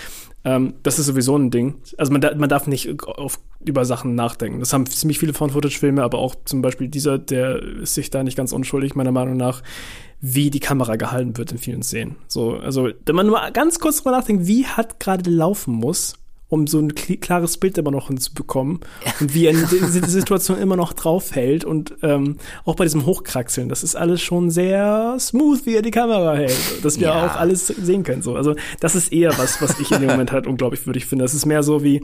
Ähm, 0.47 0.75
das 0.81 0.97
ist 0.97 1.07
sowieso 1.07 1.37
ein 1.37 1.51
Ding. 1.51 1.75
Also 1.97 2.13
man, 2.13 2.21
man 2.37 2.47
darf 2.47 2.67
nicht 2.67 3.03
auf, 3.03 3.37
über 3.59 3.83
Sachen 3.83 4.15
nachdenken. 4.15 4.61
Das 4.61 4.71
haben 4.71 4.85
ziemlich 4.85 5.19
viele 5.19 5.33
Found-Footage-Filme, 5.33 6.01
aber 6.01 6.19
auch 6.19 6.35
zum 6.45 6.61
Beispiel 6.61 6.87
dieser, 6.87 7.19
der 7.19 7.61
ist 7.61 7.95
sich 7.95 8.11
da 8.11 8.23
nicht 8.23 8.37
ganz 8.37 8.53
unschuldig, 8.53 8.95
meiner 8.95 9.11
Meinung 9.11 9.35
nach, 9.35 9.61
wie 10.21 10.49
die 10.49 10.61
Kamera 10.61 10.95
gehalten 10.95 11.35
wird 11.35 11.51
in 11.51 11.57
vielen 11.57 11.83
Szenen. 11.83 12.15
So, 12.29 12.53
also, 12.55 12.89
wenn 13.05 13.15
man 13.15 13.27
nur 13.27 13.41
ganz 13.51 13.79
kurz 13.79 13.97
drüber 13.97 14.11
nachdenkt, 14.11 14.47
wie 14.47 14.65
hat 14.65 15.01
gerade 15.01 15.29
laufen 15.29 15.73
muss, 15.73 16.15
um 16.49 16.65
so 16.65 16.79
ein 16.79 16.95
klares 16.95 17.57
Bild 17.57 17.77
immer 17.77 17.91
noch 17.91 18.07
hinzubekommen 18.07 18.79
und 19.19 19.33
wie 19.33 19.47
er 19.47 19.53
diese 19.53 20.09
Situation 20.09 20.57
immer 20.61 20.77
noch 20.77 20.93
draufhält 20.93 21.65
und 21.65 21.95
ähm, 22.03 22.37
auch 22.63 22.75
bei 22.75 22.85
diesem 22.85 23.05
Hochkraxeln, 23.05 23.67
das 23.67 23.83
ist 23.83 23.95
alles 23.95 24.21
schon 24.21 24.49
sehr 24.49 25.17
smooth, 25.19 25.65
wie 25.65 25.75
er 25.75 25.81
die 25.81 25.91
Kamera 25.91 26.35
hält, 26.35 26.83
dass 26.83 26.99
wir 26.99 27.07
ja. 27.07 27.25
auch 27.25 27.35
alles 27.35 27.67
sehen 27.67 28.03
können. 28.03 28.21
So. 28.21 28.35
Also 28.35 28.55
das 28.79 28.95
ist 28.95 29.11
eher 29.11 29.37
was, 29.37 29.61
was 29.61 29.79
ich 29.79 29.91
in 29.91 29.99
dem 29.99 30.09
Moment 30.09 30.31
halt 30.31 30.47
unglaublich 30.47 30.85
würdig 30.85 31.05
finde. 31.05 31.25
Das 31.25 31.33
ist 31.33 31.45
mehr 31.45 31.63
so 31.63 31.83
wie, 31.83 32.01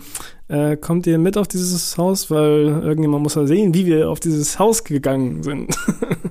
äh, 0.49 0.75
kommt 0.75 1.07
ihr 1.07 1.17
mit 1.19 1.37
auf 1.37 1.47
dieses 1.47 1.97
Haus, 1.97 2.29
weil 2.29 2.81
irgendjemand 2.83 3.23
muss 3.23 3.35
ja 3.35 3.45
sehen, 3.47 3.73
wie 3.73 3.85
wir 3.85 4.09
auf 4.09 4.19
dieses 4.19 4.59
Haus 4.59 4.83
gegangen 4.83 5.43
sind. 5.43 5.73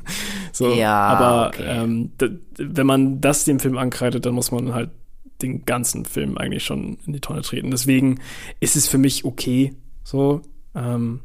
so, 0.52 0.72
ja, 0.72 0.94
aber 0.94 1.48
okay. 1.48 1.64
ähm, 1.66 2.10
wenn 2.58 2.86
man 2.86 3.20
das 3.22 3.44
dem 3.44 3.58
Film 3.58 3.78
ankreidet, 3.78 4.26
dann 4.26 4.34
muss 4.34 4.52
man 4.52 4.74
halt 4.74 4.90
den 5.42 5.64
ganzen 5.64 6.04
Film 6.04 6.38
eigentlich 6.38 6.64
schon 6.64 6.98
in 7.06 7.12
die 7.12 7.20
Tonne 7.20 7.42
treten. 7.42 7.70
Deswegen 7.70 8.20
ist 8.60 8.76
es 8.76 8.88
für 8.88 8.98
mich 8.98 9.24
okay, 9.24 9.74
so, 10.04 10.42
ähm, 10.74 11.20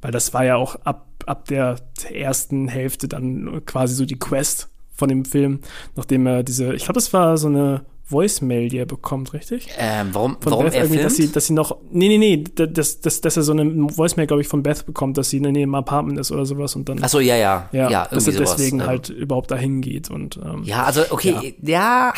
weil 0.00 0.12
das 0.12 0.34
war 0.34 0.44
ja 0.44 0.56
auch 0.56 0.76
ab, 0.84 1.06
ab 1.26 1.46
der 1.46 1.76
ersten 2.12 2.68
Hälfte 2.68 3.08
dann 3.08 3.64
quasi 3.66 3.94
so 3.94 4.04
die 4.04 4.18
Quest 4.18 4.68
von 4.92 5.08
dem 5.08 5.24
Film, 5.24 5.60
nachdem 5.94 6.26
er 6.26 6.42
diese, 6.42 6.74
ich 6.74 6.84
glaube, 6.84 6.94
das 6.94 7.12
war 7.12 7.38
so 7.38 7.48
eine 7.48 7.84
Voicemail, 8.10 8.68
die 8.68 8.78
er 8.78 8.86
bekommt, 8.86 9.34
richtig? 9.34 9.68
Ähm, 9.76 10.08
warum, 10.12 10.40
von 10.40 10.52
warum 10.52 10.64
Beth 10.64 10.74
er 10.74 10.86
filmt? 10.86 11.04
Dass 11.04 11.16
sie, 11.16 11.30
dass 11.30 11.46
sie 11.46 11.52
noch, 11.52 11.76
nee, 11.90 12.08
nee, 12.08 12.18
nee, 12.18 12.44
dass, 12.54 13.00
dass, 13.00 13.20
dass 13.20 13.36
er 13.36 13.42
so 13.42 13.52
eine 13.52 13.64
Voicemail, 13.64 14.26
glaube 14.26 14.40
ich, 14.40 14.48
von 14.48 14.62
Beth 14.62 14.86
bekommt, 14.86 15.18
dass 15.18 15.28
sie 15.28 15.36
in 15.36 15.46
einem 15.46 15.74
Apartment 15.74 16.18
ist 16.18 16.32
oder 16.32 16.46
sowas 16.46 16.74
und 16.74 16.88
dann. 16.88 16.98
Ach 17.02 17.08
so, 17.08 17.20
ja, 17.20 17.36
ja, 17.36 17.68
ja, 17.72 17.90
ja 17.90 18.08
dass 18.10 18.26
er 18.26 18.32
deswegen 18.32 18.78
sowas. 18.78 18.88
halt 18.88 19.10
ähm. 19.10 19.16
überhaupt 19.16 19.50
dahin 19.50 19.82
geht 19.82 20.10
und. 20.10 20.38
Ähm, 20.38 20.62
ja, 20.64 20.84
also 20.84 21.02
okay, 21.10 21.54
ja, 21.62 22.12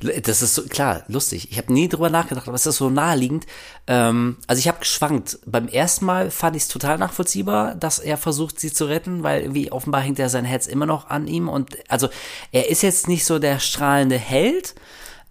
ja 0.00 0.20
das 0.22 0.40
ist 0.40 0.54
so, 0.54 0.62
klar, 0.62 1.02
lustig. 1.08 1.48
Ich 1.50 1.58
habe 1.58 1.72
nie 1.72 1.88
drüber 1.88 2.08
nachgedacht, 2.08 2.48
aber 2.48 2.54
es 2.54 2.64
ist 2.64 2.78
so 2.78 2.88
naheliegend. 2.88 3.44
Ähm, 3.86 4.36
also 4.46 4.58
ich 4.58 4.68
habe 4.68 4.78
geschwankt. 4.78 5.38
Beim 5.44 5.68
ersten 5.68 6.06
Mal 6.06 6.30
fand 6.30 6.56
ich 6.56 6.62
es 6.62 6.68
total 6.68 6.96
nachvollziehbar, 6.96 7.74
dass 7.74 7.98
er 7.98 8.16
versucht, 8.16 8.58
sie 8.58 8.72
zu 8.72 8.86
retten, 8.86 9.22
weil 9.22 9.42
irgendwie 9.42 9.70
offenbar 9.70 10.00
hängt 10.00 10.18
er 10.18 10.30
sein 10.30 10.46
Herz 10.46 10.66
immer 10.66 10.86
noch 10.86 11.10
an 11.10 11.26
ihm 11.26 11.48
und 11.48 11.76
also 11.88 12.08
er 12.52 12.70
ist 12.70 12.82
jetzt 12.82 13.06
nicht 13.06 13.26
so 13.26 13.38
der 13.38 13.58
strahlende 13.58 14.16
Held. 14.16 14.74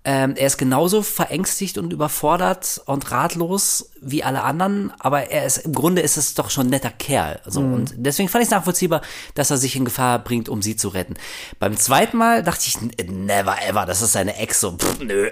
Ähm, 0.08 0.36
er 0.36 0.46
ist 0.46 0.58
genauso 0.58 1.02
verängstigt 1.02 1.80
und 1.80 1.92
überfordert 1.92 2.82
und 2.86 3.10
ratlos 3.12 3.92
wie 4.08 4.24
alle 4.24 4.44
anderen, 4.44 4.94
aber 5.00 5.32
er 5.32 5.46
ist 5.46 5.58
im 5.58 5.74
Grunde 5.74 6.02
ist 6.02 6.16
es 6.16 6.36
doch 6.36 6.52
schon 6.52 6.68
ein 6.68 6.70
netter 6.70 6.92
Kerl. 6.92 7.40
So. 7.48 7.62
Mhm. 7.62 7.74
Und 7.74 7.94
deswegen 7.98 8.30
fand 8.30 8.44
ich 8.44 8.48
es 8.48 8.52
nachvollziehbar, 8.52 9.02
dass 9.34 9.50
er 9.50 9.58
sich 9.58 9.76
in 9.76 9.84
Gefahr 9.84 10.20
bringt, 10.20 10.48
um 10.48 10.62
sie 10.62 10.76
zu 10.76 10.90
retten. 10.90 11.16
Beim 11.60 11.76
zweiten 11.76 12.18
Mal 12.18 12.44
dachte 12.44 12.66
ich, 12.68 12.78
never 13.10 13.58
ever, 13.68 13.88
das 13.88 14.04
ist 14.04 14.14
seine 14.14 14.38
Ex. 14.38 14.60
So, 14.62 14.78
pff, 14.78 15.00
nö. 15.00 15.32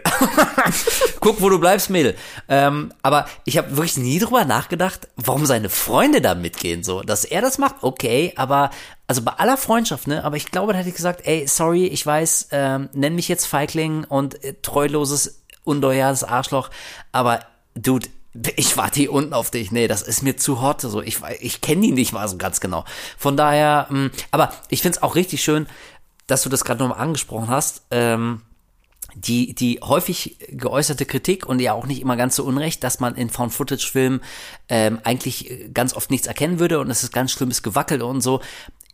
Guck, 1.20 1.40
wo 1.40 1.50
du 1.50 1.60
bleibst, 1.60 1.92
Mädel. 1.92 2.16
Ähm, 2.50 2.92
aber 3.04 3.28
ich 3.46 3.58
habe 3.58 3.70
wirklich 3.78 3.98
nie 3.98 4.18
drüber 4.18 4.44
nachgedacht, 4.44 5.08
warum 5.18 5.46
seine 5.46 5.70
Freunde 5.70 6.20
da 6.20 6.34
mitgehen. 6.34 6.84
So, 6.84 7.02
dass 7.02 7.26
er 7.26 7.42
das 7.42 7.60
macht, 7.60 7.76
okay, 7.82 8.34
aber 8.38 8.72
also 9.06 9.22
bei 9.22 9.34
aller 9.34 9.58
Freundschaft, 9.58 10.08
ne, 10.08 10.24
aber 10.24 10.38
ich 10.38 10.50
glaube, 10.50 10.74
da 10.74 10.80
hätte 10.80 10.90
ich 10.90 10.96
gesagt, 10.96 11.28
ey, 11.28 11.46
sorry, 11.48 11.86
ich 11.86 12.04
weiß, 12.04 12.48
ähm, 12.52 12.90
nenn 12.94 13.14
mich 13.14 13.28
jetzt 13.28 13.46
Feigling 13.46 14.06
und 14.06 14.44
äh, 14.44 14.56
treuloses, 14.64 15.44
unloyales 15.64 16.24
Arschloch, 16.24 16.72
aber 17.12 17.42
Dude, 17.76 18.08
ich 18.56 18.78
warte 18.78 19.00
hier 19.00 19.14
unten 19.14 19.34
auf 19.34 19.52
dich. 19.52 19.72
Nee, 19.72 19.88
das 19.88 20.02
ist 20.02 20.24
mir 20.24 20.38
zu 20.38 20.62
hot. 20.62 20.82
So, 20.82 21.02
ich, 21.02 21.20
ich 21.40 21.62
kenne 21.62 21.82
die 21.82 21.92
nicht 21.92 22.14
mal 22.14 22.28
so 22.28 22.38
ganz 22.38 22.60
genau. 22.60 22.86
Von 23.18 23.38
daher, 23.38 23.88
mh, 23.90 24.00
mm, 24.00 24.12
aber 24.32 24.54
ich 24.70 24.82
find's 24.82 25.02
auch 25.04 25.16
richtig 25.16 25.44
schön, 25.44 25.68
dass 26.28 26.42
du 26.42 26.50
das 26.50 26.64
gerade 26.64 26.82
nochmal 26.82 27.00
angesprochen 27.00 27.50
hast. 27.50 27.84
Ähm, 27.92 28.42
die, 29.16 29.54
die 29.54 29.80
häufig 29.84 30.38
geäußerte 30.50 31.06
Kritik 31.06 31.46
und 31.46 31.60
ja 31.60 31.74
auch 31.74 31.86
nicht 31.86 32.02
immer 32.02 32.16
ganz 32.16 32.36
so 32.36 32.44
unrecht, 32.44 32.84
dass 32.84 33.00
man 33.00 33.16
in 33.16 33.30
Found-Footage-Filmen 33.30 34.22
ähm, 34.70 35.00
eigentlich 35.04 35.70
ganz 35.74 35.94
oft 35.94 36.10
nichts 36.10 36.26
erkennen 36.26 36.60
würde 36.60 36.80
und 36.80 36.90
es 36.90 37.04
ist 37.04 37.12
ganz 37.12 37.32
schlimmes 37.32 37.62
Gewackel 37.62 38.02
und 38.02 38.22
so. 38.22 38.42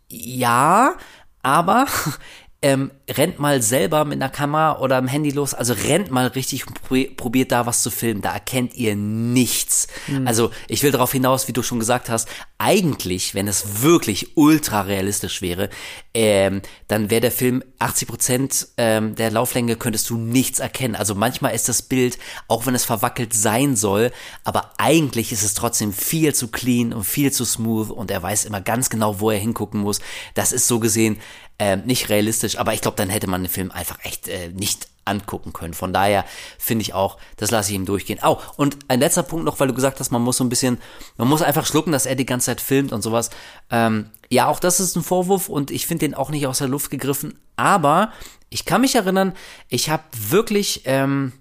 Ja, 0.09 0.95
aber 1.41 1.87
ähm, 2.61 2.91
rennt 3.09 3.39
mal 3.39 3.61
selber 3.61 4.03
mit 4.03 4.21
einer 4.21 4.29
Kamera 4.29 4.79
oder 4.79 4.97
einem 4.97 5.07
Handy 5.07 5.31
los, 5.31 5.53
also 5.53 5.73
rennt 5.73 6.11
mal 6.11 6.27
richtig 6.27 6.67
und 6.67 7.15
probiert 7.15 7.53
da 7.53 7.65
was 7.65 7.81
zu 7.81 7.89
filmen, 7.89 8.21
da 8.21 8.33
erkennt 8.33 8.75
ihr 8.75 8.97
nichts. 8.97 9.87
Mhm. 10.07 10.27
Also 10.27 10.51
ich 10.67 10.83
will 10.83 10.91
darauf 10.91 11.13
hinaus, 11.13 11.47
wie 11.47 11.53
du 11.53 11.63
schon 11.63 11.79
gesagt 11.79 12.09
hast, 12.09 12.27
eigentlich, 12.57 13.33
wenn 13.33 13.47
es 13.47 13.81
wirklich 13.81 14.35
ultra 14.35 14.81
realistisch 14.81 15.41
wäre, 15.41 15.69
ähm, 16.13 16.61
dann 16.89 17.09
wäre 17.09 17.21
der 17.21 17.31
Film 17.31 17.63
80 17.79 18.07
Prozent 18.09 18.67
ähm, 18.75 19.15
der 19.15 19.31
Lauflänge 19.31 19.77
könntest 19.77 20.09
du 20.09 20.17
nichts 20.17 20.59
erkennen. 20.59 20.95
Also 20.95 21.15
manchmal 21.15 21.55
ist 21.55 21.69
das 21.69 21.81
Bild, 21.81 22.19
auch 22.49 22.65
wenn 22.65 22.75
es 22.75 22.83
verwackelt 22.83 23.33
sein 23.33 23.77
soll, 23.77 24.11
aber 24.43 24.71
eigentlich 24.77 25.31
ist 25.31 25.43
es 25.43 25.53
trotzdem 25.53 25.93
viel 25.93 26.35
zu 26.35 26.49
clean 26.49 26.91
und 26.91 27.05
viel 27.05 27.31
zu 27.31 27.45
smooth 27.45 27.89
und 27.89 28.11
er 28.11 28.21
weiß 28.21 28.43
immer 28.43 28.59
ganz 28.59 28.89
genau, 28.89 29.21
wo 29.21 29.31
er 29.31 29.39
hingucken 29.39 29.79
muss. 29.79 30.01
Das 30.33 30.51
ist 30.51 30.67
so 30.67 30.81
gesehen 30.81 31.19
äh, 31.59 31.77
nicht 31.77 32.09
realistisch, 32.09 32.57
aber 32.57 32.73
ich 32.73 32.81
glaube, 32.81 32.97
dann 32.97 33.09
hätte 33.09 33.27
man 33.27 33.43
den 33.43 33.49
Film 33.49 33.71
einfach 33.71 33.99
echt 34.03 34.27
äh, 34.27 34.49
nicht 34.49 34.87
angucken 35.05 35.53
können. 35.53 35.73
Von 35.73 35.91
daher 35.91 36.23
finde 36.57 36.83
ich 36.83 36.93
auch, 36.93 37.17
das 37.37 37.51
lasse 37.51 37.71
ich 37.71 37.75
ihm 37.75 37.85
durchgehen. 37.85 38.19
Oh, 38.23 38.37
und 38.55 38.77
ein 38.87 38.99
letzter 38.99 39.23
Punkt 39.23 39.45
noch, 39.45 39.59
weil 39.59 39.67
du 39.67 39.73
gesagt 39.73 39.99
hast, 39.99 40.11
man 40.11 40.21
muss 40.21 40.37
so 40.37 40.43
ein 40.43 40.49
bisschen, 40.49 40.77
man 41.17 41.27
muss 41.27 41.41
einfach 41.41 41.65
schlucken, 41.65 41.91
dass 41.91 42.05
er 42.05 42.15
die 42.15 42.25
ganze 42.25 42.47
Zeit 42.47 42.61
filmt 42.61 42.93
und 42.93 43.01
sowas. 43.01 43.29
Ähm, 43.69 44.09
ja, 44.29 44.47
auch 44.47 44.59
das 44.59 44.79
ist 44.79 44.95
ein 44.95 45.03
Vorwurf 45.03 45.49
und 45.49 45.71
ich 45.71 45.87
finde 45.87 46.05
den 46.05 46.15
auch 46.15 46.29
nicht 46.29 46.47
aus 46.47 46.59
der 46.59 46.67
Luft 46.67 46.91
gegriffen. 46.91 47.37
Aber 47.55 48.13
ich 48.49 48.65
kann 48.65 48.81
mich 48.81 48.95
erinnern, 48.95 49.33
ich 49.67 49.89
habe 49.89 50.03
wirklich 50.13 50.83
ähm, 50.85 51.33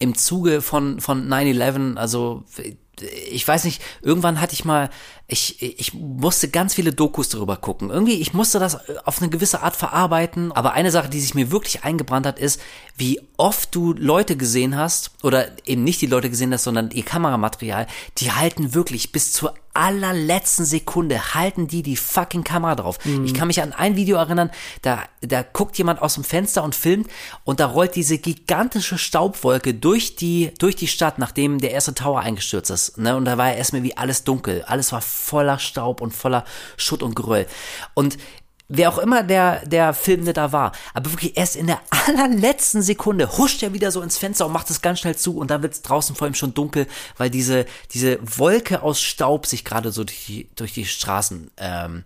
im 0.00 0.16
Zuge 0.16 0.62
von, 0.62 1.00
von 1.00 1.28
9-11, 1.28 1.96
also 1.96 2.44
ich 3.30 3.46
weiß 3.46 3.64
nicht, 3.64 3.82
irgendwann 4.02 4.40
hatte 4.40 4.54
ich 4.54 4.64
mal, 4.64 4.90
ich, 5.30 5.62
ich 5.62 5.94
musste 5.94 6.48
ganz 6.48 6.74
viele 6.74 6.92
Dokus 6.92 7.28
darüber 7.28 7.56
gucken. 7.56 7.90
Irgendwie, 7.90 8.20
ich 8.20 8.34
musste 8.34 8.58
das 8.58 8.78
auf 9.04 9.20
eine 9.20 9.30
gewisse 9.30 9.62
Art 9.62 9.76
verarbeiten. 9.76 10.50
Aber 10.52 10.72
eine 10.72 10.90
Sache, 10.90 11.08
die 11.08 11.20
sich 11.20 11.34
mir 11.34 11.50
wirklich 11.50 11.84
eingebrannt 11.84 12.26
hat, 12.26 12.38
ist, 12.38 12.60
wie 12.96 13.20
oft 13.36 13.74
du 13.74 13.92
Leute 13.92 14.36
gesehen 14.36 14.76
hast, 14.76 15.12
oder 15.22 15.48
eben 15.66 15.84
nicht 15.84 16.00
die 16.00 16.06
Leute 16.06 16.30
gesehen 16.30 16.52
hast, 16.52 16.64
sondern 16.64 16.90
ihr 16.90 17.04
Kameramaterial, 17.04 17.86
die 18.18 18.32
halten 18.32 18.74
wirklich 18.74 19.12
bis 19.12 19.32
zur 19.32 19.54
allerletzten 19.72 20.64
Sekunde 20.64 21.34
halten 21.34 21.68
die 21.68 21.82
die 21.82 21.96
fucking 21.96 22.42
Kamera 22.42 22.74
drauf. 22.74 22.98
Mhm. 23.04 23.24
Ich 23.24 23.34
kann 23.34 23.46
mich 23.46 23.62
an 23.62 23.72
ein 23.72 23.94
Video 23.94 24.16
erinnern, 24.16 24.50
da, 24.82 25.04
da 25.20 25.42
guckt 25.42 25.78
jemand 25.78 26.02
aus 26.02 26.14
dem 26.14 26.24
Fenster 26.24 26.64
und 26.64 26.74
filmt 26.74 27.08
und 27.44 27.60
da 27.60 27.66
rollt 27.66 27.94
diese 27.94 28.18
gigantische 28.18 28.98
Staubwolke 28.98 29.74
durch 29.74 30.16
die, 30.16 30.52
durch 30.58 30.74
die 30.74 30.88
Stadt, 30.88 31.18
nachdem 31.18 31.58
der 31.58 31.70
erste 31.70 31.94
Tower 31.94 32.20
eingestürzt 32.20 32.70
ist. 32.70 32.98
Ne? 32.98 33.16
Und 33.16 33.24
da 33.26 33.38
war 33.38 33.54
erstmal 33.54 33.84
wie 33.84 33.96
alles 33.96 34.24
dunkel. 34.24 34.62
Alles 34.64 34.92
war 34.92 35.00
voller 35.20 35.58
Staub 35.58 36.00
und 36.00 36.12
voller 36.12 36.44
Schutt 36.76 37.02
und 37.02 37.14
Geröll. 37.14 37.46
Und 37.94 38.18
wer 38.70 38.88
auch 38.88 38.98
immer 38.98 39.22
der, 39.22 39.66
der 39.66 39.92
Filmende 39.92 40.32
da 40.32 40.52
war, 40.52 40.72
aber 40.94 41.12
wirklich 41.12 41.36
erst 41.36 41.56
in 41.56 41.66
der 41.66 41.80
allerletzten 42.06 42.82
Sekunde 42.82 43.36
huscht 43.36 43.62
er 43.62 43.74
wieder 43.74 43.90
so 43.90 44.00
ins 44.00 44.16
Fenster 44.16 44.46
und 44.46 44.52
macht 44.52 44.70
es 44.70 44.80
ganz 44.80 45.00
schnell 45.00 45.16
zu 45.16 45.36
und 45.36 45.50
dann 45.50 45.62
wird 45.62 45.74
es 45.74 45.82
draußen 45.82 46.16
vor 46.16 46.28
ihm 46.28 46.34
schon 46.34 46.54
dunkel, 46.54 46.86
weil 47.18 47.30
diese, 47.30 47.66
diese 47.92 48.18
Wolke 48.22 48.82
aus 48.82 49.00
Staub 49.00 49.46
sich 49.46 49.64
gerade 49.64 49.92
so 49.92 50.04
durch 50.04 50.24
die, 50.26 50.48
durch 50.54 50.72
die 50.72 50.86
Straßen 50.86 51.50
ähm, 51.58 52.04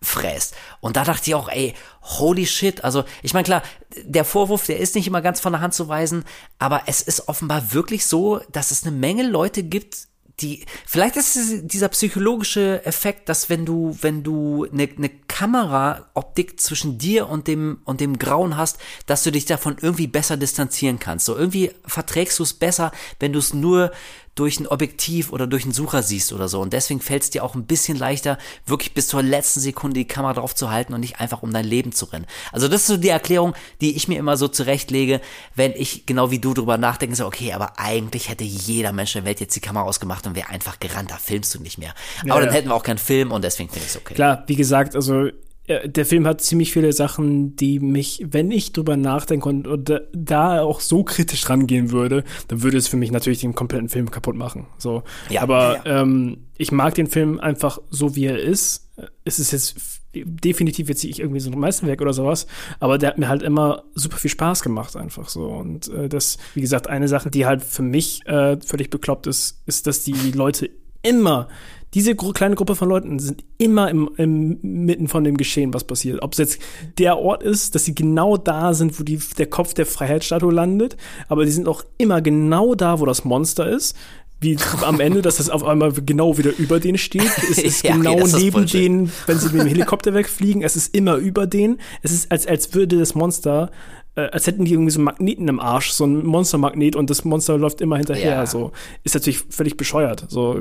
fräst. 0.00 0.54
Und 0.80 0.96
da 0.96 1.04
dachte 1.04 1.28
ich 1.28 1.34
auch, 1.34 1.48
ey, 1.48 1.74
holy 2.02 2.46
shit. 2.46 2.84
Also, 2.84 3.04
ich 3.22 3.34
meine, 3.34 3.44
klar, 3.44 3.62
der 4.04 4.24
Vorwurf, 4.24 4.66
der 4.66 4.78
ist 4.78 4.94
nicht 4.94 5.06
immer 5.06 5.22
ganz 5.22 5.40
von 5.40 5.52
der 5.52 5.60
Hand 5.60 5.74
zu 5.74 5.88
weisen, 5.88 6.24
aber 6.58 6.82
es 6.86 7.02
ist 7.02 7.28
offenbar 7.28 7.72
wirklich 7.72 8.06
so, 8.06 8.40
dass 8.52 8.70
es 8.70 8.84
eine 8.84 8.96
Menge 8.96 9.24
Leute 9.24 9.62
gibt, 9.62 10.07
die, 10.40 10.64
vielleicht 10.86 11.16
ist 11.16 11.36
es 11.36 11.66
dieser 11.66 11.88
psychologische 11.88 12.84
Effekt, 12.84 13.28
dass 13.28 13.50
wenn 13.50 13.66
du, 13.66 13.96
wenn 14.00 14.22
du 14.22 14.66
eine, 14.72 14.88
eine 14.96 15.08
Kameraoptik 15.08 16.60
zwischen 16.60 16.98
dir 16.98 17.28
und 17.28 17.46
dem, 17.48 17.80
und 17.84 18.00
dem 18.00 18.18
Grauen 18.18 18.56
hast, 18.56 18.78
dass 19.06 19.22
du 19.22 19.32
dich 19.32 19.44
davon 19.46 19.76
irgendwie 19.80 20.06
besser 20.06 20.36
distanzieren 20.36 20.98
kannst. 20.98 21.26
So 21.26 21.36
irgendwie 21.36 21.72
verträgst 21.86 22.38
du 22.38 22.42
es 22.42 22.54
besser, 22.54 22.92
wenn 23.20 23.32
du 23.32 23.38
es 23.38 23.54
nur 23.54 23.92
durch 24.38 24.60
ein 24.60 24.66
Objektiv 24.66 25.32
oder 25.32 25.46
durch 25.46 25.64
einen 25.64 25.72
Sucher 25.72 26.02
siehst 26.02 26.32
oder 26.32 26.48
so. 26.48 26.60
Und 26.60 26.72
deswegen 26.72 27.00
fällt 27.00 27.22
es 27.22 27.30
dir 27.30 27.44
auch 27.44 27.54
ein 27.54 27.64
bisschen 27.64 27.98
leichter, 27.98 28.38
wirklich 28.66 28.94
bis 28.94 29.08
zur 29.08 29.22
letzten 29.22 29.60
Sekunde 29.60 29.98
die 29.98 30.06
Kamera 30.06 30.34
drauf 30.34 30.54
zu 30.54 30.70
halten 30.70 30.94
und 30.94 31.00
nicht 31.00 31.20
einfach 31.20 31.42
um 31.42 31.52
dein 31.52 31.64
Leben 31.64 31.92
zu 31.92 32.06
rennen. 32.06 32.26
Also 32.52 32.68
das 32.68 32.82
ist 32.82 32.86
so 32.86 32.96
die 32.96 33.08
Erklärung, 33.08 33.54
die 33.80 33.96
ich 33.96 34.08
mir 34.08 34.18
immer 34.18 34.36
so 34.36 34.48
zurechtlege, 34.48 35.20
wenn 35.54 35.72
ich 35.72 36.06
genau 36.06 36.30
wie 36.30 36.38
du 36.38 36.54
drüber 36.54 36.78
nachdenke, 36.78 37.16
so, 37.16 37.26
okay, 37.26 37.52
aber 37.52 37.78
eigentlich 37.78 38.28
hätte 38.28 38.44
jeder 38.44 38.92
Mensch 38.92 39.12
der 39.12 39.24
Welt 39.24 39.40
jetzt 39.40 39.56
die 39.56 39.60
Kamera 39.60 39.84
ausgemacht 39.84 40.26
und 40.26 40.36
wäre 40.36 40.50
einfach 40.50 40.78
gerannt, 40.78 41.10
da 41.10 41.16
filmst 41.16 41.54
du 41.54 41.60
nicht 41.60 41.78
mehr. 41.78 41.94
Ja, 42.24 42.34
aber 42.34 42.44
dann 42.44 42.54
hätten 42.54 42.68
wir 42.68 42.74
auch 42.74 42.82
keinen 42.82 42.98
Film 42.98 43.32
und 43.32 43.42
deswegen 43.42 43.68
finde 43.70 43.86
ich 43.86 43.90
es 43.90 43.96
okay. 43.96 44.14
Klar, 44.14 44.44
wie 44.46 44.56
gesagt, 44.56 44.94
also 44.94 45.30
der 45.68 46.06
Film 46.06 46.26
hat 46.26 46.40
ziemlich 46.40 46.72
viele 46.72 46.92
Sachen, 46.92 47.54
die 47.56 47.78
mich, 47.78 48.24
wenn 48.30 48.50
ich 48.50 48.72
drüber 48.72 48.96
nachdenke 48.96 49.48
und, 49.48 49.66
und 49.66 50.02
da 50.12 50.62
auch 50.62 50.80
so 50.80 51.04
kritisch 51.04 51.48
rangehen 51.48 51.90
würde, 51.90 52.24
dann 52.48 52.62
würde 52.62 52.78
es 52.78 52.88
für 52.88 52.96
mich 52.96 53.12
natürlich 53.12 53.40
den 53.40 53.54
kompletten 53.54 53.88
Film 53.88 54.10
kaputt 54.10 54.34
machen. 54.34 54.66
So, 54.78 55.02
ja, 55.28 55.42
aber 55.42 55.80
ja. 55.84 56.02
Ähm, 56.02 56.38
ich 56.56 56.72
mag 56.72 56.94
den 56.94 57.06
Film 57.06 57.38
einfach 57.38 57.78
so, 57.90 58.16
wie 58.16 58.24
er 58.24 58.38
ist. 58.38 58.88
Es 59.24 59.38
ist 59.38 59.52
jetzt 59.52 59.76
definitiv 60.14 60.88
jetzt 60.88 61.04
ich 61.04 61.20
irgendwie 61.20 61.40
so 61.40 61.50
ein 61.50 61.58
Meisterwerk 61.58 62.00
oder 62.00 62.14
sowas, 62.14 62.46
aber 62.80 62.96
der 62.96 63.10
hat 63.10 63.18
mir 63.18 63.28
halt 63.28 63.42
immer 63.42 63.84
super 63.94 64.16
viel 64.16 64.30
Spaß 64.30 64.62
gemacht 64.62 64.96
einfach 64.96 65.28
so 65.28 65.46
und 65.48 65.88
äh, 65.88 66.08
das, 66.08 66.38
wie 66.54 66.62
gesagt, 66.62 66.88
eine 66.88 67.08
Sache, 67.08 67.30
die 67.30 67.46
halt 67.46 67.62
für 67.62 67.82
mich 67.82 68.26
äh, 68.26 68.56
völlig 68.64 68.90
bekloppt 68.90 69.26
ist, 69.26 69.62
ist, 69.66 69.86
dass 69.86 70.02
die 70.02 70.32
Leute 70.32 70.70
immer 71.02 71.48
diese 71.94 72.14
kleine 72.14 72.54
Gruppe 72.54 72.74
von 72.74 72.88
Leuten 72.88 73.18
sind 73.18 73.44
immer 73.56 73.88
im, 73.90 74.10
im 74.16 74.58
mitten 74.62 75.08
von 75.08 75.24
dem 75.24 75.36
Geschehen, 75.36 75.72
was 75.72 75.84
passiert. 75.84 76.22
Ob 76.22 76.32
es 76.32 76.38
jetzt 76.38 76.58
der 76.98 77.18
Ort 77.18 77.42
ist, 77.42 77.74
dass 77.74 77.84
sie 77.84 77.94
genau 77.94 78.36
da 78.36 78.74
sind, 78.74 78.98
wo 79.00 79.04
die, 79.04 79.18
der 79.38 79.46
Kopf 79.46 79.74
der 79.74 79.86
Freiheitsstatue 79.86 80.52
landet, 80.52 80.96
aber 81.28 81.44
die 81.44 81.50
sind 81.50 81.66
auch 81.66 81.84
immer 81.96 82.20
genau 82.20 82.74
da, 82.74 83.00
wo 83.00 83.06
das 83.06 83.24
Monster 83.24 83.68
ist. 83.68 83.96
Wie 84.40 84.56
am 84.82 85.00
Ende, 85.00 85.20
dass 85.20 85.38
das 85.38 85.50
auf 85.50 85.64
einmal 85.64 85.92
genau 85.92 86.38
wieder 86.38 86.56
über 86.56 86.78
denen 86.78 86.96
steht. 86.96 87.28
Es 87.50 87.58
ist 87.58 87.82
ja, 87.82 87.96
genau 87.96 88.20
okay, 88.20 88.36
neben 88.36 88.66
denen, 88.66 89.12
wenn 89.26 89.38
sie 89.38 89.48
mit 89.48 89.62
dem 89.62 89.66
Helikopter 89.66 90.14
wegfliegen. 90.14 90.62
Es 90.62 90.76
ist 90.76 90.94
immer 90.94 91.16
über 91.16 91.48
denen. 91.48 91.80
Es 92.02 92.12
ist, 92.12 92.30
als, 92.30 92.46
als 92.46 92.72
würde 92.72 92.98
das 92.98 93.16
Monster 93.16 93.72
äh, 94.18 94.30
als 94.32 94.48
hätten 94.48 94.64
die 94.64 94.72
irgendwie 94.72 94.90
so 94.90 94.98
einen 94.98 95.04
Magneten 95.04 95.46
im 95.46 95.60
Arsch, 95.60 95.90
so 95.90 96.04
ein 96.04 96.26
Monstermagnet 96.26 96.96
und 96.96 97.08
das 97.08 97.24
Monster 97.24 97.56
läuft 97.56 97.80
immer 97.80 97.96
hinterher. 97.96 98.32
Ja. 98.32 98.46
So 98.46 98.72
ist 99.04 99.14
natürlich 99.14 99.44
völlig 99.48 99.76
bescheuert. 99.76 100.24
So, 100.28 100.60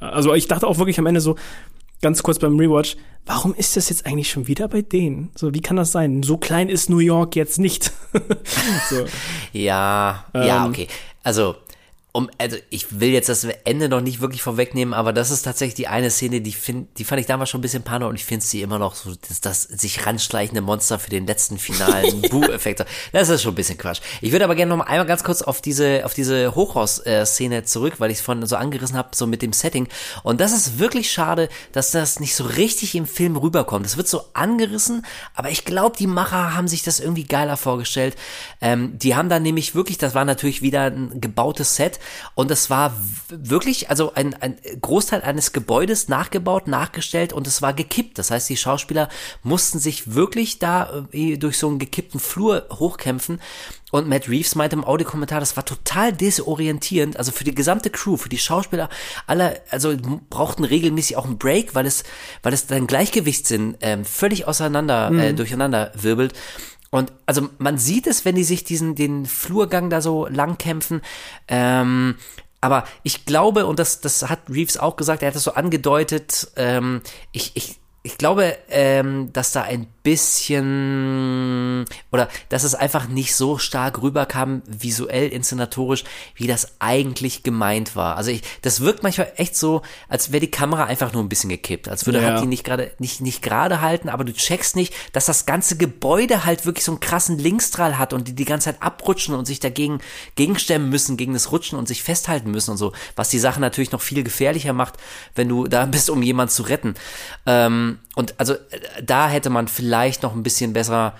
also 0.00 0.34
ich 0.34 0.48
dachte 0.48 0.66
auch 0.66 0.78
wirklich 0.78 0.98
am 0.98 1.06
Ende 1.06 1.20
so, 1.20 1.36
ganz 2.02 2.22
kurz 2.22 2.40
beim 2.40 2.58
Rewatch, 2.58 2.96
warum 3.24 3.54
ist 3.54 3.76
das 3.76 3.88
jetzt 3.90 4.06
eigentlich 4.06 4.28
schon 4.28 4.48
wieder 4.48 4.66
bei 4.66 4.82
denen? 4.82 5.30
So, 5.36 5.54
wie 5.54 5.60
kann 5.60 5.76
das 5.76 5.92
sein? 5.92 6.24
So 6.24 6.36
klein 6.36 6.68
ist 6.68 6.90
New 6.90 6.98
York 6.98 7.36
jetzt 7.36 7.60
nicht. 7.60 7.92
so. 8.90 9.04
Ja, 9.52 10.24
ähm, 10.34 10.42
ja, 10.42 10.66
okay. 10.66 10.88
Also 11.22 11.54
um, 12.16 12.30
also 12.38 12.56
ich 12.70 12.98
will 12.98 13.10
jetzt 13.10 13.28
das 13.28 13.44
Ende 13.64 13.90
noch 13.90 14.00
nicht 14.00 14.22
wirklich 14.22 14.40
vorwegnehmen, 14.40 14.94
aber 14.94 15.12
das 15.12 15.30
ist 15.30 15.42
tatsächlich 15.42 15.74
die 15.74 15.86
eine 15.86 16.10
Szene, 16.10 16.40
die 16.40 16.52
find, 16.52 16.98
die 16.98 17.04
fand 17.04 17.20
ich 17.20 17.26
damals 17.26 17.50
schon 17.50 17.58
ein 17.58 17.60
bisschen 17.60 17.82
pano 17.82 18.08
und 18.08 18.14
ich 18.14 18.24
finde 18.24 18.42
sie 18.42 18.62
immer 18.62 18.78
noch 18.78 18.94
so, 18.94 19.12
dass 19.28 19.42
das 19.42 19.64
sich 19.64 20.06
ranschleichende 20.06 20.62
Monster 20.62 20.98
für 20.98 21.10
den 21.10 21.26
letzten 21.26 21.58
finalen 21.58 22.22
Boo-Effekt. 22.30 22.86
Das 23.12 23.28
ist 23.28 23.42
schon 23.42 23.52
ein 23.52 23.56
bisschen 23.56 23.76
Quatsch. 23.76 24.00
Ich 24.22 24.32
würde 24.32 24.46
aber 24.46 24.54
gerne 24.54 24.70
noch 24.70 24.78
mal 24.78 24.84
einmal 24.84 25.04
ganz 25.04 25.24
kurz 25.24 25.42
auf 25.42 25.60
diese, 25.60 26.06
auf 26.06 26.14
diese 26.14 26.54
Hochhaus-Szene 26.54 27.64
zurück, 27.64 27.96
weil 27.98 28.10
ich 28.10 28.16
es 28.16 28.24
vorhin 28.24 28.46
so 28.46 28.56
angerissen 28.56 28.96
habe, 28.96 29.10
so 29.14 29.26
mit 29.26 29.42
dem 29.42 29.52
Setting. 29.52 29.86
Und 30.22 30.40
das 30.40 30.52
ist 30.52 30.78
wirklich 30.78 31.12
schade, 31.12 31.50
dass 31.72 31.90
das 31.90 32.18
nicht 32.18 32.34
so 32.34 32.44
richtig 32.44 32.94
im 32.94 33.04
Film 33.04 33.36
rüberkommt. 33.36 33.84
Das 33.84 33.98
wird 33.98 34.08
so 34.08 34.22
angerissen, 34.32 35.04
aber 35.34 35.50
ich 35.50 35.66
glaube, 35.66 35.98
die 35.98 36.06
Macher 36.06 36.56
haben 36.56 36.66
sich 36.66 36.82
das 36.82 36.98
irgendwie 36.98 37.24
geiler 37.24 37.58
vorgestellt. 37.58 38.16
Ähm, 38.62 38.98
die 38.98 39.14
haben 39.14 39.28
dann 39.28 39.42
nämlich 39.42 39.74
wirklich, 39.74 39.98
das 39.98 40.14
war 40.14 40.24
natürlich 40.24 40.62
wieder 40.62 40.84
ein 40.84 41.20
gebautes 41.20 41.76
Set, 41.76 42.00
und 42.34 42.50
es 42.50 42.70
war 42.70 42.94
wirklich, 43.28 43.90
also 43.90 44.14
ein, 44.14 44.34
ein 44.34 44.56
Großteil 44.80 45.22
eines 45.22 45.52
Gebäudes 45.52 46.08
nachgebaut, 46.08 46.66
nachgestellt 46.68 47.32
und 47.32 47.46
es 47.46 47.62
war 47.62 47.72
gekippt. 47.72 48.18
Das 48.18 48.30
heißt, 48.30 48.48
die 48.48 48.56
Schauspieler 48.56 49.08
mussten 49.42 49.78
sich 49.78 50.14
wirklich 50.14 50.58
da 50.58 51.06
äh, 51.12 51.36
durch 51.36 51.58
so 51.58 51.68
einen 51.68 51.78
gekippten 51.78 52.20
Flur 52.20 52.66
hochkämpfen. 52.72 53.40
Und 53.92 54.08
Matt 54.08 54.28
Reeves 54.28 54.56
meinte 54.56 54.74
im 54.74 54.84
Audiokommentar, 54.84 55.38
das 55.38 55.56
war 55.56 55.64
total 55.64 56.12
desorientierend. 56.12 57.16
Also 57.16 57.30
für 57.30 57.44
die 57.44 57.54
gesamte 57.54 57.88
Crew, 57.88 58.16
für 58.16 58.28
die 58.28 58.38
Schauspieler, 58.38 58.88
alle, 59.26 59.62
also 59.70 59.94
brauchten 60.28 60.64
regelmäßig 60.64 61.16
auch 61.16 61.24
einen 61.24 61.38
Break, 61.38 61.74
weil 61.74 61.86
es, 61.86 62.02
weil 62.42 62.52
es 62.52 62.66
dann 62.66 62.88
Gleichgewichtssinn 62.88 63.76
ähm, 63.80 64.04
völlig 64.04 64.48
auseinander, 64.48 65.06
äh, 65.08 65.10
mhm. 65.10 65.18
äh, 65.20 65.32
durcheinander 65.34 65.92
wirbelt. 65.94 66.34
Und 66.90 67.12
also 67.26 67.48
man 67.58 67.78
sieht 67.78 68.06
es, 68.06 68.24
wenn 68.24 68.36
die 68.36 68.44
sich 68.44 68.64
diesen 68.64 68.94
den 68.94 69.26
Flurgang 69.26 69.90
da 69.90 70.00
so 70.00 70.26
lang 70.26 70.58
kämpfen. 70.58 71.02
Ähm, 71.48 72.16
aber 72.60 72.84
ich 73.02 73.26
glaube, 73.26 73.66
und 73.66 73.78
das, 73.78 74.00
das 74.00 74.28
hat 74.28 74.40
Reeves 74.48 74.78
auch 74.78 74.96
gesagt, 74.96 75.22
er 75.22 75.28
hat 75.28 75.36
das 75.36 75.44
so 75.44 75.54
angedeutet, 75.54 76.48
ähm, 76.56 77.02
ich, 77.32 77.52
ich, 77.54 77.78
ich 78.02 78.18
glaube, 78.18 78.56
ähm, 78.68 79.32
dass 79.32 79.52
da 79.52 79.62
ein 79.62 79.88
bisschen 80.06 81.84
oder 82.12 82.28
dass 82.48 82.64
es 82.64 82.74
einfach 82.74 83.08
nicht 83.08 83.34
so 83.34 83.58
stark 83.58 84.02
rüberkam, 84.02 84.62
visuell, 84.66 85.28
inszenatorisch, 85.28 86.04
wie 86.34 86.46
das 86.46 86.76
eigentlich 86.80 87.42
gemeint 87.42 87.96
war. 87.96 88.16
Also 88.16 88.30
ich, 88.30 88.42
das 88.62 88.80
wirkt 88.80 89.02
manchmal 89.02 89.32
echt 89.36 89.56
so, 89.56 89.82
als 90.08 90.32
wäre 90.32 90.40
die 90.40 90.50
Kamera 90.50 90.84
einfach 90.84 91.12
nur 91.12 91.22
ein 91.22 91.28
bisschen 91.28 91.50
gekippt, 91.50 91.88
als 91.88 92.06
würde 92.06 92.20
Ja. 92.20 92.28
halt 92.32 92.42
die 92.42 92.46
nicht 92.46 92.64
gerade 92.64 92.92
nicht 92.98 93.20
nicht 93.20 93.42
gerade 93.42 93.80
halten, 93.80 94.08
aber 94.08 94.24
du 94.24 94.32
checkst 94.32 94.76
nicht, 94.76 94.94
dass 95.12 95.26
das 95.26 95.46
ganze 95.46 95.76
Gebäude 95.76 96.44
halt 96.44 96.66
wirklich 96.66 96.84
so 96.84 96.92
einen 96.92 97.00
krassen 97.00 97.38
Linkstrahl 97.38 97.98
hat 97.98 98.12
und 98.12 98.28
die 98.28 98.34
die 98.34 98.44
ganze 98.44 98.66
Zeit 98.66 98.82
abrutschen 98.82 99.34
und 99.34 99.44
sich 99.46 99.60
dagegen 99.60 99.98
gegenstemmen 100.36 100.88
müssen 100.88 101.16
gegen 101.16 101.32
das 101.32 101.52
Rutschen 101.52 101.78
und 101.78 101.88
sich 101.88 102.02
festhalten 102.02 102.50
müssen 102.50 102.70
und 102.70 102.76
so, 102.76 102.92
was 103.16 103.28
die 103.28 103.38
Sache 103.38 103.60
natürlich 103.60 103.92
noch 103.92 104.02
viel 104.02 104.22
gefährlicher 104.22 104.72
macht, 104.72 104.94
wenn 105.34 105.48
du 105.48 105.66
da 105.66 105.84
bist, 105.96 106.10
um 106.10 106.22
jemanden 106.22 106.52
zu 106.52 106.62
retten. 106.62 106.94
Ähm, 107.46 107.98
und 108.16 108.34
also 108.38 108.54
äh, 108.54 108.58
da 109.04 109.28
hätte 109.28 109.50
man 109.50 109.68
vielleicht 109.68 110.24
noch 110.24 110.34
ein 110.34 110.42
bisschen 110.42 110.72
besser 110.72 111.14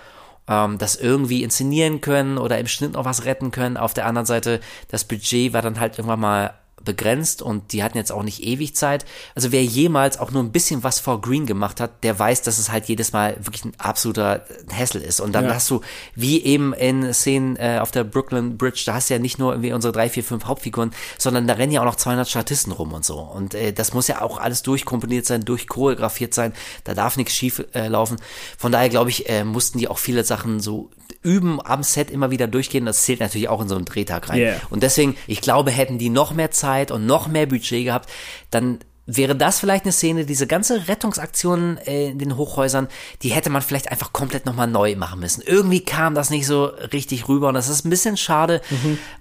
ähm, 0.47 0.77
das 0.77 0.95
irgendwie 0.95 1.43
inszenieren 1.43 2.01
können 2.01 2.37
oder 2.37 2.57
im 2.57 2.67
Schnitt 2.67 2.93
noch 2.93 3.05
was 3.05 3.25
retten 3.25 3.51
können. 3.51 3.77
Auf 3.77 3.93
der 3.93 4.05
anderen 4.05 4.25
Seite, 4.25 4.59
das 4.89 5.05
Budget 5.05 5.53
war 5.53 5.61
dann 5.61 5.79
halt 5.79 5.97
irgendwann 5.97 6.19
mal 6.19 6.53
begrenzt 6.87 7.43
und 7.43 7.71
die 7.73 7.83
hatten 7.83 7.97
jetzt 7.97 8.11
auch 8.11 8.23
nicht 8.23 8.41
ewig 8.43 8.75
Zeit. 8.75 9.05
Also 9.35 9.51
wer 9.51 9.63
jemals 9.63 10.17
auch 10.19 10.31
nur 10.31 10.41
ein 10.41 10.51
bisschen 10.51 10.83
was 10.83 10.99
vor 10.99 11.21
Green 11.21 11.45
gemacht 11.45 11.79
hat, 11.79 12.03
der 12.03 12.17
weiß, 12.17 12.41
dass 12.41 12.57
es 12.57 12.71
halt 12.71 12.85
jedes 12.85 13.13
Mal 13.13 13.35
wirklich 13.39 13.63
ein 13.65 13.73
absoluter 13.77 14.43
Hassel 14.73 15.01
ist. 15.03 15.19
Und 15.19 15.33
dann 15.33 15.45
Ja. 15.45 15.53
hast 15.53 15.69
du, 15.69 15.81
wie 16.15 16.41
eben 16.43 16.73
in 16.73 17.13
Szenen 17.13 17.55
äh, 17.57 17.77
auf 17.81 17.91
der 17.91 18.03
Brooklyn 18.03 18.57
Bridge, 18.57 18.81
da 18.85 18.95
hast 18.95 19.09
du 19.09 19.13
ja 19.13 19.19
nicht 19.19 19.37
nur 19.37 19.51
irgendwie 19.53 19.73
unsere 19.73 19.93
drei, 19.93 20.09
vier, 20.09 20.23
fünf 20.23 20.45
Hauptfiguren, 20.45 20.91
sondern 21.19 21.45
da 21.45 21.53
rennen 21.53 21.71
ja 21.73 21.81
auch 21.81 21.85
noch 21.85 21.95
200 21.97 22.27
Statisten 22.27 22.71
rum 22.71 22.93
und 22.93 23.05
so. 23.05 23.19
Und 23.19 23.53
äh, 23.53 23.73
das 23.73 23.93
muss 23.93 24.07
ja 24.07 24.21
auch 24.21 24.39
alles 24.39 24.63
durchkomponiert 24.63 25.25
sein, 25.25 25.41
durchchoreografiert 25.45 26.33
sein. 26.33 26.53
Da 26.85 26.93
darf 26.93 27.17
nichts 27.17 27.33
schief 27.35 27.63
äh, 27.73 27.87
laufen. 27.87 28.17
Von 28.57 28.71
daher 28.71 28.89
glaube 28.89 29.09
ich, 29.09 29.29
äh, 29.29 29.43
mussten 29.43 29.77
die 29.77 29.87
auch 29.87 29.99
viele 29.99 30.23
Sachen 30.23 30.59
so 30.61 30.89
üben 31.23 31.59
am 31.63 31.83
Set 31.83 32.09
immer 32.09 32.31
wieder 32.31 32.47
durchgehen. 32.47 32.85
Das 32.85 33.03
zählt 33.03 33.19
natürlich 33.19 33.49
auch 33.49 33.61
in 33.61 33.67
so 33.67 33.75
einen 33.75 33.85
Drehtag 33.85 34.29
rein. 34.29 34.39
Yeah. 34.39 34.55
Und 34.69 34.81
deswegen, 34.83 35.17
ich 35.25 35.41
glaube, 35.41 35.71
hätten 35.71 35.97
die 35.97 36.09
noch 36.09 36.31
mehr 36.33 36.51
Zeit 36.51 36.76
und 36.91 37.05
noch 37.05 37.27
mehr 37.27 37.45
Budget 37.45 37.85
gehabt, 37.85 38.09
dann 38.51 38.79
wäre 39.07 39.35
das 39.35 39.59
vielleicht 39.59 39.85
eine 39.85 39.93
Szene, 39.93 40.25
diese 40.25 40.47
ganze 40.47 40.87
Rettungsaktion 40.87 41.77
äh, 41.77 42.09
in 42.09 42.19
den 42.19 42.35
Hochhäusern, 42.35 42.89
die 43.23 43.29
hätte 43.29 43.49
man 43.49 43.61
vielleicht 43.61 43.89
einfach 43.89 44.11
komplett 44.11 44.45
nochmal 44.45 44.67
neu 44.67 44.95
machen 44.95 45.21
müssen. 45.21 45.41
Irgendwie 45.41 45.79
kam 45.79 46.13
das 46.13 46.29
nicht 46.29 46.45
so 46.45 46.65
richtig 46.65 47.29
rüber 47.29 47.47
und 47.47 47.53
das 47.53 47.69
ist 47.69 47.85
ein 47.85 47.89
bisschen 47.89 48.17
schade, 48.17 48.61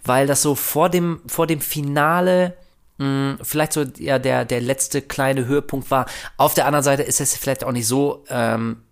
weil 0.04 0.26
das 0.26 0.42
so 0.42 0.56
vor 0.56 0.88
dem, 0.88 1.20
vor 1.28 1.46
dem 1.46 1.60
Finale 1.60 2.56
mh, 2.98 3.38
vielleicht 3.42 3.72
so 3.72 3.84
ja 3.98 4.18
der, 4.18 4.44
der 4.44 4.60
letzte 4.60 5.02
kleine 5.02 5.46
Höhepunkt 5.46 5.90
war. 5.90 6.06
Auf 6.36 6.54
der 6.54 6.66
anderen 6.66 6.84
Seite 6.84 7.02
ist 7.02 7.20
es 7.20 7.36
vielleicht 7.36 7.62
auch 7.64 7.72
nicht 7.72 7.86
so 7.86 8.24
ähm, 8.28 8.82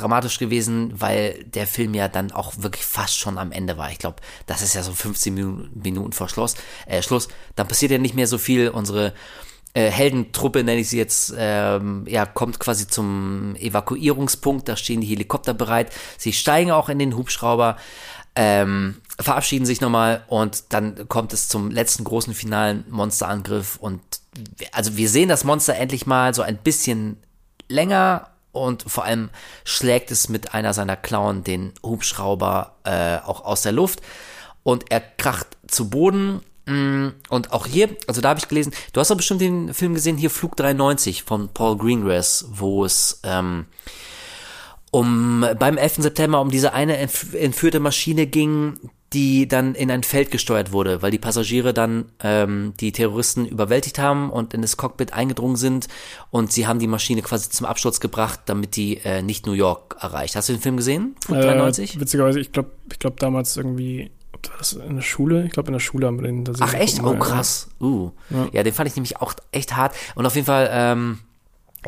dramatisch 0.00 0.38
gewesen, 0.38 0.92
weil 0.94 1.44
der 1.44 1.66
Film 1.66 1.94
ja 1.94 2.08
dann 2.08 2.32
auch 2.32 2.54
wirklich 2.58 2.84
fast 2.84 3.18
schon 3.18 3.38
am 3.38 3.52
Ende 3.52 3.76
war. 3.76 3.90
Ich 3.90 3.98
glaube, 3.98 4.16
das 4.46 4.62
ist 4.62 4.74
ja 4.74 4.82
so 4.82 4.92
15 4.92 5.34
Minuten, 5.34 5.70
Minuten 5.74 6.12
vor 6.12 6.28
Schluss, 6.28 6.54
äh, 6.86 7.02
Schluss. 7.02 7.28
Dann 7.56 7.68
passiert 7.68 7.92
ja 7.92 7.98
nicht 7.98 8.14
mehr 8.14 8.26
so 8.26 8.38
viel. 8.38 8.68
Unsere 8.68 9.12
äh, 9.74 9.90
Heldentruppe, 9.90 10.64
nenne 10.64 10.80
ich 10.80 10.88
sie 10.88 10.98
jetzt, 10.98 11.34
ähm, 11.36 12.04
ja, 12.08 12.26
kommt 12.26 12.58
quasi 12.58 12.86
zum 12.86 13.54
Evakuierungspunkt. 13.56 14.68
Da 14.68 14.76
stehen 14.76 15.00
die 15.00 15.06
Helikopter 15.06 15.54
bereit. 15.54 15.92
Sie 16.16 16.32
steigen 16.32 16.70
auch 16.70 16.88
in 16.88 16.98
den 16.98 17.16
Hubschrauber, 17.16 17.76
ähm, 18.34 18.96
verabschieden 19.20 19.66
sich 19.66 19.80
nochmal 19.80 20.24
und 20.28 20.72
dann 20.72 21.08
kommt 21.08 21.32
es 21.32 21.48
zum 21.48 21.70
letzten 21.70 22.04
großen 22.04 22.34
finalen 22.34 22.84
Monsterangriff. 22.88 23.76
Und 23.76 24.00
also 24.72 24.96
wir 24.96 25.08
sehen 25.08 25.28
das 25.28 25.44
Monster 25.44 25.74
endlich 25.74 26.06
mal 26.06 26.34
so 26.34 26.42
ein 26.42 26.56
bisschen 26.56 27.18
länger 27.68 28.30
und 28.58 28.84
vor 28.86 29.04
allem 29.04 29.30
schlägt 29.64 30.10
es 30.10 30.28
mit 30.28 30.54
einer 30.54 30.74
seiner 30.74 30.96
Klauen 30.96 31.44
den 31.44 31.72
Hubschrauber 31.82 32.76
äh, 32.84 33.18
auch 33.18 33.44
aus 33.44 33.62
der 33.62 33.72
Luft 33.72 34.00
und 34.62 34.90
er 34.90 35.00
kracht 35.00 35.56
zu 35.66 35.88
Boden. 35.88 36.40
Mm, 36.66 37.08
Und 37.30 37.52
auch 37.52 37.66
hier, 37.66 37.96
also 38.06 38.20
da 38.20 38.30
habe 38.30 38.40
ich 38.40 38.48
gelesen, 38.48 38.72
du 38.92 39.00
hast 39.00 39.10
doch 39.10 39.16
bestimmt 39.16 39.40
den 39.40 39.72
Film 39.72 39.94
gesehen, 39.94 40.18
hier 40.18 40.30
Flug 40.30 40.56
93 40.56 41.22
von 41.22 41.48
Paul 41.48 41.78
Greengrass, 41.78 42.46
wo 42.50 42.84
es 42.84 43.20
ähm, 43.24 43.66
um 44.90 45.46
beim 45.58 45.78
11. 45.78 45.96
September 45.96 46.40
um 46.40 46.50
diese 46.50 46.72
eine 46.72 46.98
entf 46.98 47.34
entführte 47.34 47.80
Maschine 47.80 48.26
ging, 48.26 48.78
die 49.12 49.48
dann 49.48 49.74
in 49.74 49.90
ein 49.90 50.02
Feld 50.02 50.30
gesteuert 50.30 50.72
wurde, 50.72 51.00
weil 51.00 51.10
die 51.10 51.18
Passagiere 51.18 51.72
dann 51.72 52.06
ähm, 52.22 52.74
die 52.78 52.92
Terroristen 52.92 53.46
überwältigt 53.46 53.98
haben 53.98 54.30
und 54.30 54.52
in 54.52 54.62
das 54.62 54.76
Cockpit 54.76 55.14
eingedrungen 55.14 55.56
sind 55.56 55.88
und 56.30 56.52
sie 56.52 56.66
haben 56.66 56.78
die 56.78 56.86
Maschine 56.86 57.22
quasi 57.22 57.48
zum 57.48 57.66
Absturz 57.66 58.00
gebracht, 58.00 58.40
damit 58.46 58.76
die 58.76 58.98
äh, 58.98 59.22
nicht 59.22 59.46
New 59.46 59.52
York 59.52 59.96
erreicht. 60.00 60.36
Hast 60.36 60.48
du 60.48 60.52
den 60.52 60.60
Film 60.60 60.76
gesehen? 60.76 61.16
Flug 61.24 61.40
93? 61.40 61.96
Äh, 61.96 62.00
witzigerweise, 62.00 62.40
ich 62.40 62.52
glaube 62.52 62.70
ich 62.92 62.98
glaub 62.98 63.18
damals 63.18 63.56
irgendwie, 63.56 64.10
ob 64.32 64.48
war 64.50 64.58
das 64.58 64.74
in 64.74 64.96
der 64.96 65.02
Schule? 65.02 65.44
Ich 65.44 65.52
glaube 65.52 65.68
in 65.68 65.72
der 65.72 65.80
Schule 65.80 66.06
haben 66.06 66.20
wir 66.20 66.26
den 66.26 66.44
Ach 66.60 66.74
echt? 66.74 67.02
Oh 67.02 67.14
krass. 67.16 67.68
Uh. 67.80 68.10
Ja. 68.30 68.48
Ja. 68.52 68.62
den 68.62 68.74
fand 68.74 68.88
ich 68.88 68.96
nämlich 68.96 69.20
auch 69.20 69.34
echt 69.52 69.76
hart. 69.76 69.94
Und 70.14 70.26
auf 70.26 70.34
jeden 70.34 70.46
Fall 70.46 70.68
ähm, 70.70 71.18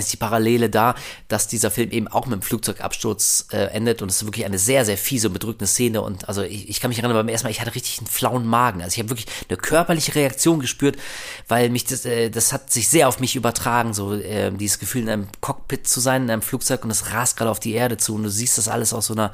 ist 0.01 0.13
die 0.13 0.17
Parallele 0.17 0.71
da, 0.71 0.95
dass 1.29 1.49
dieser 1.49 1.71
Film 1.71 1.91
eben 1.91 2.09
auch 2.09 2.27
mit 2.27 2.35
einem 2.35 2.43
Flugzeugabsturz 2.43 3.47
äh, 3.53 3.57
endet 3.73 4.03
und 4.03 4.09
es 4.09 4.23
ist 4.23 4.27
wirklich 4.27 4.45
eine 4.45 4.59
sehr, 4.59 4.85
sehr 4.85 4.99
fiese 4.99 5.29
und 5.29 5.35
bedrückende 5.35 5.67
Szene 5.67 6.03
und 6.03 6.29
also 6.29 6.43
ich, 6.43 6.69
ich 6.69 6.81
kann 6.81 6.89
mich 6.89 6.99
erinnern, 6.99 7.17
beim 7.17 7.29
ersten 7.29 7.47
Mal, 7.47 7.51
ich 7.51 7.61
hatte 7.61 7.75
richtig 7.75 7.99
einen 7.99 8.07
flauen 8.07 8.47
Magen. 8.47 8.83
Also 8.83 8.95
ich 8.95 8.99
habe 8.99 9.11
wirklich 9.11 9.27
eine 9.49 9.57
körperliche 9.57 10.15
Reaktion 10.15 10.61
gespürt, 10.61 10.97
weil 11.49 11.71
mich 11.71 11.85
das, 11.85 12.05
äh, 12.05 12.31
das 12.31 12.53
hat 12.53 12.73
sich 12.73 12.89
sehr 12.89 13.09
auf 13.09 13.21
mich 13.21 13.37
übertragen, 13.37 13.95
so 13.95 14.15
äh, 14.15 14.51
dieses 14.53 14.79
Gefühl 14.79 15.03
in 15.03 15.09
einem 15.09 15.29
Cockpit 15.41 15.87
zu 15.87 16.01
sein, 16.01 16.25
in 16.25 16.31
einem 16.31 16.43
Flugzeug 16.43 16.85
und 16.85 16.91
es 16.91 17.13
rast 17.13 17.37
gerade 17.37 17.51
auf 17.51 17.61
die 17.61 17.73
Erde 17.73 17.97
zu 17.97 18.15
und 18.15 18.25
du 18.25 18.31
siehst 18.31 18.59
das 18.59 18.69
alles 18.69 18.93
aus 18.93 19.07
so 19.07 19.15
einer 19.15 19.33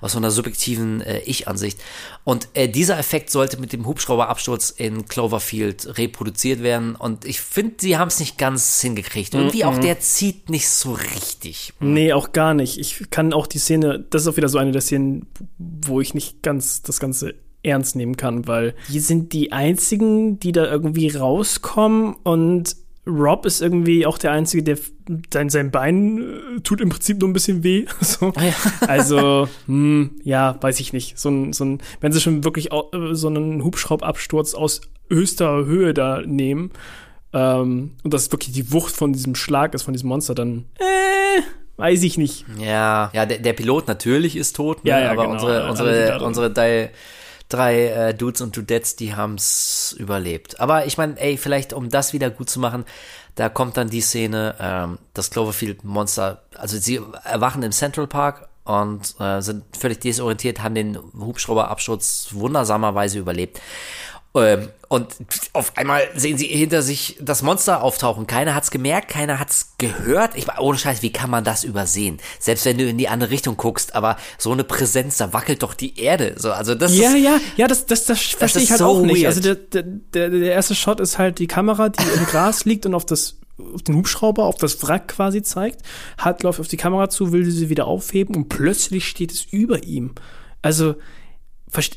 aus 0.00 0.12
so 0.12 0.18
einer 0.18 0.30
subjektiven 0.30 1.00
äh, 1.00 1.20
Ich-Ansicht. 1.20 1.80
Und 2.24 2.48
äh, 2.54 2.68
dieser 2.68 2.98
Effekt 2.98 3.30
sollte 3.30 3.58
mit 3.58 3.72
dem 3.72 3.86
Hubschrauberabsturz 3.86 4.70
in 4.70 5.06
Cloverfield 5.06 5.98
reproduziert 5.98 6.62
werden. 6.62 6.94
Und 6.94 7.24
ich 7.24 7.40
finde, 7.40 7.76
sie 7.78 7.96
haben 7.96 8.08
es 8.08 8.20
nicht 8.20 8.38
ganz 8.38 8.80
hingekriegt. 8.80 9.34
Irgendwie 9.34 9.64
auch 9.64 9.78
der 9.78 10.00
zieht 10.00 10.50
nicht 10.50 10.68
so 10.68 10.92
richtig. 10.92 11.72
Nee, 11.80 12.12
auch 12.12 12.32
gar 12.32 12.54
nicht. 12.54 12.78
Ich 12.78 13.10
kann 13.10 13.32
auch 13.32 13.46
die 13.46 13.58
Szene, 13.58 14.04
das 14.10 14.22
ist 14.22 14.28
auch 14.28 14.36
wieder 14.36 14.48
so 14.48 14.58
eine 14.58 14.72
der 14.72 14.82
Szenen, 14.82 15.26
wo 15.58 16.00
ich 16.00 16.14
nicht 16.14 16.42
ganz 16.42 16.82
das 16.82 17.00
Ganze 17.00 17.34
ernst 17.62 17.96
nehmen 17.96 18.16
kann, 18.16 18.46
weil 18.46 18.74
die 18.88 19.00
sind 19.00 19.32
die 19.32 19.52
einzigen, 19.52 20.38
die 20.38 20.52
da 20.52 20.64
irgendwie 20.64 21.08
rauskommen 21.08 22.14
und 22.22 22.76
Rob 23.08 23.46
ist 23.46 23.62
irgendwie 23.62 24.06
auch 24.06 24.18
der 24.18 24.32
Einzige, 24.32 24.62
der 24.62 24.78
sein, 25.32 25.48
sein 25.48 25.70
Bein 25.70 26.18
äh, 26.18 26.60
tut 26.60 26.80
im 26.80 26.90
Prinzip 26.90 27.18
nur 27.18 27.30
ein 27.30 27.32
bisschen 27.32 27.64
weh. 27.64 27.86
So. 28.00 28.32
Also, 28.86 29.48
hm, 29.66 30.20
ja, 30.22 30.56
weiß 30.60 30.80
ich 30.80 30.92
nicht. 30.92 31.18
So 31.18 31.30
ein, 31.30 31.52
so 31.52 31.64
ein, 31.64 31.80
wenn 32.00 32.12
sie 32.12 32.20
schon 32.20 32.44
wirklich 32.44 32.72
äh, 32.72 33.14
so 33.14 33.28
einen 33.28 33.64
Hubschraubabsturz 33.64 34.54
aus 34.54 34.82
höchster 35.08 35.64
Höhe 35.64 35.94
da 35.94 36.22
nehmen, 36.24 36.70
ähm, 37.32 37.92
und 38.02 38.14
das 38.14 38.30
wirklich 38.32 38.54
die 38.54 38.72
Wucht 38.72 38.94
von 38.94 39.12
diesem 39.12 39.34
Schlag 39.34 39.74
ist, 39.74 39.82
von 39.82 39.92
diesem 39.92 40.08
Monster, 40.08 40.34
dann, 40.34 40.64
äh, 40.78 41.42
weiß 41.76 42.02
ich 42.02 42.18
nicht. 42.18 42.44
Ja, 42.58 43.10
ja, 43.12 43.26
der, 43.26 43.38
der 43.38 43.52
Pilot 43.52 43.86
natürlich 43.88 44.36
ist 44.36 44.56
tot, 44.56 44.84
ne? 44.84 44.90
Ja, 44.90 45.00
ja, 45.00 45.10
aber 45.12 45.22
genau. 45.22 45.34
unsere, 45.34 45.68
unsere, 45.68 46.24
unsere 46.24 46.50
drei, 47.48 47.86
äh, 47.86 48.14
Dudes 48.14 48.40
und 48.40 48.56
Dudettes, 48.56 48.96
die 48.96 49.14
haben's 49.14 49.94
überlebt. 49.98 50.60
Aber 50.60 50.86
ich 50.86 50.98
meine, 50.98 51.18
ey, 51.18 51.36
vielleicht 51.36 51.72
um 51.72 51.88
das 51.88 52.12
wieder 52.12 52.30
gut 52.30 52.50
zu 52.50 52.60
machen, 52.60 52.84
da 53.34 53.48
kommt 53.48 53.76
dann 53.76 53.88
die 53.88 54.00
Szene, 54.00 54.54
ähm, 54.60 54.98
das 55.14 55.30
Cloverfield 55.30 55.84
Monster, 55.84 56.42
also 56.56 56.76
sie 56.76 57.00
erwachen 57.24 57.62
im 57.62 57.72
Central 57.72 58.06
Park 58.06 58.48
und 58.64 59.14
äh, 59.18 59.40
sind 59.40 59.64
völlig 59.76 60.00
desorientiert, 60.00 60.62
haben 60.62 60.74
den 60.74 60.98
Hubschrauberabsturz 61.18 62.28
wundersamerweise 62.32 63.18
überlebt. 63.18 63.60
Ähm, 64.34 64.68
und 64.88 65.16
auf 65.52 65.76
einmal 65.76 66.02
sehen 66.14 66.38
sie 66.38 66.46
hinter 66.46 66.80
sich 66.82 67.18
das 67.20 67.42
Monster 67.42 67.82
auftauchen. 67.82 68.26
Keiner 68.26 68.54
hat's 68.54 68.70
gemerkt, 68.70 69.08
keiner 69.08 69.38
hat's 69.38 69.74
gehört. 69.76 70.34
Ich 70.34 70.46
meine, 70.46 70.60
ohne 70.60 70.78
Scheiß, 70.78 71.02
wie 71.02 71.12
kann 71.12 71.28
man 71.28 71.44
das 71.44 71.62
übersehen? 71.64 72.18
Selbst 72.38 72.64
wenn 72.64 72.78
du 72.78 72.88
in 72.88 72.96
die 72.96 73.08
andere 73.08 73.30
Richtung 73.30 73.56
guckst, 73.58 73.94
aber 73.94 74.16
so 74.38 74.50
eine 74.50 74.64
Präsenz, 74.64 75.18
da 75.18 75.34
wackelt 75.34 75.62
doch 75.62 75.74
die 75.74 75.98
Erde. 76.00 76.34
So, 76.38 76.52
also 76.52 76.74
das 76.74 76.96
Ja, 76.96 77.10
ist, 77.10 77.22
ja, 77.22 77.38
ja, 77.56 77.66
das, 77.68 77.84
das, 77.84 78.06
das 78.06 78.18
verstehe 78.20 78.62
ist 78.62 78.64
ich 78.64 78.70
halt 78.70 78.78
so 78.78 78.86
auch 78.86 79.02
nicht. 79.02 79.16
weird. 79.16 79.26
Also 79.26 79.40
der, 79.40 79.56
der, 79.56 80.30
der, 80.30 80.52
erste 80.52 80.74
Shot 80.74 81.00
ist 81.00 81.18
halt 81.18 81.38
die 81.38 81.48
Kamera, 81.48 81.90
die 81.90 82.02
im 82.16 82.24
Gras 82.30 82.64
liegt 82.64 82.86
und 82.86 82.94
auf 82.94 83.04
das 83.04 83.36
auf 83.74 83.82
den 83.82 83.96
Hubschrauber, 83.96 84.44
auf 84.44 84.56
das 84.56 84.80
Wrack 84.84 85.08
quasi 85.08 85.42
zeigt. 85.42 85.82
Hart 86.16 86.44
läuft 86.44 86.60
auf 86.60 86.68
die 86.68 86.76
Kamera 86.76 87.10
zu, 87.10 87.32
will 87.32 87.44
sie 87.50 87.68
wieder 87.68 87.88
aufheben 87.88 88.36
und 88.36 88.48
plötzlich 88.48 89.08
steht 89.08 89.32
es 89.32 89.42
über 89.44 89.82
ihm. 89.82 90.12
Also, 90.62 90.94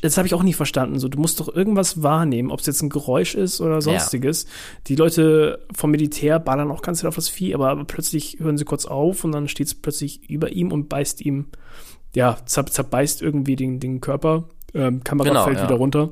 das 0.02 0.16
habe 0.16 0.26
ich 0.26 0.34
auch 0.34 0.42
nie 0.42 0.52
verstanden. 0.52 0.98
So, 0.98 1.08
du 1.08 1.18
musst 1.18 1.40
doch 1.40 1.54
irgendwas 1.54 2.02
wahrnehmen, 2.02 2.50
ob 2.50 2.60
es 2.60 2.66
jetzt 2.66 2.82
ein 2.82 2.90
Geräusch 2.90 3.34
ist 3.34 3.60
oder 3.60 3.80
sonstiges. 3.80 4.46
Die 4.86 4.96
Leute 4.96 5.60
vom 5.74 5.90
Militär 5.90 6.38
ballern 6.38 6.70
auch 6.70 6.82
ganz 6.82 7.00
viel 7.00 7.08
auf 7.08 7.14
das 7.14 7.28
Vieh, 7.28 7.54
aber, 7.54 7.70
aber 7.70 7.84
plötzlich 7.84 8.38
hören 8.40 8.58
sie 8.58 8.64
kurz 8.64 8.84
auf 8.84 9.24
und 9.24 9.32
dann 9.32 9.48
steht 9.48 9.68
es 9.68 9.74
plötzlich 9.74 10.28
über 10.28 10.52
ihm 10.52 10.72
und 10.72 10.88
beißt 10.88 11.20
ihm, 11.22 11.46
ja, 12.14 12.36
zer 12.44 12.66
zerbeißt 12.66 13.22
irgendwie 13.22 13.56
den, 13.56 13.80
den 13.80 14.00
Körper. 14.00 14.44
Ähm, 14.74 15.02
Kamera 15.04 15.28
Genau, 15.28 15.44
fällt 15.44 15.58
ja. 15.58 15.64
wieder 15.64 15.76
runter. 15.76 16.10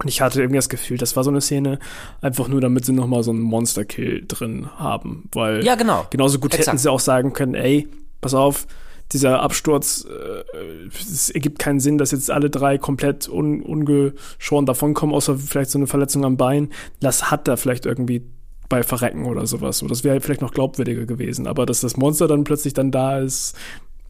Und 0.00 0.08
ich 0.08 0.20
hatte 0.20 0.40
irgendwie 0.40 0.58
das 0.58 0.68
Gefühl, 0.68 0.98
das 0.98 1.16
war 1.16 1.24
so 1.24 1.30
eine 1.30 1.40
Szene, 1.40 1.78
einfach 2.20 2.48
nur 2.48 2.60
damit 2.60 2.84
sie 2.84 2.92
noch 2.92 3.06
mal 3.06 3.22
so 3.22 3.30
einen 3.30 3.40
Monster-Kill 3.40 4.24
drin 4.28 4.68
haben. 4.76 5.28
Weil 5.32 5.64
Ja, 5.64 5.74
genau. 5.74 6.06
genauso 6.10 6.38
gut 6.38 6.52
hätten 6.52 6.62
Exakt. 6.62 6.80
sie 6.80 6.90
auch 6.90 7.00
sagen 7.00 7.32
können, 7.32 7.54
ey, 7.54 7.88
pass 8.20 8.34
auf, 8.34 8.66
dieser 9.12 9.40
Absturz, 9.40 10.04
äh, 10.04 10.88
es 10.88 11.30
ergibt 11.30 11.58
keinen 11.58 11.80
Sinn, 11.80 11.98
dass 11.98 12.10
jetzt 12.10 12.30
alle 12.30 12.50
drei 12.50 12.78
komplett 12.78 13.28
un, 13.28 13.62
ungeschoren 13.62 14.66
davonkommen, 14.66 15.14
außer 15.14 15.36
vielleicht 15.36 15.70
so 15.70 15.78
eine 15.78 15.86
Verletzung 15.86 16.24
am 16.24 16.36
Bein. 16.36 16.70
Das 17.00 17.30
hat 17.30 17.48
da 17.48 17.56
vielleicht 17.56 17.86
irgendwie 17.86 18.22
bei 18.68 18.82
Verrecken 18.82 19.26
oder 19.26 19.46
sowas. 19.46 19.82
Und 19.82 19.90
das 19.90 20.04
wäre 20.04 20.20
vielleicht 20.20 20.40
noch 20.40 20.52
glaubwürdiger 20.52 21.06
gewesen. 21.06 21.46
Aber 21.46 21.66
dass 21.66 21.80
das 21.80 21.96
Monster 21.96 22.26
dann 22.26 22.44
plötzlich 22.44 22.74
dann 22.74 22.90
da 22.90 23.18
ist, 23.18 23.56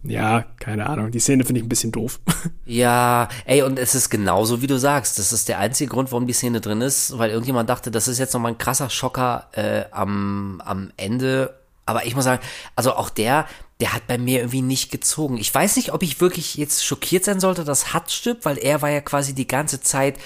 ja, 0.09 0.45
keine 0.61 0.87
Ahnung. 0.87 1.11
Die 1.11 1.19
Szene 1.19 1.45
finde 1.45 1.61
ich 1.61 1.67
ein 1.67 1.69
bisschen 1.69 1.93
doof. 1.93 2.21
Ja, 2.69 3.29
ey, 3.45 3.63
und 3.63 3.79
es 3.79 3.95
ist 3.95 4.11
genauso, 4.11 4.61
wie 4.61 4.67
du 4.67 4.77
sagst. 4.77 5.21
Das 5.21 5.33
ist 5.33 5.49
der 5.49 5.61
einzige 5.61 5.89
Grund, 5.89 6.11
warum 6.11 6.27
die 6.27 6.33
Szene 6.33 6.61
drin 6.61 6.81
ist, 6.81 7.17
weil 7.17 7.31
irgendjemand 7.31 7.71
dachte, 7.71 7.93
das 7.93 8.09
ist 8.09 8.19
jetzt 8.19 8.35
nochmal 8.35 8.53
ein 8.53 8.59
krasser 8.59 8.91
Schocker 8.91 9.47
äh, 9.53 9.85
am, 9.93 10.61
am 10.65 10.91
Ende. 10.97 11.55
Aber 11.87 12.05
ich 12.05 12.15
muss 12.15 12.25
sagen, 12.25 12.43
also 12.75 12.95
auch 12.95 13.11
der, 13.11 13.47
der 13.81 13.93
hat 13.93 14.07
bei 14.07 14.19
mir 14.19 14.41
irgendwie 14.41 14.63
nicht 14.63 14.91
gezogen. 14.91 15.39
Ich 15.39 15.55
weiß 15.55 15.77
nicht, 15.77 15.93
ob 15.93 16.03
ich 16.03 16.21
wirklich 16.21 16.57
jetzt 16.57 16.85
schockiert 16.85 17.25
sein 17.25 17.41
sollte, 17.41 17.65
dass 17.65 17.95
Hut 17.95 18.11
stirbt, 18.11 18.45
weil 18.45 18.59
er 18.59 18.83
war 18.83 18.91
ja 18.91 19.01
quasi 19.01 19.35
die 19.35 19.47
ganze 19.47 19.81
Zeit 19.81 20.19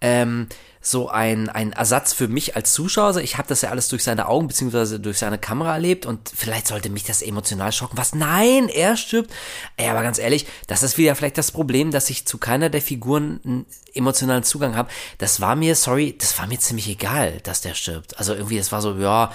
ähm, 0.00 0.48
so 0.82 1.10
ein, 1.10 1.50
ein 1.50 1.72
Ersatz 1.72 2.14
für 2.14 2.28
mich 2.28 2.56
als 2.56 2.72
Zuschauer. 2.72 3.06
Also 3.06 3.20
ich 3.20 3.36
habe 3.36 3.48
das 3.48 3.60
ja 3.60 3.70
alles 3.70 3.88
durch 3.88 4.02
seine 4.02 4.28
Augen 4.28 4.48
beziehungsweise 4.48 4.98
durch 4.98 5.18
seine 5.18 5.38
Kamera 5.38 5.74
erlebt 5.74 6.06
und 6.06 6.30
vielleicht 6.34 6.66
sollte 6.66 6.88
mich 6.88 7.04
das 7.04 7.20
emotional 7.20 7.70
schocken. 7.72 7.98
Was? 7.98 8.14
Nein, 8.14 8.68
er 8.68 8.96
stirbt. 8.96 9.30
Ey, 9.76 9.88
aber 9.88 10.02
ganz 10.02 10.18
ehrlich, 10.18 10.46
das 10.68 10.82
ist 10.82 10.96
wieder 10.96 11.14
vielleicht 11.16 11.36
das 11.36 11.50
Problem, 11.52 11.90
dass 11.90 12.08
ich 12.08 12.26
zu 12.26 12.38
keiner 12.38 12.70
der 12.70 12.80
Figuren 12.80 13.40
einen 13.44 13.66
emotionalen 13.92 14.42
Zugang 14.42 14.74
habe. 14.74 14.90
Das 15.18 15.42
war 15.42 15.54
mir, 15.54 15.74
sorry, 15.74 16.16
das 16.18 16.38
war 16.38 16.46
mir 16.46 16.58
ziemlich 16.58 16.88
egal, 16.88 17.40
dass 17.42 17.60
der 17.60 17.74
stirbt. 17.74 18.18
Also 18.18 18.34
irgendwie, 18.34 18.58
es 18.58 18.72
war 18.72 18.80
so, 18.80 18.94
ja, 18.96 19.32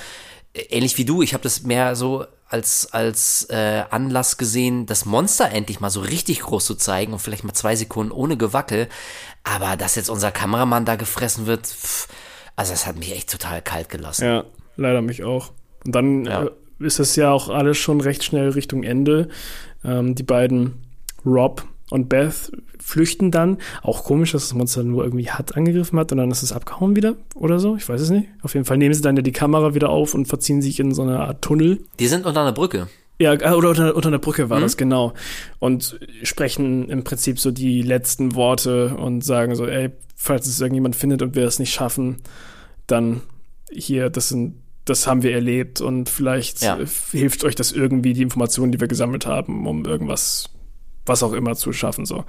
ähnlich 0.70 0.98
wie 0.98 1.06
du, 1.06 1.22
ich 1.22 1.34
habe 1.34 1.44
das 1.44 1.64
mehr 1.64 1.96
so 1.96 2.26
als, 2.48 2.94
als 2.94 3.48
äh, 3.50 3.84
Anlass 3.90 4.38
gesehen, 4.38 4.86
das 4.86 5.06
Monster 5.06 5.50
endlich 5.52 5.80
mal 5.80 5.90
so 5.90 6.02
richtig 6.02 6.42
groß 6.42 6.66
zu 6.66 6.76
zeigen 6.76 7.14
und 7.14 7.20
vielleicht 7.20 7.44
mal 7.44 7.54
zwei 7.54 7.76
Sekunden 7.76 8.12
ohne 8.12 8.38
Gewackel. 8.38 8.88
Aber 9.44 9.76
dass 9.78 9.96
jetzt 9.96 10.10
unser 10.10 10.32
Kameramann 10.32 10.86
da 10.86 10.96
gefressen 10.96 11.48
wird, 11.48 11.68
pff, 11.68 12.08
also 12.56 12.72
das 12.72 12.88
hat 12.88 12.98
mich 12.98 13.12
echt 13.12 13.32
total 13.32 13.62
kalt 13.62 13.90
gelassen. 13.90 14.26
Ja, 14.26 14.44
leider 14.76 15.02
mich 15.02 15.24
auch. 15.24 15.52
Und 15.86 15.94
dann 15.94 16.26
ja. 16.26 16.44
äh, 16.46 16.52
ist 16.80 17.00
es 17.00 17.16
ja 17.16 17.32
auch 17.32 17.50
alles 17.50 17.78
schon 17.78 18.02
recht 18.02 18.24
schnell 18.24 18.50
Richtung 18.50 18.84
Ende. 18.84 19.30
Ähm, 19.84 20.16
die 20.16 20.24
beiden 20.24 20.86
Rob 21.26 21.64
und 21.90 22.10
Beth 22.10 22.52
flüchten 22.80 23.32
dann. 23.32 23.58
Auch 23.82 24.04
komisch, 24.04 24.32
dass 24.32 24.44
das 24.44 24.54
Monster 24.54 24.84
nur 24.84 25.04
irgendwie 25.04 25.30
hat 25.30 25.56
angegriffen 25.56 26.00
hat 26.00 26.12
und 26.12 26.18
dann 26.20 26.32
ist 26.32 26.44
es 26.44 26.52
abgehauen 26.52 26.96
wieder 26.96 27.16
oder 27.36 27.60
so. 27.60 27.76
Ich 27.76 27.88
weiß 27.88 28.02
es 28.02 28.10
nicht. 28.10 28.28
Auf 28.42 28.54
jeden 28.54 28.66
Fall 28.66 28.78
nehmen 28.78 28.94
sie 28.94 29.02
dann 29.02 29.16
ja 29.16 29.22
die 29.22 29.32
Kamera 29.32 29.74
wieder 29.76 29.90
auf 29.90 30.14
und 30.14 30.28
verziehen 30.28 30.62
sich 30.62 30.80
in 30.80 30.94
so 30.94 31.02
eine 31.02 31.20
Art 31.20 31.42
Tunnel. 31.42 31.80
Die 32.00 32.08
sind 32.08 32.26
unter 32.26 32.42
einer 32.42 32.54
Brücke. 32.54 32.88
Ja, 33.20 33.34
äh, 33.34 33.54
oder 33.54 33.70
unter, 33.70 33.96
unter 33.96 34.10
einer 34.10 34.20
Brücke 34.20 34.50
war 34.50 34.60
mhm. 34.60 34.64
das, 34.64 34.78
genau. 34.78 35.14
Und 35.60 36.00
sprechen 36.24 36.90
im 36.90 37.04
Prinzip 37.04 37.40
so 37.40 37.52
die 37.52 37.82
letzten 37.82 38.36
Worte 38.36 38.96
und 38.96 39.24
sagen 39.24 39.56
so, 39.56 39.66
ey, 39.66 39.92
falls 40.16 40.48
es 40.48 40.60
irgendjemand 40.60 40.96
findet 40.96 41.22
und 41.22 41.36
wir 41.36 41.46
es 41.46 41.60
nicht 41.60 41.74
schaffen, 41.74 42.18
dann 42.88 43.22
hier, 43.72 44.10
das 44.10 44.30
sind, 44.30 44.56
das 44.86 45.08
haben 45.08 45.24
wir 45.24 45.32
erlebt 45.32 45.82
und 45.82 46.10
vielleicht 46.10 46.62
ja. 46.62 46.78
hilft 47.12 47.44
euch 47.44 47.56
das 47.56 47.72
irgendwie, 47.72 48.14
die 48.14 48.22
Informationen, 48.22 48.72
die 48.72 48.80
wir 48.80 48.88
gesammelt 48.88 49.26
haben, 49.26 49.66
um 49.66 49.86
irgendwas, 49.86 50.50
was 51.06 51.24
auch 51.24 51.34
immer 51.34 51.56
zu 51.56 51.74
schaffen, 51.74 52.06
so. 52.06 52.26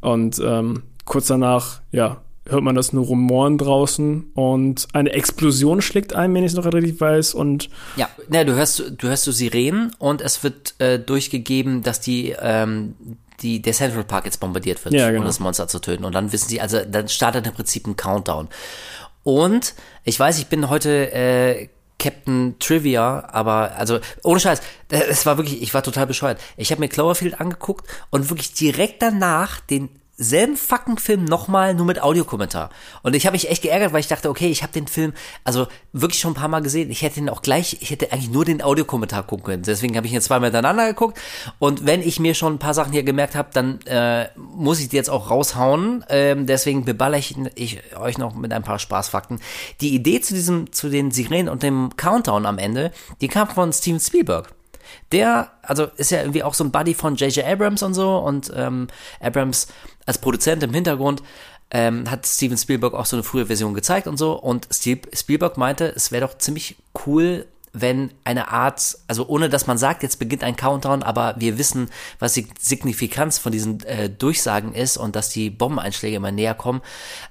Und 0.00 0.40
ähm, 0.44 0.82
kurz 1.04 1.26
danach, 1.26 1.80
ja, 1.90 2.22
hört 2.46 2.62
man 2.62 2.74
das 2.74 2.92
nur 2.92 3.06
rumoren 3.06 3.56
draußen 3.56 4.32
und 4.34 4.88
eine 4.92 5.10
Explosion 5.10 5.80
schlägt 5.80 6.12
ein, 6.12 6.34
wenn 6.34 6.42
ich 6.42 6.52
es 6.52 6.56
noch 6.56 6.64
richtig 6.72 7.00
weiß 7.00 7.34
und 7.34 7.70
ja, 7.96 8.08
ne, 8.28 8.44
du 8.44 8.54
hörst 8.54 8.82
du 8.98 9.08
hörst 9.08 9.26
du 9.26 9.32
Sirenen 9.32 9.92
und 9.98 10.20
es 10.20 10.42
wird 10.42 10.74
äh, 10.78 10.98
durchgegeben, 10.98 11.82
dass 11.82 12.00
die 12.00 12.34
ähm, 12.40 12.94
die 13.42 13.62
der 13.62 13.72
Central 13.74 14.04
Park 14.04 14.24
jetzt 14.24 14.40
bombardiert 14.40 14.84
wird, 14.84 14.94
ja, 14.94 15.08
genau. 15.10 15.20
um 15.20 15.26
das 15.26 15.38
Monster 15.38 15.68
zu 15.68 15.80
töten 15.80 16.04
und 16.04 16.14
dann 16.14 16.32
wissen 16.32 16.48
sie, 16.48 16.60
also 16.60 16.80
dann 16.84 17.08
startet 17.08 17.46
im 17.46 17.52
Prinzip 17.52 17.86
ein 17.86 17.96
Countdown 17.96 18.48
und 19.22 19.74
ich 20.02 20.18
weiß, 20.18 20.40
ich 20.40 20.48
bin 20.48 20.68
heute 20.68 21.12
äh, 21.12 21.68
Captain 22.02 22.56
Trivia, 22.58 23.28
aber 23.30 23.76
also 23.76 24.00
ohne 24.24 24.40
Scheiß, 24.40 24.60
es 24.88 25.24
war 25.24 25.36
wirklich, 25.36 25.62
ich 25.62 25.72
war 25.72 25.84
total 25.84 26.06
bescheuert. 26.08 26.40
Ich 26.56 26.72
habe 26.72 26.80
mir 26.80 26.88
Cloverfield 26.88 27.40
angeguckt 27.40 27.88
und 28.10 28.28
wirklich 28.28 28.52
direkt 28.54 29.02
danach 29.02 29.60
den 29.60 29.88
selben 30.22 30.56
fucking 30.56 30.98
Film 30.98 31.24
nochmal, 31.24 31.74
nur 31.74 31.86
mit 31.86 32.00
Audiokommentar. 32.00 32.70
Und 33.02 33.14
ich 33.14 33.26
habe 33.26 33.34
mich 33.34 33.50
echt 33.50 33.62
geärgert, 33.62 33.92
weil 33.92 34.00
ich 34.00 34.08
dachte, 34.08 34.30
okay, 34.30 34.48
ich 34.48 34.62
habe 34.62 34.72
den 34.72 34.86
Film 34.86 35.12
also 35.44 35.66
wirklich 35.92 36.20
schon 36.20 36.32
ein 36.32 36.36
paar 36.36 36.48
Mal 36.48 36.62
gesehen. 36.62 36.90
Ich 36.90 37.02
hätte 37.02 37.20
ihn 37.20 37.28
auch 37.28 37.42
gleich, 37.42 37.78
ich 37.80 37.90
hätte 37.90 38.12
eigentlich 38.12 38.30
nur 38.30 38.44
den 38.44 38.62
Audiokommentar 38.62 39.24
gucken 39.24 39.44
können. 39.44 39.62
Deswegen 39.62 39.96
habe 39.96 40.06
ich 40.06 40.12
ihn 40.12 40.20
zweimal 40.20 40.50
miteinander 40.50 40.86
geguckt. 40.88 41.18
Und 41.58 41.86
wenn 41.86 42.02
ich 42.02 42.20
mir 42.20 42.34
schon 42.34 42.54
ein 42.54 42.58
paar 42.58 42.74
Sachen 42.74 42.92
hier 42.92 43.02
gemerkt 43.02 43.34
habe, 43.34 43.50
dann 43.52 43.80
äh, 43.82 44.28
muss 44.36 44.80
ich 44.80 44.88
die 44.88 44.96
jetzt 44.96 45.10
auch 45.10 45.30
raushauen. 45.30 46.04
Ähm, 46.08 46.46
deswegen 46.46 46.84
beballer 46.84 47.18
ich, 47.18 47.36
ich 47.54 47.80
euch 47.96 48.18
noch 48.18 48.34
mit 48.34 48.52
ein 48.52 48.62
paar 48.62 48.78
Spaßfakten. 48.78 49.40
Die 49.80 49.94
Idee 49.94 50.20
zu 50.20 50.34
diesem, 50.34 50.72
zu 50.72 50.88
den 50.88 51.10
Sirenen 51.10 51.48
und 51.48 51.62
dem 51.62 51.96
Countdown 51.96 52.46
am 52.46 52.58
Ende, 52.58 52.92
die 53.20 53.28
kam 53.28 53.48
von 53.48 53.72
Steven 53.72 54.00
Spielberg. 54.00 54.54
Der, 55.10 55.50
also 55.62 55.86
ist 55.96 56.10
ja 56.10 56.20
irgendwie 56.20 56.42
auch 56.42 56.54
so 56.54 56.64
ein 56.64 56.70
Buddy 56.70 56.94
von 56.94 57.16
J.J. 57.16 57.44
Abrams 57.46 57.82
und 57.82 57.94
so 57.94 58.16
und 58.18 58.52
ähm, 58.54 58.88
Abrams 59.20 59.68
als 60.06 60.18
Produzent 60.18 60.62
im 60.62 60.72
Hintergrund 60.72 61.22
ähm, 61.70 62.10
hat 62.10 62.26
Steven 62.26 62.58
Spielberg 62.58 62.94
auch 62.94 63.06
so 63.06 63.16
eine 63.16 63.22
frühe 63.22 63.46
Version 63.46 63.74
gezeigt 63.74 64.06
und 64.06 64.18
so 64.18 64.32
und 64.32 64.68
Spielberg 64.72 65.56
meinte, 65.56 65.92
es 65.94 66.12
wäre 66.12 66.26
doch 66.26 66.38
ziemlich 66.38 66.76
cool, 67.06 67.46
wenn 67.72 68.12
eine 68.24 68.48
Art, 68.48 68.98
also 69.08 69.26
ohne 69.26 69.48
dass 69.48 69.66
man 69.66 69.78
sagt, 69.78 70.02
jetzt 70.02 70.18
beginnt 70.18 70.44
ein 70.44 70.56
Countdown, 70.56 71.02
aber 71.02 71.34
wir 71.38 71.56
wissen, 71.56 71.88
was 72.18 72.34
die 72.34 72.46
Signifikanz 72.60 73.38
von 73.38 73.50
diesen 73.50 73.82
äh, 73.84 74.10
Durchsagen 74.10 74.74
ist 74.74 74.98
und 74.98 75.16
dass 75.16 75.30
die 75.30 75.48
Bombeneinschläge 75.48 76.16
immer 76.16 76.32
näher 76.32 76.54
kommen. 76.54 76.82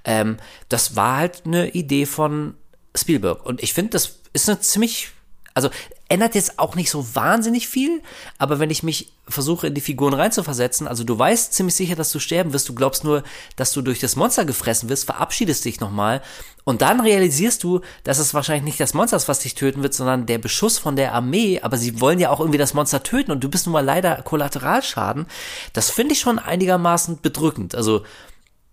Ähm, 0.04 0.38
das 0.68 0.96
war 0.96 1.18
halt 1.18 1.44
eine 1.46 1.70
Idee 1.70 2.08
von 2.08 2.56
Spielberg. 2.96 3.46
Und 3.46 3.62
ich 3.62 3.74
finde, 3.74 3.92
das 3.92 4.20
ist 4.34 4.50
eine 4.50 4.60
ziemlich 4.60 5.12
also 5.54 5.70
ändert 6.12 6.36
jetzt 6.36 6.60
auch 6.60 6.76
nicht 6.76 6.92
so 6.92 7.16
wahnsinnig 7.16 7.70
viel, 7.70 8.02
aber 8.38 8.60
wenn 8.60 8.70
ich 8.70 8.84
mich 8.84 9.14
versuche 9.30 9.68
in 9.68 9.74
die 9.74 9.82
Figuren 9.82 10.14
reinzuversetzen, 10.14 10.86
also 10.86 11.06
du 11.06 11.18
weißt 11.18 11.54
ziemlich 11.54 11.74
sicher, 11.74 11.96
dass 11.96 12.12
du 12.12 12.20
sterben 12.20 12.52
wirst, 12.52 12.68
du 12.68 12.76
glaubst 12.76 13.06
nur, 13.06 13.24
dass 13.56 13.72
du 13.72 13.82
durch 13.82 14.00
das 14.00 14.18
Monster 14.18 14.44
gefressen 14.44 14.90
wirst, 14.90 15.06
verabschiedest 15.06 15.64
dich 15.64 15.80
nochmal 15.80 16.22
und 16.66 16.82
dann 16.82 17.00
realisierst 17.00 17.64
du, 17.64 17.80
dass 18.04 18.20
es 18.20 18.34
wahrscheinlich 18.34 18.66
nicht 18.66 18.80
das 18.82 18.94
Monster 18.94 19.16
ist, 19.16 19.30
was 19.30 19.40
dich 19.40 19.56
töten 19.56 19.84
wird, 19.84 19.94
sondern 19.94 20.26
der 20.26 20.38
Beschuss 20.38 20.78
von 20.78 20.98
der 20.98 21.14
Armee, 21.14 21.62
aber 21.62 21.78
sie 21.78 22.02
wollen 22.02 22.20
ja 22.20 22.30
auch 22.30 22.42
irgendwie 22.42 22.60
das 22.60 22.74
Monster 22.74 23.04
töten 23.04 23.32
und 23.32 23.42
du 23.42 23.48
bist 23.48 23.66
nun 23.66 23.74
mal 23.74 23.86
leider 23.86 24.22
Kollateralschaden. 24.22 25.28
Das 25.72 25.90
finde 25.90 26.12
ich 26.12 26.20
schon 26.20 26.40
einigermaßen 26.40 27.22
bedrückend. 27.22 27.74
Also 27.74 28.04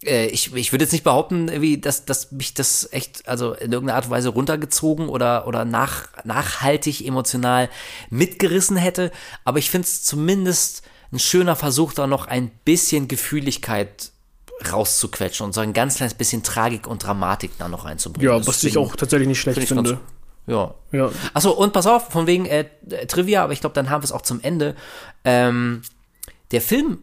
ich, 0.03 0.55
ich 0.55 0.73
würde 0.73 0.85
jetzt 0.85 0.93
nicht 0.93 1.05
behaupten, 1.05 1.51
wie, 1.61 1.79
dass, 1.79 2.05
dass 2.05 2.31
mich 2.31 2.55
das 2.55 2.89
echt, 2.93 3.27
also 3.29 3.55
in 3.55 3.73
irgendeiner 3.73 3.97
Art 3.97 4.05
und 4.05 4.11
Weise 4.13 4.29
runtergezogen 4.29 5.09
oder, 5.09 5.47
oder 5.47 5.65
nach, 5.65 6.09
nachhaltig 6.25 7.05
emotional 7.05 7.69
mitgerissen 8.09 8.77
hätte, 8.77 9.11
aber 9.45 9.59
ich 9.59 9.71
finde 9.71 9.87
es 9.87 10.05
zumindest 10.05 10.83
ein 11.13 11.19
schöner 11.19 11.57
Versuch, 11.57 11.95
da 11.95 12.07
noch 12.07 12.27
ein 12.27 12.51
bisschen 12.65 13.09
Gefühligkeit 13.09 14.13
rauszuquetschen 14.73 15.47
und 15.47 15.53
so 15.53 15.61
ein 15.61 15.73
ganz 15.73 15.97
kleines 15.97 16.15
bisschen 16.15 16.43
Tragik 16.43 16.87
und 16.87 17.05
Dramatik 17.05 17.53
da 17.59 17.69
noch 17.69 17.85
reinzubringen. 17.85 18.39
Ja, 18.39 18.47
was 18.47 18.63
ich 18.65 18.77
auch 18.77 18.95
tatsächlich 18.95 19.29
nicht 19.29 19.41
schlecht 19.41 19.59
find 19.59 19.69
finde. 19.69 20.01
Ja. 20.47 20.75
ja. 20.93 21.11
Achso, 21.35 21.51
und 21.51 21.73
pass 21.73 21.87
auf, 21.87 22.11
von 22.11 22.27
wegen 22.27 22.47
äh, 22.47 22.67
Trivia, 23.07 23.45
aber 23.45 23.53
ich 23.53 23.61
glaube, 23.61 23.75
dann 23.75 23.91
haben 23.91 24.03
wir 24.03 24.07
es 24.07 24.13
auch 24.13 24.23
zum 24.23 24.41
Ende. 24.41 24.75
Ähm, 25.25 25.83
der 26.51 26.61
Film 26.61 27.03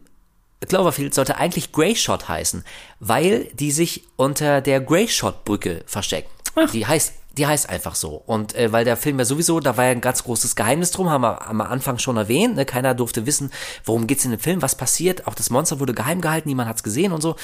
Cloverfield 0.68 1.14
sollte 1.14 1.36
eigentlich 1.36 1.72
Greyshot 1.72 2.28
heißen, 2.28 2.64
weil 3.00 3.44
die 3.54 3.72
sich 3.72 4.04
unter 4.16 4.60
der 4.60 4.80
Greyshot-Brücke 4.80 5.82
verstecken. 5.86 6.30
Ach. 6.54 6.70
Die 6.70 6.86
heißt 6.86 7.12
die 7.36 7.46
heißt 7.46 7.68
einfach 7.68 7.94
so. 7.94 8.22
Und 8.26 8.54
äh, 8.54 8.72
weil 8.72 8.84
der 8.84 8.96
Film 8.96 9.18
ja 9.18 9.24
sowieso, 9.24 9.60
da 9.60 9.76
war 9.76 9.84
ja 9.84 9.90
ein 9.90 10.00
ganz 10.00 10.24
großes 10.24 10.56
Geheimnis 10.56 10.90
drum, 10.90 11.10
haben 11.10 11.22
wir 11.22 11.46
am 11.46 11.60
Anfang 11.60 11.98
schon 11.98 12.16
erwähnt. 12.16 12.56
Ne? 12.56 12.64
Keiner 12.64 12.94
durfte 12.94 13.26
wissen, 13.26 13.52
worum 13.84 14.06
geht's 14.06 14.24
in 14.24 14.30
dem 14.30 14.40
Film, 14.40 14.62
was 14.62 14.74
passiert. 14.74 15.26
Auch 15.26 15.34
das 15.34 15.50
Monster 15.50 15.78
wurde 15.80 15.92
geheim 15.92 16.20
gehalten, 16.20 16.48
niemand 16.48 16.68
hat's 16.68 16.82
gesehen 16.82 17.12
und 17.12 17.20
so. 17.20 17.36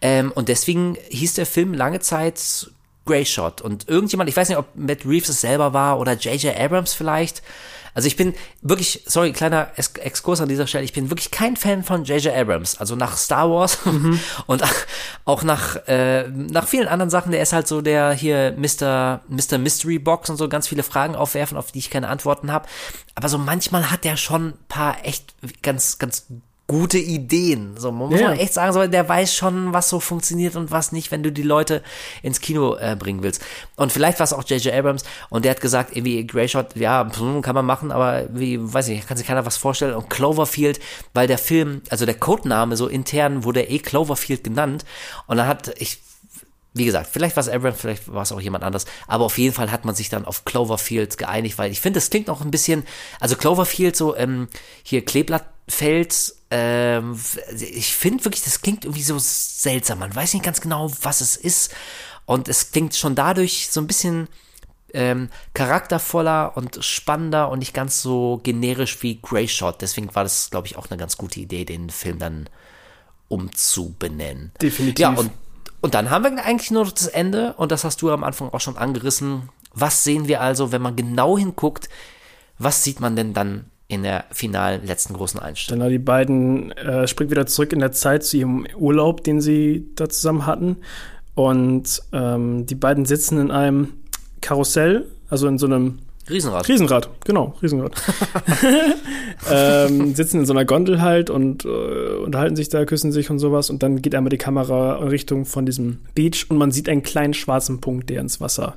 Ähm, 0.00 0.30
und 0.32 0.48
deswegen 0.48 0.96
hieß 1.10 1.34
der 1.34 1.46
Film 1.46 1.74
lange 1.74 2.00
Zeit 2.00 2.70
Greyshot. 3.04 3.60
Und 3.60 3.88
irgendjemand, 3.88 4.30
ich 4.30 4.36
weiß 4.36 4.48
nicht, 4.48 4.58
ob 4.58 4.66
Matt 4.76 5.04
Reeves 5.04 5.28
es 5.28 5.40
selber 5.40 5.72
war 5.72 5.98
oder 5.98 6.12
J.J. 6.12 6.56
Abrams 6.56 6.94
vielleicht, 6.94 7.42
also 7.94 8.06
ich 8.06 8.16
bin 8.16 8.34
wirklich, 8.60 9.02
sorry, 9.06 9.32
kleiner 9.32 9.70
Exkurs 9.76 10.40
an 10.40 10.48
dieser 10.48 10.66
Stelle, 10.66 10.84
ich 10.84 10.92
bin 10.92 11.10
wirklich 11.10 11.30
kein 11.30 11.56
Fan 11.56 11.82
von 11.82 12.04
J.J. 12.04 12.34
Abrams. 12.34 12.78
Also 12.78 12.96
nach 12.96 13.16
Star 13.16 13.50
Wars 13.50 13.78
mhm. 13.84 14.18
und 14.46 14.62
auch 15.24 15.42
nach, 15.42 15.76
äh, 15.86 16.28
nach 16.28 16.66
vielen 16.66 16.88
anderen 16.88 17.10
Sachen, 17.10 17.32
der 17.32 17.42
ist 17.42 17.52
halt 17.52 17.68
so 17.68 17.80
der 17.82 18.12
hier 18.12 18.54
Mr. 18.56 19.20
Mr. 19.28 19.58
Mystery 19.58 19.98
Box 19.98 20.30
und 20.30 20.36
so 20.36 20.48
ganz 20.48 20.68
viele 20.68 20.82
Fragen 20.82 21.14
aufwerfen, 21.14 21.56
auf 21.56 21.72
die 21.72 21.80
ich 21.80 21.90
keine 21.90 22.08
Antworten 22.08 22.50
habe. 22.50 22.68
Aber 23.14 23.28
so 23.28 23.38
manchmal 23.38 23.90
hat 23.90 24.04
der 24.04 24.16
schon 24.16 24.48
ein 24.48 24.58
paar 24.68 25.04
echt 25.04 25.34
ganz, 25.62 25.98
ganz 25.98 26.26
gute 26.72 26.96
Ideen. 26.96 27.74
So, 27.76 27.92
man 27.92 28.08
muss 28.08 28.18
Ja. 28.18 28.28
man 28.30 28.38
echt 28.38 28.54
sagen, 28.54 28.72
so, 28.72 28.86
der 28.86 29.06
weiß 29.06 29.34
schon, 29.34 29.74
was 29.74 29.90
so 29.90 30.00
funktioniert 30.00 30.56
und 30.56 30.70
was 30.70 30.90
nicht, 30.90 31.10
wenn 31.10 31.22
du 31.22 31.30
die 31.30 31.42
Leute 31.42 31.82
ins 32.22 32.40
Kino 32.40 32.76
äh, 32.76 32.96
bringen 32.98 33.22
willst. 33.22 33.42
Und 33.76 33.92
vielleicht 33.92 34.18
war 34.18 34.24
es 34.24 34.32
auch 34.32 34.42
J.J. 34.48 34.72
Abrams 34.72 35.04
und 35.28 35.44
der 35.44 35.50
hat 35.50 35.60
gesagt, 35.60 35.94
irgendwie 35.94 36.26
Grey 36.26 36.48
Shot, 36.48 36.74
ja, 36.74 37.06
hm, 37.14 37.42
kann 37.42 37.54
man 37.54 37.66
machen, 37.66 37.92
aber 37.92 38.24
wie, 38.32 38.58
weiß 38.58 38.88
ich, 38.88 39.06
kann 39.06 39.18
sich 39.18 39.26
keiner 39.26 39.44
was 39.44 39.58
vorstellen. 39.58 39.94
Und 39.94 40.08
Cloverfield, 40.08 40.80
weil 41.12 41.26
der 41.26 41.38
Film, 41.38 41.82
also 41.90 42.06
der 42.06 42.14
Codename 42.14 42.76
so 42.78 42.88
intern 42.88 43.44
wurde 43.44 43.64
eh 43.68 43.78
Cloverfield 43.78 44.42
genannt. 44.42 44.86
Und 45.26 45.36
dann 45.36 45.46
hat, 45.46 45.74
ich 45.78 45.98
wie 46.74 46.86
gesagt, 46.86 47.10
vielleicht 47.12 47.36
war 47.36 47.42
es 47.42 47.50
Abrams, 47.50 47.78
vielleicht 47.78 48.10
war 48.10 48.22
es 48.22 48.32
auch 48.32 48.40
jemand 48.40 48.64
anders, 48.64 48.86
aber 49.06 49.26
auf 49.26 49.36
jeden 49.36 49.54
Fall 49.54 49.70
hat 49.70 49.84
man 49.84 49.94
sich 49.94 50.08
dann 50.08 50.24
auf 50.24 50.46
Cloverfield 50.46 51.18
geeinigt, 51.18 51.58
weil 51.58 51.70
ich 51.70 51.82
finde, 51.82 51.98
es 51.98 52.08
klingt 52.08 52.30
auch 52.30 52.40
ein 52.40 52.50
bisschen, 52.50 52.84
also 53.20 53.36
Cloverfield 53.36 53.94
so, 53.94 54.16
ähm, 54.16 54.48
hier 54.82 55.04
Kleeblattfeld, 55.66 56.34
ähm, 56.50 57.18
ich 57.58 57.94
finde 57.94 58.24
wirklich, 58.24 58.44
das 58.44 58.60
klingt 58.60 58.84
irgendwie 58.84 59.02
so 59.02 59.16
seltsam, 59.18 60.00
man 60.00 60.14
weiß 60.14 60.34
nicht 60.34 60.44
ganz 60.44 60.60
genau, 60.60 60.90
was 61.02 61.20
es 61.20 61.36
ist 61.36 61.74
und 62.26 62.48
es 62.48 62.72
klingt 62.72 62.94
schon 62.94 63.14
dadurch 63.14 63.68
so 63.70 63.80
ein 63.80 63.86
bisschen 63.86 64.28
ähm, 64.94 65.30
charaktervoller 65.54 66.56
und 66.56 66.84
spannender 66.84 67.50
und 67.50 67.60
nicht 67.60 67.74
ganz 67.74 68.02
so 68.02 68.40
generisch 68.42 69.02
wie 69.02 69.20
Grey 69.20 69.48
Shot, 69.48 69.80
deswegen 69.80 70.14
war 70.14 70.24
das, 70.24 70.50
glaube 70.50 70.66
ich, 70.66 70.76
auch 70.76 70.90
eine 70.90 70.98
ganz 70.98 71.16
gute 71.16 71.40
Idee, 71.40 71.64
den 71.64 71.90
Film 71.90 72.18
dann 72.18 72.48
umzubenennen. 73.28 74.52
Definitiv. 74.60 74.98
Ja, 75.00 75.10
und, 75.10 75.30
und 75.80 75.94
dann 75.94 76.10
haben 76.10 76.24
wir 76.24 76.44
eigentlich 76.44 76.70
nur 76.70 76.84
noch 76.84 76.92
das 76.92 77.06
Ende, 77.06 77.54
und 77.54 77.72
das 77.72 77.84
hast 77.84 78.02
du 78.02 78.10
am 78.10 78.24
Anfang 78.24 78.50
auch 78.50 78.60
schon 78.60 78.76
angerissen. 78.76 79.48
Was 79.72 80.04
sehen 80.04 80.28
wir 80.28 80.42
also, 80.42 80.70
wenn 80.70 80.82
man 80.82 80.96
genau 80.96 81.38
hinguckt, 81.38 81.88
was 82.58 82.84
sieht 82.84 83.00
man 83.00 83.16
denn 83.16 83.32
dann 83.32 83.71
in 83.92 84.02
der 84.02 84.24
finalen 84.30 84.86
letzten 84.86 85.14
großen 85.14 85.38
Einstellung? 85.38 85.80
Dann 85.80 85.90
die 85.90 85.98
beiden 85.98 86.72
äh, 86.72 87.06
springt 87.06 87.30
wieder 87.30 87.46
zurück 87.46 87.72
in 87.72 87.80
der 87.80 87.92
Zeit 87.92 88.24
zu 88.24 88.38
ihrem 88.38 88.66
Urlaub, 88.76 89.22
den 89.22 89.40
sie 89.40 89.86
da 89.94 90.08
zusammen 90.08 90.46
hatten. 90.46 90.78
Und 91.34 92.02
ähm, 92.12 92.66
die 92.66 92.74
beiden 92.74 93.04
sitzen 93.04 93.38
in 93.38 93.50
einem 93.50 93.94
Karussell, 94.40 95.06
also 95.28 95.46
in 95.46 95.58
so 95.58 95.66
einem 95.66 95.98
Riesenrad. 96.28 96.68
Riesenrad, 96.68 97.10
genau, 97.24 97.54
Riesenrad. 97.62 97.92
ähm, 99.50 100.14
sitzen 100.14 100.40
in 100.40 100.46
so 100.46 100.52
einer 100.52 100.64
Gondel 100.64 101.02
halt 101.02 101.30
und 101.30 101.64
äh, 101.64 101.68
unterhalten 101.68 102.56
sich 102.56 102.68
da, 102.68 102.84
küssen 102.84 103.12
sich 103.12 103.28
und 103.28 103.38
sowas. 103.38 103.70
Und 103.70 103.82
dann 103.82 104.02
geht 104.02 104.14
einmal 104.14 104.30
die 104.30 104.38
Kamera 104.38 104.98
in 105.02 105.08
Richtung 105.08 105.44
von 105.44 105.66
diesem 105.66 105.98
Beach 106.14 106.46
und 106.48 106.58
man 106.58 106.70
sieht 106.70 106.88
einen 106.88 107.02
kleinen 107.02 107.34
schwarzen 107.34 107.80
Punkt, 107.80 108.08
der 108.08 108.20
ins 108.20 108.40
Wasser 108.40 108.76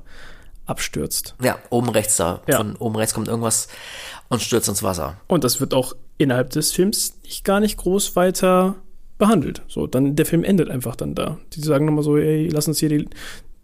abstürzt. 0.65 1.35
Ja, 1.41 1.59
oben 1.69 1.89
rechts 1.89 2.17
da. 2.17 2.41
Ja. 2.47 2.57
Von 2.57 2.75
oben 2.77 2.95
rechts 2.95 3.13
kommt 3.13 3.27
irgendwas 3.27 3.67
und 4.29 4.41
stürzt 4.41 4.69
ins 4.69 4.83
Wasser. 4.83 5.17
Und 5.27 5.43
das 5.43 5.59
wird 5.59 5.73
auch 5.73 5.95
innerhalb 6.17 6.49
des 6.51 6.71
Films 6.71 7.17
nicht 7.23 7.43
gar 7.43 7.59
nicht 7.59 7.77
groß 7.77 8.15
weiter 8.15 8.75
behandelt. 9.17 9.61
So, 9.67 9.87
dann 9.87 10.15
der 10.15 10.25
Film 10.25 10.43
endet 10.43 10.69
einfach 10.69 10.95
dann 10.95 11.15
da. 11.15 11.37
Die 11.53 11.61
sagen 11.61 11.85
nochmal 11.85 12.03
so, 12.03 12.17
ey, 12.17 12.47
lass 12.47 12.67
uns 12.67 12.79
hier 12.79 12.89
die, 12.89 13.07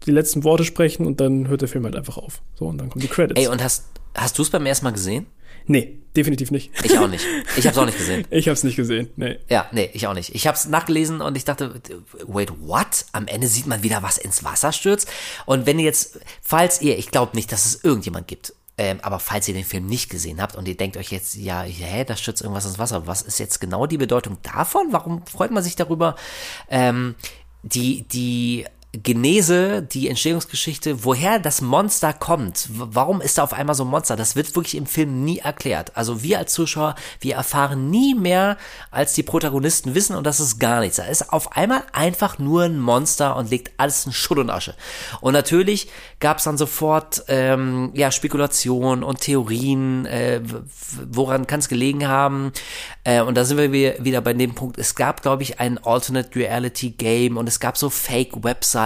die 0.06 0.10
letzten 0.10 0.44
Worte 0.44 0.64
sprechen 0.64 1.06
und 1.06 1.20
dann 1.20 1.48
hört 1.48 1.60
der 1.60 1.68
Film 1.68 1.84
halt 1.84 1.96
einfach 1.96 2.16
auf. 2.16 2.42
So, 2.54 2.66
und 2.66 2.78
dann 2.78 2.90
kommen 2.90 3.02
die 3.02 3.08
Credits. 3.08 3.40
Ey, 3.40 3.48
und 3.48 3.62
hast, 3.62 3.86
hast 4.14 4.38
du 4.38 4.42
es 4.42 4.50
beim 4.50 4.66
ersten 4.66 4.84
Mal 4.84 4.92
gesehen? 4.92 5.26
nee, 5.66 5.98
definitiv 6.16 6.50
nicht. 6.50 6.70
Ich 6.84 6.98
auch 6.98 7.08
nicht. 7.08 7.24
Ich 7.56 7.66
hab's 7.66 7.78
auch 7.78 7.86
nicht 7.86 7.98
gesehen. 7.98 8.26
Ich 8.30 8.48
hab's 8.48 8.64
nicht 8.64 8.76
gesehen. 8.76 9.10
Nee. 9.16 9.38
Ja, 9.48 9.66
nee, 9.72 9.90
ich 9.92 10.06
auch 10.06 10.14
nicht. 10.14 10.34
Ich 10.34 10.46
hab's 10.46 10.66
nachgelesen 10.66 11.20
und 11.20 11.36
ich 11.36 11.44
dachte, 11.44 11.80
wait, 12.26 12.52
what? 12.60 13.06
Am 13.12 13.26
Ende 13.26 13.46
sieht 13.46 13.66
man 13.66 13.82
wieder, 13.82 14.02
was 14.02 14.18
ins 14.18 14.44
Wasser 14.44 14.72
stürzt. 14.72 15.08
Und 15.46 15.66
wenn 15.66 15.78
ihr 15.78 15.84
jetzt, 15.84 16.20
falls 16.42 16.82
ihr, 16.82 16.98
ich 16.98 17.10
glaube 17.10 17.36
nicht, 17.36 17.52
dass 17.52 17.66
es 17.66 17.84
irgendjemand 17.84 18.28
gibt, 18.28 18.54
ähm, 18.78 19.00
aber 19.02 19.18
falls 19.18 19.48
ihr 19.48 19.54
den 19.54 19.64
Film 19.64 19.86
nicht 19.86 20.08
gesehen 20.08 20.40
habt 20.40 20.56
und 20.56 20.66
ihr 20.66 20.76
denkt 20.76 20.96
euch 20.96 21.10
jetzt, 21.12 21.34
ja, 21.34 21.62
hä, 21.62 22.04
da 22.04 22.16
stürzt 22.16 22.42
irgendwas 22.42 22.64
ins 22.64 22.78
Wasser, 22.78 23.06
was 23.06 23.22
ist 23.22 23.38
jetzt 23.38 23.60
genau 23.60 23.86
die 23.86 23.98
Bedeutung 23.98 24.38
davon? 24.42 24.88
Warum 24.90 25.26
freut 25.26 25.50
man 25.50 25.62
sich 25.62 25.76
darüber? 25.76 26.16
Ähm, 26.70 27.14
die, 27.62 28.02
die 28.08 28.64
Genese, 28.94 29.80
die 29.82 30.10
Entstehungsgeschichte, 30.10 31.02
woher 31.04 31.38
das 31.38 31.62
Monster 31.62 32.12
kommt. 32.12 32.68
Warum 32.70 33.22
ist 33.22 33.38
da 33.38 33.42
auf 33.44 33.54
einmal 33.54 33.74
so 33.74 33.84
ein 33.84 33.90
Monster? 33.90 34.16
Das 34.16 34.36
wird 34.36 34.54
wirklich 34.54 34.76
im 34.76 34.84
Film 34.84 35.24
nie 35.24 35.38
erklärt. 35.38 35.96
Also 35.96 36.22
wir 36.22 36.38
als 36.38 36.52
Zuschauer, 36.52 36.94
wir 37.20 37.36
erfahren 37.36 37.88
nie 37.88 38.14
mehr, 38.14 38.58
als 38.90 39.14
die 39.14 39.22
Protagonisten 39.22 39.94
wissen 39.94 40.14
und 40.14 40.26
das 40.26 40.40
ist 40.40 40.58
gar 40.58 40.80
nichts. 40.80 40.98
Da 40.98 41.04
ist 41.04 41.32
auf 41.32 41.56
einmal 41.56 41.84
einfach 41.92 42.38
nur 42.38 42.64
ein 42.64 42.78
Monster 42.78 43.34
und 43.36 43.48
legt 43.48 43.72
alles 43.78 44.04
in 44.04 44.12
Schutt 44.12 44.36
und 44.36 44.50
Asche. 44.50 44.74
Und 45.22 45.32
natürlich 45.32 45.88
gab 46.20 46.36
es 46.36 46.44
dann 46.44 46.58
sofort 46.58 47.24
ähm, 47.28 47.92
ja 47.94 48.10
Spekulation 48.10 49.02
und 49.02 49.20
Theorien, 49.20 50.04
äh, 50.04 50.42
woran 51.10 51.46
kann 51.46 51.60
es 51.60 51.68
gelegen 51.68 52.08
haben. 52.08 52.52
Äh, 53.04 53.22
und 53.22 53.36
da 53.36 53.46
sind 53.46 53.56
wir 53.56 53.72
wieder- 53.72 54.20
bei 54.20 54.34
dem 54.34 54.54
Punkt, 54.54 54.76
es 54.78 54.94
gab, 54.94 55.22
glaube 55.22 55.42
ich, 55.44 55.60
ein 55.60 55.78
Alternate 55.82 56.38
Reality 56.38 56.90
Game 56.90 57.38
und 57.38 57.48
es 57.48 57.58
gab 57.58 57.78
so 57.78 57.88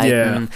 Fake-Webseiten. 0.02 0.42
Yeah. 0.42 0.48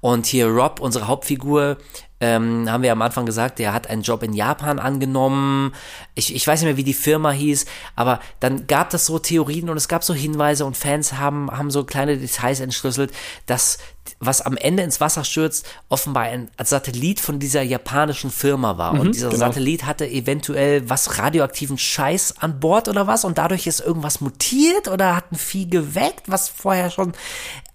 Und 0.00 0.26
hier 0.26 0.48
Rob, 0.48 0.80
unsere 0.80 1.08
Hauptfigur, 1.08 1.78
ähm, 2.20 2.70
haben 2.70 2.82
wir 2.82 2.92
am 2.92 3.02
Anfang 3.02 3.26
gesagt, 3.26 3.58
der 3.58 3.72
hat 3.72 3.88
einen 3.88 4.02
Job 4.02 4.22
in 4.22 4.32
Japan 4.32 4.78
angenommen. 4.78 5.74
Ich, 6.14 6.34
ich 6.34 6.46
weiß 6.46 6.60
nicht 6.60 6.66
mehr, 6.66 6.76
wie 6.76 6.84
die 6.84 6.94
Firma 6.94 7.30
hieß, 7.30 7.66
aber 7.96 8.20
dann 8.40 8.66
gab 8.66 8.90
das 8.90 9.06
so 9.06 9.18
Theorien 9.18 9.68
und 9.68 9.76
es 9.76 9.88
gab 9.88 10.04
so 10.04 10.14
Hinweise 10.14 10.64
und 10.64 10.76
Fans 10.76 11.14
haben, 11.14 11.50
haben 11.50 11.70
so 11.70 11.84
kleine 11.84 12.16
Details 12.16 12.60
entschlüsselt, 12.60 13.12
dass 13.46 13.78
was 14.20 14.42
am 14.42 14.56
Ende 14.56 14.82
ins 14.82 15.00
Wasser 15.00 15.24
stürzt, 15.24 15.66
offenbar 15.88 16.24
ein 16.24 16.50
Satellit 16.62 17.20
von 17.20 17.38
dieser 17.38 17.62
japanischen 17.62 18.30
Firma 18.30 18.78
war. 18.78 18.92
und 18.92 19.14
dieser 19.14 19.30
genau. 19.30 19.46
Satellit 19.46 19.84
hatte 19.84 20.06
eventuell 20.06 20.88
was 20.88 21.18
radioaktiven 21.18 21.78
Scheiß 21.78 22.36
an 22.38 22.60
Bord 22.60 22.88
oder 22.88 23.06
was 23.06 23.24
und 23.24 23.38
dadurch 23.38 23.66
ist 23.66 23.80
irgendwas 23.80 24.20
mutiert 24.20 24.88
oder 24.88 25.16
hat 25.16 25.32
ein 25.32 25.36
Vieh 25.36 25.68
geweckt, 25.68 26.24
was 26.26 26.48
vorher 26.48 26.90
schon 26.90 27.12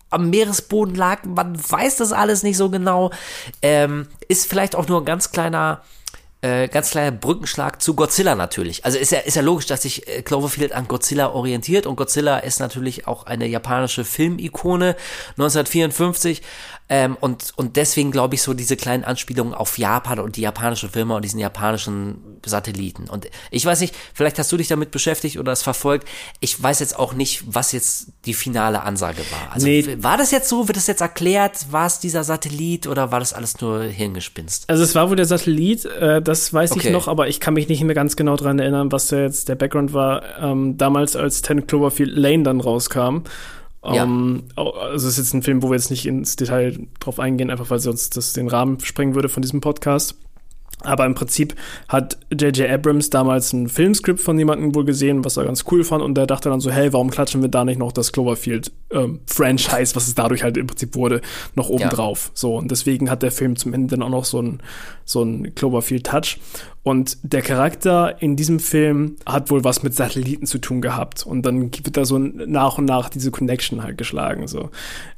am 0.10 0.30
Meeresboden 0.30 0.96
lag. 0.96 1.24
Man 1.24 1.58
weiß 1.58 1.98
das 1.98 2.12
alles 2.12 2.44
nicht 2.44 2.58
so 2.58 2.70
genau. 2.70 3.12
Ähm, 3.62 4.08
ist 4.28 4.48
vielleicht 4.48 4.76
auch 4.76 4.88
nur 4.88 5.02
ein 5.02 5.06
ganz 5.06 5.32
kleiner 5.32 5.82
äh, 6.42 6.70
ganz 6.70 6.92
kleiner 6.92 7.12
Brückenschlag 7.12 7.82
zu 7.82 7.96
Godzilla 7.96 8.34
natürlich. 8.34 8.86
Also 8.86 8.98
ist 8.98 9.12
ja, 9.12 9.20
ist 9.20 9.36
ja 9.36 9.42
logisch, 9.42 9.66
dass 9.66 9.82
sich 9.82 10.08
äh, 10.08 10.22
Cloverfield 10.22 10.72
an 10.72 10.88
Godzilla 10.88 11.32
orientiert 11.34 11.86
und 11.86 11.98
Godzilla 11.98 12.40
ist 12.40 12.62
natürlich 12.62 13.08
auch 13.08 13.26
eine 13.26 13.46
japanische 13.46 14.06
Filmikone 14.06 14.96
1954 15.32 16.42
ähm, 16.90 17.16
und, 17.20 17.54
und 17.56 17.76
deswegen 17.76 18.12
glaube 18.12 18.36
ich 18.36 18.42
so 18.42 18.54
diese 18.54 18.76
kleinen 18.76 19.04
Anspielungen 19.04 19.54
auf 19.54 19.78
Japan 19.78 20.20
und 20.20 20.36
die 20.38 20.42
japanische 20.42 20.90
Firma 20.90 21.16
und 21.16 21.24
diesen 21.24 21.40
japanischen 21.40 22.40
Satelliten. 22.46 23.10
Und 23.10 23.28
ich 23.52 23.66
weiß 23.66 23.80
nicht, 23.82 23.96
vielleicht 24.14 24.40
hast 24.40 24.52
du 24.52 24.58
dich 24.58 24.68
damit 24.68 24.92
beschäftigt 24.92 25.38
oder 25.38 25.52
es 25.52 25.62
verfolgt. 25.62 26.08
Ich 26.40 26.62
weiß 26.62 26.80
jetzt 26.80 26.98
auch 26.98 27.14
nicht, 27.14 27.44
was 27.46 27.72
jetzt 27.74 28.08
die 28.26 28.34
finale 28.34 28.82
Ansage 28.84 29.20
war. 29.32 29.54
Also 29.54 29.68
Nee. 29.68 29.98
war 30.02 30.18
das 30.18 30.32
jetzt 30.32 30.50
so? 30.50 30.68
Wird 30.68 30.78
das 30.78 30.88
jetzt 30.88 31.02
erklärt? 31.02 31.72
War 31.72 31.86
es 31.86 32.00
dieser 32.00 32.24
Satellit 32.24 32.88
oder 32.88 33.12
war 33.12 33.20
das 33.20 33.34
alles 33.34 33.60
nur 33.62 33.84
Hirngespinst? 33.84 34.70
Also 34.70 34.84
es 34.84 34.96
war 34.96 35.10
wohl 35.10 35.16
der 35.16 35.26
Satellit, 35.26 35.86
äh, 35.86 36.22
das 36.22 36.54
weiß 36.54 36.72
Okay. 36.72 36.88
ich 36.88 36.94
noch, 36.94 37.08
aber 37.08 37.28
ich 37.28 37.40
kann 37.40 37.54
mich 37.54 37.68
nicht 37.68 37.84
mehr 37.84 37.96
ganz 37.96 38.16
genau 38.16 38.36
dran 38.36 38.58
erinnern, 38.60 38.92
was 38.92 39.08
da 39.08 39.18
jetzt 39.20 39.48
der 39.50 39.56
Background 39.56 39.94
war, 39.94 40.24
ähm, 40.42 40.78
damals 40.78 41.16
als 41.16 41.42
10 41.44 41.68
Cloverfield 41.68 42.16
Lane 42.18 42.44
dann 42.44 42.62
rauskam. 42.62 43.20
Ja. 43.84 44.04
Ähm, 44.04 44.44
au- 44.56 44.72
also 44.72 45.08
es 45.08 45.14
ist 45.18 45.26
jetzt 45.26 45.34
ein 45.34 45.42
Film, 45.44 45.64
wo 45.64 45.70
wir 45.70 45.76
jetzt 45.76 45.90
nicht 45.90 46.06
ins 46.06 46.36
Detail 46.36 46.88
drauf 47.00 47.20
eingehen, 47.20 47.50
einfach 47.50 47.70
weil 47.70 47.80
sonst 47.80 48.18
das 48.18 48.34
den 48.34 48.48
Rahmen 48.48 48.80
sprengen 48.82 49.16
würde 49.16 49.30
von 49.30 49.42
diesem 49.42 49.62
Podcast. 49.62 50.16
Aber 50.84 51.06
im 51.06 51.14
Prinzip 51.14 51.56
hat 51.90 52.18
J.J. 52.32 52.70
Abrams 52.70 53.10
damals 53.10 53.52
ein 53.52 53.68
Filmskript 53.68 54.22
von 54.22 54.38
jemandem 54.40 54.74
wohl 54.76 54.86
gesehen, 54.86 55.26
was 55.26 55.36
er 55.38 55.44
ganz 55.44 55.66
cool 55.72 55.84
fand. 55.84 56.02
Und 56.04 56.16
der 56.16 56.26
dachte 56.26 56.50
dann 56.50 56.62
so, 56.62 56.72
hey, 56.72 56.94
warum 56.94 57.10
klatschen 57.10 57.42
wir 57.42 57.50
da 57.50 57.66
nicht 57.66 57.80
noch 57.80 57.92
das 57.92 58.12
Cloverfield-Franchise, 58.14 59.96
was 59.96 60.08
es 60.08 60.16
dadurch 60.16 60.44
halt 60.44 60.58
im 60.58 60.68
Prinzip 60.68 60.96
wurde, 60.96 61.22
noch 61.56 61.70
oben 61.70 61.82
Ja. 61.84 61.90
drauf. 61.90 62.32
So, 62.34 62.56
und 62.58 62.72
deswegen 62.72 63.10
hat 63.10 63.24
der 63.24 63.32
Film 63.32 63.56
zum 63.56 63.74
Ende 63.74 63.96
dann 63.98 64.04
auch 64.04 64.10
noch 64.10 64.26
so 64.26 64.42
ein 64.42 64.62
so 65.06 65.24
ein 65.24 65.56
Cloverfield-Touch. 65.56 66.38
Und 66.84 67.18
der 67.24 67.42
Charakter 67.42 68.22
in 68.22 68.36
diesem 68.36 68.60
Film 68.60 69.16
hat 69.26 69.50
wohl 69.50 69.64
was 69.64 69.82
mit 69.82 69.96
Satelliten 69.96 70.46
zu 70.46 70.60
tun 70.60 70.82
gehabt. 70.82 71.26
Und 71.26 71.46
dann 71.46 71.72
wird 71.72 71.98
da 71.98 72.06
so 72.06 72.20
nach 72.20 72.78
und 72.78 72.86
nach 72.86 73.10
diese 73.10 73.32
Connection 73.32 73.84
halt 73.84 73.98
geschlagen. 73.98 74.48
So. 74.48 74.70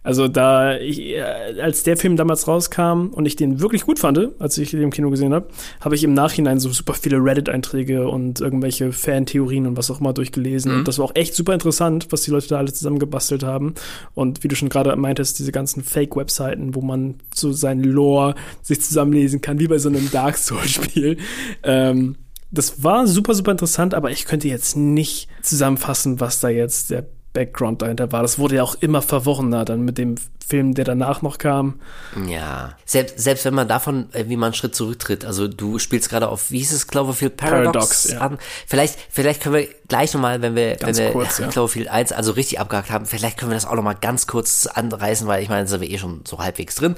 Also 0.01 0.27
da, 0.29 0.77
ich, 0.77 0.99
äh, 1.01 1.21
als 1.61 1.83
der 1.83 1.97
Film 1.97 2.15
damals 2.15 2.47
rauskam 2.47 3.07
und 3.11 3.25
ich 3.25 3.35
den 3.35 3.59
wirklich 3.59 3.85
gut 3.85 3.99
fand, 3.99 4.29
als 4.39 4.57
ich 4.57 4.71
den 4.71 4.81
im 4.81 4.91
Kino 4.91 5.09
gesehen 5.09 5.33
habe, 5.33 5.47
habe 5.79 5.95
ich 5.95 6.03
im 6.03 6.13
Nachhinein 6.13 6.59
so 6.59 6.69
super 6.69 6.93
viele 6.93 7.17
Reddit-Einträge 7.17 8.07
und 8.07 8.41
irgendwelche 8.41 8.91
Fan-Theorien 8.91 9.67
und 9.67 9.77
was 9.77 9.91
auch 9.91 9.99
immer 9.99 10.13
durchgelesen. 10.13 10.71
Und 10.73 10.87
das 10.87 10.97
war 10.97 11.05
auch 11.05 11.15
echt 11.15 11.35
super 11.35 11.53
interessant, 11.53 12.07
was 12.11 12.21
die 12.21 12.31
Leute 12.31 12.47
da 12.47 12.57
alle 12.57 12.73
zusammengebastelt 12.73 13.43
haben. 13.43 13.75
Und 14.13 14.43
wie 14.43 14.47
du 14.47 14.55
schon 14.55 14.69
gerade 14.69 14.95
meintest, 14.95 15.39
diese 15.39 15.51
ganzen 15.51 15.83
Fake-Webseiten, 15.83 16.75
wo 16.75 16.81
man 16.81 17.15
so 17.33 17.51
sein 17.51 17.83
Lore 17.83 18.35
sich 18.61 18.81
zusammenlesen 18.81 19.41
kann, 19.41 19.59
wie 19.59 19.67
bei 19.67 19.77
so 19.77 19.89
einem 19.89 20.09
Dark 20.11 20.37
Souls-Spiel. 20.37 21.17
Ähm, 21.63 22.15
das 22.51 22.83
war 22.83 23.07
super, 23.07 23.33
super 23.33 23.51
interessant, 23.51 23.93
aber 23.93 24.11
ich 24.11 24.25
könnte 24.25 24.49
jetzt 24.49 24.75
nicht 24.75 25.29
zusammenfassen, 25.41 26.19
was 26.19 26.41
da 26.41 26.49
jetzt 26.49 26.91
der 26.91 27.07
Background 27.33 27.81
dahinter 27.81 28.11
war. 28.11 28.21
Das 28.21 28.39
wurde 28.39 28.55
ja 28.55 28.63
auch 28.63 28.75
immer 28.75 29.01
verworrener 29.01 29.65
dann 29.65 29.81
mit 29.81 29.97
dem 29.97 30.15
Film, 30.45 30.73
der 30.73 30.83
danach 30.83 31.21
noch 31.21 31.37
kam. 31.37 31.79
Ja, 32.27 32.75
selbst, 32.85 33.19
selbst 33.19 33.45
wenn 33.45 33.53
man 33.53 33.69
davon, 33.69 34.09
äh, 34.11 34.25
wie 34.27 34.35
man 34.35 34.47
einen 34.47 34.53
Schritt 34.53 34.75
zurücktritt, 34.75 35.23
also 35.23 35.47
du 35.47 35.79
spielst 35.79 36.09
gerade 36.09 36.27
auf, 36.27 36.51
wie 36.51 36.57
hieß 36.57 36.73
es, 36.73 36.87
Cloverfield 36.87 37.37
Paradox, 37.37 37.71
Paradox, 37.71 38.09
ja. 38.11 38.19
an. 38.19 38.37
Vielleicht, 38.67 38.99
vielleicht 39.09 39.41
können 39.41 39.55
wir 39.55 39.67
gleich 39.87 40.13
nochmal, 40.13 40.41
wenn 40.41 40.55
wir, 40.55 40.75
Ganz 40.75 40.97
wenn 40.97 41.05
wir 41.05 41.11
kurz, 41.13 41.37
ja. 41.37 41.47
Cloverfield 41.47 41.87
1 41.87 42.11
also 42.11 42.33
richtig 42.33 42.59
abgehakt 42.59 42.89
haben, 42.89 43.05
vielleicht 43.05 43.37
können 43.37 43.51
wir 43.51 43.55
das 43.55 43.65
auch 43.65 43.75
nochmal 43.75 43.95
ganz 43.99 44.27
kurz 44.27 44.67
anreißen, 44.67 45.25
weil 45.25 45.41
ich 45.41 45.47
meine, 45.47 45.61
da 45.61 45.67
sind 45.67 45.81
wir 45.81 45.89
eh 45.89 45.97
schon 45.97 46.21
so 46.27 46.39
halbwegs 46.39 46.75
drin. 46.75 46.95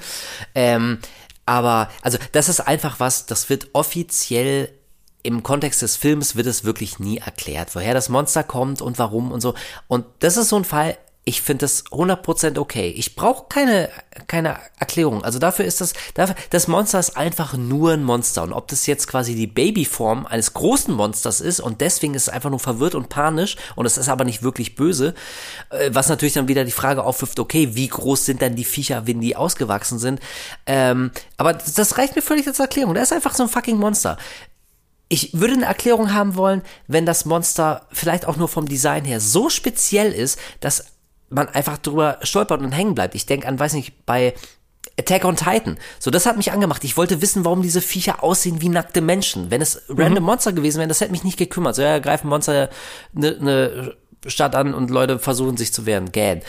Ähm, 0.55 0.97
aber, 1.45 1.89
also, 2.01 2.18
das 2.31 2.49
ist 2.49 2.61
einfach 2.61 2.99
was, 2.99 3.26
das 3.26 3.49
wird 3.49 3.68
offiziell 3.73 4.69
im 5.24 5.41
Kontext 5.41 5.82
des 5.82 5.95
Films 5.95 6.36
wird 6.36 6.48
es 6.48 6.66
wirklich 6.66 7.00
nie 7.00 7.18
erklärt, 7.18 7.76
woher 7.76 7.94
das 7.94 8.10
Monster 8.10 8.44
kommt 8.44 8.82
und 8.82 9.00
warum 9.00 9.32
und 9.32 9.41
so. 9.41 9.54
Und 9.88 10.06
das 10.20 10.38
ist 10.38 10.50
so 10.50 10.58
ein 10.58 10.66
Fall, 10.66 10.98
ich 11.26 11.41
finde 11.41 11.62
das 11.62 11.86
100% 11.86 12.60
okay. 12.60 12.90
Ich 12.90 13.16
brauche 13.16 13.45
keine, 13.48 13.90
keine 14.28 14.58
Erklärung. 14.78 15.24
Also 15.24 15.40
dafür 15.40 15.64
ist 15.64 15.80
das, 15.80 15.94
dafür, 16.16 16.36
das 16.50 16.68
Monster 16.68 17.00
ist 17.00 17.16
einfach 17.16 17.54
nur 17.54 17.94
ein 17.94 18.04
Monster. 18.04 18.44
Und 18.44 18.52
ob 18.52 18.68
das 18.68 18.88
jetzt 18.88 19.08
quasi 19.08 19.34
die 19.34 19.48
Babyform 19.48 20.26
eines 20.26 20.54
großen 20.54 20.94
Monsters 20.94 21.40
ist 21.40 21.62
und 21.62 21.80
deswegen 21.80 22.14
ist 22.14 22.24
es 22.24 22.30
einfach 22.30 22.50
nur 22.50 22.60
verwirrt 22.60 22.94
und 22.94 23.08
panisch 23.08 23.56
und 23.76 23.86
es 23.86 23.98
ist 23.98 24.10
aber 24.10 24.26
nicht 24.26 24.44
wirklich 24.44 24.76
böse, 24.76 25.14
äh, 25.70 25.91
was 25.94 26.10
natürlich 26.10 26.34
dann 26.34 26.50
wieder 26.50 26.66
die 26.66 26.72
Frage 26.72 27.06
aufwirft, 27.06 27.40
okay, 27.40 27.74
wie 27.74 27.88
groß 27.88 28.26
sind 28.26 28.41
dann 28.41 28.58
die 28.58 28.66
Viecher, 28.66 29.08
wenn 29.08 29.22
die 29.22 29.38
ausgewachsen 29.38 30.00
sind? 30.00 30.20
Ähm, 30.66 31.12
aber 31.38 31.54
das 31.54 31.98
reicht 31.98 32.18
mir 32.18 32.22
völlig 32.22 32.45
als 32.48 32.60
Erklärung. 32.60 32.95
Der 32.95 33.04
ist 33.04 33.14
einfach 33.14 33.34
so 33.34 33.44
ein 33.44 33.50
fucking 33.50 33.78
Monster. 33.78 34.18
Ich 35.14 35.30
würde 35.31 35.53
eine 35.53 35.65
Erklärung 35.65 36.11
haben 36.11 36.34
wollen, 36.34 36.64
wenn 36.88 37.06
das 37.06 37.26
Monster 37.26 37.85
vielleicht 37.91 38.26
auch 38.26 38.35
nur 38.35 38.48
vom 38.48 38.68
Design 38.68 39.06
her 39.06 39.19
so 39.19 39.48
speziell 39.48 40.11
ist, 40.11 40.40
dass 40.60 40.85
man 41.30 41.49
einfach 41.49 41.77
drüber 41.77 42.18
stolpert 42.23 42.61
und 42.61 42.72
hängen 42.72 42.95
bleibt. 42.95 43.14
Ich 43.14 43.27
denke 43.27 43.48
an, 43.48 43.60
weiß 43.60 43.73
nicht, 43.73 44.07
bei 44.07 44.34
Attack 44.99 45.23
on 45.23 45.35
Titan. 45.35 45.77
So, 45.99 46.10
das 46.10 46.26
hat 46.26 46.35
mich 46.35 46.52
angemacht. 46.52 46.84
Ich 46.84 46.98
wollte 46.98 47.22
wissen, 47.22 47.45
warum 47.45 47.61
diese 47.61 47.80
Viecher 47.80 48.23
aussehen 48.23 48.60
wie 48.61 48.69
nackte 48.69 49.02
Menschen. 49.02 49.52
Wenn 49.52 49.61
es 49.61 49.84
random 49.88 50.23
Monster 50.23 50.52
gewesen 50.52 50.80
wären, 50.80 50.90
das 50.90 50.99
hätte 50.99 51.11
mich 51.11 51.23
nicht 51.23 51.38
gekümmert. 51.38 51.76
So, 51.76 51.84
ja, 51.84 51.99
greifen 51.99 52.27
Monster 52.27 52.72
eine 53.15 53.38
ne 53.40 53.95
Stadt 54.28 54.56
an 54.56 54.74
und 54.74 54.90
Leute 54.90 55.20
versuchen 55.20 55.58
sich 55.58 55.74
zu 55.74 55.86
wehren. 55.86 56.12
Gähn. 56.12 56.41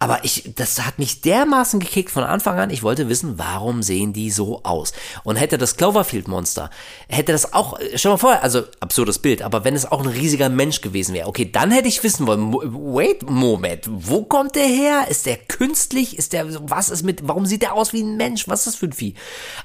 Aber 0.00 0.24
ich, 0.24 0.52
das 0.54 0.86
hat 0.86 0.98
mich 0.98 1.22
dermaßen 1.22 1.80
gekickt 1.80 2.10
von 2.10 2.22
Anfang 2.22 2.58
an. 2.58 2.70
Ich 2.70 2.84
wollte 2.84 3.08
wissen, 3.08 3.38
warum 3.38 3.82
sehen 3.82 4.12
die 4.12 4.30
so 4.30 4.62
aus? 4.62 4.92
Und 5.24 5.36
hätte 5.36 5.58
das 5.58 5.76
Cloverfield-Monster, 5.76 6.70
hätte 7.08 7.32
das 7.32 7.52
auch, 7.52 7.78
schon 7.96 8.12
mal 8.12 8.18
vorher, 8.18 8.42
also 8.44 8.62
absurdes 8.78 9.18
Bild, 9.18 9.42
aber 9.42 9.64
wenn 9.64 9.74
es 9.74 9.90
auch 9.90 10.00
ein 10.00 10.06
riesiger 10.06 10.48
Mensch 10.48 10.82
gewesen 10.82 11.14
wäre, 11.14 11.26
okay, 11.26 11.50
dann 11.50 11.72
hätte 11.72 11.88
ich 11.88 12.04
wissen 12.04 12.28
wollen, 12.28 12.52
wait, 12.52 13.28
Moment, 13.28 13.86
wo 13.88 14.22
kommt 14.22 14.54
der 14.54 14.66
her? 14.66 15.06
Ist 15.08 15.26
der 15.26 15.36
künstlich? 15.36 16.16
Ist 16.16 16.32
der, 16.32 16.46
was 16.70 16.90
ist 16.90 17.02
mit, 17.02 17.26
warum 17.26 17.44
sieht 17.44 17.62
der 17.62 17.74
aus 17.74 17.92
wie 17.92 18.02
ein 18.02 18.16
Mensch? 18.16 18.46
Was 18.46 18.60
ist 18.60 18.66
das 18.66 18.76
für 18.76 18.86
ein 18.86 18.92
Vieh? 18.92 19.14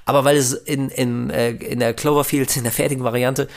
Aber 0.05 0.25
weil 0.25 0.37
es 0.37 0.53
in, 0.53 0.89
in, 0.89 1.29
äh, 1.29 1.51
in 1.51 1.79
der 1.79 1.93
Cloverfield, 1.93 2.57
in 2.57 2.63
der 2.63 2.71
fertigen 2.71 3.03
Variante, 3.03 3.47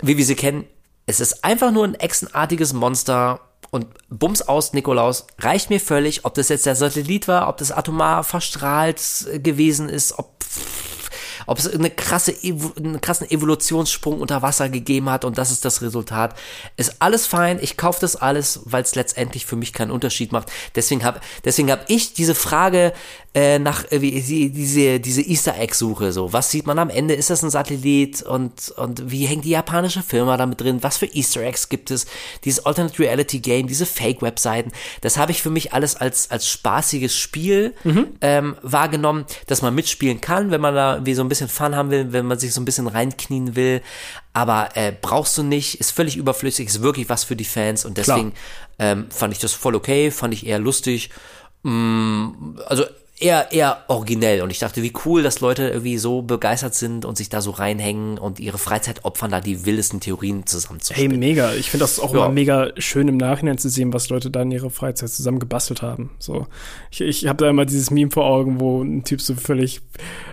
wie 0.00 0.16
wir 0.16 0.24
sie 0.24 0.36
kennen, 0.36 0.64
es 1.08 1.20
ist 1.20 1.42
einfach 1.42 1.70
nur 1.70 1.84
ein 1.84 1.94
echsenartiges 1.94 2.74
Monster 2.74 3.40
und 3.70 3.86
Bums 4.10 4.42
aus 4.42 4.74
Nikolaus 4.74 5.26
reicht 5.38 5.70
mir 5.70 5.80
völlig, 5.80 6.26
ob 6.26 6.34
das 6.34 6.50
jetzt 6.50 6.66
der 6.66 6.74
Satellit 6.74 7.28
war, 7.28 7.48
ob 7.48 7.56
das 7.56 7.72
atomar 7.72 8.24
verstrahlt 8.24 9.00
äh, 9.32 9.38
gewesen 9.38 9.88
ist, 9.88 10.18
ob 10.18 10.36
ob 11.46 11.58
es 11.58 11.72
eine 11.72 11.88
krasse, 11.88 12.34
einen 12.76 13.00
krassen 13.00 13.30
Evolutionssprung 13.30 14.20
unter 14.20 14.42
Wasser 14.42 14.68
gegeben 14.68 15.08
hat 15.08 15.24
und 15.24 15.38
das 15.38 15.50
ist 15.50 15.64
das 15.64 15.80
Resultat. 15.80 16.34
Ist 16.76 16.96
alles 17.00 17.26
fein, 17.26 17.58
ich 17.62 17.78
kaufe 17.78 18.00
das 18.00 18.16
alles, 18.16 18.60
weil 18.64 18.82
es 18.82 18.94
letztendlich 18.94 19.46
für 19.46 19.56
mich 19.56 19.72
keinen 19.72 19.90
Unterschied 19.90 20.30
macht. 20.30 20.52
Deswegen 20.74 21.04
habe 21.04 21.20
deswegen 21.46 21.70
hab 21.70 21.88
ich 21.88 22.12
diese 22.12 22.34
Frage 22.34 22.92
äh, 23.34 23.58
nach 23.58 23.84
äh, 23.92 24.00
wie, 24.00 24.20
die, 24.20 24.50
diese, 24.50 25.00
diese 25.00 25.22
Easter 25.22 25.58
Egg-Suche. 25.58 26.12
So, 26.12 26.32
was 26.32 26.50
sieht 26.50 26.66
man 26.66 26.78
am 26.78 26.88
Ende? 26.88 27.14
Ist 27.14 27.30
das 27.30 27.42
ein 27.42 27.50
Satellit? 27.50 28.22
Und, 28.22 28.70
und 28.76 29.10
wie 29.10 29.26
hängt 29.26 29.44
die 29.44 29.50
japanische 29.50 30.02
Firma 30.02 30.36
damit 30.36 30.60
drin? 30.60 30.82
Was 30.82 30.96
für 30.96 31.06
Easter 31.06 31.42
Eggs 31.42 31.68
gibt 31.68 31.90
es? 31.90 32.06
Dieses 32.44 32.64
Alternate 32.64 32.98
Reality 32.98 33.40
Game, 33.40 33.66
diese 33.66 33.86
Fake-Webseiten, 33.86 34.72
das 35.02 35.18
habe 35.18 35.32
ich 35.32 35.42
für 35.42 35.50
mich 35.50 35.72
alles 35.72 35.96
als, 35.96 36.30
als 36.30 36.48
spaßiges 36.48 37.14
Spiel 37.16 37.74
ähm, 38.20 38.56
wahrgenommen, 38.62 39.26
dass 39.46 39.62
man 39.62 39.74
mitspielen 39.74 40.20
kann, 40.20 40.50
wenn 40.50 40.60
man 40.60 40.74
da 40.74 40.94
irgendwie 40.94 41.14
so 41.14 41.22
ein 41.22 41.28
bisschen 41.28 41.48
Fun 41.48 41.76
haben 41.76 41.90
will, 41.90 42.12
wenn 42.12 42.26
man 42.26 42.38
sich 42.38 42.54
so 42.54 42.60
ein 42.60 42.64
bisschen 42.64 42.86
reinknien 42.86 43.56
will. 43.56 43.82
Aber 44.32 44.70
äh, 44.74 44.92
brauchst 44.98 45.36
du 45.36 45.42
nicht, 45.42 45.80
ist 45.80 45.90
völlig 45.90 46.16
überflüssig, 46.16 46.66
ist 46.66 46.82
wirklich 46.82 47.08
was 47.08 47.24
für 47.24 47.36
die 47.36 47.44
Fans 47.44 47.84
und 47.84 47.98
deswegen 47.98 48.32
ähm, 48.78 49.06
fand 49.10 49.32
ich 49.32 49.38
das 49.38 49.52
voll 49.52 49.74
okay, 49.74 50.10
fand 50.10 50.32
ich 50.32 50.46
eher 50.46 50.58
lustig. 50.58 51.10
Mm, 51.62 52.58
also 52.66 52.84
eher, 53.20 53.52
eher 53.52 53.82
originell 53.88 54.42
und 54.42 54.50
ich 54.50 54.58
dachte, 54.58 54.82
wie 54.82 54.92
cool, 55.04 55.22
dass 55.22 55.40
Leute 55.40 55.68
irgendwie 55.68 55.98
so 55.98 56.22
begeistert 56.22 56.74
sind 56.74 57.04
und 57.04 57.16
sich 57.16 57.28
da 57.28 57.40
so 57.40 57.50
reinhängen 57.50 58.18
und 58.18 58.40
ihre 58.40 58.58
Freizeit 58.58 59.04
opfern, 59.04 59.30
da 59.30 59.40
die 59.40 59.64
wildesten 59.66 60.00
Theorien 60.00 60.38
Hey, 60.38 60.44
zusammenzuspielen. 60.46 61.18
mega. 61.18 61.52
Ich 61.54 61.70
finde 61.70 61.84
das 61.84 61.98
auch 62.00 62.12
Ja. 62.14 62.24
immer 62.26 62.28
mega 62.34 62.68
schön 62.78 63.08
im 63.08 63.16
Nachhinein 63.16 63.58
zu 63.58 63.68
sehen, 63.68 63.92
was 63.92 64.08
Leute 64.08 64.30
da 64.30 64.42
in 64.42 64.50
ihrer 64.50 64.70
Freizeit 64.70 65.10
zusammen 65.10 65.38
gebastelt 65.38 65.82
haben. 65.82 66.10
So, 66.18 66.46
ich, 66.90 67.00
ich 67.00 67.26
habe 67.26 67.42
da 67.44 67.50
immer 67.50 67.64
dieses 67.66 67.90
Meme 67.90 68.10
vor 68.10 68.26
Augen, 68.26 68.60
wo 68.60 68.82
ein 68.82 69.04
Typ 69.04 69.20
so 69.20 69.34
völlig 69.34 69.80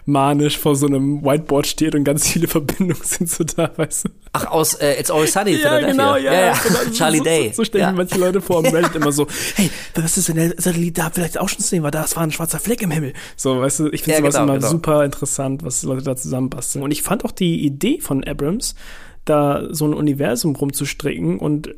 manisch 0.05 0.57
vor 0.57 0.75
so 0.75 0.85
einem 0.87 1.23
Whiteboard 1.23 1.65
steht 1.67 1.95
und 1.95 2.03
ganz 2.03 2.27
viele 2.27 2.47
Verbindungen 2.55 3.01
sind 3.03 3.29
so 3.29 3.43
da, 3.43 3.71
weißt 3.75 4.05
du? 4.05 4.09
Ach, 4.33 4.47
aus 4.47 4.73
äh, 4.75 4.99
It's 4.99 5.09
Always 5.09 5.33
Sunny, 5.33 5.55
Ja, 5.61 5.79
genau, 5.79 6.15
ja. 6.17 6.33
ja, 6.33 6.45
ja. 6.47 6.53
genau. 6.61 6.79
Charlie 6.93 7.17
so, 7.19 7.23
Day. 7.23 7.47
So, 7.49 7.55
so 7.57 7.65
stellen 7.65 7.83
ja. 7.83 7.91
manche 7.91 8.17
Leute 8.19 8.41
vor 8.41 8.57
am 8.59 8.65
Reddit 8.73 8.95
immer 8.95 9.11
so, 9.11 9.27
hey, 9.55 9.69
was 9.95 10.17
ist 10.17 10.27
denn 10.27 10.35
der 10.35 10.53
Satellit 10.57 10.97
da 10.97 11.09
vielleicht 11.09 11.37
auch 11.39 11.49
schon 11.49 11.59
zu 11.59 11.67
sehen, 11.69 11.83
weil 11.83 11.91
das 11.91 12.15
war 12.15 12.23
ein 12.23 12.31
schwarzer 12.31 12.59
Fleck 12.59 12.74
im 12.81 12.91
Himmel. 12.91 13.13
So, 13.35 13.59
weißt 13.59 13.79
du, 13.79 13.87
ich 13.91 14.03
finde 14.03 14.17
Ja, 14.17 14.21
sowas 14.21 14.33
genau, 14.35 14.43
immer 14.45 14.55
genau. 14.55 14.69
super 14.69 15.05
interessant, 15.05 15.63
was 15.63 15.83
Leute 15.83 16.03
da 16.03 16.15
zusammenbasteln. 16.15 16.83
Und 16.83 16.91
ich 16.91 17.01
fand 17.01 17.25
auch 17.25 17.31
die 17.31 17.65
Idee 17.65 17.99
von 17.99 18.23
Abrams, 18.23 18.75
da 19.25 19.67
so 19.71 19.85
ein 19.85 19.93
Universum 19.93 20.55
rumzustricken 20.55 21.39
und 21.39 21.75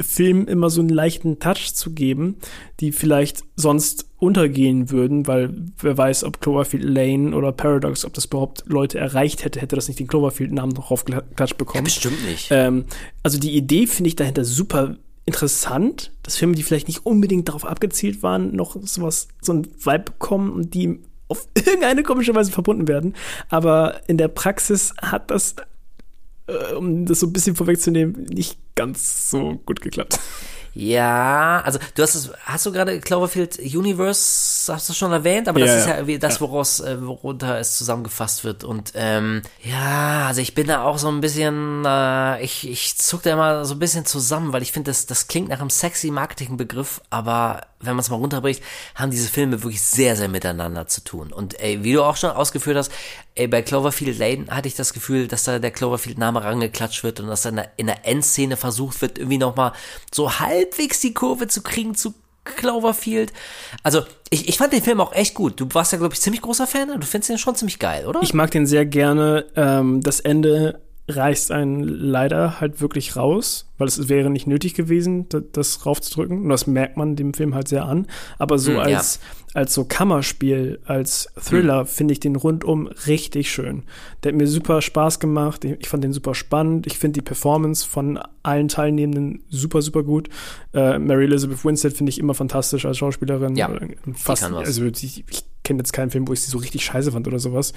Film 0.00 0.46
immer 0.46 0.70
so 0.70 0.80
einen 0.80 0.88
leichten 0.88 1.38
Touch 1.38 1.74
zu 1.74 1.92
geben, 1.92 2.36
die 2.80 2.92
vielleicht 2.92 3.44
sonst 3.56 4.06
untergehen 4.18 4.90
würden, 4.90 5.26
weil 5.26 5.50
wer 5.78 5.98
weiß, 5.98 6.24
ob 6.24 6.40
Cloverfield 6.40 6.82
Lane 6.82 7.36
oder 7.36 7.52
Paradox, 7.52 8.04
ob 8.06 8.14
das 8.14 8.24
überhaupt 8.26 8.64
Leute 8.66 8.98
erreicht 8.98 9.44
hätte, 9.44 9.60
hätte 9.60 9.76
das 9.76 9.88
nicht 9.88 10.00
den 10.00 10.06
Cloverfield-Namen 10.06 10.72
noch 10.72 10.90
aufgeklatscht 10.90 11.58
bekommen. 11.58 11.84
Bestimmt 11.84 12.24
nicht. 12.24 12.48
Ähm, 12.50 12.86
also 13.22 13.38
die 13.38 13.54
Idee 13.54 13.86
finde 13.86 14.08
ich 14.08 14.16
dahinter 14.16 14.44
super 14.44 14.96
interessant, 15.26 16.12
dass 16.22 16.36
Filme, 16.36 16.54
die 16.54 16.62
vielleicht 16.62 16.86
nicht 16.86 17.04
unbedingt 17.04 17.48
darauf 17.48 17.66
abgezielt 17.66 18.22
waren, 18.22 18.54
noch 18.54 18.76
sowas, 18.82 19.28
so 19.42 19.52
ein 19.52 19.66
Vibe 19.78 20.04
bekommen 20.04 20.52
und 20.52 20.72
die 20.72 21.00
auf 21.28 21.46
irgendeine 21.54 22.04
komische 22.04 22.34
Weise 22.34 22.52
verbunden 22.52 22.88
werden. 22.88 23.14
Aber 23.48 24.00
in 24.06 24.16
der 24.16 24.28
Praxis 24.28 24.94
hat 25.02 25.30
das, 25.30 25.56
äh, 26.46 26.74
um 26.74 27.04
das 27.04 27.20
so 27.20 27.26
ein 27.26 27.32
bisschen 27.32 27.56
vorwegzunehmen, 27.56 28.24
nicht 28.26 28.58
ganz 28.76 29.28
so 29.30 29.60
gut 29.66 29.80
geklappt. 29.80 30.20
Ja, 30.78 31.62
also 31.64 31.78
du 31.94 32.02
hast 32.02 32.14
es, 32.14 32.30
hast 32.44 32.66
du 32.66 32.70
gerade 32.70 33.00
Cloverfield 33.00 33.58
Universe, 33.58 34.70
hast 34.70 34.86
du 34.90 34.92
schon 34.92 35.10
erwähnt, 35.10 35.48
aber 35.48 35.58
das 35.58 35.70
Ja, 35.70 35.94
ist 35.94 36.08
ja. 36.08 36.18
das, 36.18 36.38
woraus, 36.42 36.80
äh, 36.80 37.00
worunter 37.00 37.58
es 37.58 37.78
zusammengefasst 37.78 38.44
wird. 38.44 38.62
Und 38.62 38.92
ähm, 38.94 39.40
ja, 39.62 40.26
also 40.26 40.42
ich 40.42 40.54
bin 40.54 40.66
da 40.66 40.82
auch 40.84 40.98
so 40.98 41.08
ein 41.08 41.22
bisschen, 41.22 41.82
äh, 41.86 42.42
ich, 42.42 42.68
ich 42.68 42.98
zuck 42.98 43.22
da 43.22 43.32
immer 43.32 43.64
so 43.64 43.74
ein 43.74 43.78
bisschen 43.78 44.04
zusammen, 44.04 44.52
weil 44.52 44.60
ich 44.60 44.72
finde, 44.72 44.90
das, 44.90 45.06
das 45.06 45.28
klingt 45.28 45.48
nach 45.48 45.60
einem 45.60 45.70
sexy 45.70 46.10
Marketingbegriff, 46.10 47.00
aber 47.08 47.62
wenn 47.80 47.94
man 47.94 48.00
es 48.00 48.10
mal 48.10 48.16
runterbricht, 48.16 48.62
haben 48.94 49.10
diese 49.10 49.28
Filme 49.28 49.62
wirklich 49.62 49.82
sehr, 49.82 50.16
sehr 50.16 50.28
miteinander 50.28 50.86
zu 50.88 51.02
tun. 51.04 51.32
Und 51.32 51.58
ey, 51.60 51.84
wie 51.84 51.92
du 51.92 52.02
auch 52.02 52.16
schon 52.16 52.30
ausgeführt 52.30 52.76
hast, 52.76 52.90
ey, 53.34 53.46
bei 53.48 53.60
Cloverfield 53.62 54.18
Lane 54.18 54.46
hatte 54.48 54.68
ich 54.68 54.74
das 54.74 54.92
Gefühl, 54.94 55.28
dass 55.28 55.44
da 55.44 55.58
der 55.58 55.70
Cloverfield-Name 55.70 56.42
rangeklatscht 56.42 57.04
wird 57.04 57.20
und 57.20 57.28
dass 57.28 57.42
dann 57.42 57.62
in 57.76 57.86
der 57.86 58.06
Endszene 58.06 58.56
versucht 58.56 59.00
wird, 59.02 59.18
irgendwie 59.18 59.38
nochmal 59.38 59.72
so 60.12 60.38
halbwegs 60.66 61.00
die 61.00 61.14
Kurve 61.14 61.48
zu 61.48 61.62
kriegen 61.62 61.94
zu 61.94 62.14
Cloverfield. 62.44 63.32
Also, 63.82 64.02
ich, 64.30 64.48
ich 64.48 64.56
fand 64.56 64.72
den 64.72 64.82
Film 64.82 65.00
auch 65.00 65.12
echt 65.12 65.34
gut. 65.34 65.60
Du 65.60 65.66
warst 65.72 65.92
ja, 65.92 65.98
glaube 65.98 66.14
ich, 66.14 66.20
ziemlich 66.20 66.42
großer 66.42 66.66
Fan. 66.66 66.88
Du 67.00 67.06
findest 67.06 67.30
den 67.30 67.38
schon 67.38 67.56
ziemlich 67.56 67.80
geil, 67.80 68.06
oder? 68.06 68.22
Ich 68.22 68.34
mag 68.34 68.52
den 68.52 68.66
sehr 68.66 68.86
gerne. 68.86 69.46
Ähm, 69.56 70.00
das 70.00 70.20
Ende 70.20 70.80
reißt 71.08 71.52
einen 71.52 71.82
leider 71.84 72.60
halt 72.60 72.80
wirklich 72.80 73.14
raus, 73.14 73.70
weil 73.78 73.86
es 73.86 74.08
wäre 74.08 74.28
nicht 74.28 74.46
nötig 74.48 74.74
gewesen, 74.74 75.28
da- 75.28 75.40
das 75.40 75.86
raufzudrücken. 75.86 76.42
Und 76.42 76.48
das 76.48 76.66
merkt 76.66 76.96
man 76.96 77.14
dem 77.14 77.32
Film 77.32 77.54
halt 77.54 77.68
sehr 77.68 77.84
an. 77.84 78.06
Aber 78.38 78.58
so 78.58 78.72
Hm, 78.72 78.78
als, 78.80 79.20
als 79.54 79.72
so 79.72 79.84
Kammerspiel, 79.84 80.80
als 80.84 81.28
Thriller 81.40 81.80
Hm. 81.80 81.86
finde 81.86 82.12
ich 82.12 82.18
den 82.20 82.34
rundum 82.34 82.88
richtig 83.06 83.50
schön. 83.52 83.84
Der 84.24 84.32
hat 84.32 84.36
mir 84.38 84.48
super 84.48 84.82
Spaß 84.82 85.20
gemacht. 85.20 85.64
Ich 85.64 85.88
fand 85.88 86.02
den 86.02 86.12
super 86.12 86.34
spannend. 86.34 86.88
Ich 86.88 86.98
finde 86.98 87.20
die 87.20 87.24
Performance 87.24 87.86
von 87.88 88.18
allen 88.42 88.66
Teilnehmenden 88.66 89.44
super, 89.48 89.82
super 89.82 90.02
gut. 90.02 90.28
Äh, 90.74 90.98
Mary 90.98 91.24
Elizabeth 91.26 91.64
Winstead 91.64 91.92
finde 91.92 92.10
ich 92.10 92.18
immer 92.18 92.34
fantastisch 92.34 92.84
als 92.84 92.98
Schauspielerin. 92.98 93.54
Ja, 93.54 93.68
Äh, 93.72 93.94
Fast, 94.14 94.42
kann 94.42 94.54
was. 94.54 94.66
also 94.66 94.84
ich, 94.84 95.24
ich 95.30 95.44
kenne 95.62 95.78
jetzt 95.78 95.92
keinen 95.92 96.10
Film, 96.10 96.26
wo 96.26 96.32
ich 96.32 96.40
sie 96.42 96.50
so 96.50 96.58
richtig 96.58 96.84
scheiße 96.84 97.12
fand 97.12 97.28
oder 97.28 97.38
sowas. 97.38 97.72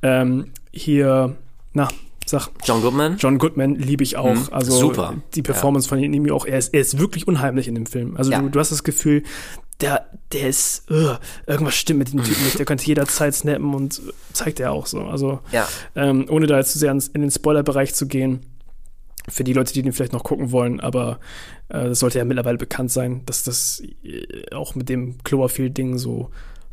Ähm, 0.00 0.52
hier, 0.72 1.36
na, 1.74 1.88
Sag, 2.30 2.48
John 2.64 2.80
Goodman? 2.80 3.16
John 3.18 3.38
Goodman 3.38 3.74
liebe 3.74 4.04
ich 4.04 4.16
auch. 4.16 4.32
Mhm, 4.32 4.48
also 4.52 4.70
super. 4.70 5.14
die 5.34 5.42
Performance 5.42 5.88
von 5.88 5.98
ihm 5.98 6.30
auch. 6.30 6.46
Er 6.46 6.58
ist, 6.58 6.72
er 6.72 6.80
ist 6.80 6.96
wirklich 7.00 7.26
unheimlich 7.26 7.66
in 7.66 7.74
dem 7.74 7.86
Film. 7.86 8.16
Also 8.16 8.30
Ja. 8.30 8.40
du, 8.40 8.50
du 8.50 8.60
hast 8.60 8.70
das 8.70 8.84
Gefühl, 8.84 9.24
der, 9.80 10.06
der 10.32 10.48
ist, 10.48 10.88
uh, 10.92 11.16
irgendwas 11.48 11.74
stimmt 11.74 11.98
mit 11.98 12.12
dem 12.12 12.22
Typen 12.22 12.44
nicht. 12.44 12.56
Der 12.56 12.66
könnte 12.66 12.84
jederzeit 12.86 13.34
snappen 13.34 13.74
und 13.74 14.00
zeigt 14.32 14.60
er 14.60 14.70
auch 14.70 14.86
so. 14.86 15.00
Also 15.06 15.40
Ja. 15.50 15.66
ähm, 15.96 16.26
ohne 16.30 16.46
da 16.46 16.58
jetzt 16.58 16.70
zu 16.70 16.78
sehr 16.78 16.92
in 16.92 17.20
den 17.20 17.32
Spoiler-Bereich 17.32 17.94
zu 17.94 18.06
gehen, 18.06 18.46
für 19.28 19.42
die 19.42 19.52
Leute, 19.52 19.72
die 19.72 19.82
den 19.82 19.92
vielleicht 19.92 20.12
noch 20.12 20.22
gucken 20.22 20.52
wollen, 20.52 20.78
aber 20.78 21.18
äh, 21.68 21.88
das 21.88 21.98
sollte 21.98 22.18
ja 22.18 22.24
mittlerweile 22.24 22.58
bekannt 22.58 22.92
sein, 22.92 23.22
dass 23.26 23.42
das 23.42 23.82
äh, 24.04 24.54
auch 24.54 24.76
mit 24.76 24.88
dem 24.88 25.18
Cloverfield-Ding 25.24 25.98
so 25.98 26.30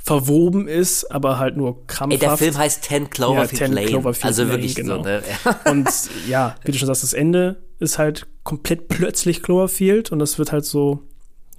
verwoben 0.08 0.70
ist, 0.70 1.12
aber 1.12 1.38
halt 1.38 1.58
nur 1.58 1.86
krampfhaft. 1.86 2.24
Ey, 2.24 2.30
der 2.30 2.38
Film 2.38 2.58
heißt 2.58 2.86
10 2.86 3.10
Cloverfield 3.10 3.60
10 3.60 3.74
Lane. 3.74 3.88
Cloverfield 3.88 4.26
also 4.26 4.44
Lane, 4.44 4.54
wirklich 4.54 4.76
genau. 4.76 4.98
so, 4.98 5.02
ne? 5.04 5.22
Und 5.66 5.90
ja, 6.30 6.56
wie 6.64 6.72
du 6.72 6.78
schon 6.78 6.88
sagst, 6.88 7.04
das 7.04 7.12
Ende 7.12 7.62
ist 7.80 7.98
halt 7.98 8.26
komplett 8.44 8.88
plötzlich 8.88 9.44
Cloverfield 9.44 10.14
und 10.14 10.20
das 10.20 10.40
wird 10.40 10.54
halt 10.54 10.64
so 10.64 11.02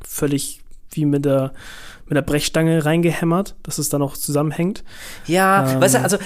völlig 0.02 0.62
wie 0.90 1.04
mit 1.04 1.26
der, 1.26 1.52
mit 2.06 2.16
der 2.16 2.22
Brechstange 2.22 2.86
reingehämmert, 2.86 3.54
dass 3.62 3.76
es 3.76 3.90
dann 3.90 4.00
auch 4.00 4.16
zusammenhängt. 4.16 4.82
Ja, 5.26 5.70
Ähm. 5.70 5.80
weißt 5.82 5.96
du, 5.96 6.02
also 6.02 6.16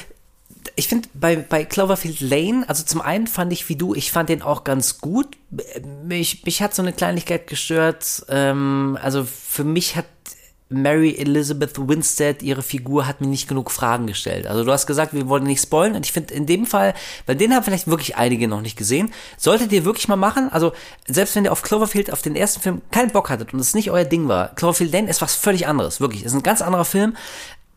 ich 0.76 0.86
finde 0.86 1.08
bei, 1.14 1.34
bei 1.34 1.64
Cloverfield 1.64 2.20
Lane, 2.20 2.64
also 2.68 2.84
zum 2.84 3.00
einen 3.00 3.26
fand 3.26 3.52
ich 3.52 3.68
wie 3.68 3.74
du, 3.74 3.94
ich 3.96 4.12
fand 4.12 4.28
den 4.28 4.42
auch 4.42 4.62
ganz 4.62 5.00
gut. 5.00 5.36
Mich, 6.04 6.44
mich 6.44 6.62
hat 6.62 6.72
so 6.72 6.82
eine 6.82 6.92
Kleinigkeit 6.92 7.48
gestört. 7.48 8.24
Ähm, 8.28 8.96
also 9.02 9.24
für 9.24 9.64
mich 9.64 9.96
hat 9.96 10.06
Mary 10.72 11.16
Elizabeth 11.16 11.76
Winstead, 11.76 12.42
ihre 12.42 12.62
Figur, 12.62 13.06
hat 13.06 13.20
mir 13.20 13.26
nicht 13.26 13.48
genug 13.48 13.70
Fragen 13.70 14.06
gestellt. 14.06 14.46
Also 14.46 14.64
du 14.64 14.72
hast 14.72 14.86
gesagt, 14.86 15.14
wir 15.14 15.28
wollen 15.28 15.44
nicht 15.44 15.62
spoilen 15.62 15.94
und 15.94 16.04
ich 16.04 16.12
finde 16.12 16.34
in 16.34 16.46
dem 16.46 16.66
Fall, 16.66 16.94
weil 17.26 17.36
den 17.36 17.54
haben 17.54 17.64
vielleicht 17.64 17.86
wirklich 17.86 18.16
einige 18.16 18.48
noch 18.48 18.60
nicht 18.60 18.76
gesehen, 18.76 19.12
solltet 19.36 19.72
ihr 19.72 19.84
wirklich 19.84 20.08
mal 20.08 20.16
machen. 20.16 20.48
Also 20.50 20.72
selbst 21.06 21.36
wenn 21.36 21.44
ihr 21.44 21.52
auf 21.52 21.62
Cloverfield, 21.62 22.12
auf 22.12 22.22
den 22.22 22.36
ersten 22.36 22.60
Film 22.60 22.82
keinen 22.90 23.10
Bock 23.10 23.30
hattet 23.30 23.52
und 23.52 23.60
es 23.60 23.74
nicht 23.74 23.90
euer 23.90 24.04
Ding 24.04 24.28
war, 24.28 24.54
Cloverfield 24.54 24.92
Lane 24.92 25.10
ist 25.10 25.22
was 25.22 25.34
völlig 25.34 25.66
anderes, 25.66 26.00
wirklich. 26.00 26.24
Ist 26.24 26.34
ein 26.34 26.42
ganz 26.42 26.62
anderer 26.62 26.84
Film. 26.84 27.16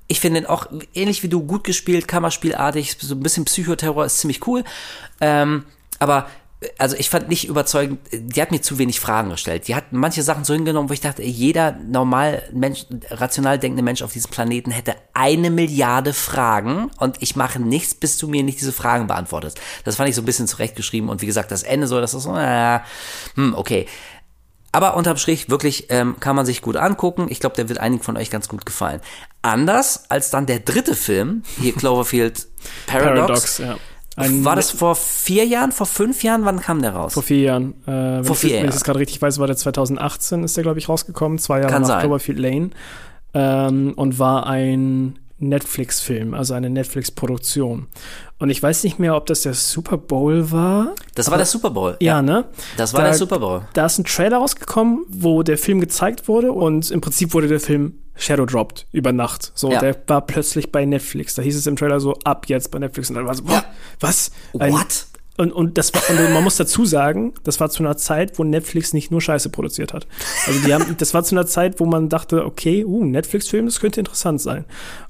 Ich 0.08 0.20
finde 0.20 0.42
den 0.42 0.50
auch 0.50 0.68
ähnlich 0.94 1.24
wie 1.24 1.30
du 1.30 1.44
gut 1.44 1.64
gespielt, 1.64 2.08
Kammerspielartig, 2.08 2.98
so 3.00 3.16
ein 3.16 3.22
bisschen 3.22 3.46
Psychoterror 3.46 4.06
ist 4.06 4.20
ziemlich 4.20 4.46
cool. 4.48 4.64
Ähm, 5.20 5.66
aber 6.00 6.28
also 6.77 6.95
ich 6.95 7.10
fand 7.10 7.27
nicht 7.30 7.48
überzeugend, 7.48 7.99
die 8.11 8.41
hat 8.41 8.52
mir 8.52 8.61
zu 8.61 8.77
wenig 8.77 8.99
Fragen 8.99 9.30
gestellt. 9.30 9.68
Die 9.68 9.76
hat 9.76 9.91
manche 9.91 10.23
Sachen 10.23 10.45
so 10.45 10.53
hingenommen, 10.53 10.90
wo 10.90 10.94
ich 10.94 11.02
dachte, 11.02 11.22
jeder 11.22 11.73
normal 11.73 12.44
Mensch, 12.53 12.86
rational 13.10 13.60
denkende 13.60 13.84
Mensch 13.84 14.02
auf 14.02 14.14
diesem 14.14 14.32
Planeten 14.32 14.72
hätte 14.72 14.95
eine 15.14 15.49
Milliarde 15.49 16.14
Fragen 16.14 16.91
und 16.98 17.22
ich 17.22 17.36
mache 17.36 17.60
nichts, 17.60 17.94
bis 17.94 18.18
du 18.18 18.27
mir 18.27 18.44
nicht 18.44 18.60
diese 18.60 18.72
Fragen 18.72 19.07
beantwortest. 19.07 19.60
Das 19.84 19.98
fand 19.98 20.10
ich 20.10 20.15
so 20.15 20.22
ein 20.22 20.26
bisschen 20.26 20.48
zurechtgeschrieben 20.48 21.10
und 21.10 21.22
wie 21.22 21.26
gesagt, 21.26 21.52
das 21.52 21.64
Ende 21.64 21.88
so, 21.88 21.99
das 21.99 22.14
ist 22.14 22.23
so, 22.23 22.36
äh, 22.36 22.80
hm, 23.36 23.53
okay. 23.56 23.86
Aber 24.72 24.98
unterm 24.98 25.15
Strich 25.15 25.49
wirklich 25.49 25.88
ähm, 25.90 26.19
kann 26.19 26.36
man 26.36 26.45
sich 26.45 26.61
gut 26.61 26.76
angucken. 26.76 27.27
Ich 27.30 27.40
glaube, 27.40 27.56
der 27.56 27.69
wird 27.69 27.80
einigen 27.80 28.03
von 28.03 28.18
euch 28.18 28.30
ganz 28.30 28.49
gut 28.49 28.65
gefallen. 28.65 28.99
Anders 29.41 30.10
als 30.10 30.32
dann 30.32 30.45
der 30.45 30.60
dritte 30.60 30.95
Film, 30.95 31.44
hier 31.61 31.73
Cloverfield 31.77 32.48
Paradox. 32.86 33.15
Paradox, 33.15 33.57
ja. 33.60 33.77
Ein- 34.16 34.46
war 34.46 34.56
das 34.56 34.72
vor 34.72 34.96
vier 34.96 35.46
Jahren, 35.46 35.72
vor 35.72 35.86
fünf 35.86 36.24
Jahren? 36.24 36.46
Wann 36.46 36.60
kam 36.62 36.82
der 36.82 36.94
raus? 36.94 37.14
Vor 37.14 37.24
vier 37.24 37.40
Jahren. 37.42 37.74
Äh, 37.86 37.92
wenn 37.92 38.24
Vor 38.24 38.36
ich, 38.36 38.40
vier 38.42 38.50
Wenn 38.50 38.56
ich 38.58 38.62
Jahren. 38.64 38.72
das 38.74 38.84
gerade 38.84 39.00
richtig 39.00 39.22
weiß, 39.22 39.40
war 39.40 39.48
der 39.48 39.58
2018, 39.58 40.44
ist 40.44 40.56
der, 40.56 40.64
glaube 40.64 40.80
ich, 40.80 40.88
rausgekommen. 40.90 41.38
Zwei 41.38 41.60
Jahre 41.60 41.72
Kann 41.72 41.82
nach 41.82 41.90
sein. 41.90 42.00
Cloverfield 42.02 42.40
Lane. 42.40 42.70
Ähm, 43.34 43.94
und 43.96 44.18
war 44.18 44.48
ein 44.48 45.20
Netflix-Film, 45.38 46.34
also 46.34 46.54
eine 46.54 46.70
Netflix-Produktion. 46.70 47.88
Und 48.40 48.50
ich 48.50 48.64
weiß 48.64 48.84
nicht 48.86 49.00
mehr, 49.00 49.16
ob 49.18 49.26
das 49.26 49.42
der 49.42 49.54
Super 49.54 49.98
Bowl 49.98 50.52
war. 50.52 50.94
Das 51.16 51.30
war 51.30 51.36
der 51.38 51.46
Super 51.46 51.70
Bowl. 51.72 51.98
Ja, 52.00 52.22
ne? 52.22 52.46
Das 52.78 52.94
war 52.94 53.02
Da- 53.02 53.08
der 53.08 53.16
Super 53.16 53.40
Bowl. 53.40 53.62
Da 53.74 53.86
ist 53.86 53.98
ein 53.98 54.06
Trailer 54.06 54.38
rausgekommen, 54.38 55.06
wo 55.10 55.44
der 55.44 55.58
Film 55.58 55.82
gezeigt 55.82 56.30
wurde 56.30 56.54
und 56.54 56.90
im 56.92 57.02
Prinzip 57.02 57.34
wurde 57.34 57.48
der 57.50 57.60
Film 57.60 57.96
Shadow 58.16 58.46
dropped 58.46 58.88
über 58.92 59.12
Nacht. 59.12 59.52
So, 59.56 59.72
Ja. 59.72 59.80
der 59.80 59.96
war 60.08 60.22
plötzlich 60.26 60.72
bei 60.72 60.86
Netflix. 60.86 61.36
Da 61.36 61.42
hieß 61.42 61.56
es 61.56 61.68
im 61.68 61.76
Trailer 61.76 62.00
so, 62.00 62.14
ab 62.24 62.46
jetzt 62.48 62.72
bei 62.72 62.80
Netflix. 62.80 63.10
Und 63.10 63.16
dann 63.16 63.26
war 63.26 63.36
so, 63.36 63.44
boah, 63.44 63.64
was? 64.00 64.32
Ein- 64.58 64.74
What? 64.74 65.08
Und, 65.38 65.52
und 65.52 65.78
das 65.78 65.94
war, 65.94 66.02
und 66.10 66.32
man 66.34 66.46
muss 66.46 66.56
dazu 66.56 66.86
sagen, 66.86 67.34
das 67.44 67.60
war 67.60 67.70
zu 67.70 67.84
einer 67.84 67.98
Zeit, 67.98 68.40
wo 68.40 68.46
Netflix 68.46 68.94
nicht 68.94 69.12
nur 69.12 69.20
Scheiße 69.20 69.50
produziert 69.50 69.92
hat. 69.94 70.08
Also 70.48 70.62
die 70.66 70.74
haben, 70.74 70.96
das 70.98 71.14
war 71.14 71.26
zu 71.26 71.36
einer 71.36 71.46
Zeit, 71.46 71.82
wo 71.82 71.86
man 71.86 72.08
dachte, 72.08 72.46
okay, 72.46 72.86
uh, 72.86 73.04
Netflix-Film, 73.04 73.66
das 73.66 73.82
könnte 73.82 74.00
interessant 74.00 74.40
sein. 74.40 74.64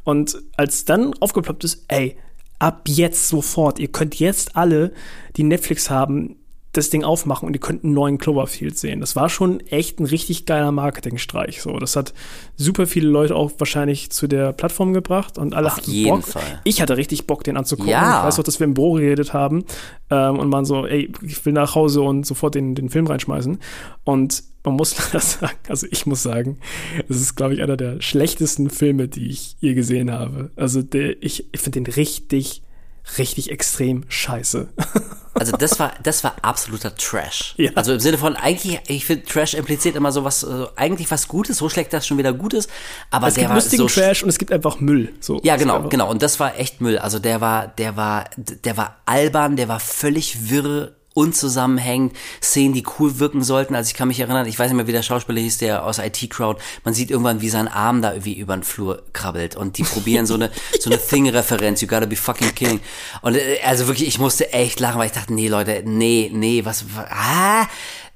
Und 0.03 0.41
als 0.57 0.83
dann 0.83 1.13
aufgeploppt 1.19 1.63
ist, 1.63 1.85
ey, 1.89 2.17
ab 2.57 2.81
jetzt 2.87 3.27
sofort, 3.27 3.77
ihr 3.77 3.89
könnt 3.89 4.15
jetzt 4.15 4.55
alle, 4.55 4.93
die 5.35 5.43
Netflix 5.43 5.91
haben, 5.91 6.37
das 6.77 6.89
Ding 6.89 7.03
aufmachen 7.03 7.47
und 7.47 7.53
ihr 7.53 7.59
könnt 7.59 7.83
einen 7.83 7.93
neuen 7.93 8.17
Cloverfield 8.17 8.77
sehen. 8.77 8.99
Das 8.99 9.15
war 9.15 9.29
schon 9.29 9.59
echt 9.61 9.99
ein 9.99 10.05
richtig 10.05 10.45
geiler 10.45 10.71
Marketingstreich. 10.71 11.61
So, 11.61 11.77
das 11.79 11.95
hat 11.95 12.13
super 12.55 12.87
viele 12.87 13.07
Leute 13.07 13.35
auch 13.35 13.51
wahrscheinlich 13.57 14.11
zu 14.11 14.27
der 14.27 14.53
Plattform 14.53 14.93
gebracht 14.93 15.37
und 15.37 15.53
alle 15.53 15.67
Auf 15.67 15.77
hatten 15.77 15.91
jeden 15.91 16.21
Bock. 16.21 16.27
Fall. 16.27 16.61
Ich 16.63 16.81
hatte 16.81 16.97
richtig 16.97 17.27
Bock, 17.27 17.43
den 17.43 17.57
anzugucken. 17.57 17.91
Ja. 17.91 18.19
Ich 18.19 18.25
weiß 18.25 18.39
auch, 18.39 18.43
dass 18.43 18.59
wir 18.59 18.65
im 18.65 18.73
Büro 18.73 18.93
geredet 18.93 19.33
haben 19.33 19.65
ähm, 20.09 20.39
und 20.39 20.49
man 20.49 20.65
so, 20.65 20.85
ey, 20.85 21.11
ich 21.21 21.45
will 21.45 21.53
nach 21.53 21.75
Hause 21.75 22.01
und 22.01 22.25
sofort 22.25 22.55
den, 22.55 22.75
den 22.75 22.89
Film 22.89 23.07
reinschmeißen. 23.07 23.59
Und 24.03 24.43
man 24.63 24.75
muss 24.75 24.97
leider 25.13 25.19
sagen, 25.19 25.57
also 25.69 25.87
ich 25.89 26.05
muss 26.05 26.23
sagen, 26.23 26.57
es 27.07 27.21
ist, 27.21 27.35
glaube 27.35 27.53
ich, 27.53 27.61
einer 27.61 27.77
der 27.77 28.01
schlechtesten 28.01 28.69
Filme, 28.69 29.07
die 29.07 29.29
ich 29.29 29.55
je 29.59 29.73
gesehen 29.73 30.11
habe. 30.11 30.51
Also 30.55 30.81
der, 30.81 31.21
ich, 31.23 31.45
ich 31.51 31.61
finde 31.61 31.81
den 31.81 31.93
richtig, 31.93 32.63
richtig 33.17 33.51
extrem 33.51 34.03
scheiße. 34.07 34.67
Also 35.37 35.51
das 35.51 35.79
war, 35.79 35.91
das 36.01 36.23
war 36.23 36.35
absoluter 36.41 36.95
Trash. 36.95 37.55
Ja. 37.57 37.71
Also 37.75 37.91
im 37.91 37.99
Sinne 37.99 38.17
von 38.17 38.37
eigentlich, 38.37 38.79
ich 38.87 39.05
finde 39.05 39.25
Trash 39.25 39.53
impliziert 39.53 39.97
immer 39.97 40.13
so 40.13 40.23
was, 40.23 40.45
also 40.45 40.69
eigentlich 40.77 41.11
was 41.11 41.27
Gutes, 41.27 41.57
so 41.57 41.67
schlecht, 41.67 41.91
dass 41.91 42.07
schon 42.07 42.17
wieder 42.17 42.31
gut 42.31 42.53
ist. 42.53 42.69
Aber 43.11 43.27
es 43.27 43.33
der 43.33 43.41
gibt 43.43 43.49
war 43.49 43.57
lustigen 43.57 43.87
so 43.87 43.93
Trash 43.93 44.23
und 44.23 44.29
es 44.29 44.37
gibt 44.37 44.53
einfach 44.53 44.79
Müll. 44.79 45.13
So, 45.19 45.41
Ja, 45.43 45.57
genau, 45.57 45.89
genau. 45.89 46.09
Und 46.09 46.21
das 46.21 46.39
war 46.39 46.57
echt 46.57 46.79
Müll. 46.79 46.97
Also 46.97 47.19
der 47.19 47.41
war, 47.41 47.67
der 47.67 47.97
war, 47.97 48.29
der 48.37 48.77
war 48.77 49.01
albern, 49.05 49.57
der 49.57 49.67
war 49.67 49.81
völlig 49.81 50.49
wirr, 50.49 50.93
unzusammenhängend. 51.15 52.13
Szenen, 52.43 52.73
die 52.73 52.83
cool 52.99 53.17
wirken 53.19 53.41
sollten. 53.41 53.73
Also 53.73 53.87
ich 53.87 53.95
kann 53.95 54.09
mich 54.09 54.19
erinnern, 54.19 54.45
ich 54.45 54.59
weiß 54.59 54.69
nicht 54.69 54.77
mehr, 54.77 54.85
wie 54.85 54.91
der 54.91 55.01
Schauspieler 55.01 55.41
hieß, 55.41 55.57
der 55.57 55.85
aus 55.85 55.97
IT-Crowd. 55.97 56.61
Man 56.83 56.93
sieht 56.93 57.09
irgendwann, 57.09 57.41
wie 57.41 57.49
sein 57.49 57.67
Arm 57.67 58.03
da 58.03 58.11
irgendwie 58.11 58.37
über 58.37 58.55
den 58.55 58.63
Flur 58.63 59.01
krabbelt. 59.13 59.55
Und 59.55 59.77
die 59.77 59.83
probieren 59.83 60.27
so 60.27 60.35
eine, 60.35 60.51
so 60.79 60.91
eine 60.91 60.99
Thing-Referenz. 60.99 61.81
You 61.81 61.87
gotta 61.87 62.05
be 62.05 62.17
fucking 62.17 62.53
kidding. 62.53 62.81
Und 63.21 63.35
äh, 63.35 63.59
also 63.65 63.87
wirklich, 63.87 64.07
ich 64.07 64.19
musste 64.19 64.53
echt 64.53 64.79
lachen, 64.79 64.99
weil 64.99 65.07
ich 65.07 65.13
dachte, 65.13 65.33
nee, 65.33 65.47
Leute, 65.47 65.81
nee, 65.85 66.29
nee, 66.31 66.65
was, 66.65 66.85
ah, 67.09 67.65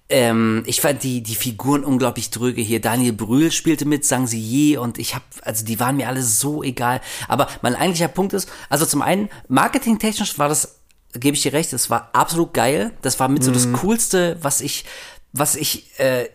ähm, 0.09 0.63
ich 0.65 0.81
fand 0.81 1.03
die, 1.03 1.21
die 1.21 1.35
Figuren 1.35 1.85
unglaublich 1.85 2.31
dröge 2.31 2.61
hier. 2.61 2.81
Daniel 2.81 3.13
Brühl 3.13 3.51
spielte 3.51 3.85
mit, 3.85 4.05
sang 4.05 4.25
sie 4.27 4.39
je 4.39 4.77
und 4.77 4.97
ich 4.97 5.15
hab, 5.15 5.21
also 5.43 5.63
die 5.63 5.79
waren 5.79 5.97
mir 5.97 6.07
alle 6.07 6.23
so 6.23 6.63
egal. 6.63 6.99
Aber 7.27 7.47
mein 7.61 7.75
eigentlicher 7.75 8.07
Punkt 8.07 8.33
ist, 8.33 8.49
also 8.69 8.85
zum 8.85 9.03
einen, 9.03 9.29
marketingtechnisch 9.47 10.39
war 10.39 10.49
das, 10.49 10.78
gebe 11.13 11.35
ich 11.35 11.43
dir 11.43 11.53
recht, 11.53 11.73
das 11.73 11.89
war 11.89 12.09
absolut 12.13 12.53
geil. 12.53 12.91
Das 13.01 13.19
war 13.19 13.27
mit 13.27 13.43
so 13.43 13.51
das 13.51 13.71
Coolste, 13.73 14.37
was 14.41 14.61
ich, 14.61 14.85
was 15.33 15.55
ich, 15.55 15.99
äh, 15.99 16.29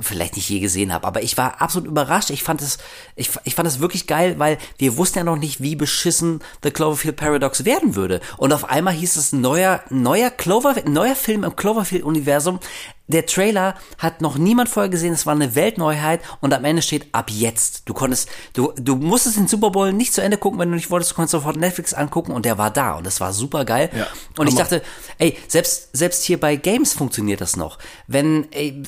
vielleicht 0.00 0.36
nicht 0.36 0.48
je 0.48 0.60
gesehen 0.60 0.92
habe, 0.92 1.06
aber 1.06 1.22
ich 1.22 1.36
war 1.36 1.60
absolut 1.60 1.88
überrascht. 1.88 2.30
Ich 2.30 2.42
fand 2.42 2.60
es, 2.62 2.78
ich, 3.16 3.30
ich 3.44 3.54
fand 3.54 3.68
es 3.68 3.80
wirklich 3.80 4.06
geil, 4.06 4.38
weil 4.38 4.58
wir 4.78 4.96
wussten 4.96 5.18
ja 5.18 5.24
noch 5.24 5.36
nicht, 5.36 5.62
wie 5.62 5.76
beschissen 5.76 6.40
The 6.62 6.70
Cloverfield 6.70 7.16
Paradox 7.16 7.64
werden 7.64 7.94
würde. 7.94 8.20
Und 8.36 8.52
auf 8.52 8.68
einmal 8.68 8.94
hieß 8.94 9.16
es 9.16 9.32
neuer, 9.32 9.82
neuer 9.90 10.30
Clover, 10.30 10.74
neuer 10.86 11.14
Film 11.14 11.44
im 11.44 11.54
Cloverfield-Universum. 11.54 12.60
Der 13.06 13.26
Trailer 13.26 13.74
hat 13.98 14.22
noch 14.22 14.38
niemand 14.38 14.70
vorher 14.70 14.88
gesehen, 14.88 15.12
es 15.12 15.26
war 15.26 15.34
eine 15.34 15.54
Weltneuheit 15.54 16.22
und 16.40 16.54
am 16.54 16.64
Ende 16.64 16.80
steht 16.80 17.08
ab 17.12 17.30
jetzt. 17.30 17.82
Du 17.86 17.92
konntest, 17.92 18.30
du, 18.54 18.72
du 18.76 18.96
musstest 18.96 19.36
den 19.36 19.46
Super 19.46 19.70
Bowl 19.70 19.92
nicht 19.92 20.14
zu 20.14 20.22
Ende 20.22 20.38
gucken, 20.38 20.58
wenn 20.58 20.70
du 20.70 20.74
nicht 20.74 20.90
wolltest, 20.90 21.10
du 21.10 21.14
konntest 21.16 21.32
sofort 21.32 21.56
Netflix 21.56 21.92
angucken 21.92 22.32
und 22.32 22.46
der 22.46 22.56
war 22.56 22.70
da 22.70 22.94
und 22.94 23.06
das 23.06 23.20
war 23.20 23.34
super 23.34 23.66
geil. 23.66 23.90
Ja, 23.94 24.06
und 24.38 24.48
ich 24.48 24.54
dachte, 24.54 24.80
ey, 25.18 25.36
selbst, 25.48 25.90
selbst 25.92 26.24
hier 26.24 26.40
bei 26.40 26.56
Games 26.56 26.94
funktioniert 26.94 27.42
das 27.42 27.56
noch. 27.56 27.78
Wenn, 28.06 28.50
ey, 28.52 28.82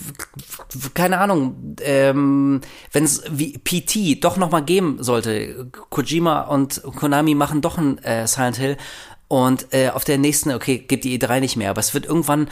keine 0.94 1.18
Ahnung, 1.18 1.76
ähm, 1.82 2.62
wenn 2.92 3.04
es 3.04 3.22
wie 3.30 3.58
PT 3.58 4.24
doch 4.24 4.38
noch 4.38 4.50
mal 4.50 4.60
geben 4.60 4.96
sollte, 5.02 5.70
Kojima 5.90 6.42
und 6.42 6.82
Konami 6.96 7.34
machen 7.34 7.60
doch 7.60 7.76
ein 7.76 7.98
äh, 7.98 8.26
Silent 8.26 8.56
Hill 8.56 8.76
und 9.28 9.74
äh, 9.74 9.90
auf 9.90 10.04
der 10.04 10.18
nächsten, 10.18 10.52
okay, 10.52 10.78
gibt 10.78 11.04
die 11.04 11.18
E3 11.18 11.40
nicht 11.40 11.56
mehr, 11.56 11.70
aber 11.70 11.80
es 11.80 11.94
wird 11.94 12.06
irgendwann 12.06 12.48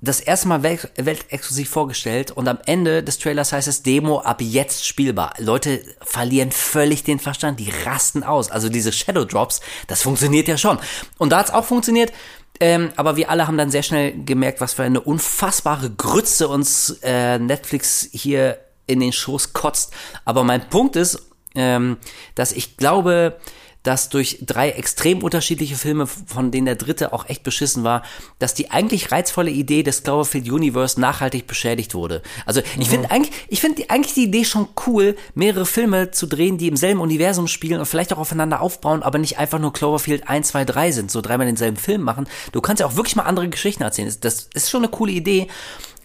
das 0.00 0.20
erste 0.20 0.48
Mal 0.48 0.62
wel 0.62 0.78
weltexklusiv 0.96 1.68
vorgestellt 1.68 2.30
und 2.30 2.48
am 2.48 2.58
Ende 2.64 3.02
des 3.02 3.18
Trailers 3.18 3.52
heißt 3.52 3.68
es 3.68 3.82
Demo 3.82 4.20
ab 4.20 4.40
jetzt 4.40 4.86
spielbar. 4.86 5.34
Leute 5.38 5.82
verlieren 6.00 6.52
völlig 6.52 7.04
den 7.04 7.18
Verstand, 7.18 7.60
die 7.60 7.70
rasten 7.84 8.22
aus. 8.22 8.50
Also 8.50 8.68
diese 8.68 8.92
Shadow 8.92 9.24
Drops, 9.24 9.60
das 9.88 10.02
funktioniert 10.02 10.48
ja 10.48 10.56
schon. 10.56 10.78
Und 11.18 11.30
da 11.30 11.38
hat's 11.38 11.50
auch 11.50 11.64
funktioniert. 11.64 12.12
Ähm, 12.60 12.90
aber 12.96 13.16
wir 13.16 13.30
alle 13.30 13.46
haben 13.46 13.58
dann 13.58 13.70
sehr 13.70 13.82
schnell 13.82 14.24
gemerkt, 14.24 14.60
was 14.60 14.74
für 14.74 14.82
eine 14.82 15.00
unfassbare 15.00 15.90
Grütze 15.90 16.48
uns 16.48 16.98
äh, 17.02 17.38
Netflix 17.38 18.08
hier 18.12 18.58
in 18.86 19.00
den 19.00 19.12
Schoß 19.12 19.52
kotzt. 19.52 19.92
Aber 20.24 20.44
mein 20.44 20.68
Punkt 20.68 20.96
ist, 20.96 21.30
ähm, 21.54 21.96
dass 22.34 22.52
ich 22.52 22.76
glaube, 22.76 23.38
dass 23.82 24.10
durch 24.10 24.38
drei 24.44 24.70
extrem 24.70 25.22
unterschiedliche 25.22 25.74
Filme, 25.76 26.06
von 26.06 26.50
denen 26.50 26.66
der 26.66 26.74
dritte 26.76 27.12
auch 27.14 27.28
echt 27.28 27.42
beschissen 27.42 27.82
war, 27.82 28.02
dass 28.38 28.52
die 28.54 28.70
eigentlich 28.70 29.10
reizvolle 29.10 29.50
Idee 29.50 29.82
des 29.82 30.02
Cloverfield 30.02 30.50
Universe 30.50 31.00
nachhaltig 31.00 31.46
beschädigt 31.46 31.94
wurde. 31.94 32.20
Also 32.44 32.60
ich 32.78 32.88
Mhm. 32.88 32.90
finde 32.92 33.10
eigentlich, 33.10 33.32
ich 33.48 33.60
finde 33.60 33.88
eigentlich 33.88 34.14
die 34.14 34.24
Idee 34.24 34.44
schon 34.44 34.68
cool, 34.86 35.16
mehrere 35.34 35.64
Filme 35.64 36.10
zu 36.10 36.26
drehen, 36.26 36.58
die 36.58 36.68
im 36.68 36.76
selben 36.76 37.00
Universum 37.00 37.46
spielen 37.48 37.80
und 37.80 37.86
vielleicht 37.86 38.12
auch 38.12 38.18
aufeinander 38.18 38.60
aufbauen, 38.60 39.02
aber 39.02 39.18
nicht 39.18 39.38
einfach 39.38 39.58
nur 39.58 39.72
Cloverfield 39.72 40.28
1, 40.28 40.48
2, 40.48 40.64
3 40.66 40.92
sind, 40.92 41.10
so 41.10 41.20
dreimal 41.22 41.46
denselben 41.46 41.78
Film 41.78 42.02
machen. 42.02 42.26
Du 42.52 42.60
kannst 42.60 42.80
ja 42.80 42.86
auch 42.86 42.96
wirklich 42.96 43.16
mal 43.16 43.22
andere 43.24 43.48
Geschichten 43.48 43.82
erzählen. 43.82 44.08
Das- 44.08 44.20
Das 44.20 44.48
ist 44.54 44.70
schon 44.70 44.82
eine 44.82 44.90
coole 44.90 45.12
Idee, 45.12 45.48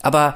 aber 0.02 0.36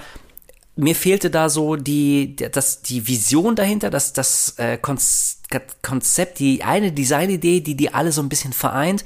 mir 0.80 0.96
fehlte 0.96 1.30
da 1.30 1.50
so 1.50 1.76
die, 1.76 2.36
das, 2.36 2.82
die 2.82 3.08
Vision 3.08 3.56
dahinter, 3.56 3.90
das, 3.90 4.14
das 4.14 4.56
äh, 4.58 4.78
Konz- 4.82 5.38
Konzept, 5.82 6.40
die 6.40 6.64
eine 6.64 6.92
Designidee, 6.92 7.62
die 7.62 7.76
die 7.76 7.94
alle 7.94 8.12
so 8.12 8.22
ein 8.22 8.30
bisschen 8.30 8.54
vereint. 8.54 9.04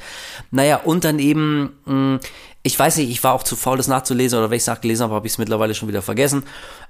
Naja, 0.52 0.78
und 0.78 1.04
dann 1.04 1.20
eben, 1.20 1.72
mh, 1.86 2.20
ich 2.64 2.78
weiß 2.78 2.98
nicht, 2.98 3.10
ich 3.10 3.24
war 3.24 3.34
auch 3.34 3.44
zu 3.44 3.56
faul, 3.56 3.78
das 3.78 3.88
nachzulesen, 3.88 4.40
oder 4.40 4.50
wenn 4.50 4.58
ich 4.58 4.64
es 4.64 4.68
nachgelesen 4.68 5.04
habe, 5.04 5.16
habe 5.16 5.28
ich 5.28 5.34
es 5.34 5.38
mittlerweile 5.38 5.76
schon 5.76 5.90
wieder 5.90 6.02
vergessen. 6.02 6.44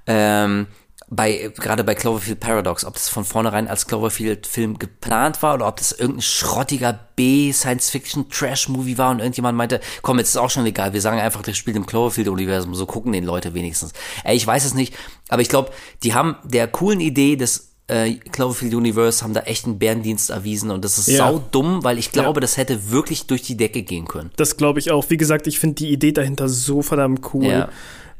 Ähm, 0.06 0.66
bei, 1.10 1.52
gerade 1.56 1.84
bei 1.84 1.94
Cloverfield 1.94 2.40
Paradox, 2.40 2.84
ob 2.84 2.94
das 2.94 3.08
von 3.08 3.24
vornherein 3.24 3.68
als 3.68 3.86
Cloverfield-Film 3.86 4.78
geplant 4.78 5.42
war 5.42 5.54
oder 5.54 5.68
ob 5.68 5.76
das 5.76 5.92
irgendein 5.92 6.22
schrottiger 6.22 6.98
B-Science-Fiction-Trash-Movie 7.16 8.98
war 8.98 9.10
und 9.10 9.18
irgendjemand 9.20 9.56
meinte, 9.56 9.80
komm, 10.02 10.18
jetzt 10.18 10.30
ist 10.30 10.36
auch 10.36 10.50
schon 10.50 10.66
egal, 10.66 10.92
wir 10.92 11.00
sagen 11.00 11.18
einfach, 11.20 11.42
das 11.42 11.56
spielt 11.56 11.76
im 11.76 11.86
Cloverfield-Universum, 11.86 12.74
so 12.74 12.86
gucken 12.86 13.12
den 13.12 13.24
Leute 13.24 13.54
wenigstens. 13.54 13.92
Ey, 14.24 14.36
ich 14.36 14.46
weiß 14.46 14.64
es 14.64 14.74
nicht, 14.74 14.94
aber 15.28 15.42
ich 15.42 15.48
glaube, 15.48 15.70
die 16.02 16.14
haben 16.14 16.36
der 16.44 16.68
coolen 16.68 17.00
Idee 17.00 17.36
des 17.36 17.70
äh, 17.86 18.14
Cloverfield 18.14 18.72
Universe 18.74 19.22
haben 19.22 19.34
da 19.34 19.40
echt 19.40 19.66
einen 19.66 19.78
Bärendienst 19.78 20.30
erwiesen 20.30 20.70
und 20.70 20.84
das 20.86 20.96
ist 20.98 21.08
Ja. 21.08 21.18
sau 21.18 21.38
dumm, 21.50 21.84
weil 21.84 21.98
ich 21.98 22.12
glaube, 22.12 22.38
Ja. 22.38 22.40
das 22.40 22.56
hätte 22.56 22.90
wirklich 22.90 23.26
durch 23.26 23.42
die 23.42 23.58
Decke 23.58 23.82
gehen 23.82 24.08
können. 24.08 24.30
Das 24.36 24.56
glaube 24.56 24.78
ich 24.78 24.90
auch. 24.90 25.04
Wie 25.10 25.18
gesagt, 25.18 25.46
ich 25.46 25.58
finde 25.58 25.74
die 25.76 25.90
Idee 25.92 26.12
dahinter 26.12 26.48
so 26.48 26.80
verdammt 26.80 27.34
cool. 27.34 27.44
Ja. 27.44 27.68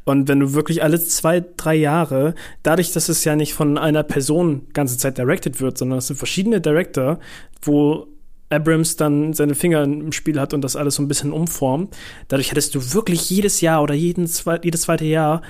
Und 0.04 0.28
wenn 0.28 0.40
du 0.40 0.52
wirklich 0.52 0.82
alle 0.82 1.02
zwei, 1.02 1.42
drei 1.56 1.74
Jahre, 1.76 2.34
dadurch, 2.62 2.92
dass 2.92 3.08
es 3.08 3.24
ja 3.24 3.36
nicht 3.36 3.54
von 3.54 3.78
einer 3.78 4.02
Person 4.02 4.66
ganze 4.74 4.98
Zeit 4.98 5.16
directed 5.18 5.60
wird, 5.60 5.78
sondern 5.78 5.98
es 5.98 6.08
sind 6.08 6.16
verschiedene 6.16 6.60
Director, 6.60 7.18
wo 7.62 8.06
Abrams 8.50 8.96
dann 8.96 9.32
seine 9.32 9.54
Finger 9.54 9.82
im 9.84 10.12
Spiel 10.12 10.38
hat 10.38 10.52
und 10.52 10.60
das 10.62 10.76
alles 10.76 10.96
so 10.96 11.02
ein 11.02 11.08
bisschen 11.08 11.32
umformt, 11.32 11.96
dadurch 12.28 12.50
hättest 12.50 12.74
du 12.74 12.92
wirklich 12.92 13.28
jedes 13.30 13.62
Jahr 13.62 13.82
oder 13.82 13.94
jeden 13.94 14.26
zwei, 14.26 14.60
jedes 14.62 14.82
zweite 14.82 15.06
Jahr 15.06 15.40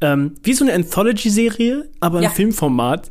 ähm, 0.00 0.34
wie 0.42 0.52
so 0.52 0.64
eine 0.64 0.74
Anthology-Serie, 0.74 1.88
aber 2.00 2.20
Ja. 2.22 2.28
im 2.28 2.34
Filmformat. 2.34 3.10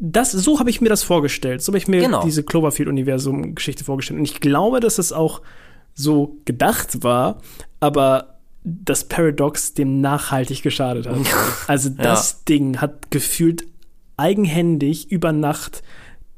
Das, 0.00 0.32
so 0.32 0.58
habe 0.58 0.68
ich 0.70 0.80
mir 0.80 0.88
das 0.88 1.04
vorgestellt. 1.04 1.62
So 1.62 1.70
habe 1.70 1.78
ich 1.78 1.86
mir 1.88 2.00
Genau. 2.00 2.22
diese 2.24 2.42
Cloverfield-Universum-Geschichte 2.42 3.84
vorgestellt. 3.84 4.18
Und 4.18 4.24
ich 4.26 4.40
glaube, 4.40 4.80
dass 4.80 4.98
es 4.98 5.12
auch 5.12 5.42
so 5.94 6.36
gedacht 6.44 7.02
war, 7.04 7.40
aber 7.80 8.33
das 8.64 9.04
Paradox 9.04 9.74
dem 9.74 10.00
nachhaltig 10.00 10.62
geschadet 10.62 11.06
hat. 11.06 11.16
Also 11.68 11.90
das 11.90 12.44
Ding 12.44 12.80
hat 12.80 13.10
gefühlt 13.10 13.64
eigenhändig 14.16 15.10
über 15.10 15.32
Nacht 15.32 15.82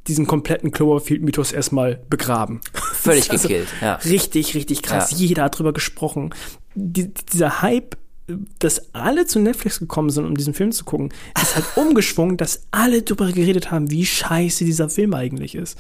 diesen 0.09 0.27
kompletten 0.27 0.71
Cloverfield-Mythos 0.71 1.53
erstmal 1.53 2.01
begraben. 2.09 2.61
Völlig 2.73 3.31
Also 3.31 3.49
gekillt, 3.49 3.69
ja. 3.81 3.95
Richtig, 3.97 4.55
richtig 4.55 4.83
krass. 4.83 5.13
Ja. 5.13 5.17
Jeder 5.19 5.45
hat 5.45 5.59
drüber 5.59 5.73
gesprochen. 5.73 6.31
Die, 6.75 7.13
dieser 7.13 7.63
Hype, 7.63 7.97
dass 8.59 8.95
alle 8.95 9.27
zu 9.27 9.39
Netflix 9.39 9.79
gekommen 9.79 10.11
sind, 10.11 10.27
um 10.27 10.37
diesen 10.37 10.55
Film 10.55 10.73
zu 10.73 10.85
gucken, 10.85 11.13
ist 11.41 11.55
halt 11.55 11.65
umgeschwungen, 11.77 12.37
dass 12.37 12.63
alle 12.71 13.03
drüber 13.03 13.31
geredet 13.31 13.71
haben, 13.71 13.91
wie 13.91 14.05
scheiße 14.05 14.65
dieser 14.65 14.89
Film 14.89 15.15
eigentlich 15.15 15.55
ist. 15.55 15.79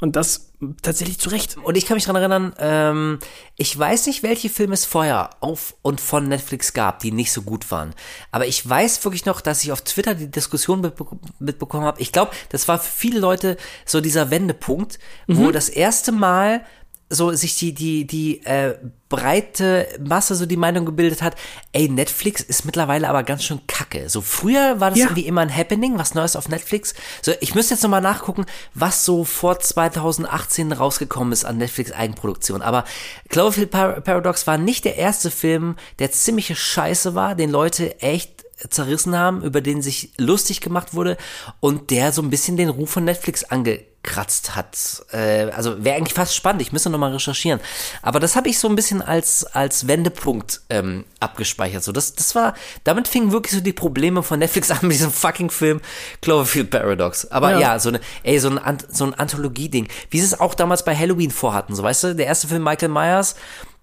Und 0.00 0.14
das 0.14 0.48
tatsächlich 0.82 1.18
zu 1.18 1.30
Recht. 1.30 1.56
Und 1.56 1.76
ich 1.76 1.86
kann 1.86 1.96
mich 1.96 2.04
dran 2.04 2.16
erinnern, 2.16 2.52
ähm, 2.58 3.18
ich 3.56 3.76
weiß 3.76 4.06
nicht, 4.06 4.22
welche 4.22 4.48
Filme 4.48 4.74
es 4.74 4.84
vorher 4.84 5.30
auf 5.40 5.74
und 5.82 6.00
von 6.00 6.28
Netflix 6.28 6.72
gab, 6.72 7.00
die 7.00 7.12
nicht 7.12 7.32
so 7.32 7.42
gut 7.42 7.70
waren. 7.70 7.94
Aber 8.32 8.46
ich 8.46 8.68
weiß 8.68 9.04
wirklich 9.04 9.24
noch, 9.24 9.40
dass 9.40 9.62
ich 9.62 9.72
auf 9.72 9.82
Twitter 9.82 10.14
die 10.14 10.30
Diskussion 10.30 10.80
mitbe 10.80 11.06
mitbekommen 11.38 11.84
habe. 11.84 12.00
Ich 12.00 12.12
glaube, 12.12 12.32
das 12.48 12.66
war 12.66 12.78
für 12.78 12.90
viele 12.90 13.20
Leute 13.20 13.56
so 13.84 14.00
dieser 14.00 14.30
Wendepunkt, 14.30 14.98
wo 15.26 15.50
das 15.50 15.68
erste 15.68 16.12
Mal 16.12 16.64
so 17.10 17.32
sich 17.32 17.56
die 17.56 17.72
die 17.74 18.06
die 18.06 18.44
äh, 18.44 18.76
breite 19.08 19.88
Masse 20.06 20.34
so 20.34 20.44
die 20.44 20.58
Meinung 20.58 20.84
gebildet 20.84 21.22
hat, 21.22 21.34
ey 21.72 21.88
Netflix 21.88 22.42
ist 22.42 22.66
mittlerweile 22.66 23.08
aber 23.08 23.22
ganz 23.22 23.42
schön 23.44 23.60
kacke. 23.66 24.10
So 24.10 24.20
früher 24.20 24.80
war 24.80 24.90
das 24.90 24.98
Ja. 24.98 25.06
irgendwie 25.06 25.26
immer 25.26 25.40
ein 25.40 25.54
Happening, 25.56 25.96
was 25.98 26.14
Neues 26.14 26.36
auf 26.36 26.48
Netflix. 26.50 26.94
So 27.22 27.32
ich 27.40 27.54
müsste 27.54 27.74
jetzt 27.74 27.82
noch 27.82 27.90
mal 27.90 28.02
nachgucken, 28.02 28.44
was 28.74 29.06
so 29.06 29.24
vor 29.24 29.58
2018 29.58 30.72
rausgekommen 30.72 31.32
ist 31.32 31.44
an 31.46 31.56
Netflix 31.56 31.92
Eigenproduktion. 31.92 32.60
Aber 32.60 32.84
Cloverfield 33.30 33.70
Par 33.70 34.00
Paradox 34.02 34.46
war 34.46 34.58
nicht 34.58 34.84
der 34.84 34.96
erste 34.96 35.30
Film, 35.30 35.76
der 36.00 36.12
ziemliche 36.12 36.54
Scheiße 36.54 37.14
war, 37.14 37.34
den 37.34 37.50
Leute 37.50 38.00
echt 38.02 38.37
zerrissen 38.70 39.16
haben, 39.16 39.42
über 39.42 39.60
den 39.60 39.82
sich 39.82 40.12
lustig 40.16 40.60
gemacht 40.60 40.94
wurde 40.94 41.16
und 41.60 41.90
der 41.90 42.12
so 42.12 42.22
ein 42.22 42.30
bisschen 42.30 42.56
den 42.56 42.68
Ruf 42.68 42.90
von 42.90 43.04
Netflix 43.04 43.44
angekratzt 43.44 44.56
hat. 44.56 44.76
Äh, 45.12 45.50
also 45.50 45.84
wäre 45.84 45.96
eigentlich 45.96 46.14
fast 46.14 46.34
spannend, 46.34 46.62
ich 46.62 46.72
müsste 46.72 46.90
nochmal 46.90 47.12
recherchieren. 47.12 47.60
Aber 48.02 48.20
das 48.20 48.36
habe 48.36 48.48
ich 48.48 48.58
so 48.58 48.68
ein 48.68 48.74
bisschen 48.74 49.00
als, 49.02 49.44
als 49.44 49.86
Wendepunkt 49.86 50.62
ähm, 50.70 51.04
abgespeichert. 51.20 51.84
So, 51.84 51.92
das, 51.92 52.14
das 52.14 52.34
war, 52.34 52.54
damit 52.84 53.06
fingen 53.08 53.32
wirklich 53.32 53.54
so 53.54 53.60
die 53.60 53.72
Probleme 53.72 54.22
von 54.22 54.38
Netflix 54.38 54.70
an 54.72 54.78
mit 54.82 54.92
diesem 54.92 55.12
fucking 55.12 55.50
Film 55.50 55.80
Cloverfield 56.20 56.70
Paradox. 56.70 57.30
Aber 57.30 57.52
ja, 57.52 57.60
Ja. 57.60 57.78
so 57.78 57.90
eine, 57.90 58.00
ey, 58.22 58.38
so 58.40 58.50
ein, 58.50 58.78
so 58.90 59.04
ein 59.04 59.14
Anthologie-Ding, 59.14 59.88
wie 60.10 60.18
sie 60.20 60.26
es 60.26 60.40
auch 60.40 60.54
damals 60.54 60.84
bei 60.84 60.96
Halloween 60.96 61.30
vorhatten. 61.30 61.74
So, 61.74 61.82
weißt 61.82 62.04
du, 62.04 62.14
der 62.16 62.26
erste 62.26 62.48
Film 62.48 62.64
Michael 62.64 62.88
Myers, 62.88 63.36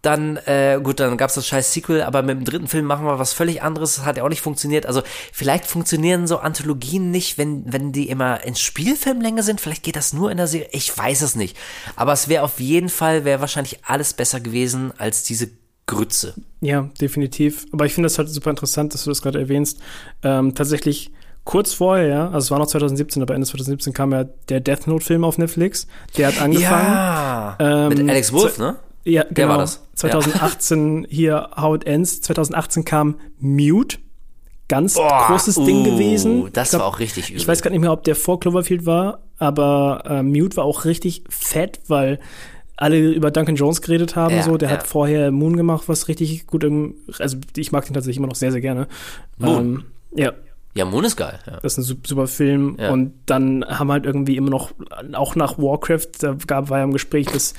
dann, 0.05 0.37
äh, 0.45 0.79
gut, 0.81 0.99
dann 0.99 1.17
gab's 1.17 1.35
das 1.35 1.47
scheiß 1.47 1.73
Sequel, 1.73 2.03
aber 2.03 2.21
mit 2.21 2.37
dem 2.37 2.45
dritten 2.45 2.67
Film 2.67 2.85
machen 2.85 3.05
wir 3.05 3.19
was 3.19 3.33
völlig 3.33 3.61
anderes, 3.61 3.95
das 3.95 4.05
hat 4.05 4.17
ja 4.17 4.23
auch 4.23 4.29
nicht 4.29 4.41
funktioniert. 4.41 4.85
Also 4.85 5.01
vielleicht 5.33 5.65
funktionieren 5.65 6.27
so 6.27 6.37
Anthologien 6.37 7.11
nicht, 7.11 7.37
wenn, 7.37 7.71
wenn 7.71 7.91
die 7.91 8.09
immer 8.09 8.43
in 8.43 8.55
Spielfilmlänge 8.55 9.43
sind, 9.43 9.61
vielleicht 9.61 9.83
geht 9.83 9.95
das 9.95 10.13
nur 10.13 10.31
in 10.31 10.37
der 10.37 10.47
Serie, 10.47 10.69
ich 10.71 10.95
weiß 10.95 11.21
es 11.21 11.35
nicht. 11.35 11.57
Aber 11.95 12.13
es 12.13 12.27
wäre 12.27 12.43
auf 12.43 12.59
jeden 12.59 12.89
Fall, 12.89 13.25
wäre 13.25 13.41
wahrscheinlich 13.41 13.79
alles 13.83 14.13
besser 14.13 14.39
gewesen 14.39 14.93
als 14.97 15.23
diese 15.23 15.49
Grütze. 15.87 16.33
Ja, 16.61 16.89
definitiv. 16.99 17.65
Aber 17.71 17.85
ich 17.85 17.93
finde 17.93 18.07
das 18.07 18.17
halt 18.17 18.29
super 18.29 18.49
interessant, 18.49 18.93
dass 18.93 19.03
du 19.03 19.11
das 19.11 19.21
gerade 19.21 19.39
erwähnst. 19.39 19.79
Ähm, 20.23 20.55
tatsächlich 20.55 21.11
kurz 21.43 21.73
vorher, 21.73 22.07
ja, 22.07 22.25
also 22.25 22.39
es 22.39 22.51
war 22.51 22.59
noch 22.59 22.65
2017, 22.67 23.21
aber 23.21 23.35
Ende 23.35 23.45
2017 23.45 23.93
kam 23.93 24.11
ja 24.11 24.23
der 24.49 24.59
Death 24.59 24.87
Note-Film 24.87 25.23
auf 25.23 25.37
Netflix. 25.37 25.87
Der 26.17 26.27
hat 26.27 26.41
angefangen. 26.41 26.87
Ja, 26.87 27.55
Ähm, 27.59 27.89
mit 27.89 28.09
Alex 28.09 28.33
Wolf, 28.33 28.57
ne? 28.57 28.77
Ja, 29.05 29.23
genau. 29.29 29.49
war 29.49 29.57
das. 29.59 29.81
2018 29.95 31.07
hier 31.09 31.49
How 31.55 31.75
It 31.75 31.85
Ends. 31.85 32.21
2018 32.21 32.83
kam 32.85 33.15
Mute. 33.39 33.97
Ganz 34.67 34.95
großes 34.95 35.55
Ding 35.63 35.81
uh, 35.81 35.83
gewesen. 35.83 36.49
das 36.51 36.73
Ich 36.73 36.79
war 36.79 36.87
auch 36.87 36.97
richtig 36.97 37.29
übel. 37.29 37.39
Ich 37.39 37.47
weiß 37.47 37.61
gar 37.61 37.69
nicht 37.69 37.81
mehr, 37.81 37.91
ob 37.91 38.03
der 38.03 38.15
vor 38.15 38.39
Cloverfield 38.39 38.87
war, 38.87 39.19
aber 39.37 40.01
äh, 40.07 40.23
Mute 40.23 40.57
war 40.57 40.63
auch 40.63 40.85
richtig 40.85 41.23
fett, 41.29 41.81
weil 41.87 42.19
alle 42.75 42.97
über 43.11 43.29
Duncan 43.29 43.55
Jones 43.55 43.83
geredet 43.83 44.15
haben. 44.15 44.35
Ja, 44.35 44.41
so, 44.41 44.57
der 44.57 44.69
ja. 44.69 44.77
hat 44.77 44.87
vorher 44.87 45.31
Moon 45.31 45.55
gemacht, 45.55 45.83
was 45.87 46.07
richtig 46.07 46.47
gut 46.47 46.63
im, 46.63 46.95
also 47.19 47.37
ich 47.55 47.71
mag 47.71 47.85
den 47.85 47.93
tatsächlich 47.93 48.17
immer 48.17 48.27
noch 48.27 48.35
sehr, 48.35 48.51
sehr 48.51 48.59
gerne. 48.61 48.87
Moon? 49.37 49.59
Ähm, 49.59 49.83
ja, 50.15 50.33
Ja, 50.73 50.85
Moon 50.85 51.05
ist 51.05 51.15
geil. 51.15 51.39
Ja. 51.45 51.59
das 51.61 51.73
ist 51.73 51.77
ein 51.77 51.83
su- 51.83 51.95
super 52.05 52.25
Film. 52.27 52.75
Ja. 52.79 52.89
Und 52.91 53.13
dann 53.27 53.63
haben 53.65 53.91
halt 53.91 54.05
irgendwie 54.07 54.35
immer 54.35 54.49
noch, 54.49 54.71
auch 55.13 55.35
nach 55.35 55.59
Warcraft, 55.59 56.07
da 56.19 56.35
gab, 56.47 56.69
war 56.69 56.79
ja 56.79 56.83
im 56.83 56.91
Gespräch, 56.91 57.27
dass, 57.27 57.53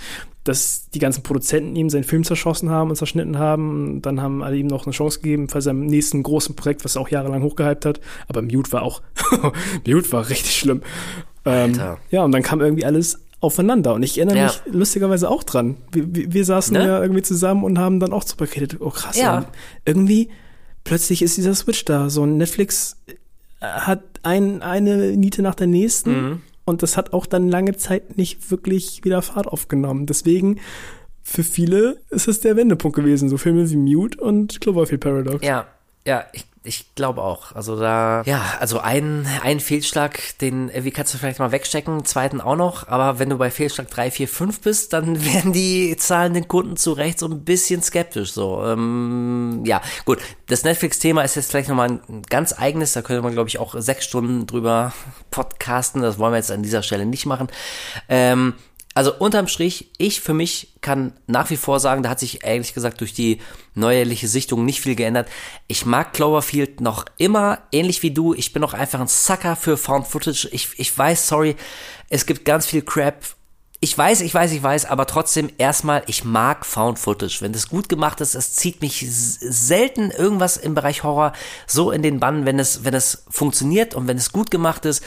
dass 0.48 0.88
die 0.90 0.98
ganzen 0.98 1.22
Produzenten 1.22 1.76
ihm 1.76 1.90
seinen 1.90 2.04
Film 2.04 2.24
zerschossen 2.24 2.70
haben 2.70 2.90
und 2.90 2.96
zerschnitten 2.96 3.38
haben. 3.38 4.00
Dann 4.02 4.20
haben 4.22 4.42
alle 4.42 4.56
ihm 4.56 4.66
noch 4.66 4.86
eine 4.86 4.92
Chance 4.92 5.20
gegeben 5.20 5.48
für 5.48 5.60
seinem 5.60 5.86
nächsten 5.86 6.22
großen 6.22 6.54
Projekt, 6.56 6.84
was 6.84 6.96
er 6.96 7.02
auch 7.02 7.08
jahrelang 7.08 7.42
hochgehypt 7.42 7.84
hat. 7.84 8.00
Aber 8.28 8.42
Mute 8.42 8.72
war 8.72 8.82
auch, 8.82 9.02
Mute 9.86 10.12
war 10.12 10.28
richtig 10.28 10.56
schlimm. 10.56 10.82
Ähm, 11.44 11.78
ja, 12.10 12.24
und 12.24 12.32
dann 12.32 12.42
kam 12.42 12.60
irgendwie 12.60 12.84
alles 12.84 13.20
aufeinander. 13.40 13.94
Und 13.94 14.02
ich 14.02 14.18
erinnere 14.18 14.38
Ja. 14.38 14.44
mich 14.46 14.60
lustigerweise 14.74 15.28
auch 15.30 15.42
dran. 15.44 15.76
Wir, 15.92 16.14
wir, 16.14 16.32
wir 16.32 16.44
saßen 16.44 16.72
Ne? 16.76 16.86
ja 16.86 17.02
irgendwie 17.02 17.22
zusammen 17.22 17.64
und 17.64 17.78
haben 17.78 18.00
dann 18.00 18.12
auch 18.12 18.24
drüber 18.24 18.46
geredet. 18.46 18.80
Oh 18.80 18.90
krass, 18.90 19.16
Ja. 19.16 19.40
ja. 19.40 19.44
irgendwie 19.84 20.30
plötzlich 20.84 21.22
ist 21.22 21.36
dieser 21.36 21.54
Switch 21.54 21.84
da. 21.84 22.08
So 22.10 22.24
ein 22.24 22.36
Netflix 22.38 22.96
hat 23.60 24.02
ein, 24.22 24.62
eine 24.62 25.16
Niete 25.16 25.42
nach 25.42 25.54
der 25.54 25.66
nächsten 25.66 26.10
Mhm. 26.30 26.40
Und 26.66 26.82
das 26.82 26.96
hat 26.98 27.14
auch 27.14 27.24
dann 27.24 27.48
lange 27.48 27.76
Zeit 27.76 28.18
nicht 28.18 28.50
wirklich 28.50 29.04
wieder 29.04 29.22
Fahrt 29.22 29.46
aufgenommen. 29.46 30.04
Deswegen, 30.04 30.60
für 31.22 31.42
viele 31.42 32.00
ist 32.10 32.28
es 32.28 32.40
der 32.40 32.56
Wendepunkt 32.56 32.96
gewesen. 32.96 33.28
So 33.30 33.38
Filme 33.38 33.70
wie 33.70 33.76
Mute 33.76 34.20
und 34.20 34.60
Cloverfield 34.60 35.00
Paradox. 35.00 35.46
Ja, 35.46 35.66
ja, 36.06 36.24
ich, 36.32 36.44
ich 36.66 36.94
glaube 36.94 37.22
auch. 37.22 37.52
Also 37.52 37.78
da, 37.78 38.22
ja, 38.26 38.42
also 38.60 38.80
ein, 38.80 39.26
ein 39.42 39.60
Fehlschlag, 39.60 40.38
den 40.40 40.68
irgendwie 40.68 40.90
kannst 40.90 41.14
du 41.14 41.18
vielleicht 41.18 41.38
mal 41.38 41.52
wegstecken, 41.52 42.04
zweiten 42.04 42.40
auch 42.40 42.56
noch, 42.56 42.88
aber 42.88 43.18
wenn 43.18 43.30
du 43.30 43.38
bei 43.38 43.50
Fehlschlag 43.50 43.88
3, 43.90 44.10
4, 44.10 44.28
5 44.28 44.60
bist, 44.60 44.92
dann 44.92 45.24
werden 45.34 45.52
die 45.52 45.96
zahlenden 45.96 46.48
Kunden 46.48 46.76
zu 46.76 46.92
Recht 46.92 47.18
so 47.18 47.26
ein 47.26 47.44
bisschen 47.44 47.82
skeptisch. 47.82 48.32
So, 48.32 48.62
ähm, 48.64 49.62
ja, 49.64 49.80
gut. 50.04 50.18
Das 50.48 50.64
Netflix-Thema 50.64 51.22
ist 51.22 51.36
jetzt 51.36 51.50
vielleicht 51.50 51.68
nochmal 51.68 51.88
ein 51.90 52.22
ganz 52.28 52.52
eigenes, 52.58 52.92
da 52.92 53.02
könnte 53.02 53.22
man, 53.22 53.32
glaube 53.32 53.48
ich, 53.48 53.58
auch 53.58 53.74
sechs 53.78 54.04
Stunden 54.04 54.46
drüber 54.46 54.92
podcasten. 55.30 56.02
Das 56.02 56.18
wollen 56.18 56.32
wir 56.32 56.38
jetzt 56.38 56.50
an 56.50 56.62
dieser 56.62 56.82
Stelle 56.82 57.06
nicht 57.06 57.26
machen. 57.26 57.48
Ähm, 58.08 58.54
Also 58.96 59.12
unterm 59.12 59.46
Strich, 59.46 59.90
ich 59.98 60.22
für 60.22 60.32
mich 60.32 60.68
kann 60.80 61.12
nach 61.26 61.50
wie 61.50 61.58
vor 61.58 61.80
sagen, 61.80 62.02
da 62.02 62.08
hat 62.08 62.18
sich 62.18 62.44
ehrlich 62.44 62.72
gesagt 62.72 63.02
durch 63.02 63.12
die 63.12 63.42
neuerliche 63.74 64.26
Sichtung 64.26 64.64
nicht 64.64 64.80
viel 64.80 64.94
geändert. 64.94 65.28
Ich 65.66 65.84
mag 65.84 66.14
Cloverfield 66.14 66.80
noch 66.80 67.04
immer, 67.18 67.58
ähnlich 67.72 68.02
wie 68.02 68.10
du. 68.10 68.32
Ich 68.32 68.54
bin 68.54 68.64
auch 68.64 68.72
einfach 68.72 68.98
ein 68.98 69.06
Sucker 69.06 69.54
für 69.54 69.76
Found 69.76 70.06
Footage. 70.06 70.48
Ich, 70.50 70.70
ich 70.78 70.96
weiß, 70.96 71.28
sorry, 71.28 71.56
es 72.08 72.24
gibt 72.24 72.46
ganz 72.46 72.64
viel 72.64 72.80
Crap 72.80 73.22
ich 73.80 73.96
weiß, 73.96 74.22
ich 74.22 74.32
weiß, 74.32 74.52
ich 74.52 74.62
weiß, 74.62 74.86
aber 74.86 75.06
trotzdem 75.06 75.50
erstmal, 75.58 76.02
ich 76.06 76.24
mag 76.24 76.64
Found 76.64 76.98
Footage. 76.98 77.38
Wenn 77.40 77.52
das 77.52 77.68
gut 77.68 77.88
gemacht 77.88 78.20
ist, 78.22 78.34
es 78.34 78.54
zieht 78.54 78.80
mich 78.80 79.04
selten 79.08 80.10
irgendwas 80.10 80.56
im 80.56 80.74
Bereich 80.74 81.02
Horror 81.02 81.32
so 81.66 81.90
in 81.90 82.02
den 82.02 82.18
Bann, 82.18 82.46
wenn 82.46 82.58
es, 82.58 82.84
wenn 82.84 82.94
es 82.94 83.24
funktioniert 83.28 83.94
und 83.94 84.08
wenn 84.08 84.16
es 84.16 84.32
gut 84.32 84.50
gemacht 84.50 84.86
ist. 84.86 85.04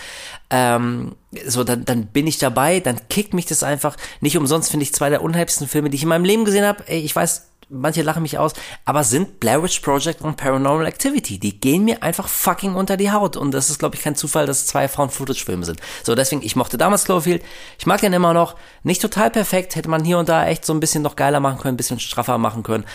Ähm, 0.50 1.16
so, 1.46 1.64
dann, 1.64 1.86
dann 1.86 2.08
bin 2.08 2.26
ich 2.26 2.40
dabei, 2.40 2.80
dann 2.80 3.00
kickt 3.10 3.34
mich 3.34 3.46
das 3.46 3.64
einfach. 3.64 3.96
Nicht 4.20 4.38
umsonst 4.38 4.72
finde 4.72 4.84
ich 4.84 4.94
zwei 4.94 5.10
der 5.10 5.22
unheimlichsten 5.22 5.68
Filme, 5.68 5.90
die 5.90 5.96
ich 5.96 6.04
in 6.04 6.10
meinem 6.10 6.26
Leben 6.26 6.46
gesehen 6.46 6.66
habe. 6.66 6.84
Ich 6.92 7.16
weiß, 7.16 7.50
manche 7.70 8.02
lachen 8.02 8.24
mich 8.24 8.38
aus, 8.38 8.54
aber 8.86 9.04
sind 9.04 9.40
Blair 9.40 9.62
Witch 9.64 9.80
Project 9.80 10.22
und 10.22 10.38
Paranormal 10.38 10.86
Activity. 10.86 11.40
Die 11.40 11.60
gehen 11.60 11.86
mir 11.86 12.04
einfach 12.04 12.28
fucking 12.28 12.76
unter 12.76 12.98
die 12.98 13.12
Haut. 13.12 13.38
Und 13.38 13.52
das 13.52 13.70
ist, 13.70 13.80
glaube 13.80 13.96
ich, 13.96 14.02
kein 14.02 14.16
Zufall, 14.16 14.46
dass 14.46 14.62
es 14.62 14.68
zwei 14.68 14.88
Found-Footage-Filme 14.88 15.66
sind. 15.66 15.80
So, 16.04 16.16
deswegen, 16.16 16.42
ich 16.42 16.56
mochte 16.56 16.78
damals 16.78 17.06
Cloverfield. 17.06 17.44
Ich 17.78 17.86
mag 17.86 18.02
den 18.02 18.14
immer 18.14 18.34
noch. 18.34 18.56
Nicht 18.84 19.02
total 19.02 19.30
perfekt. 19.30 19.76
Hätte 19.76 19.90
man 19.90 20.04
hier 20.04 20.18
und 20.18 20.30
da 20.30 20.48
echt 20.48 20.66
so 20.66 20.74
ein 20.74 20.80
bisschen 20.80 21.04
noch 21.04 21.16
geiler 21.16 21.40
machen 21.40 21.60
können, 21.60 21.76
ein 21.76 21.78
bisschen 21.78 22.00
straffer 22.00 22.38
machen 22.38 22.64
können. 22.64 22.86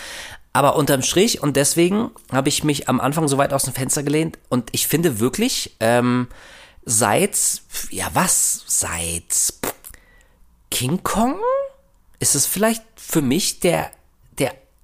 Aber 0.51 0.77
unterm 0.77 1.01
Strich, 1.01 1.43
und 1.43 1.57
deswegen 1.57 2.11
habe 2.31 2.47
ich 2.47 2.63
mich 2.63 2.87
am 2.87 3.01
Anfang 3.01 3.27
so 3.27 3.37
weit 3.37 3.51
aus 3.51 3.63
dem 3.63 3.73
Fenster 3.73 4.03
gelehnt. 4.03 4.37
Und 4.47 4.69
ich 4.71 4.87
finde 4.87 5.19
wirklich, 5.19 5.75
ähm, 5.81 6.27
seit, 6.85 7.37
ja 7.89 8.09
was, 8.13 8.63
seit 8.67 9.53
King 10.71 11.03
Kong 11.03 11.39
ist 12.19 12.35
es 12.35 12.45
vielleicht 12.45 12.83
für 12.95 13.21
mich 13.21 13.59
der 13.59 13.91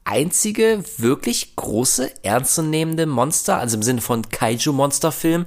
einzige 0.04 0.84
wirklich 0.98 1.56
große, 1.56 2.12
ernstzunehmende 2.24 3.06
Monster, 3.06 3.58
also 3.58 3.78
im 3.78 3.84
Sinne 3.84 4.02
von 4.02 4.28
Kaiju-Monster-Film, 4.28 5.46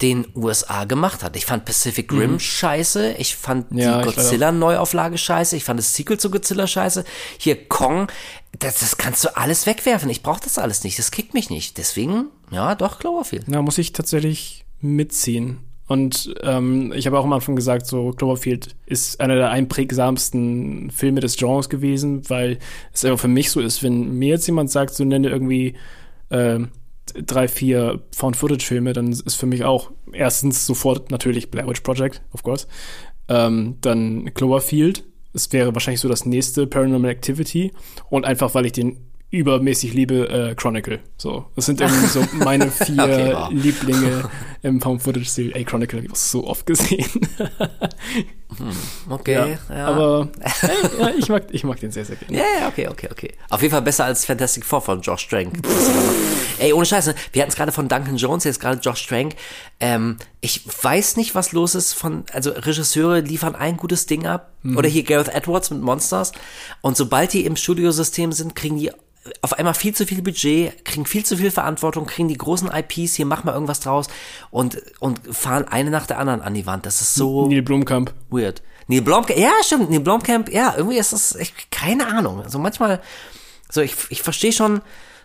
den 0.00 0.26
USA 0.34 0.84
gemacht 0.84 1.22
hat. 1.22 1.36
Ich 1.36 1.46
fand 1.46 1.64
Pacific 1.64 2.10
Rim 2.10 2.32
mhm. 2.32 2.40
scheiße, 2.40 3.12
ich 3.18 3.36
fand 3.36 3.66
ja, 3.72 3.98
die 3.98 4.04
Godzilla-Neuauflage 4.04 5.16
scheiße, 5.16 5.56
ich 5.56 5.64
fand 5.64 5.78
das 5.78 5.94
Sequel 5.94 6.18
zu 6.18 6.30
Godzilla 6.30 6.66
scheiße. 6.66 7.04
Hier 7.38 7.68
Kong, 7.68 8.08
das, 8.58 8.80
das 8.80 8.96
kannst 8.96 9.24
du 9.24 9.36
alles 9.36 9.66
wegwerfen. 9.66 10.10
Ich 10.10 10.22
brauche 10.22 10.40
das 10.42 10.58
alles 10.58 10.82
nicht, 10.82 10.98
das 10.98 11.10
kickt 11.10 11.34
mich 11.34 11.50
nicht. 11.50 11.78
Deswegen, 11.78 12.26
ja, 12.50 12.74
doch, 12.74 12.98
Cloverfield. 12.98 13.44
Na, 13.46 13.62
muss 13.62 13.78
ich 13.78 13.92
tatsächlich 13.92 14.64
mitziehen. 14.80 15.60
Und 15.86 16.34
ähm, 16.42 16.92
ich 16.94 17.06
habe 17.06 17.18
auch 17.18 17.24
am 17.24 17.32
Anfang 17.32 17.56
gesagt, 17.56 17.86
so 17.86 18.12
Cloverfield 18.12 18.76
ist 18.86 19.20
einer 19.20 19.34
der 19.34 19.50
einprägsamsten 19.50 20.90
Filme 20.90 21.20
des 21.20 21.36
Genres 21.36 21.68
gewesen, 21.68 22.28
weil 22.30 22.58
es 22.92 23.04
einfach 23.04 23.20
für 23.20 23.28
mich 23.28 23.50
so 23.50 23.60
ist, 23.60 23.82
wenn 23.82 24.18
mir 24.18 24.28
jetzt 24.28 24.46
jemand 24.46 24.70
sagt, 24.70 24.94
so 24.94 25.04
nenne 25.04 25.28
irgendwie 25.28 25.74
äh, 26.30 26.60
drei, 27.14 27.48
vier 27.48 28.00
Found-Footage-Filme, 28.12 28.92
dann 28.92 29.10
ist 29.10 29.34
für 29.34 29.46
mich 29.46 29.64
auch 29.64 29.90
erstens 30.12 30.66
sofort 30.66 31.10
natürlich 31.10 31.50
Blair 31.50 31.68
Witch 31.68 31.80
Project, 31.80 32.22
of 32.32 32.42
course, 32.42 32.66
ähm, 33.28 33.76
dann 33.80 34.32
Cloverfield, 34.34 35.04
es 35.34 35.52
wäre 35.52 35.74
wahrscheinlich 35.74 36.00
so 36.00 36.08
das 36.08 36.26
nächste 36.26 36.66
Paranormal 36.66 37.10
Activity. 37.10 37.72
Und 38.10 38.24
einfach, 38.24 38.54
weil 38.54 38.66
ich 38.66 38.72
den 38.72 38.98
übermäßig 39.32 39.94
liebe 39.94 40.28
äh, 40.28 40.54
Chronicle. 40.54 41.00
So, 41.16 41.46
das 41.56 41.66
sind 41.66 41.80
irgendwie 41.80 42.06
so 42.06 42.24
meine 42.44 42.70
vier 42.70 43.02
okay, 43.02 43.32
wow. 43.32 43.50
Lieblinge 43.50 44.30
im 44.62 44.80
Found 44.80 45.02
Footage 45.02 45.24
Stil. 45.24 45.52
Ey, 45.54 45.64
Chronicle 45.64 45.98
habe 45.98 46.06
ich 46.06 46.12
auch 46.12 46.16
so 46.16 46.46
oft 46.46 46.66
gesehen. 46.66 47.08
hm, 48.58 49.12
okay, 49.12 49.56
ja, 49.68 49.76
ja. 49.76 49.86
aber 49.86 50.28
ja, 50.98 51.10
ich 51.16 51.28
mag 51.28 51.44
ich 51.50 51.64
mag 51.64 51.80
den 51.80 51.90
sehr 51.90 52.04
sehr 52.04 52.16
gerne. 52.16 52.36
Ja, 52.36 52.44
yeah, 52.58 52.68
okay, 52.68 52.88
okay, 52.88 53.08
okay. 53.10 53.34
Auf 53.50 53.62
jeden 53.62 53.72
Fall 53.72 53.82
besser 53.82 54.04
als 54.04 54.24
Fantastic 54.24 54.64
Four 54.64 54.80
von 54.80 55.00
Josh 55.00 55.28
Trank. 55.28 55.58
Ey, 56.58 56.72
ohne 56.72 56.86
Scheiße, 56.86 57.14
wir 57.32 57.42
hatten 57.42 57.50
es 57.50 57.56
gerade 57.56 57.72
von 57.72 57.88
Duncan 57.88 58.16
Jones, 58.16 58.44
jetzt 58.44 58.60
gerade 58.60 58.80
Josh 58.80 59.06
Trank. 59.06 59.34
Ähm, 59.80 60.16
ich 60.40 60.62
weiß 60.82 61.16
nicht, 61.16 61.34
was 61.34 61.52
los 61.52 61.74
ist 61.74 61.92
von, 61.92 62.24
also 62.32 62.50
Regisseure 62.50 63.20
liefern 63.20 63.54
ein 63.54 63.76
gutes 63.76 64.06
Ding 64.06 64.26
ab. 64.26 64.52
Mhm. 64.62 64.76
Oder 64.76 64.88
hier 64.88 65.02
Gareth 65.02 65.28
Edwards 65.28 65.70
mit 65.70 65.80
Monsters. 65.80 66.32
Und 66.80 66.96
sobald 66.96 67.32
die 67.32 67.44
im 67.44 67.56
Studiosystem 67.56 68.32
sind, 68.32 68.54
kriegen 68.54 68.78
die 68.78 68.92
auf 69.40 69.52
einmal 69.52 69.74
viel 69.74 69.94
zu 69.94 70.06
viel 70.06 70.22
Budget, 70.22 70.84
kriegen 70.84 71.06
viel 71.06 71.24
zu 71.24 71.36
viel 71.36 71.50
Verantwortung, 71.50 72.06
kriegen 72.06 72.28
die 72.28 72.36
großen 72.36 72.70
IPs, 72.72 73.14
hier 73.14 73.26
mach 73.26 73.44
mal 73.44 73.52
irgendwas 73.52 73.80
draus 73.80 74.08
und, 74.50 74.82
und 74.98 75.20
fahren 75.30 75.66
eine 75.68 75.90
nach 75.90 76.06
der 76.06 76.18
anderen 76.18 76.40
an 76.40 76.54
die 76.54 76.66
Wand. 76.66 76.86
Das 76.86 77.00
ist 77.00 77.14
so. 77.14 77.46
Neil 77.48 77.62
Blomkamp. 77.62 78.12
Weird. 78.30 78.41
Neil 78.88 79.02
Blomkamp, 79.02 79.38
ja, 79.38 79.52
stimmt, 79.64 79.90
Neil 79.90 80.00
Blomkamp, 80.00 80.52
ja, 80.52 80.74
irgendwie 80.76 80.98
ist 80.98 81.12
das, 81.12 81.34
ich, 81.36 81.54
keine 81.70 82.06
Ahnung. 82.06 82.42
Also 82.42 82.58
manchmal, 82.58 83.00
so, 83.70 83.80
ich, 83.80 83.94
ich 84.10 84.22
verstehe 84.22 84.52
schon, 84.52 84.82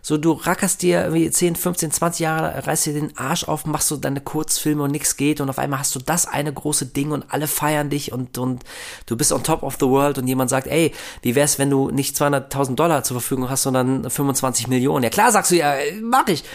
so, 0.08 0.16
du 0.16 0.32
rackerst 0.32 0.84
dir 0.84 1.02
irgendwie 1.02 1.30
10, 1.30 1.58
15, 1.58 1.92
20 1.92 2.20
Jahre, 2.22 2.66
reißt 2.66 2.86
dir 2.86 2.94
den 2.94 3.18
Arsch 3.18 3.44
auf, 3.44 3.66
machst 3.66 3.90
so 3.90 3.98
deine 3.98 4.22
Kurzfilme 4.22 4.84
und 4.84 4.92
nichts 4.92 5.18
geht 5.18 5.42
und 5.42 5.50
auf 5.50 5.60
einmal 5.60 5.80
hast 5.80 5.94
du 5.96 6.00
das 6.00 6.28
eine 6.28 6.54
große 6.54 6.86
Ding 6.86 7.12
und 7.12 7.26
alle 7.28 7.48
feiern 7.48 7.90
dich 7.90 8.14
und, 8.14 8.38
und 8.38 8.64
du 9.06 9.18
bist 9.18 9.34
on 9.34 9.44
top 9.44 9.64
of 9.64 9.76
the 9.82 9.88
world 9.88 10.18
und 10.18 10.28
jemand 10.28 10.50
sagt, 10.50 10.68
ey, 10.68 10.94
wie 11.24 11.36
wär's, 11.36 11.60
wenn 11.60 11.70
du 11.70 11.90
nicht 11.90 12.16
200.000 12.16 12.76
Dollar 12.76 13.04
zur 13.04 13.20
Verfügung 13.20 13.50
hast, 13.50 13.64
sondern 13.64 14.10
25 14.10 14.70
Millionen? 14.70 15.04
Ja 15.04 15.10
klar, 15.10 15.34
sagst 15.34 15.52
du, 15.52 15.56
ja, 15.56 15.74
mach 16.02 16.30
ich. 16.30 16.46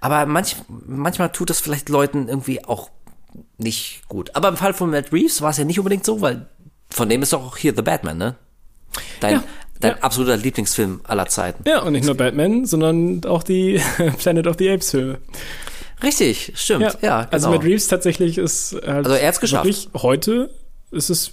Aber 0.00 0.24
manch, 0.24 0.56
manchmal 0.86 1.32
tut 1.32 1.50
das 1.50 1.60
vielleicht 1.60 1.90
Leuten 1.90 2.28
irgendwie 2.28 2.64
auch 2.64 2.88
nicht 3.62 4.02
gut. 4.08 4.34
Aber 4.34 4.48
im 4.48 4.56
Fall 4.56 4.74
von 4.74 4.90
Matt 4.90 5.12
Reeves 5.12 5.42
war 5.42 5.50
es 5.50 5.58
ja 5.58 5.64
nicht 5.64 5.78
unbedingt 5.78 6.04
so, 6.04 6.20
weil 6.20 6.46
von 6.90 7.08
dem 7.08 7.22
ist 7.22 7.32
doch 7.32 7.44
auch 7.44 7.56
hier 7.56 7.74
The 7.74 7.82
Batman, 7.82 8.18
ne? 8.18 8.36
Dein, 9.20 9.34
ja. 9.34 9.44
Dein 9.80 9.92
ja. 9.92 9.98
absoluter 9.98 10.36
Lieblingsfilm 10.36 11.00
aller 11.04 11.26
Zeiten. 11.26 11.64
Ja, 11.66 11.82
und 11.82 11.92
nicht 11.92 12.04
nur 12.04 12.14
Batman, 12.14 12.66
sondern 12.66 13.24
auch 13.24 13.42
die 13.42 13.80
Planet 14.18 14.46
of 14.46 14.56
the 14.58 14.70
Apes 14.70 14.90
Filme. 14.90 15.18
Richtig, 16.02 16.52
stimmt, 16.54 16.82
ja, 16.82 16.92
ja 17.00 17.16
also 17.18 17.26
genau. 17.26 17.32
Also 17.32 17.50
Matt 17.50 17.64
Reeves 17.64 17.88
tatsächlich 17.88 18.38
ist 18.38 18.74
halt 18.74 19.06
also 19.06 19.12
er 19.12 19.28
hat's 19.28 19.40
geschafft. 19.40 19.64
wirklich 19.64 19.88
heute 19.94 20.50
ist 20.90 21.10
es 21.10 21.30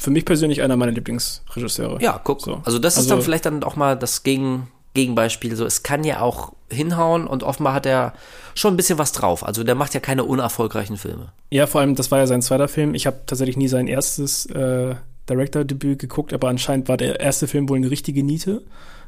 für 0.00 0.10
mich 0.10 0.24
persönlich 0.24 0.62
einer 0.62 0.76
meiner 0.76 0.92
Lieblingsregisseure. 0.92 2.00
Ja, 2.00 2.20
guck. 2.22 2.40
So. 2.40 2.62
Also 2.64 2.78
das 2.78 2.94
ist 2.94 3.00
also, 3.00 3.16
dann 3.16 3.22
vielleicht 3.22 3.46
dann 3.46 3.64
auch 3.64 3.76
mal 3.76 3.96
das 3.96 4.22
Gegen, 4.22 4.68
Gegenbeispiel. 4.94 5.56
So, 5.56 5.66
es 5.66 5.82
kann 5.82 6.04
ja 6.04 6.20
auch 6.20 6.52
hinhauen 6.70 7.26
und 7.26 7.42
offenbar 7.42 7.74
hat 7.74 7.86
er 7.86 8.14
schon 8.54 8.74
ein 8.74 8.76
bisschen 8.76 8.98
was 8.98 9.12
drauf. 9.12 9.44
Also 9.44 9.64
der 9.64 9.74
macht 9.74 9.92
ja 9.94 10.00
keine 10.00 10.24
unerfolgreichen 10.24 10.96
Filme. 10.96 11.32
Ja, 11.50 11.66
vor 11.66 11.80
allem, 11.80 11.94
das 11.94 12.10
war 12.10 12.18
ja 12.18 12.26
sein 12.26 12.42
zweiter 12.42 12.68
Film. 12.68 12.94
Ich 12.94 13.06
habe 13.06 13.20
tatsächlich 13.26 13.56
nie 13.56 13.68
sein 13.68 13.88
erstes 13.88 14.46
äh, 14.46 14.94
Director-Debüt 15.28 15.98
geguckt, 15.98 16.32
aber 16.32 16.48
anscheinend 16.48 16.88
war 16.88 16.96
der 16.96 17.20
erste 17.20 17.48
Film 17.48 17.68
wohl 17.68 17.76
eine 17.76 17.90
richtige 17.90 18.22
Niete. 18.22 18.62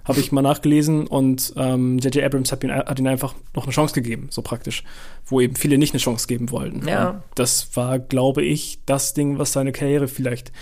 Habe 0.04 0.20
ich 0.20 0.30
mal 0.30 0.42
nachgelesen 0.42 1.08
und 1.08 1.54
J.J. 1.56 2.16
Ähm, 2.16 2.24
Abrams 2.24 2.52
hat 2.52 2.62
ihn, 2.62 2.72
hat 2.72 2.98
ihn 2.98 3.08
einfach 3.08 3.34
noch 3.54 3.64
eine 3.64 3.72
Chance 3.72 3.92
gegeben, 3.92 4.28
so 4.30 4.40
praktisch, 4.40 4.84
wo 5.24 5.40
eben 5.40 5.56
viele 5.56 5.78
nicht 5.78 5.94
eine 5.94 6.00
Chance 6.00 6.28
geben 6.28 6.52
wollten. 6.52 6.86
Ja. 6.86 7.10
Und 7.10 7.22
das 7.34 7.74
war, 7.74 7.98
glaube 7.98 8.44
ich, 8.44 8.78
das 8.86 9.14
Ding, 9.14 9.38
was 9.38 9.52
seine 9.52 9.72
Karriere 9.72 10.06
vielleicht, 10.06 10.52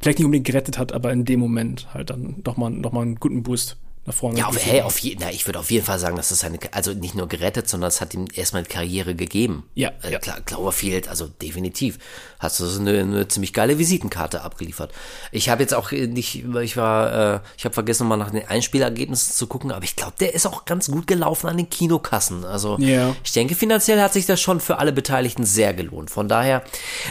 vielleicht 0.00 0.18
nicht 0.18 0.26
unbedingt 0.26 0.46
gerettet 0.46 0.78
hat, 0.78 0.92
aber 0.92 1.12
in 1.12 1.24
dem 1.24 1.40
Moment 1.40 1.92
halt 1.92 2.10
dann 2.10 2.36
doch 2.44 2.56
mal, 2.56 2.70
noch 2.70 2.92
mal 2.92 3.02
einen 3.02 3.16
guten 3.16 3.42
Boost 3.42 3.78
nach 4.06 4.14
vorne. 4.14 4.38
Ja, 4.38 4.46
auf, 4.46 4.58
hey, 4.62 4.82
auf 4.82 4.98
je, 4.98 5.16
na, 5.18 5.30
ich 5.30 5.46
würde 5.46 5.58
auf 5.58 5.70
jeden 5.70 5.86
Fall 5.86 5.98
sagen, 5.98 6.16
dass 6.16 6.28
das 6.28 6.44
eine, 6.44 6.58
also 6.72 6.92
nicht 6.92 7.14
nur 7.14 7.26
gerettet, 7.26 7.68
sondern 7.68 7.88
es 7.88 8.00
hat 8.02 8.12
ihm 8.12 8.26
erstmal 8.34 8.60
eine 8.60 8.68
Karriere 8.68 9.14
gegeben. 9.14 9.64
Ja. 9.74 9.92
Äh, 10.02 10.12
ja. 10.12 10.18
Klar, 10.18 10.40
Cloverfield, 10.42 11.08
also 11.08 11.26
definitiv. 11.26 11.98
Hast 12.38 12.60
du 12.60 12.66
so 12.66 12.80
eine, 12.80 13.00
eine 13.00 13.28
ziemlich 13.28 13.54
geile 13.54 13.78
Visitenkarte 13.78 14.42
abgeliefert. 14.42 14.92
Ich 15.32 15.48
habe 15.48 15.62
jetzt 15.62 15.72
auch 15.72 15.90
nicht, 15.90 16.44
ich 16.44 16.76
war, 16.76 17.36
äh, 17.36 17.40
ich 17.56 17.64
habe 17.64 17.72
vergessen, 17.72 18.06
mal 18.06 18.16
nach 18.18 18.30
den 18.30 18.46
Einspielergebnissen 18.46 19.34
zu 19.34 19.46
gucken, 19.46 19.72
aber 19.72 19.84
ich 19.84 19.96
glaube, 19.96 20.14
der 20.20 20.34
ist 20.34 20.46
auch 20.46 20.66
ganz 20.66 20.88
gut 20.88 21.06
gelaufen 21.06 21.48
an 21.48 21.56
den 21.56 21.70
Kinokassen. 21.70 22.44
Also 22.44 22.76
ja. 22.78 23.16
ich 23.24 23.32
denke, 23.32 23.54
finanziell 23.54 24.02
hat 24.02 24.12
sich 24.12 24.26
das 24.26 24.40
schon 24.40 24.60
für 24.60 24.78
alle 24.78 24.92
Beteiligten 24.92 25.46
sehr 25.46 25.72
gelohnt. 25.72 26.10
Von 26.10 26.28
daher, 26.28 26.62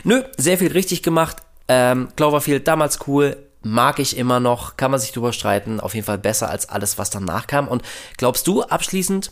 nö, 0.04 0.24
sehr 0.38 0.60
viel 0.60 0.72
richtig 0.72 1.02
gemacht. 1.02 1.38
Ähm, 1.68 2.10
Cloverfield 2.16 2.68
damals 2.68 3.00
cool, 3.08 3.38
mag 3.64 4.00
ich 4.00 4.18
immer 4.18 4.40
noch, 4.40 4.78
kann 4.78 4.92
man 4.92 5.00
sich 5.00 5.12
drüber 5.12 5.34
streiten, 5.34 5.80
auf 5.80 5.96
jeden 5.96 6.06
Fall 6.06 6.18
besser 6.18 6.50
als 6.50 6.70
alles, 6.70 6.98
was 6.98 7.10
danach 7.10 7.48
kam. 7.48 7.68
Und 7.68 7.82
glaubst 8.18 8.48
du 8.48 8.64
abschließend, 8.64 9.32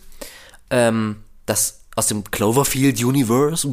ähm, 0.70 1.18
dass 1.46 1.82
aus 1.96 2.08
dem 2.08 2.24
Cloverfield 2.24 3.04
Universe, 3.04 3.68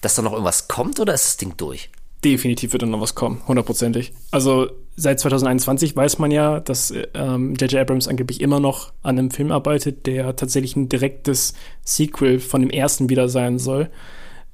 dass 0.00 0.14
da 0.14 0.22
noch 0.22 0.32
irgendwas 0.32 0.68
kommt 0.68 1.00
oder 1.00 1.14
ist 1.14 1.24
das 1.24 1.36
Ding 1.38 1.54
durch? 1.56 1.90
Definitiv 2.24 2.72
wird 2.72 2.82
da 2.82 2.86
noch 2.86 3.00
was 3.00 3.14
kommen, 3.14 3.42
hundertprozentig. 3.46 4.12
Also 4.30 4.68
seit 4.96 5.20
2021 5.20 5.94
weiß 5.94 6.18
man 6.18 6.30
ja, 6.30 6.58
dass 6.58 6.90
J.J. 6.90 7.12
Ähm, 7.14 7.78
Abrams 7.78 8.08
angeblich 8.08 8.40
immer 8.40 8.58
noch 8.58 8.92
an 9.02 9.18
einem 9.18 9.30
Film 9.30 9.52
arbeitet, 9.52 10.06
der 10.06 10.34
tatsächlich 10.34 10.74
ein 10.74 10.88
direktes 10.88 11.54
Sequel 11.84 12.40
von 12.40 12.60
dem 12.60 12.70
ersten 12.70 13.08
wieder 13.08 13.28
sein 13.28 13.58
soll. 13.58 13.88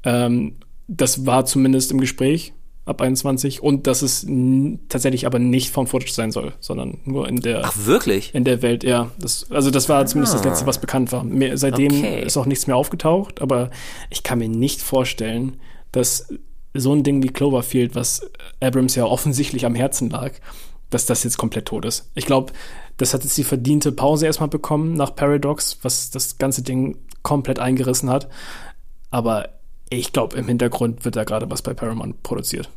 Ähm, 0.04 0.56
das 0.86 1.24
war 1.24 1.46
zumindest 1.46 1.90
im 1.90 2.00
Gespräch 2.00 2.52
ab 2.86 3.00
21 3.00 3.62
und 3.62 3.86
dass 3.86 4.02
es 4.02 4.26
tatsächlich 4.88 5.26
aber 5.26 5.38
nicht 5.38 5.70
vom 5.70 5.86
Footage 5.86 6.12
sein 6.12 6.32
soll, 6.32 6.52
sondern 6.60 6.98
nur 7.04 7.28
in 7.28 7.40
der 7.40 7.62
Ach 7.64 7.72
wirklich? 7.76 8.34
In 8.34 8.44
der 8.44 8.60
Welt, 8.60 8.84
ja. 8.84 9.10
Das, 9.18 9.50
also 9.50 9.70
das 9.70 9.88
war 9.88 10.04
zumindest 10.06 10.34
ah. 10.34 10.38
das 10.38 10.46
letzte, 10.46 10.66
was 10.66 10.80
bekannt 10.80 11.10
war. 11.10 11.24
Mehr, 11.24 11.56
seitdem 11.56 11.92
okay. 11.92 12.22
ist 12.24 12.36
auch 12.36 12.46
nichts 12.46 12.66
mehr 12.66 12.76
aufgetaucht, 12.76 13.40
aber 13.40 13.70
ich 14.10 14.22
kann 14.22 14.38
mir 14.38 14.48
nicht 14.48 14.82
vorstellen, 14.82 15.56
dass 15.92 16.28
so 16.74 16.92
ein 16.92 17.04
Ding 17.04 17.22
wie 17.22 17.28
Cloverfield, 17.28 17.94
was 17.94 18.28
Abrams 18.60 18.96
ja 18.96 19.04
offensichtlich 19.04 19.64
am 19.64 19.74
Herzen 19.74 20.10
lag, 20.10 20.32
dass 20.90 21.06
das 21.06 21.24
jetzt 21.24 21.38
komplett 21.38 21.66
tot 21.66 21.84
ist. 21.84 22.10
Ich 22.14 22.26
glaube, 22.26 22.52
das 22.96 23.14
hat 23.14 23.24
jetzt 23.24 23.38
die 23.38 23.44
verdiente 23.44 23.92
Pause 23.92 24.26
erstmal 24.26 24.48
bekommen 24.48 24.94
nach 24.94 25.14
Paradox, 25.14 25.78
was 25.82 26.10
das 26.10 26.38
ganze 26.38 26.62
Ding 26.62 26.98
komplett 27.22 27.58
eingerissen 27.58 28.10
hat. 28.10 28.28
Aber 29.10 29.48
ich 29.98 30.12
glaube, 30.12 30.36
im 30.36 30.46
Hintergrund 30.46 31.04
wird 31.04 31.16
da 31.16 31.24
gerade 31.24 31.50
was 31.50 31.62
bei 31.62 31.74
Paramount 31.74 32.22
produziert. 32.22 32.70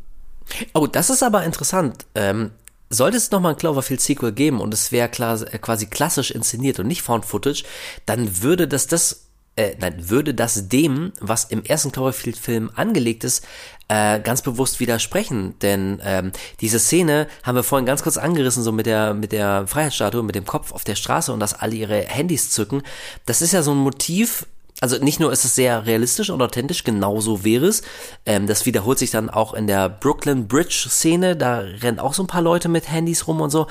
Oh, 0.73 0.88
das 0.88 1.10
ist 1.10 1.23
aber 1.23 1.44
interessant. 1.44 2.06
Ähm, 2.15 2.52
sollte 2.89 3.18
es 3.18 3.31
nochmal 3.31 3.53
ein 3.53 3.57
Cloverfield-Sequel 3.57 4.31
geben 4.31 4.61
und 4.61 4.73
es 4.73 4.91
wäre 4.91 5.10
äh, 5.10 5.57
quasi 5.57 5.88
klassisch 5.88 6.31
inszeniert 6.31 6.80
und 6.80 6.88
nicht 6.88 7.02
Found 7.02 7.26
Footage, 7.26 7.64
dann 8.06 8.41
würde 8.41 8.68
das 8.68 8.88
das 8.88 9.27
äh, 9.57 9.76
nein, 9.80 10.10
würde 10.10 10.34
das 10.34 10.69
dem, 10.69 11.11
was 11.19 11.45
im 11.45 11.64
ersten 11.64 11.91
Cloverfield-Film 11.91 12.72
angelegt 12.76 13.23
ist, 13.23 13.45
äh, 13.88 14.19
ganz 14.19 14.44
bewusst 14.44 14.80
widersprechen. 14.80 15.57
Denn 15.60 15.99
ähm, 16.03 16.31
diese 16.61 16.80
Szene 16.80 17.27
haben 17.44 17.56
wir 17.56 17.64
vorhin 17.64 17.88
ganz 17.88 18.03
kurz 18.03 18.18
angerissen, 18.18 18.64
so 18.64 18.72
mit 18.72 18.85
der, 18.85 19.15
mit 19.15 19.31
der 19.31 19.65
Freiheitsstatue, 19.68 20.23
mit 20.23 20.35
dem 20.35 20.45
Kopf 20.45 20.72
auf 20.72 20.84
der 20.84 20.95
Straße 20.95 21.34
und 21.34 21.39
dass 21.39 21.56
alle 21.56 21.76
ihre 21.76 22.02
Handys 22.02 22.52
zücken. 22.52 22.84
Das 23.26 23.41
ist 23.41 23.52
ja 23.52 23.64
so 23.64 23.72
ein 23.72 23.77
Motiv, 23.77 24.45
also 24.80 24.98
nicht 24.98 25.20
nur 25.20 25.32
ist 25.32 25.44
es 25.44 25.56
sehr 25.56 25.86
realistisch 25.86 26.30
und 26.30 26.41
authentisch, 26.41 26.84
genauso 26.84 27.44
wäre 27.44 27.66
es. 27.66 27.82
Ähm, 28.26 28.45
das 28.45 28.66
wiederholt 28.66 28.99
sich 28.99 29.10
dann 29.10 29.30
auch 29.30 29.54
in 29.54 29.66
der 29.66 29.90
Brooklyn 29.90 30.48
Bridge 30.48 30.88
Szene. 30.90 31.36
Da 31.36 31.60
rennen 31.60 31.99
auch 31.99 32.14
so 32.14 32.24
ein 32.24 32.28
paar 32.28 32.44
Leute 32.44 32.70
mit 32.70 32.90
Handys 32.90 33.28
rum 33.28 33.41
und 33.41 33.49
so. 33.49 33.68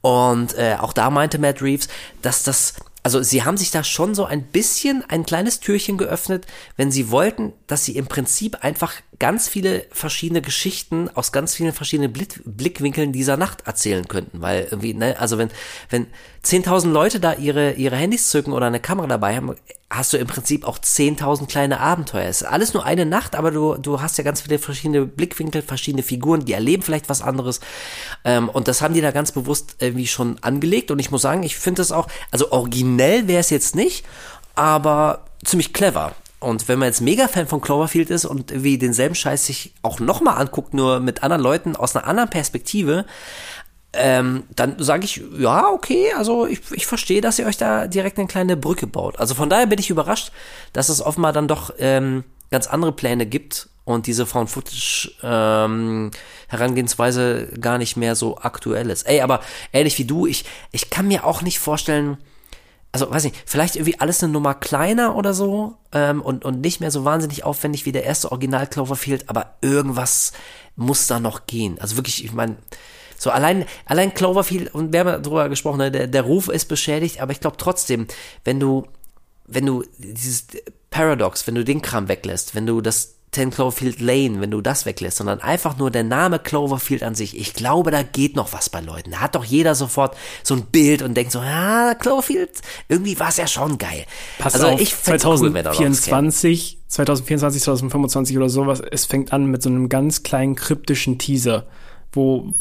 Und 0.00 0.56
äh, 0.56 0.76
auch 0.80 0.92
da 0.92 1.10
meinte 1.10 1.38
Matt 1.38 1.60
Reeves, 1.60 1.88
dass 2.22 2.42
das 2.42 2.74
also 3.06 3.22
sie 3.22 3.44
haben 3.44 3.56
sich 3.56 3.70
da 3.70 3.84
schon 3.84 4.16
so 4.16 4.24
ein 4.24 4.42
bisschen 4.42 5.04
ein 5.08 5.24
kleines 5.24 5.60
Türchen 5.60 5.96
geöffnet, 5.96 6.44
wenn 6.76 6.90
sie 6.90 7.12
wollten, 7.12 7.52
dass 7.68 7.84
sie 7.84 7.96
im 7.96 8.08
Prinzip 8.08 8.64
einfach 8.64 8.94
ganz 9.20 9.46
viele 9.46 9.86
verschiedene 9.92 10.42
Geschichten 10.42 11.08
aus 11.14 11.30
ganz 11.30 11.54
vielen 11.54 11.72
verschiedenen 11.72 12.12
Blick 12.12 12.42
Blickwinkeln 12.44 13.12
dieser 13.12 13.36
Nacht 13.36 13.64
erzählen 13.64 14.08
könnten, 14.08 14.40
weil 14.40 14.66
irgendwie, 14.72 14.92
ne, 14.92 15.14
also 15.20 15.38
wenn, 15.38 15.50
wenn 15.88 16.08
10.000 16.44 16.90
Leute 16.90 17.20
da 17.20 17.34
ihre, 17.34 17.74
ihre 17.74 17.94
Handys 17.94 18.28
zücken 18.28 18.52
oder 18.52 18.66
eine 18.66 18.80
Kamera 18.80 19.06
dabei 19.06 19.36
haben, 19.36 19.54
hast 19.88 20.12
du 20.12 20.16
im 20.16 20.26
Prinzip 20.26 20.66
auch 20.66 20.78
10.000 20.78 21.46
kleine 21.46 21.78
Abenteuer. 21.78 22.28
Es 22.28 22.42
ist 22.42 22.48
alles 22.48 22.74
nur 22.74 22.84
eine 22.84 23.06
Nacht, 23.06 23.36
aber 23.36 23.52
du, 23.52 23.74
du 23.76 24.00
hast 24.00 24.18
ja 24.18 24.24
ganz 24.24 24.40
viele 24.40 24.58
verschiedene 24.58 25.06
Blickwinkel, 25.06 25.62
verschiedene 25.62 26.02
Figuren, 26.02 26.44
die 26.44 26.54
erleben 26.54 26.82
vielleicht 26.82 27.08
was 27.08 27.22
anderes. 27.22 27.60
Ähm, 28.24 28.48
und 28.48 28.66
das 28.66 28.82
haben 28.82 28.94
die 28.94 29.00
da 29.00 29.12
ganz 29.12 29.30
bewusst 29.30 29.76
irgendwie 29.78 30.08
schon 30.08 30.38
angelegt. 30.42 30.90
Und 30.90 30.98
ich 30.98 31.10
muss 31.10 31.22
sagen, 31.22 31.44
ich 31.44 31.56
finde 31.56 31.80
das 31.80 31.92
auch, 31.92 32.08
also 32.32 32.50
originell 32.50 33.28
wäre 33.28 33.40
es 33.40 33.50
jetzt 33.50 33.76
nicht, 33.76 34.04
aber 34.56 35.24
ziemlich 35.44 35.72
clever. 35.72 36.14
Und 36.38 36.68
wenn 36.68 36.78
man 36.78 36.88
jetzt 36.88 37.00
Mega-Fan 37.00 37.46
von 37.46 37.60
Cloverfield 37.60 38.10
ist 38.10 38.24
und 38.24 38.50
irgendwie 38.50 38.76
denselben 38.76 39.14
Scheiß 39.14 39.46
sich 39.46 39.72
auch 39.82 40.00
nochmal 40.00 40.36
anguckt, 40.36 40.74
nur 40.74 41.00
mit 41.00 41.22
anderen 41.22 41.42
Leuten 41.42 41.76
aus 41.76 41.96
einer 41.96 42.06
anderen 42.06 42.28
Perspektive, 42.28 43.06
ähm, 43.96 44.44
dann 44.54 44.76
sage 44.78 45.04
ich, 45.04 45.22
ja, 45.38 45.68
okay, 45.68 46.12
also 46.16 46.46
ich, 46.46 46.60
ich 46.72 46.86
verstehe, 46.86 47.20
dass 47.20 47.38
ihr 47.38 47.46
euch 47.46 47.56
da 47.56 47.86
direkt 47.86 48.18
eine 48.18 48.28
kleine 48.28 48.56
Brücke 48.56 48.86
baut. 48.86 49.18
Also 49.18 49.34
von 49.34 49.50
daher 49.50 49.66
bin 49.66 49.78
ich 49.78 49.90
überrascht, 49.90 50.32
dass 50.72 50.88
es 50.88 51.02
offenbar 51.02 51.32
dann 51.32 51.48
doch 51.48 51.72
ähm, 51.78 52.24
ganz 52.50 52.66
andere 52.66 52.92
Pläne 52.92 53.26
gibt 53.26 53.68
und 53.84 54.06
diese 54.06 54.26
Found 54.26 54.50
Footage 54.50 55.12
ähm, 55.22 56.10
Herangehensweise 56.48 57.48
gar 57.60 57.78
nicht 57.78 57.96
mehr 57.96 58.16
so 58.16 58.38
aktuell 58.38 58.90
ist. 58.90 59.06
Ey, 59.06 59.20
aber 59.20 59.40
ähnlich 59.72 59.98
wie 59.98 60.04
du, 60.04 60.26
ich, 60.26 60.44
ich 60.72 60.90
kann 60.90 61.08
mir 61.08 61.24
auch 61.24 61.42
nicht 61.42 61.58
vorstellen, 61.60 62.18
also 62.92 63.10
weiß 63.10 63.24
nicht, 63.24 63.36
vielleicht 63.46 63.76
irgendwie 63.76 64.00
alles 64.00 64.22
eine 64.22 64.32
Nummer 64.32 64.54
kleiner 64.54 65.16
oder 65.16 65.34
so 65.34 65.76
ähm, 65.92 66.20
und, 66.20 66.44
und 66.44 66.60
nicht 66.60 66.80
mehr 66.80 66.90
so 66.90 67.04
wahnsinnig 67.04 67.44
aufwendig 67.44 67.86
wie 67.86 67.92
der 67.92 68.04
erste 68.04 68.32
Original 68.32 68.66
Cloverfield, 68.66 69.28
aber 69.28 69.54
irgendwas 69.60 70.32
muss 70.76 71.06
da 71.06 71.20
noch 71.20 71.46
gehen. 71.46 71.78
Also 71.80 71.96
wirklich, 71.96 72.24
ich 72.24 72.32
meine, 72.32 72.56
so 73.18 73.30
allein, 73.30 73.64
allein 73.84 74.14
Cloverfield, 74.14 74.74
und 74.74 74.92
wir 74.92 75.00
haben 75.00 75.08
ja 75.08 75.18
drüber 75.18 75.48
gesprochen, 75.48 75.78
ne, 75.78 75.90
der, 75.90 76.06
der 76.06 76.22
Ruf 76.22 76.48
ist 76.48 76.66
beschädigt, 76.66 77.20
aber 77.20 77.32
ich 77.32 77.40
glaube 77.40 77.56
trotzdem, 77.58 78.06
wenn 78.44 78.60
du, 78.60 78.86
wenn 79.46 79.66
du 79.66 79.84
dieses 79.98 80.46
Paradox, 80.90 81.46
wenn 81.46 81.54
du 81.54 81.64
den 81.64 81.82
Kram 81.82 82.08
weglässt, 82.08 82.54
wenn 82.54 82.66
du 82.66 82.80
das 82.80 83.16
10 83.36 83.50
Cloverfield 83.50 84.00
Lane, 84.00 84.40
wenn 84.40 84.50
du 84.50 84.62
das 84.62 84.86
weglässt, 84.86 85.18
sondern 85.18 85.40
einfach 85.40 85.76
nur 85.76 85.90
der 85.90 86.04
Name 86.04 86.38
Cloverfield 86.38 87.02
an 87.02 87.14
sich. 87.14 87.38
Ich 87.38 87.52
glaube, 87.52 87.90
da 87.90 88.02
geht 88.02 88.34
noch 88.34 88.54
was 88.54 88.70
bei 88.70 88.80
Leuten. 88.80 89.10
Da 89.10 89.20
hat 89.20 89.34
doch 89.34 89.44
jeder 89.44 89.74
sofort 89.74 90.16
so 90.42 90.54
ein 90.54 90.62
Bild 90.62 91.02
und 91.02 91.14
denkt 91.14 91.32
so, 91.32 91.40
ja, 91.40 91.94
Cloverfield, 91.94 92.50
irgendwie 92.88 93.20
war 93.20 93.28
es 93.28 93.36
ja 93.36 93.46
schon 93.46 93.76
geil. 93.76 94.06
Pass 94.38 94.54
also 94.54 94.68
auf, 94.68 94.80
ich 94.80 94.96
2024, 94.96 96.78
cool, 96.78 96.88
2024, 96.88 97.62
2025 97.62 98.36
oder 98.38 98.48
sowas, 98.48 98.80
es 98.90 99.04
fängt 99.04 99.34
an 99.34 99.44
mit 99.46 99.62
so 99.62 99.68
einem 99.68 99.90
ganz 99.90 100.22
kleinen 100.22 100.54
kryptischen 100.54 101.18
Teaser, 101.18 101.66
wo 102.16 102.54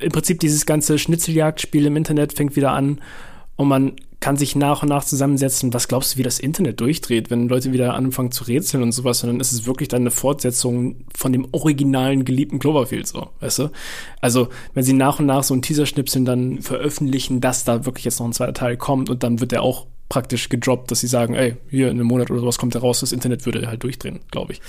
im 0.00 0.10
Prinzip 0.10 0.40
dieses 0.40 0.66
ganze 0.66 0.98
Schnitzeljagdspiel 0.98 1.86
im 1.86 1.96
Internet 1.96 2.32
fängt 2.32 2.56
wieder 2.56 2.72
an 2.72 3.00
und 3.56 3.68
man 3.68 3.96
kann 4.20 4.36
sich 4.36 4.56
nach 4.56 4.82
und 4.82 4.88
nach 4.88 5.04
zusammensetzen. 5.04 5.72
Was 5.72 5.86
glaubst 5.86 6.14
du, 6.14 6.18
wie 6.18 6.24
das 6.24 6.40
Internet 6.40 6.80
durchdreht, 6.80 7.30
wenn 7.30 7.48
Leute 7.48 7.72
wieder 7.72 7.94
anfangen 7.94 8.32
zu 8.32 8.44
rätseln 8.44 8.82
und 8.82 8.92
sowas? 8.92 9.22
Und 9.22 9.28
dann 9.30 9.40
ist 9.40 9.52
es 9.52 9.66
wirklich 9.66 9.88
dann 9.88 10.02
eine 10.02 10.10
Fortsetzung 10.10 11.04
von 11.14 11.32
dem 11.32 11.46
originalen 11.52 12.24
geliebten 12.24 12.58
Cloverfield, 12.58 13.06
so, 13.06 13.28
weißt 13.40 13.60
du? 13.60 13.70
Also, 14.20 14.48
wenn 14.74 14.82
sie 14.82 14.92
nach 14.92 15.20
und 15.20 15.26
nach 15.26 15.44
so 15.44 15.54
ein 15.54 15.62
Teaser-Schnipseln 15.62 16.24
dann 16.24 16.62
veröffentlichen, 16.62 17.40
dass 17.40 17.64
da 17.64 17.84
wirklich 17.86 18.06
jetzt 18.06 18.18
noch 18.18 18.26
ein 18.26 18.32
zweiter 18.32 18.54
Teil 18.54 18.76
kommt 18.76 19.08
und 19.08 19.22
dann 19.22 19.38
wird 19.38 19.52
der 19.52 19.62
auch 19.62 19.86
praktisch 20.08 20.48
gedroppt, 20.48 20.90
dass 20.90 21.00
sie 21.00 21.06
sagen, 21.06 21.34
ey, 21.34 21.56
hier 21.70 21.88
in 21.88 21.98
einem 21.98 22.06
Monat 22.06 22.30
oder 22.30 22.40
sowas 22.40 22.58
kommt 22.58 22.74
der 22.74 22.80
raus, 22.80 23.00
das 23.00 23.12
Internet 23.12 23.46
würde 23.46 23.68
halt 23.68 23.84
durchdrehen, 23.84 24.20
glaube 24.30 24.54
ich. 24.54 24.60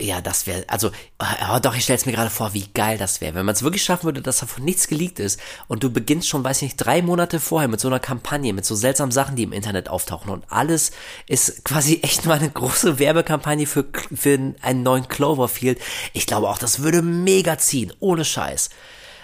Ja, 0.00 0.20
das 0.20 0.46
wäre, 0.46 0.64
also, 0.68 0.90
oh, 1.20 1.58
doch, 1.60 1.76
ich 1.76 1.84
stell's 1.84 2.06
mir 2.06 2.12
gerade 2.12 2.30
vor, 2.30 2.54
wie 2.54 2.66
geil 2.74 2.98
das 2.98 3.20
wäre. 3.20 3.34
Wenn 3.34 3.46
man 3.46 3.54
es 3.54 3.62
wirklich 3.62 3.84
schaffen 3.84 4.04
würde, 4.04 4.20
dass 4.20 4.38
davon 4.38 4.64
nichts 4.64 4.88
geleakt 4.88 5.20
ist 5.20 5.38
und 5.68 5.84
du 5.84 5.90
beginnst 5.90 6.28
schon, 6.28 6.42
weiß 6.42 6.58
ich 6.58 6.62
nicht, 6.62 6.76
drei 6.76 7.02
Monate 7.02 7.38
vorher 7.38 7.68
mit 7.68 7.80
so 7.80 7.88
einer 7.88 8.00
Kampagne, 8.00 8.52
mit 8.52 8.64
so 8.64 8.74
seltsamen 8.74 9.12
Sachen, 9.12 9.36
die 9.36 9.44
im 9.44 9.52
Internet 9.52 9.88
auftauchen 9.88 10.30
und 10.30 10.44
alles 10.48 10.90
ist 11.28 11.64
quasi 11.64 12.00
echt 12.02 12.24
nur 12.24 12.34
eine 12.34 12.50
große 12.50 12.98
Werbekampagne 12.98 13.66
für, 13.66 13.84
für 14.14 14.54
einen 14.60 14.82
neuen 14.82 15.06
Cloverfield. 15.06 15.80
Ich 16.12 16.26
glaube 16.26 16.48
auch, 16.48 16.58
das 16.58 16.80
würde 16.80 17.02
mega 17.02 17.58
ziehen, 17.58 17.92
ohne 18.00 18.24
Scheiß. 18.24 18.70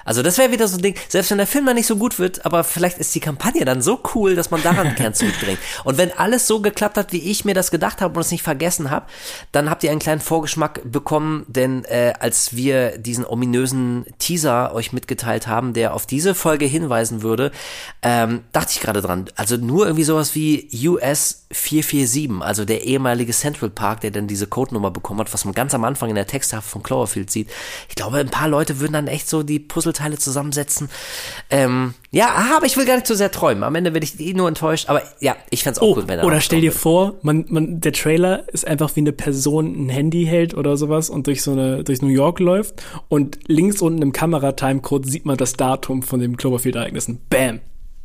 Also 0.08 0.22
das 0.22 0.38
wäre 0.38 0.50
wieder 0.50 0.66
so 0.66 0.78
ein 0.78 0.82
Ding, 0.82 0.94
selbst 1.10 1.30
wenn 1.30 1.36
der 1.36 1.46
Film 1.46 1.66
dann 1.66 1.76
nicht 1.76 1.86
so 1.86 1.96
gut 1.96 2.18
wird, 2.18 2.46
aber 2.46 2.64
vielleicht 2.64 2.96
ist 2.96 3.14
die 3.14 3.20
Kampagne 3.20 3.66
dann 3.66 3.82
so 3.82 4.00
cool, 4.14 4.34
dass 4.36 4.50
man 4.50 4.62
daran 4.62 4.94
gern 4.96 5.12
zurückdrängt. 5.12 5.58
Und 5.84 5.98
wenn 5.98 6.16
alles 6.16 6.46
so 6.46 6.62
geklappt 6.62 6.96
hat, 6.96 7.12
wie 7.12 7.30
ich 7.30 7.44
mir 7.44 7.52
das 7.52 7.70
gedacht 7.70 8.00
habe 8.00 8.14
und 8.14 8.22
es 8.22 8.30
nicht 8.30 8.42
vergessen 8.42 8.90
habe, 8.90 9.04
dann 9.52 9.68
habt 9.68 9.84
ihr 9.84 9.90
einen 9.90 10.00
kleinen 10.00 10.22
Vorgeschmack 10.22 10.80
bekommen, 10.90 11.44
denn 11.46 11.84
äh, 11.84 12.14
als 12.18 12.56
wir 12.56 12.96
diesen 12.96 13.26
ominösen 13.26 14.06
Teaser 14.18 14.74
euch 14.74 14.94
mitgeteilt 14.94 15.46
haben, 15.46 15.74
der 15.74 15.92
auf 15.92 16.06
diese 16.06 16.34
Folge 16.34 16.64
hinweisen 16.64 17.20
würde, 17.20 17.52
ähm, 18.00 18.44
dachte 18.52 18.72
ich 18.72 18.80
gerade 18.80 19.02
dran. 19.02 19.26
Also 19.36 19.58
nur 19.58 19.84
irgendwie 19.84 20.04
sowas 20.04 20.34
wie 20.34 20.70
US 20.88 21.44
447, 21.50 22.42
also 22.42 22.64
der 22.64 22.84
ehemalige 22.84 23.32
Central 23.32 23.70
Park, 23.70 24.00
der 24.02 24.10
dann 24.10 24.26
diese 24.26 24.46
Codenummer 24.46 24.90
bekommen 24.90 25.20
hat, 25.20 25.32
was 25.32 25.44
man 25.44 25.54
ganz 25.54 25.74
am 25.74 25.84
Anfang 25.84 26.08
in 26.08 26.14
der 26.14 26.26
Texttafel 26.26 26.68
von 26.68 26.82
Cloverfield 26.82 27.30
sieht. 27.30 27.50
Ich 27.88 27.94
glaube, 27.94 28.18
ein 28.18 28.30
paar 28.30 28.48
Leute 28.48 28.80
würden 28.80 28.92
dann 28.94 29.06
echt 29.06 29.28
so 29.28 29.42
die 29.42 29.58
Puzzle 29.58 29.94
Puzzleteile 29.98 30.18
zusammensetzen. 30.18 30.88
Ähm, 31.50 31.94
ja, 32.10 32.28
aber 32.56 32.66
ich 32.66 32.76
will 32.76 32.86
gar 32.86 32.94
nicht 32.94 33.06
zu 33.06 33.14
sehr 33.14 33.30
träumen. 33.30 33.64
Am 33.64 33.74
Ende 33.74 33.92
werde 33.92 34.04
ich 34.04 34.18
eh 34.20 34.32
nur 34.32 34.48
enttäuscht. 34.48 34.88
Aber 34.88 35.02
ja, 35.20 35.36
ich 35.50 35.62
fände 35.62 35.76
es 35.76 35.82
auch 35.82 35.88
oh, 35.88 35.94
gut, 35.96 36.08
wenn 36.08 36.18
er 36.18 36.24
Oder 36.24 36.40
stell 36.40 36.60
dir 36.60 36.72
vor, 36.72 37.14
man, 37.22 37.44
man, 37.48 37.80
der 37.80 37.92
Trailer 37.92 38.48
ist 38.48 38.66
einfach 38.66 38.94
wie 38.96 39.00
eine 39.00 39.12
Person 39.12 39.86
ein 39.86 39.88
Handy 39.88 40.24
hält 40.26 40.54
oder 40.54 40.76
sowas 40.76 41.10
und 41.10 41.26
durch 41.26 41.42
so 41.42 41.52
eine, 41.52 41.84
durch 41.84 42.02
New 42.02 42.08
York 42.08 42.40
läuft 42.40 42.82
und 43.08 43.38
links 43.46 43.82
unten 43.82 44.02
im 44.02 44.12
Kameratimecode 44.12 45.06
sieht 45.06 45.26
man 45.26 45.36
das 45.36 45.54
Datum 45.54 46.02
von 46.02 46.20
dem 46.20 46.36
Cloverfield-Ereignissen. 46.36 47.20
Bam! 47.28 47.60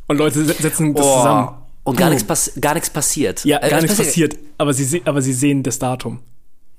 Und 0.08 0.18
Leute 0.18 0.44
setzen 0.44 0.94
das 0.94 1.06
oh. 1.06 1.18
zusammen. 1.18 1.50
Und 1.86 1.98
gar 1.98 2.10
nichts, 2.10 2.54
gar 2.62 2.74
nichts 2.76 2.90
passiert. 2.90 3.44
Ja, 3.44 3.62
äh, 3.62 3.70
gar 3.70 3.82
nichts 3.82 3.98
passiert, 3.98 4.38
aber 4.58 4.74
sie, 4.74 5.02
aber 5.06 5.22
sie 5.22 5.34
sehen 5.34 5.64
das 5.64 5.80
Datum. 5.80 6.20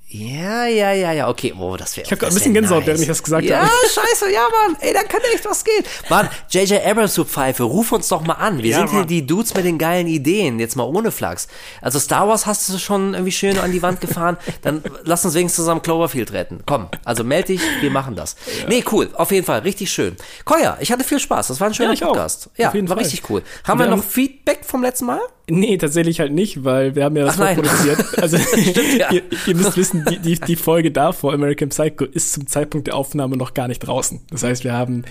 Ja, 0.07 0.67
ja, 0.67 0.91
ja, 0.93 1.11
ja, 1.11 1.27
okay. 1.27 1.53
Oh, 1.57 1.75
das 1.75 1.97
wäre 1.97 2.05
Ich 2.05 2.11
habe 2.11 2.19
gerade 2.19 2.31
ein 2.31 2.35
bisschen 2.35 2.53
Gänsehaut, 2.53 2.81
nice. 2.81 2.87
während 2.87 3.01
ich 3.01 3.07
das 3.07 3.23
gesagt 3.23 3.43
ja, 3.43 3.57
habe. 3.57 3.67
Ja, 3.67 3.89
scheiße, 3.89 4.31
ja, 4.31 4.47
Mann. 4.49 4.77
Ey, 4.79 4.93
da 4.93 5.01
könnte 5.01 5.27
echt 5.33 5.43
was 5.45 5.63
gehen. 5.63 5.83
Mann, 6.09 6.29
J.J. 6.51 6.85
Abrams, 6.85 7.15
du 7.15 7.25
Pfeife, 7.25 7.63
ruf 7.63 7.91
uns 7.91 8.07
doch 8.07 8.21
mal 8.21 8.33
an. 8.33 8.61
Wir 8.61 8.69
ja, 8.69 8.77
sind 8.77 8.85
Mann. 8.87 8.95
hier 8.97 9.05
die 9.05 9.25
Dudes 9.25 9.55
mit 9.55 9.65
den 9.65 9.79
geilen 9.79 10.05
Ideen. 10.05 10.59
Jetzt 10.59 10.75
mal 10.75 10.83
ohne 10.83 11.11
Flachs. 11.11 11.47
Also 11.81 11.99
Star 11.99 12.27
Wars 12.27 12.45
hast 12.45 12.69
du 12.69 12.77
schon 12.77 13.13
irgendwie 13.13 13.31
schön 13.31 13.57
an 13.57 13.71
die 13.71 13.81
Wand 13.81 13.99
gefahren. 13.99 14.37
Dann 14.61 14.83
lass 15.03 15.25
uns 15.25 15.33
wenigstens 15.33 15.63
zusammen 15.63 15.81
Cloverfield 15.81 16.33
retten. 16.33 16.59
Komm, 16.67 16.87
also 17.03 17.23
meld 17.23 17.49
dich, 17.49 17.61
wir 17.81 17.89
machen 17.89 18.15
das. 18.15 18.35
Ja. 18.61 18.69
Nee, 18.69 18.83
cool. 18.91 19.09
Auf 19.15 19.31
jeden 19.31 19.45
Fall, 19.45 19.61
richtig 19.61 19.91
schön. 19.91 20.15
Koya, 20.45 20.77
ich 20.81 20.91
hatte 20.91 21.03
viel 21.03 21.19
Spaß. 21.19 21.47
Das 21.47 21.59
war 21.59 21.67
ein 21.67 21.73
schöner 21.73 21.93
ja, 21.93 22.05
Podcast. 22.05 22.51
Auch. 22.53 22.59
Ja, 22.59 22.73
war 22.73 22.87
Fall. 22.87 22.97
richtig 22.99 23.27
cool. 23.29 23.41
Haben 23.63 23.79
wir, 23.79 23.87
wir 23.87 23.95
noch 23.95 24.03
Feedback 24.03 24.59
vom 24.63 24.83
letzten 24.83 25.07
Mal? 25.07 25.19
Nee, 25.47 25.77
tatsächlich 25.77 26.19
halt 26.19 26.31
nicht, 26.31 26.63
weil 26.63 26.95
wir 26.95 27.03
haben 27.03 27.15
ja 27.15 27.25
das 27.25 27.37
produziert. 27.37 28.03
Also 28.19 28.37
Stimmt, 28.37 28.97
ja. 28.97 29.11
ihr, 29.11 29.21
ihr, 29.45 29.55
müsst 29.55 29.77
wissen, 29.77 29.94
die, 30.03 30.19
die, 30.19 30.39
die 30.39 30.55
Folge 30.55 30.91
davor, 30.91 31.33
American 31.33 31.69
Psycho, 31.69 32.05
ist 32.05 32.33
zum 32.33 32.47
Zeitpunkt 32.47 32.87
der 32.87 32.95
Aufnahme 32.95 33.37
noch 33.37 33.53
gar 33.53 33.67
nicht 33.67 33.79
draußen. 33.79 34.21
Das 34.29 34.43
heißt, 34.43 34.63
wir 34.63 34.73
haben 34.73 35.05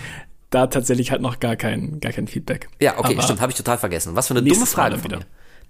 da 0.49 0.67
tatsächlich 0.67 1.11
halt 1.11 1.21
noch 1.21 1.39
gar 1.39 1.55
kein, 1.55 1.99
gar 1.99 2.11
kein 2.11 2.27
Feedback. 2.27 2.69
Ja, 2.79 2.97
okay, 2.97 3.13
Aber 3.13 3.23
stimmt, 3.23 3.41
habe 3.41 3.51
ich 3.51 3.57
total 3.57 3.77
vergessen. 3.77 4.15
Was 4.15 4.27
für 4.27 4.35
eine 4.35 4.43
dumme 4.43 4.65
Frage 4.65 5.03
wieder. 5.03 5.19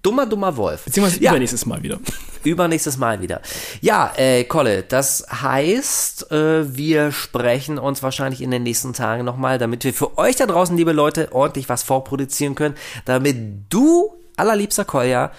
Dummer, 0.02 0.28
dummer 0.28 0.56
Wolf. 0.56 0.86
Beziehungsweise 0.86 1.24
ja, 1.24 1.32
übernächstes 1.32 1.66
Mal 1.66 1.82
wieder. 1.82 2.00
Übernächstes 2.44 2.98
Mal 2.98 3.22
wieder. 3.22 3.42
Ja, 3.82 4.14
äh, 4.18 4.44
Kolle, 4.44 4.84
das 4.84 5.26
heißt, 5.32 6.32
äh, 6.32 6.78
wir 6.78 7.12
sprechen 7.12 7.80
uns 7.80 8.04
wahrscheinlich 8.04 8.42
in 8.42 8.52
den 8.52 8.62
nächsten 8.62 8.94
Tagen 8.94 9.26
nochmal, 9.26 9.58
damit 9.58 9.84
wir 9.84 9.96
für 9.96 10.20
euch 10.20 10.36
da 10.36 10.46
draußen, 10.46 10.78
liebe 10.78 10.92
Leute, 10.92 11.30
ordentlich 11.32 11.70
was 11.70 11.82
vorproduzieren 11.82 12.54
können, 12.54 12.76
damit 13.06 13.36
du, 13.70 14.14
allerliebster 14.38 14.86
Kolja, 14.86 15.32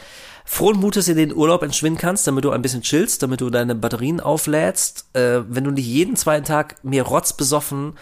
frohen 0.46 0.78
Mutes 0.78 1.08
in 1.08 1.16
den 1.16 1.34
Urlaub 1.34 1.62
entschwinden 1.62 2.00
kannst, 2.00 2.26
damit 2.26 2.44
du 2.44 2.50
ein 2.50 2.62
bisschen 2.62 2.82
chillst, 2.82 3.22
damit 3.22 3.40
du 3.40 3.50
deine 3.50 3.74
Batterien 3.74 4.20
auflädst. 4.20 5.06
Äh, 5.12 5.42
wenn 5.48 5.64
du 5.64 5.70
nicht 5.70 5.86
jeden 5.86 6.16
zweiten 6.16 6.44
Tag 6.44 6.82
mir 6.84 7.02
rotzbesoffen 7.02 7.94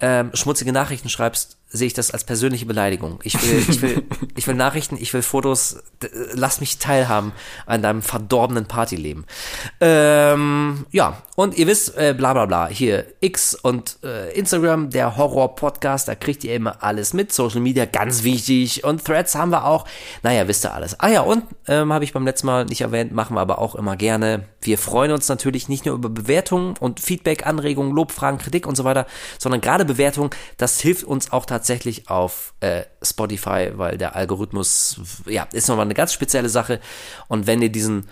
ähm, 0.00 0.30
schmutzige 0.34 0.72
Nachrichten 0.72 1.08
schreibst, 1.08 1.58
sehe 1.72 1.86
ich 1.86 1.94
das 1.94 2.10
als 2.10 2.24
persönliche 2.24 2.66
Beleidigung. 2.66 3.18
Ich 3.22 3.34
will, 3.42 3.64
ich 3.68 3.82
will, 3.82 4.02
ich 4.36 4.46
will 4.46 4.54
Nachrichten, 4.54 4.96
ich 5.00 5.12
will 5.14 5.22
Fotos. 5.22 5.82
Lass 6.34 6.60
mich 6.60 6.78
teilhaben 6.78 7.32
an 7.66 7.82
deinem 7.82 8.02
verdorbenen 8.02 8.66
Partyleben. 8.66 9.24
Ähm, 9.80 10.86
ja, 10.90 11.22
und 11.34 11.56
ihr 11.56 11.66
wisst, 11.66 11.96
äh, 11.96 12.14
bla 12.16 12.34
bla 12.34 12.46
bla, 12.46 12.68
hier 12.68 13.06
X 13.20 13.54
und 13.54 13.96
äh, 14.04 14.32
Instagram, 14.34 14.90
der 14.90 15.16
Horror-Podcast, 15.16 16.08
da 16.08 16.14
kriegt 16.14 16.44
ihr 16.44 16.54
immer 16.54 16.82
alles 16.82 17.14
mit. 17.14 17.32
Social 17.32 17.60
Media, 17.60 17.86
ganz 17.86 18.22
wichtig. 18.22 18.84
Und 18.84 19.04
Threads 19.04 19.34
haben 19.34 19.50
wir 19.50 19.64
auch. 19.64 19.86
Naja, 20.22 20.46
wisst 20.46 20.66
ihr 20.66 20.74
alles. 20.74 21.00
Ah 21.00 21.08
ja, 21.08 21.22
und 21.22 21.44
ähm, 21.68 21.92
habe 21.92 22.04
ich 22.04 22.12
beim 22.12 22.26
letzten 22.26 22.46
Mal 22.46 22.66
nicht 22.66 22.82
erwähnt, 22.82 23.12
machen 23.12 23.34
wir 23.34 23.40
aber 23.40 23.58
auch 23.58 23.74
immer 23.74 23.96
gerne. 23.96 24.44
Wir 24.60 24.76
freuen 24.76 25.10
uns 25.10 25.28
natürlich 25.28 25.68
nicht 25.68 25.86
nur 25.86 25.94
über 25.94 26.10
Bewertungen 26.10 26.74
und 26.78 27.00
Feedback, 27.00 27.46
Anregungen, 27.46 27.92
Lob, 27.92 28.12
Fragen, 28.12 28.38
Kritik 28.38 28.66
und 28.66 28.76
so 28.76 28.84
weiter, 28.84 29.06
sondern 29.38 29.60
gerade 29.60 29.84
Bewertungen, 29.84 30.30
das 30.58 30.80
hilft 30.80 31.04
uns 31.04 31.32
auch 31.32 31.46
tatsächlich 31.46 31.61
auf 32.08 32.54
äh, 32.60 32.82
Spotify, 33.02 33.72
weil 33.74 33.98
der 33.98 34.16
Algorithmus, 34.16 35.00
ja, 35.26 35.46
ist 35.52 35.68
nochmal 35.68 35.86
eine 35.86 35.94
ganz 35.94 36.12
spezielle 36.12 36.48
Sache. 36.48 36.80
Und 37.28 37.46
wenn 37.46 37.62
ihr 37.62 37.70
diesen 37.70 38.06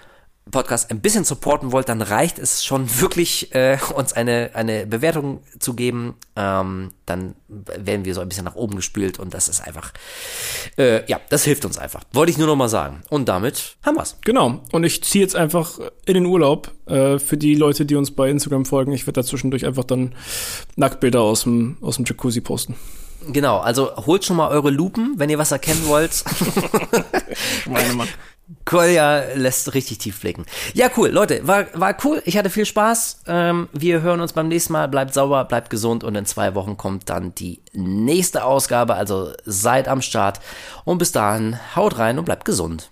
Podcast 0.51 0.91
ein 0.91 1.01
bisschen 1.01 1.25
supporten 1.25 1.73
wollt, 1.73 1.89
dann 1.89 2.03
reicht 2.03 2.39
es 2.39 2.65
schon 2.65 3.01
wirklich, 3.01 3.55
äh, 3.55 3.79
uns 3.95 4.13
eine, 4.13 4.51
eine 4.55 4.87
Bewertung 4.87 5.43
zu 5.59 5.75
geben. 5.75 6.15
Ähm, 6.37 6.91
dann 7.07 7.35
werden 7.49 8.05
wir 8.05 8.15
so 8.15 8.21
ein 8.21 8.29
bisschen 8.29 8.45
nach 8.45 8.57
oben 8.57 8.77
gespült 8.77 9.19
und 9.19 9.35
das 9.35 9.49
ist 9.49 9.61
einfach, 9.61 9.93
äh, 10.77 11.09
ja, 11.09 11.21
das 11.29 11.45
hilft 11.45 11.65
uns 11.65 11.79
einfach. 11.79 12.03
Wollte 12.13 12.31
ich 12.31 12.39
nur 12.39 12.47
noch 12.47 12.57
mal 12.57 12.69
sagen. 12.69 13.03
Und 13.11 13.29
damit 13.29 13.77
haben 13.83 13.97
wir's. 13.97 14.17
Genau. 14.23 14.63
Und 14.73 14.85
ich 14.85 15.03
ziehe 15.05 15.23
jetzt 15.23 15.37
einfach 15.37 15.79
in 16.05 16.15
den 16.15 16.27
Urlaub. 16.27 16.73
Äh, 16.87 17.19
für 17.19 17.37
die 17.37 17.55
Leute, 17.55 17.87
die 17.87 17.97
uns 17.97 18.11
bei 18.11 18.29
Instagram 18.29 18.65
folgen, 18.65 18.93
ich 18.93 19.07
werde 19.07 19.21
da 19.21 19.27
zwischendurch 19.27 19.67
einfach 19.67 19.85
dann 19.85 20.15
Nacktbilder 20.77 21.21
aus 21.21 21.45
dem, 21.45 21.79
aus 21.81 21.97
dem 21.97 22.05
Jacuzzi 22.05 22.41
posten. 22.41 22.77
Genau, 23.29 23.59
also 23.59 23.95
holt 24.07 24.25
schon 24.25 24.37
mal 24.37 24.49
eure 24.49 24.71
Lupen, 24.71 25.15
wenn 25.19 25.31
ihr 25.31 25.39
was 25.39 25.53
erkennen 25.53 25.87
wollt. 25.87 26.25
Meine 27.67 27.93
Mann. 27.93 28.09
Kolja 28.65 29.23
lässt 29.35 29.75
richtig 29.75 29.99
tief 29.99 30.21
blicken. 30.21 30.45
Ja, 30.75 30.91
cool, 30.97 31.09
Leute, 31.09 31.47
war, 31.47 31.67
war 31.75 31.97
cool. 32.05 32.21
Ich 32.25 32.37
hatte 32.37 32.51
viel 32.51 32.67
Spaß. 32.67 33.23
Ähm, 33.27 33.69
wir 33.73 34.03
hören 34.03 34.21
uns 34.21 34.33
beim 34.33 34.49
nächsten 34.49 34.73
Mal. 34.73 34.89
Bleibt 34.89 35.15
sauber, 35.15 35.45
bleibt 35.45 35.71
gesund 35.71 36.03
und 36.03 36.17
in 36.17 36.27
zwei 36.27 36.55
Wochen 36.55 36.77
kommt 36.77 37.09
dann 37.11 37.35
die 37.35 37.61
nächste 37.73 38.45
Ausgabe. 38.45 38.95
Also 38.95 39.33
seid 39.45 39.87
am 39.87 40.03
Start. 40.03 40.41
Und 40.85 40.99
bis 40.99 41.13
dahin, 41.13 41.59
haut 41.77 41.99
rein 41.99 42.19
und 42.19 42.25
bleibt 42.25 42.45
gesund. 42.45 42.91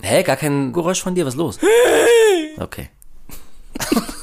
Hä, 0.00 0.22
gar 0.22 0.36
kein 0.36 0.72
Geräusch 0.72 1.02
von 1.02 1.14
dir, 1.14 1.26
was 1.26 1.34
ist 1.34 1.38
los? 1.38 1.58
Okay. 2.58 2.90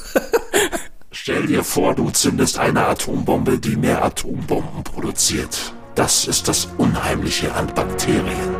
Stell 1.30 1.46
dir 1.46 1.62
vor, 1.62 1.94
du 1.94 2.10
zündest 2.10 2.58
eine 2.58 2.86
Atombombe, 2.86 3.56
die 3.56 3.76
mehr 3.76 4.04
Atombomben 4.04 4.82
produziert. 4.82 5.72
Das 5.94 6.26
ist 6.26 6.48
das 6.48 6.68
Unheimliche 6.76 7.54
an 7.54 7.68
Bakterien. 7.72 8.56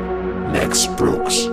Max 0.52 0.86
Brooks 0.96 1.50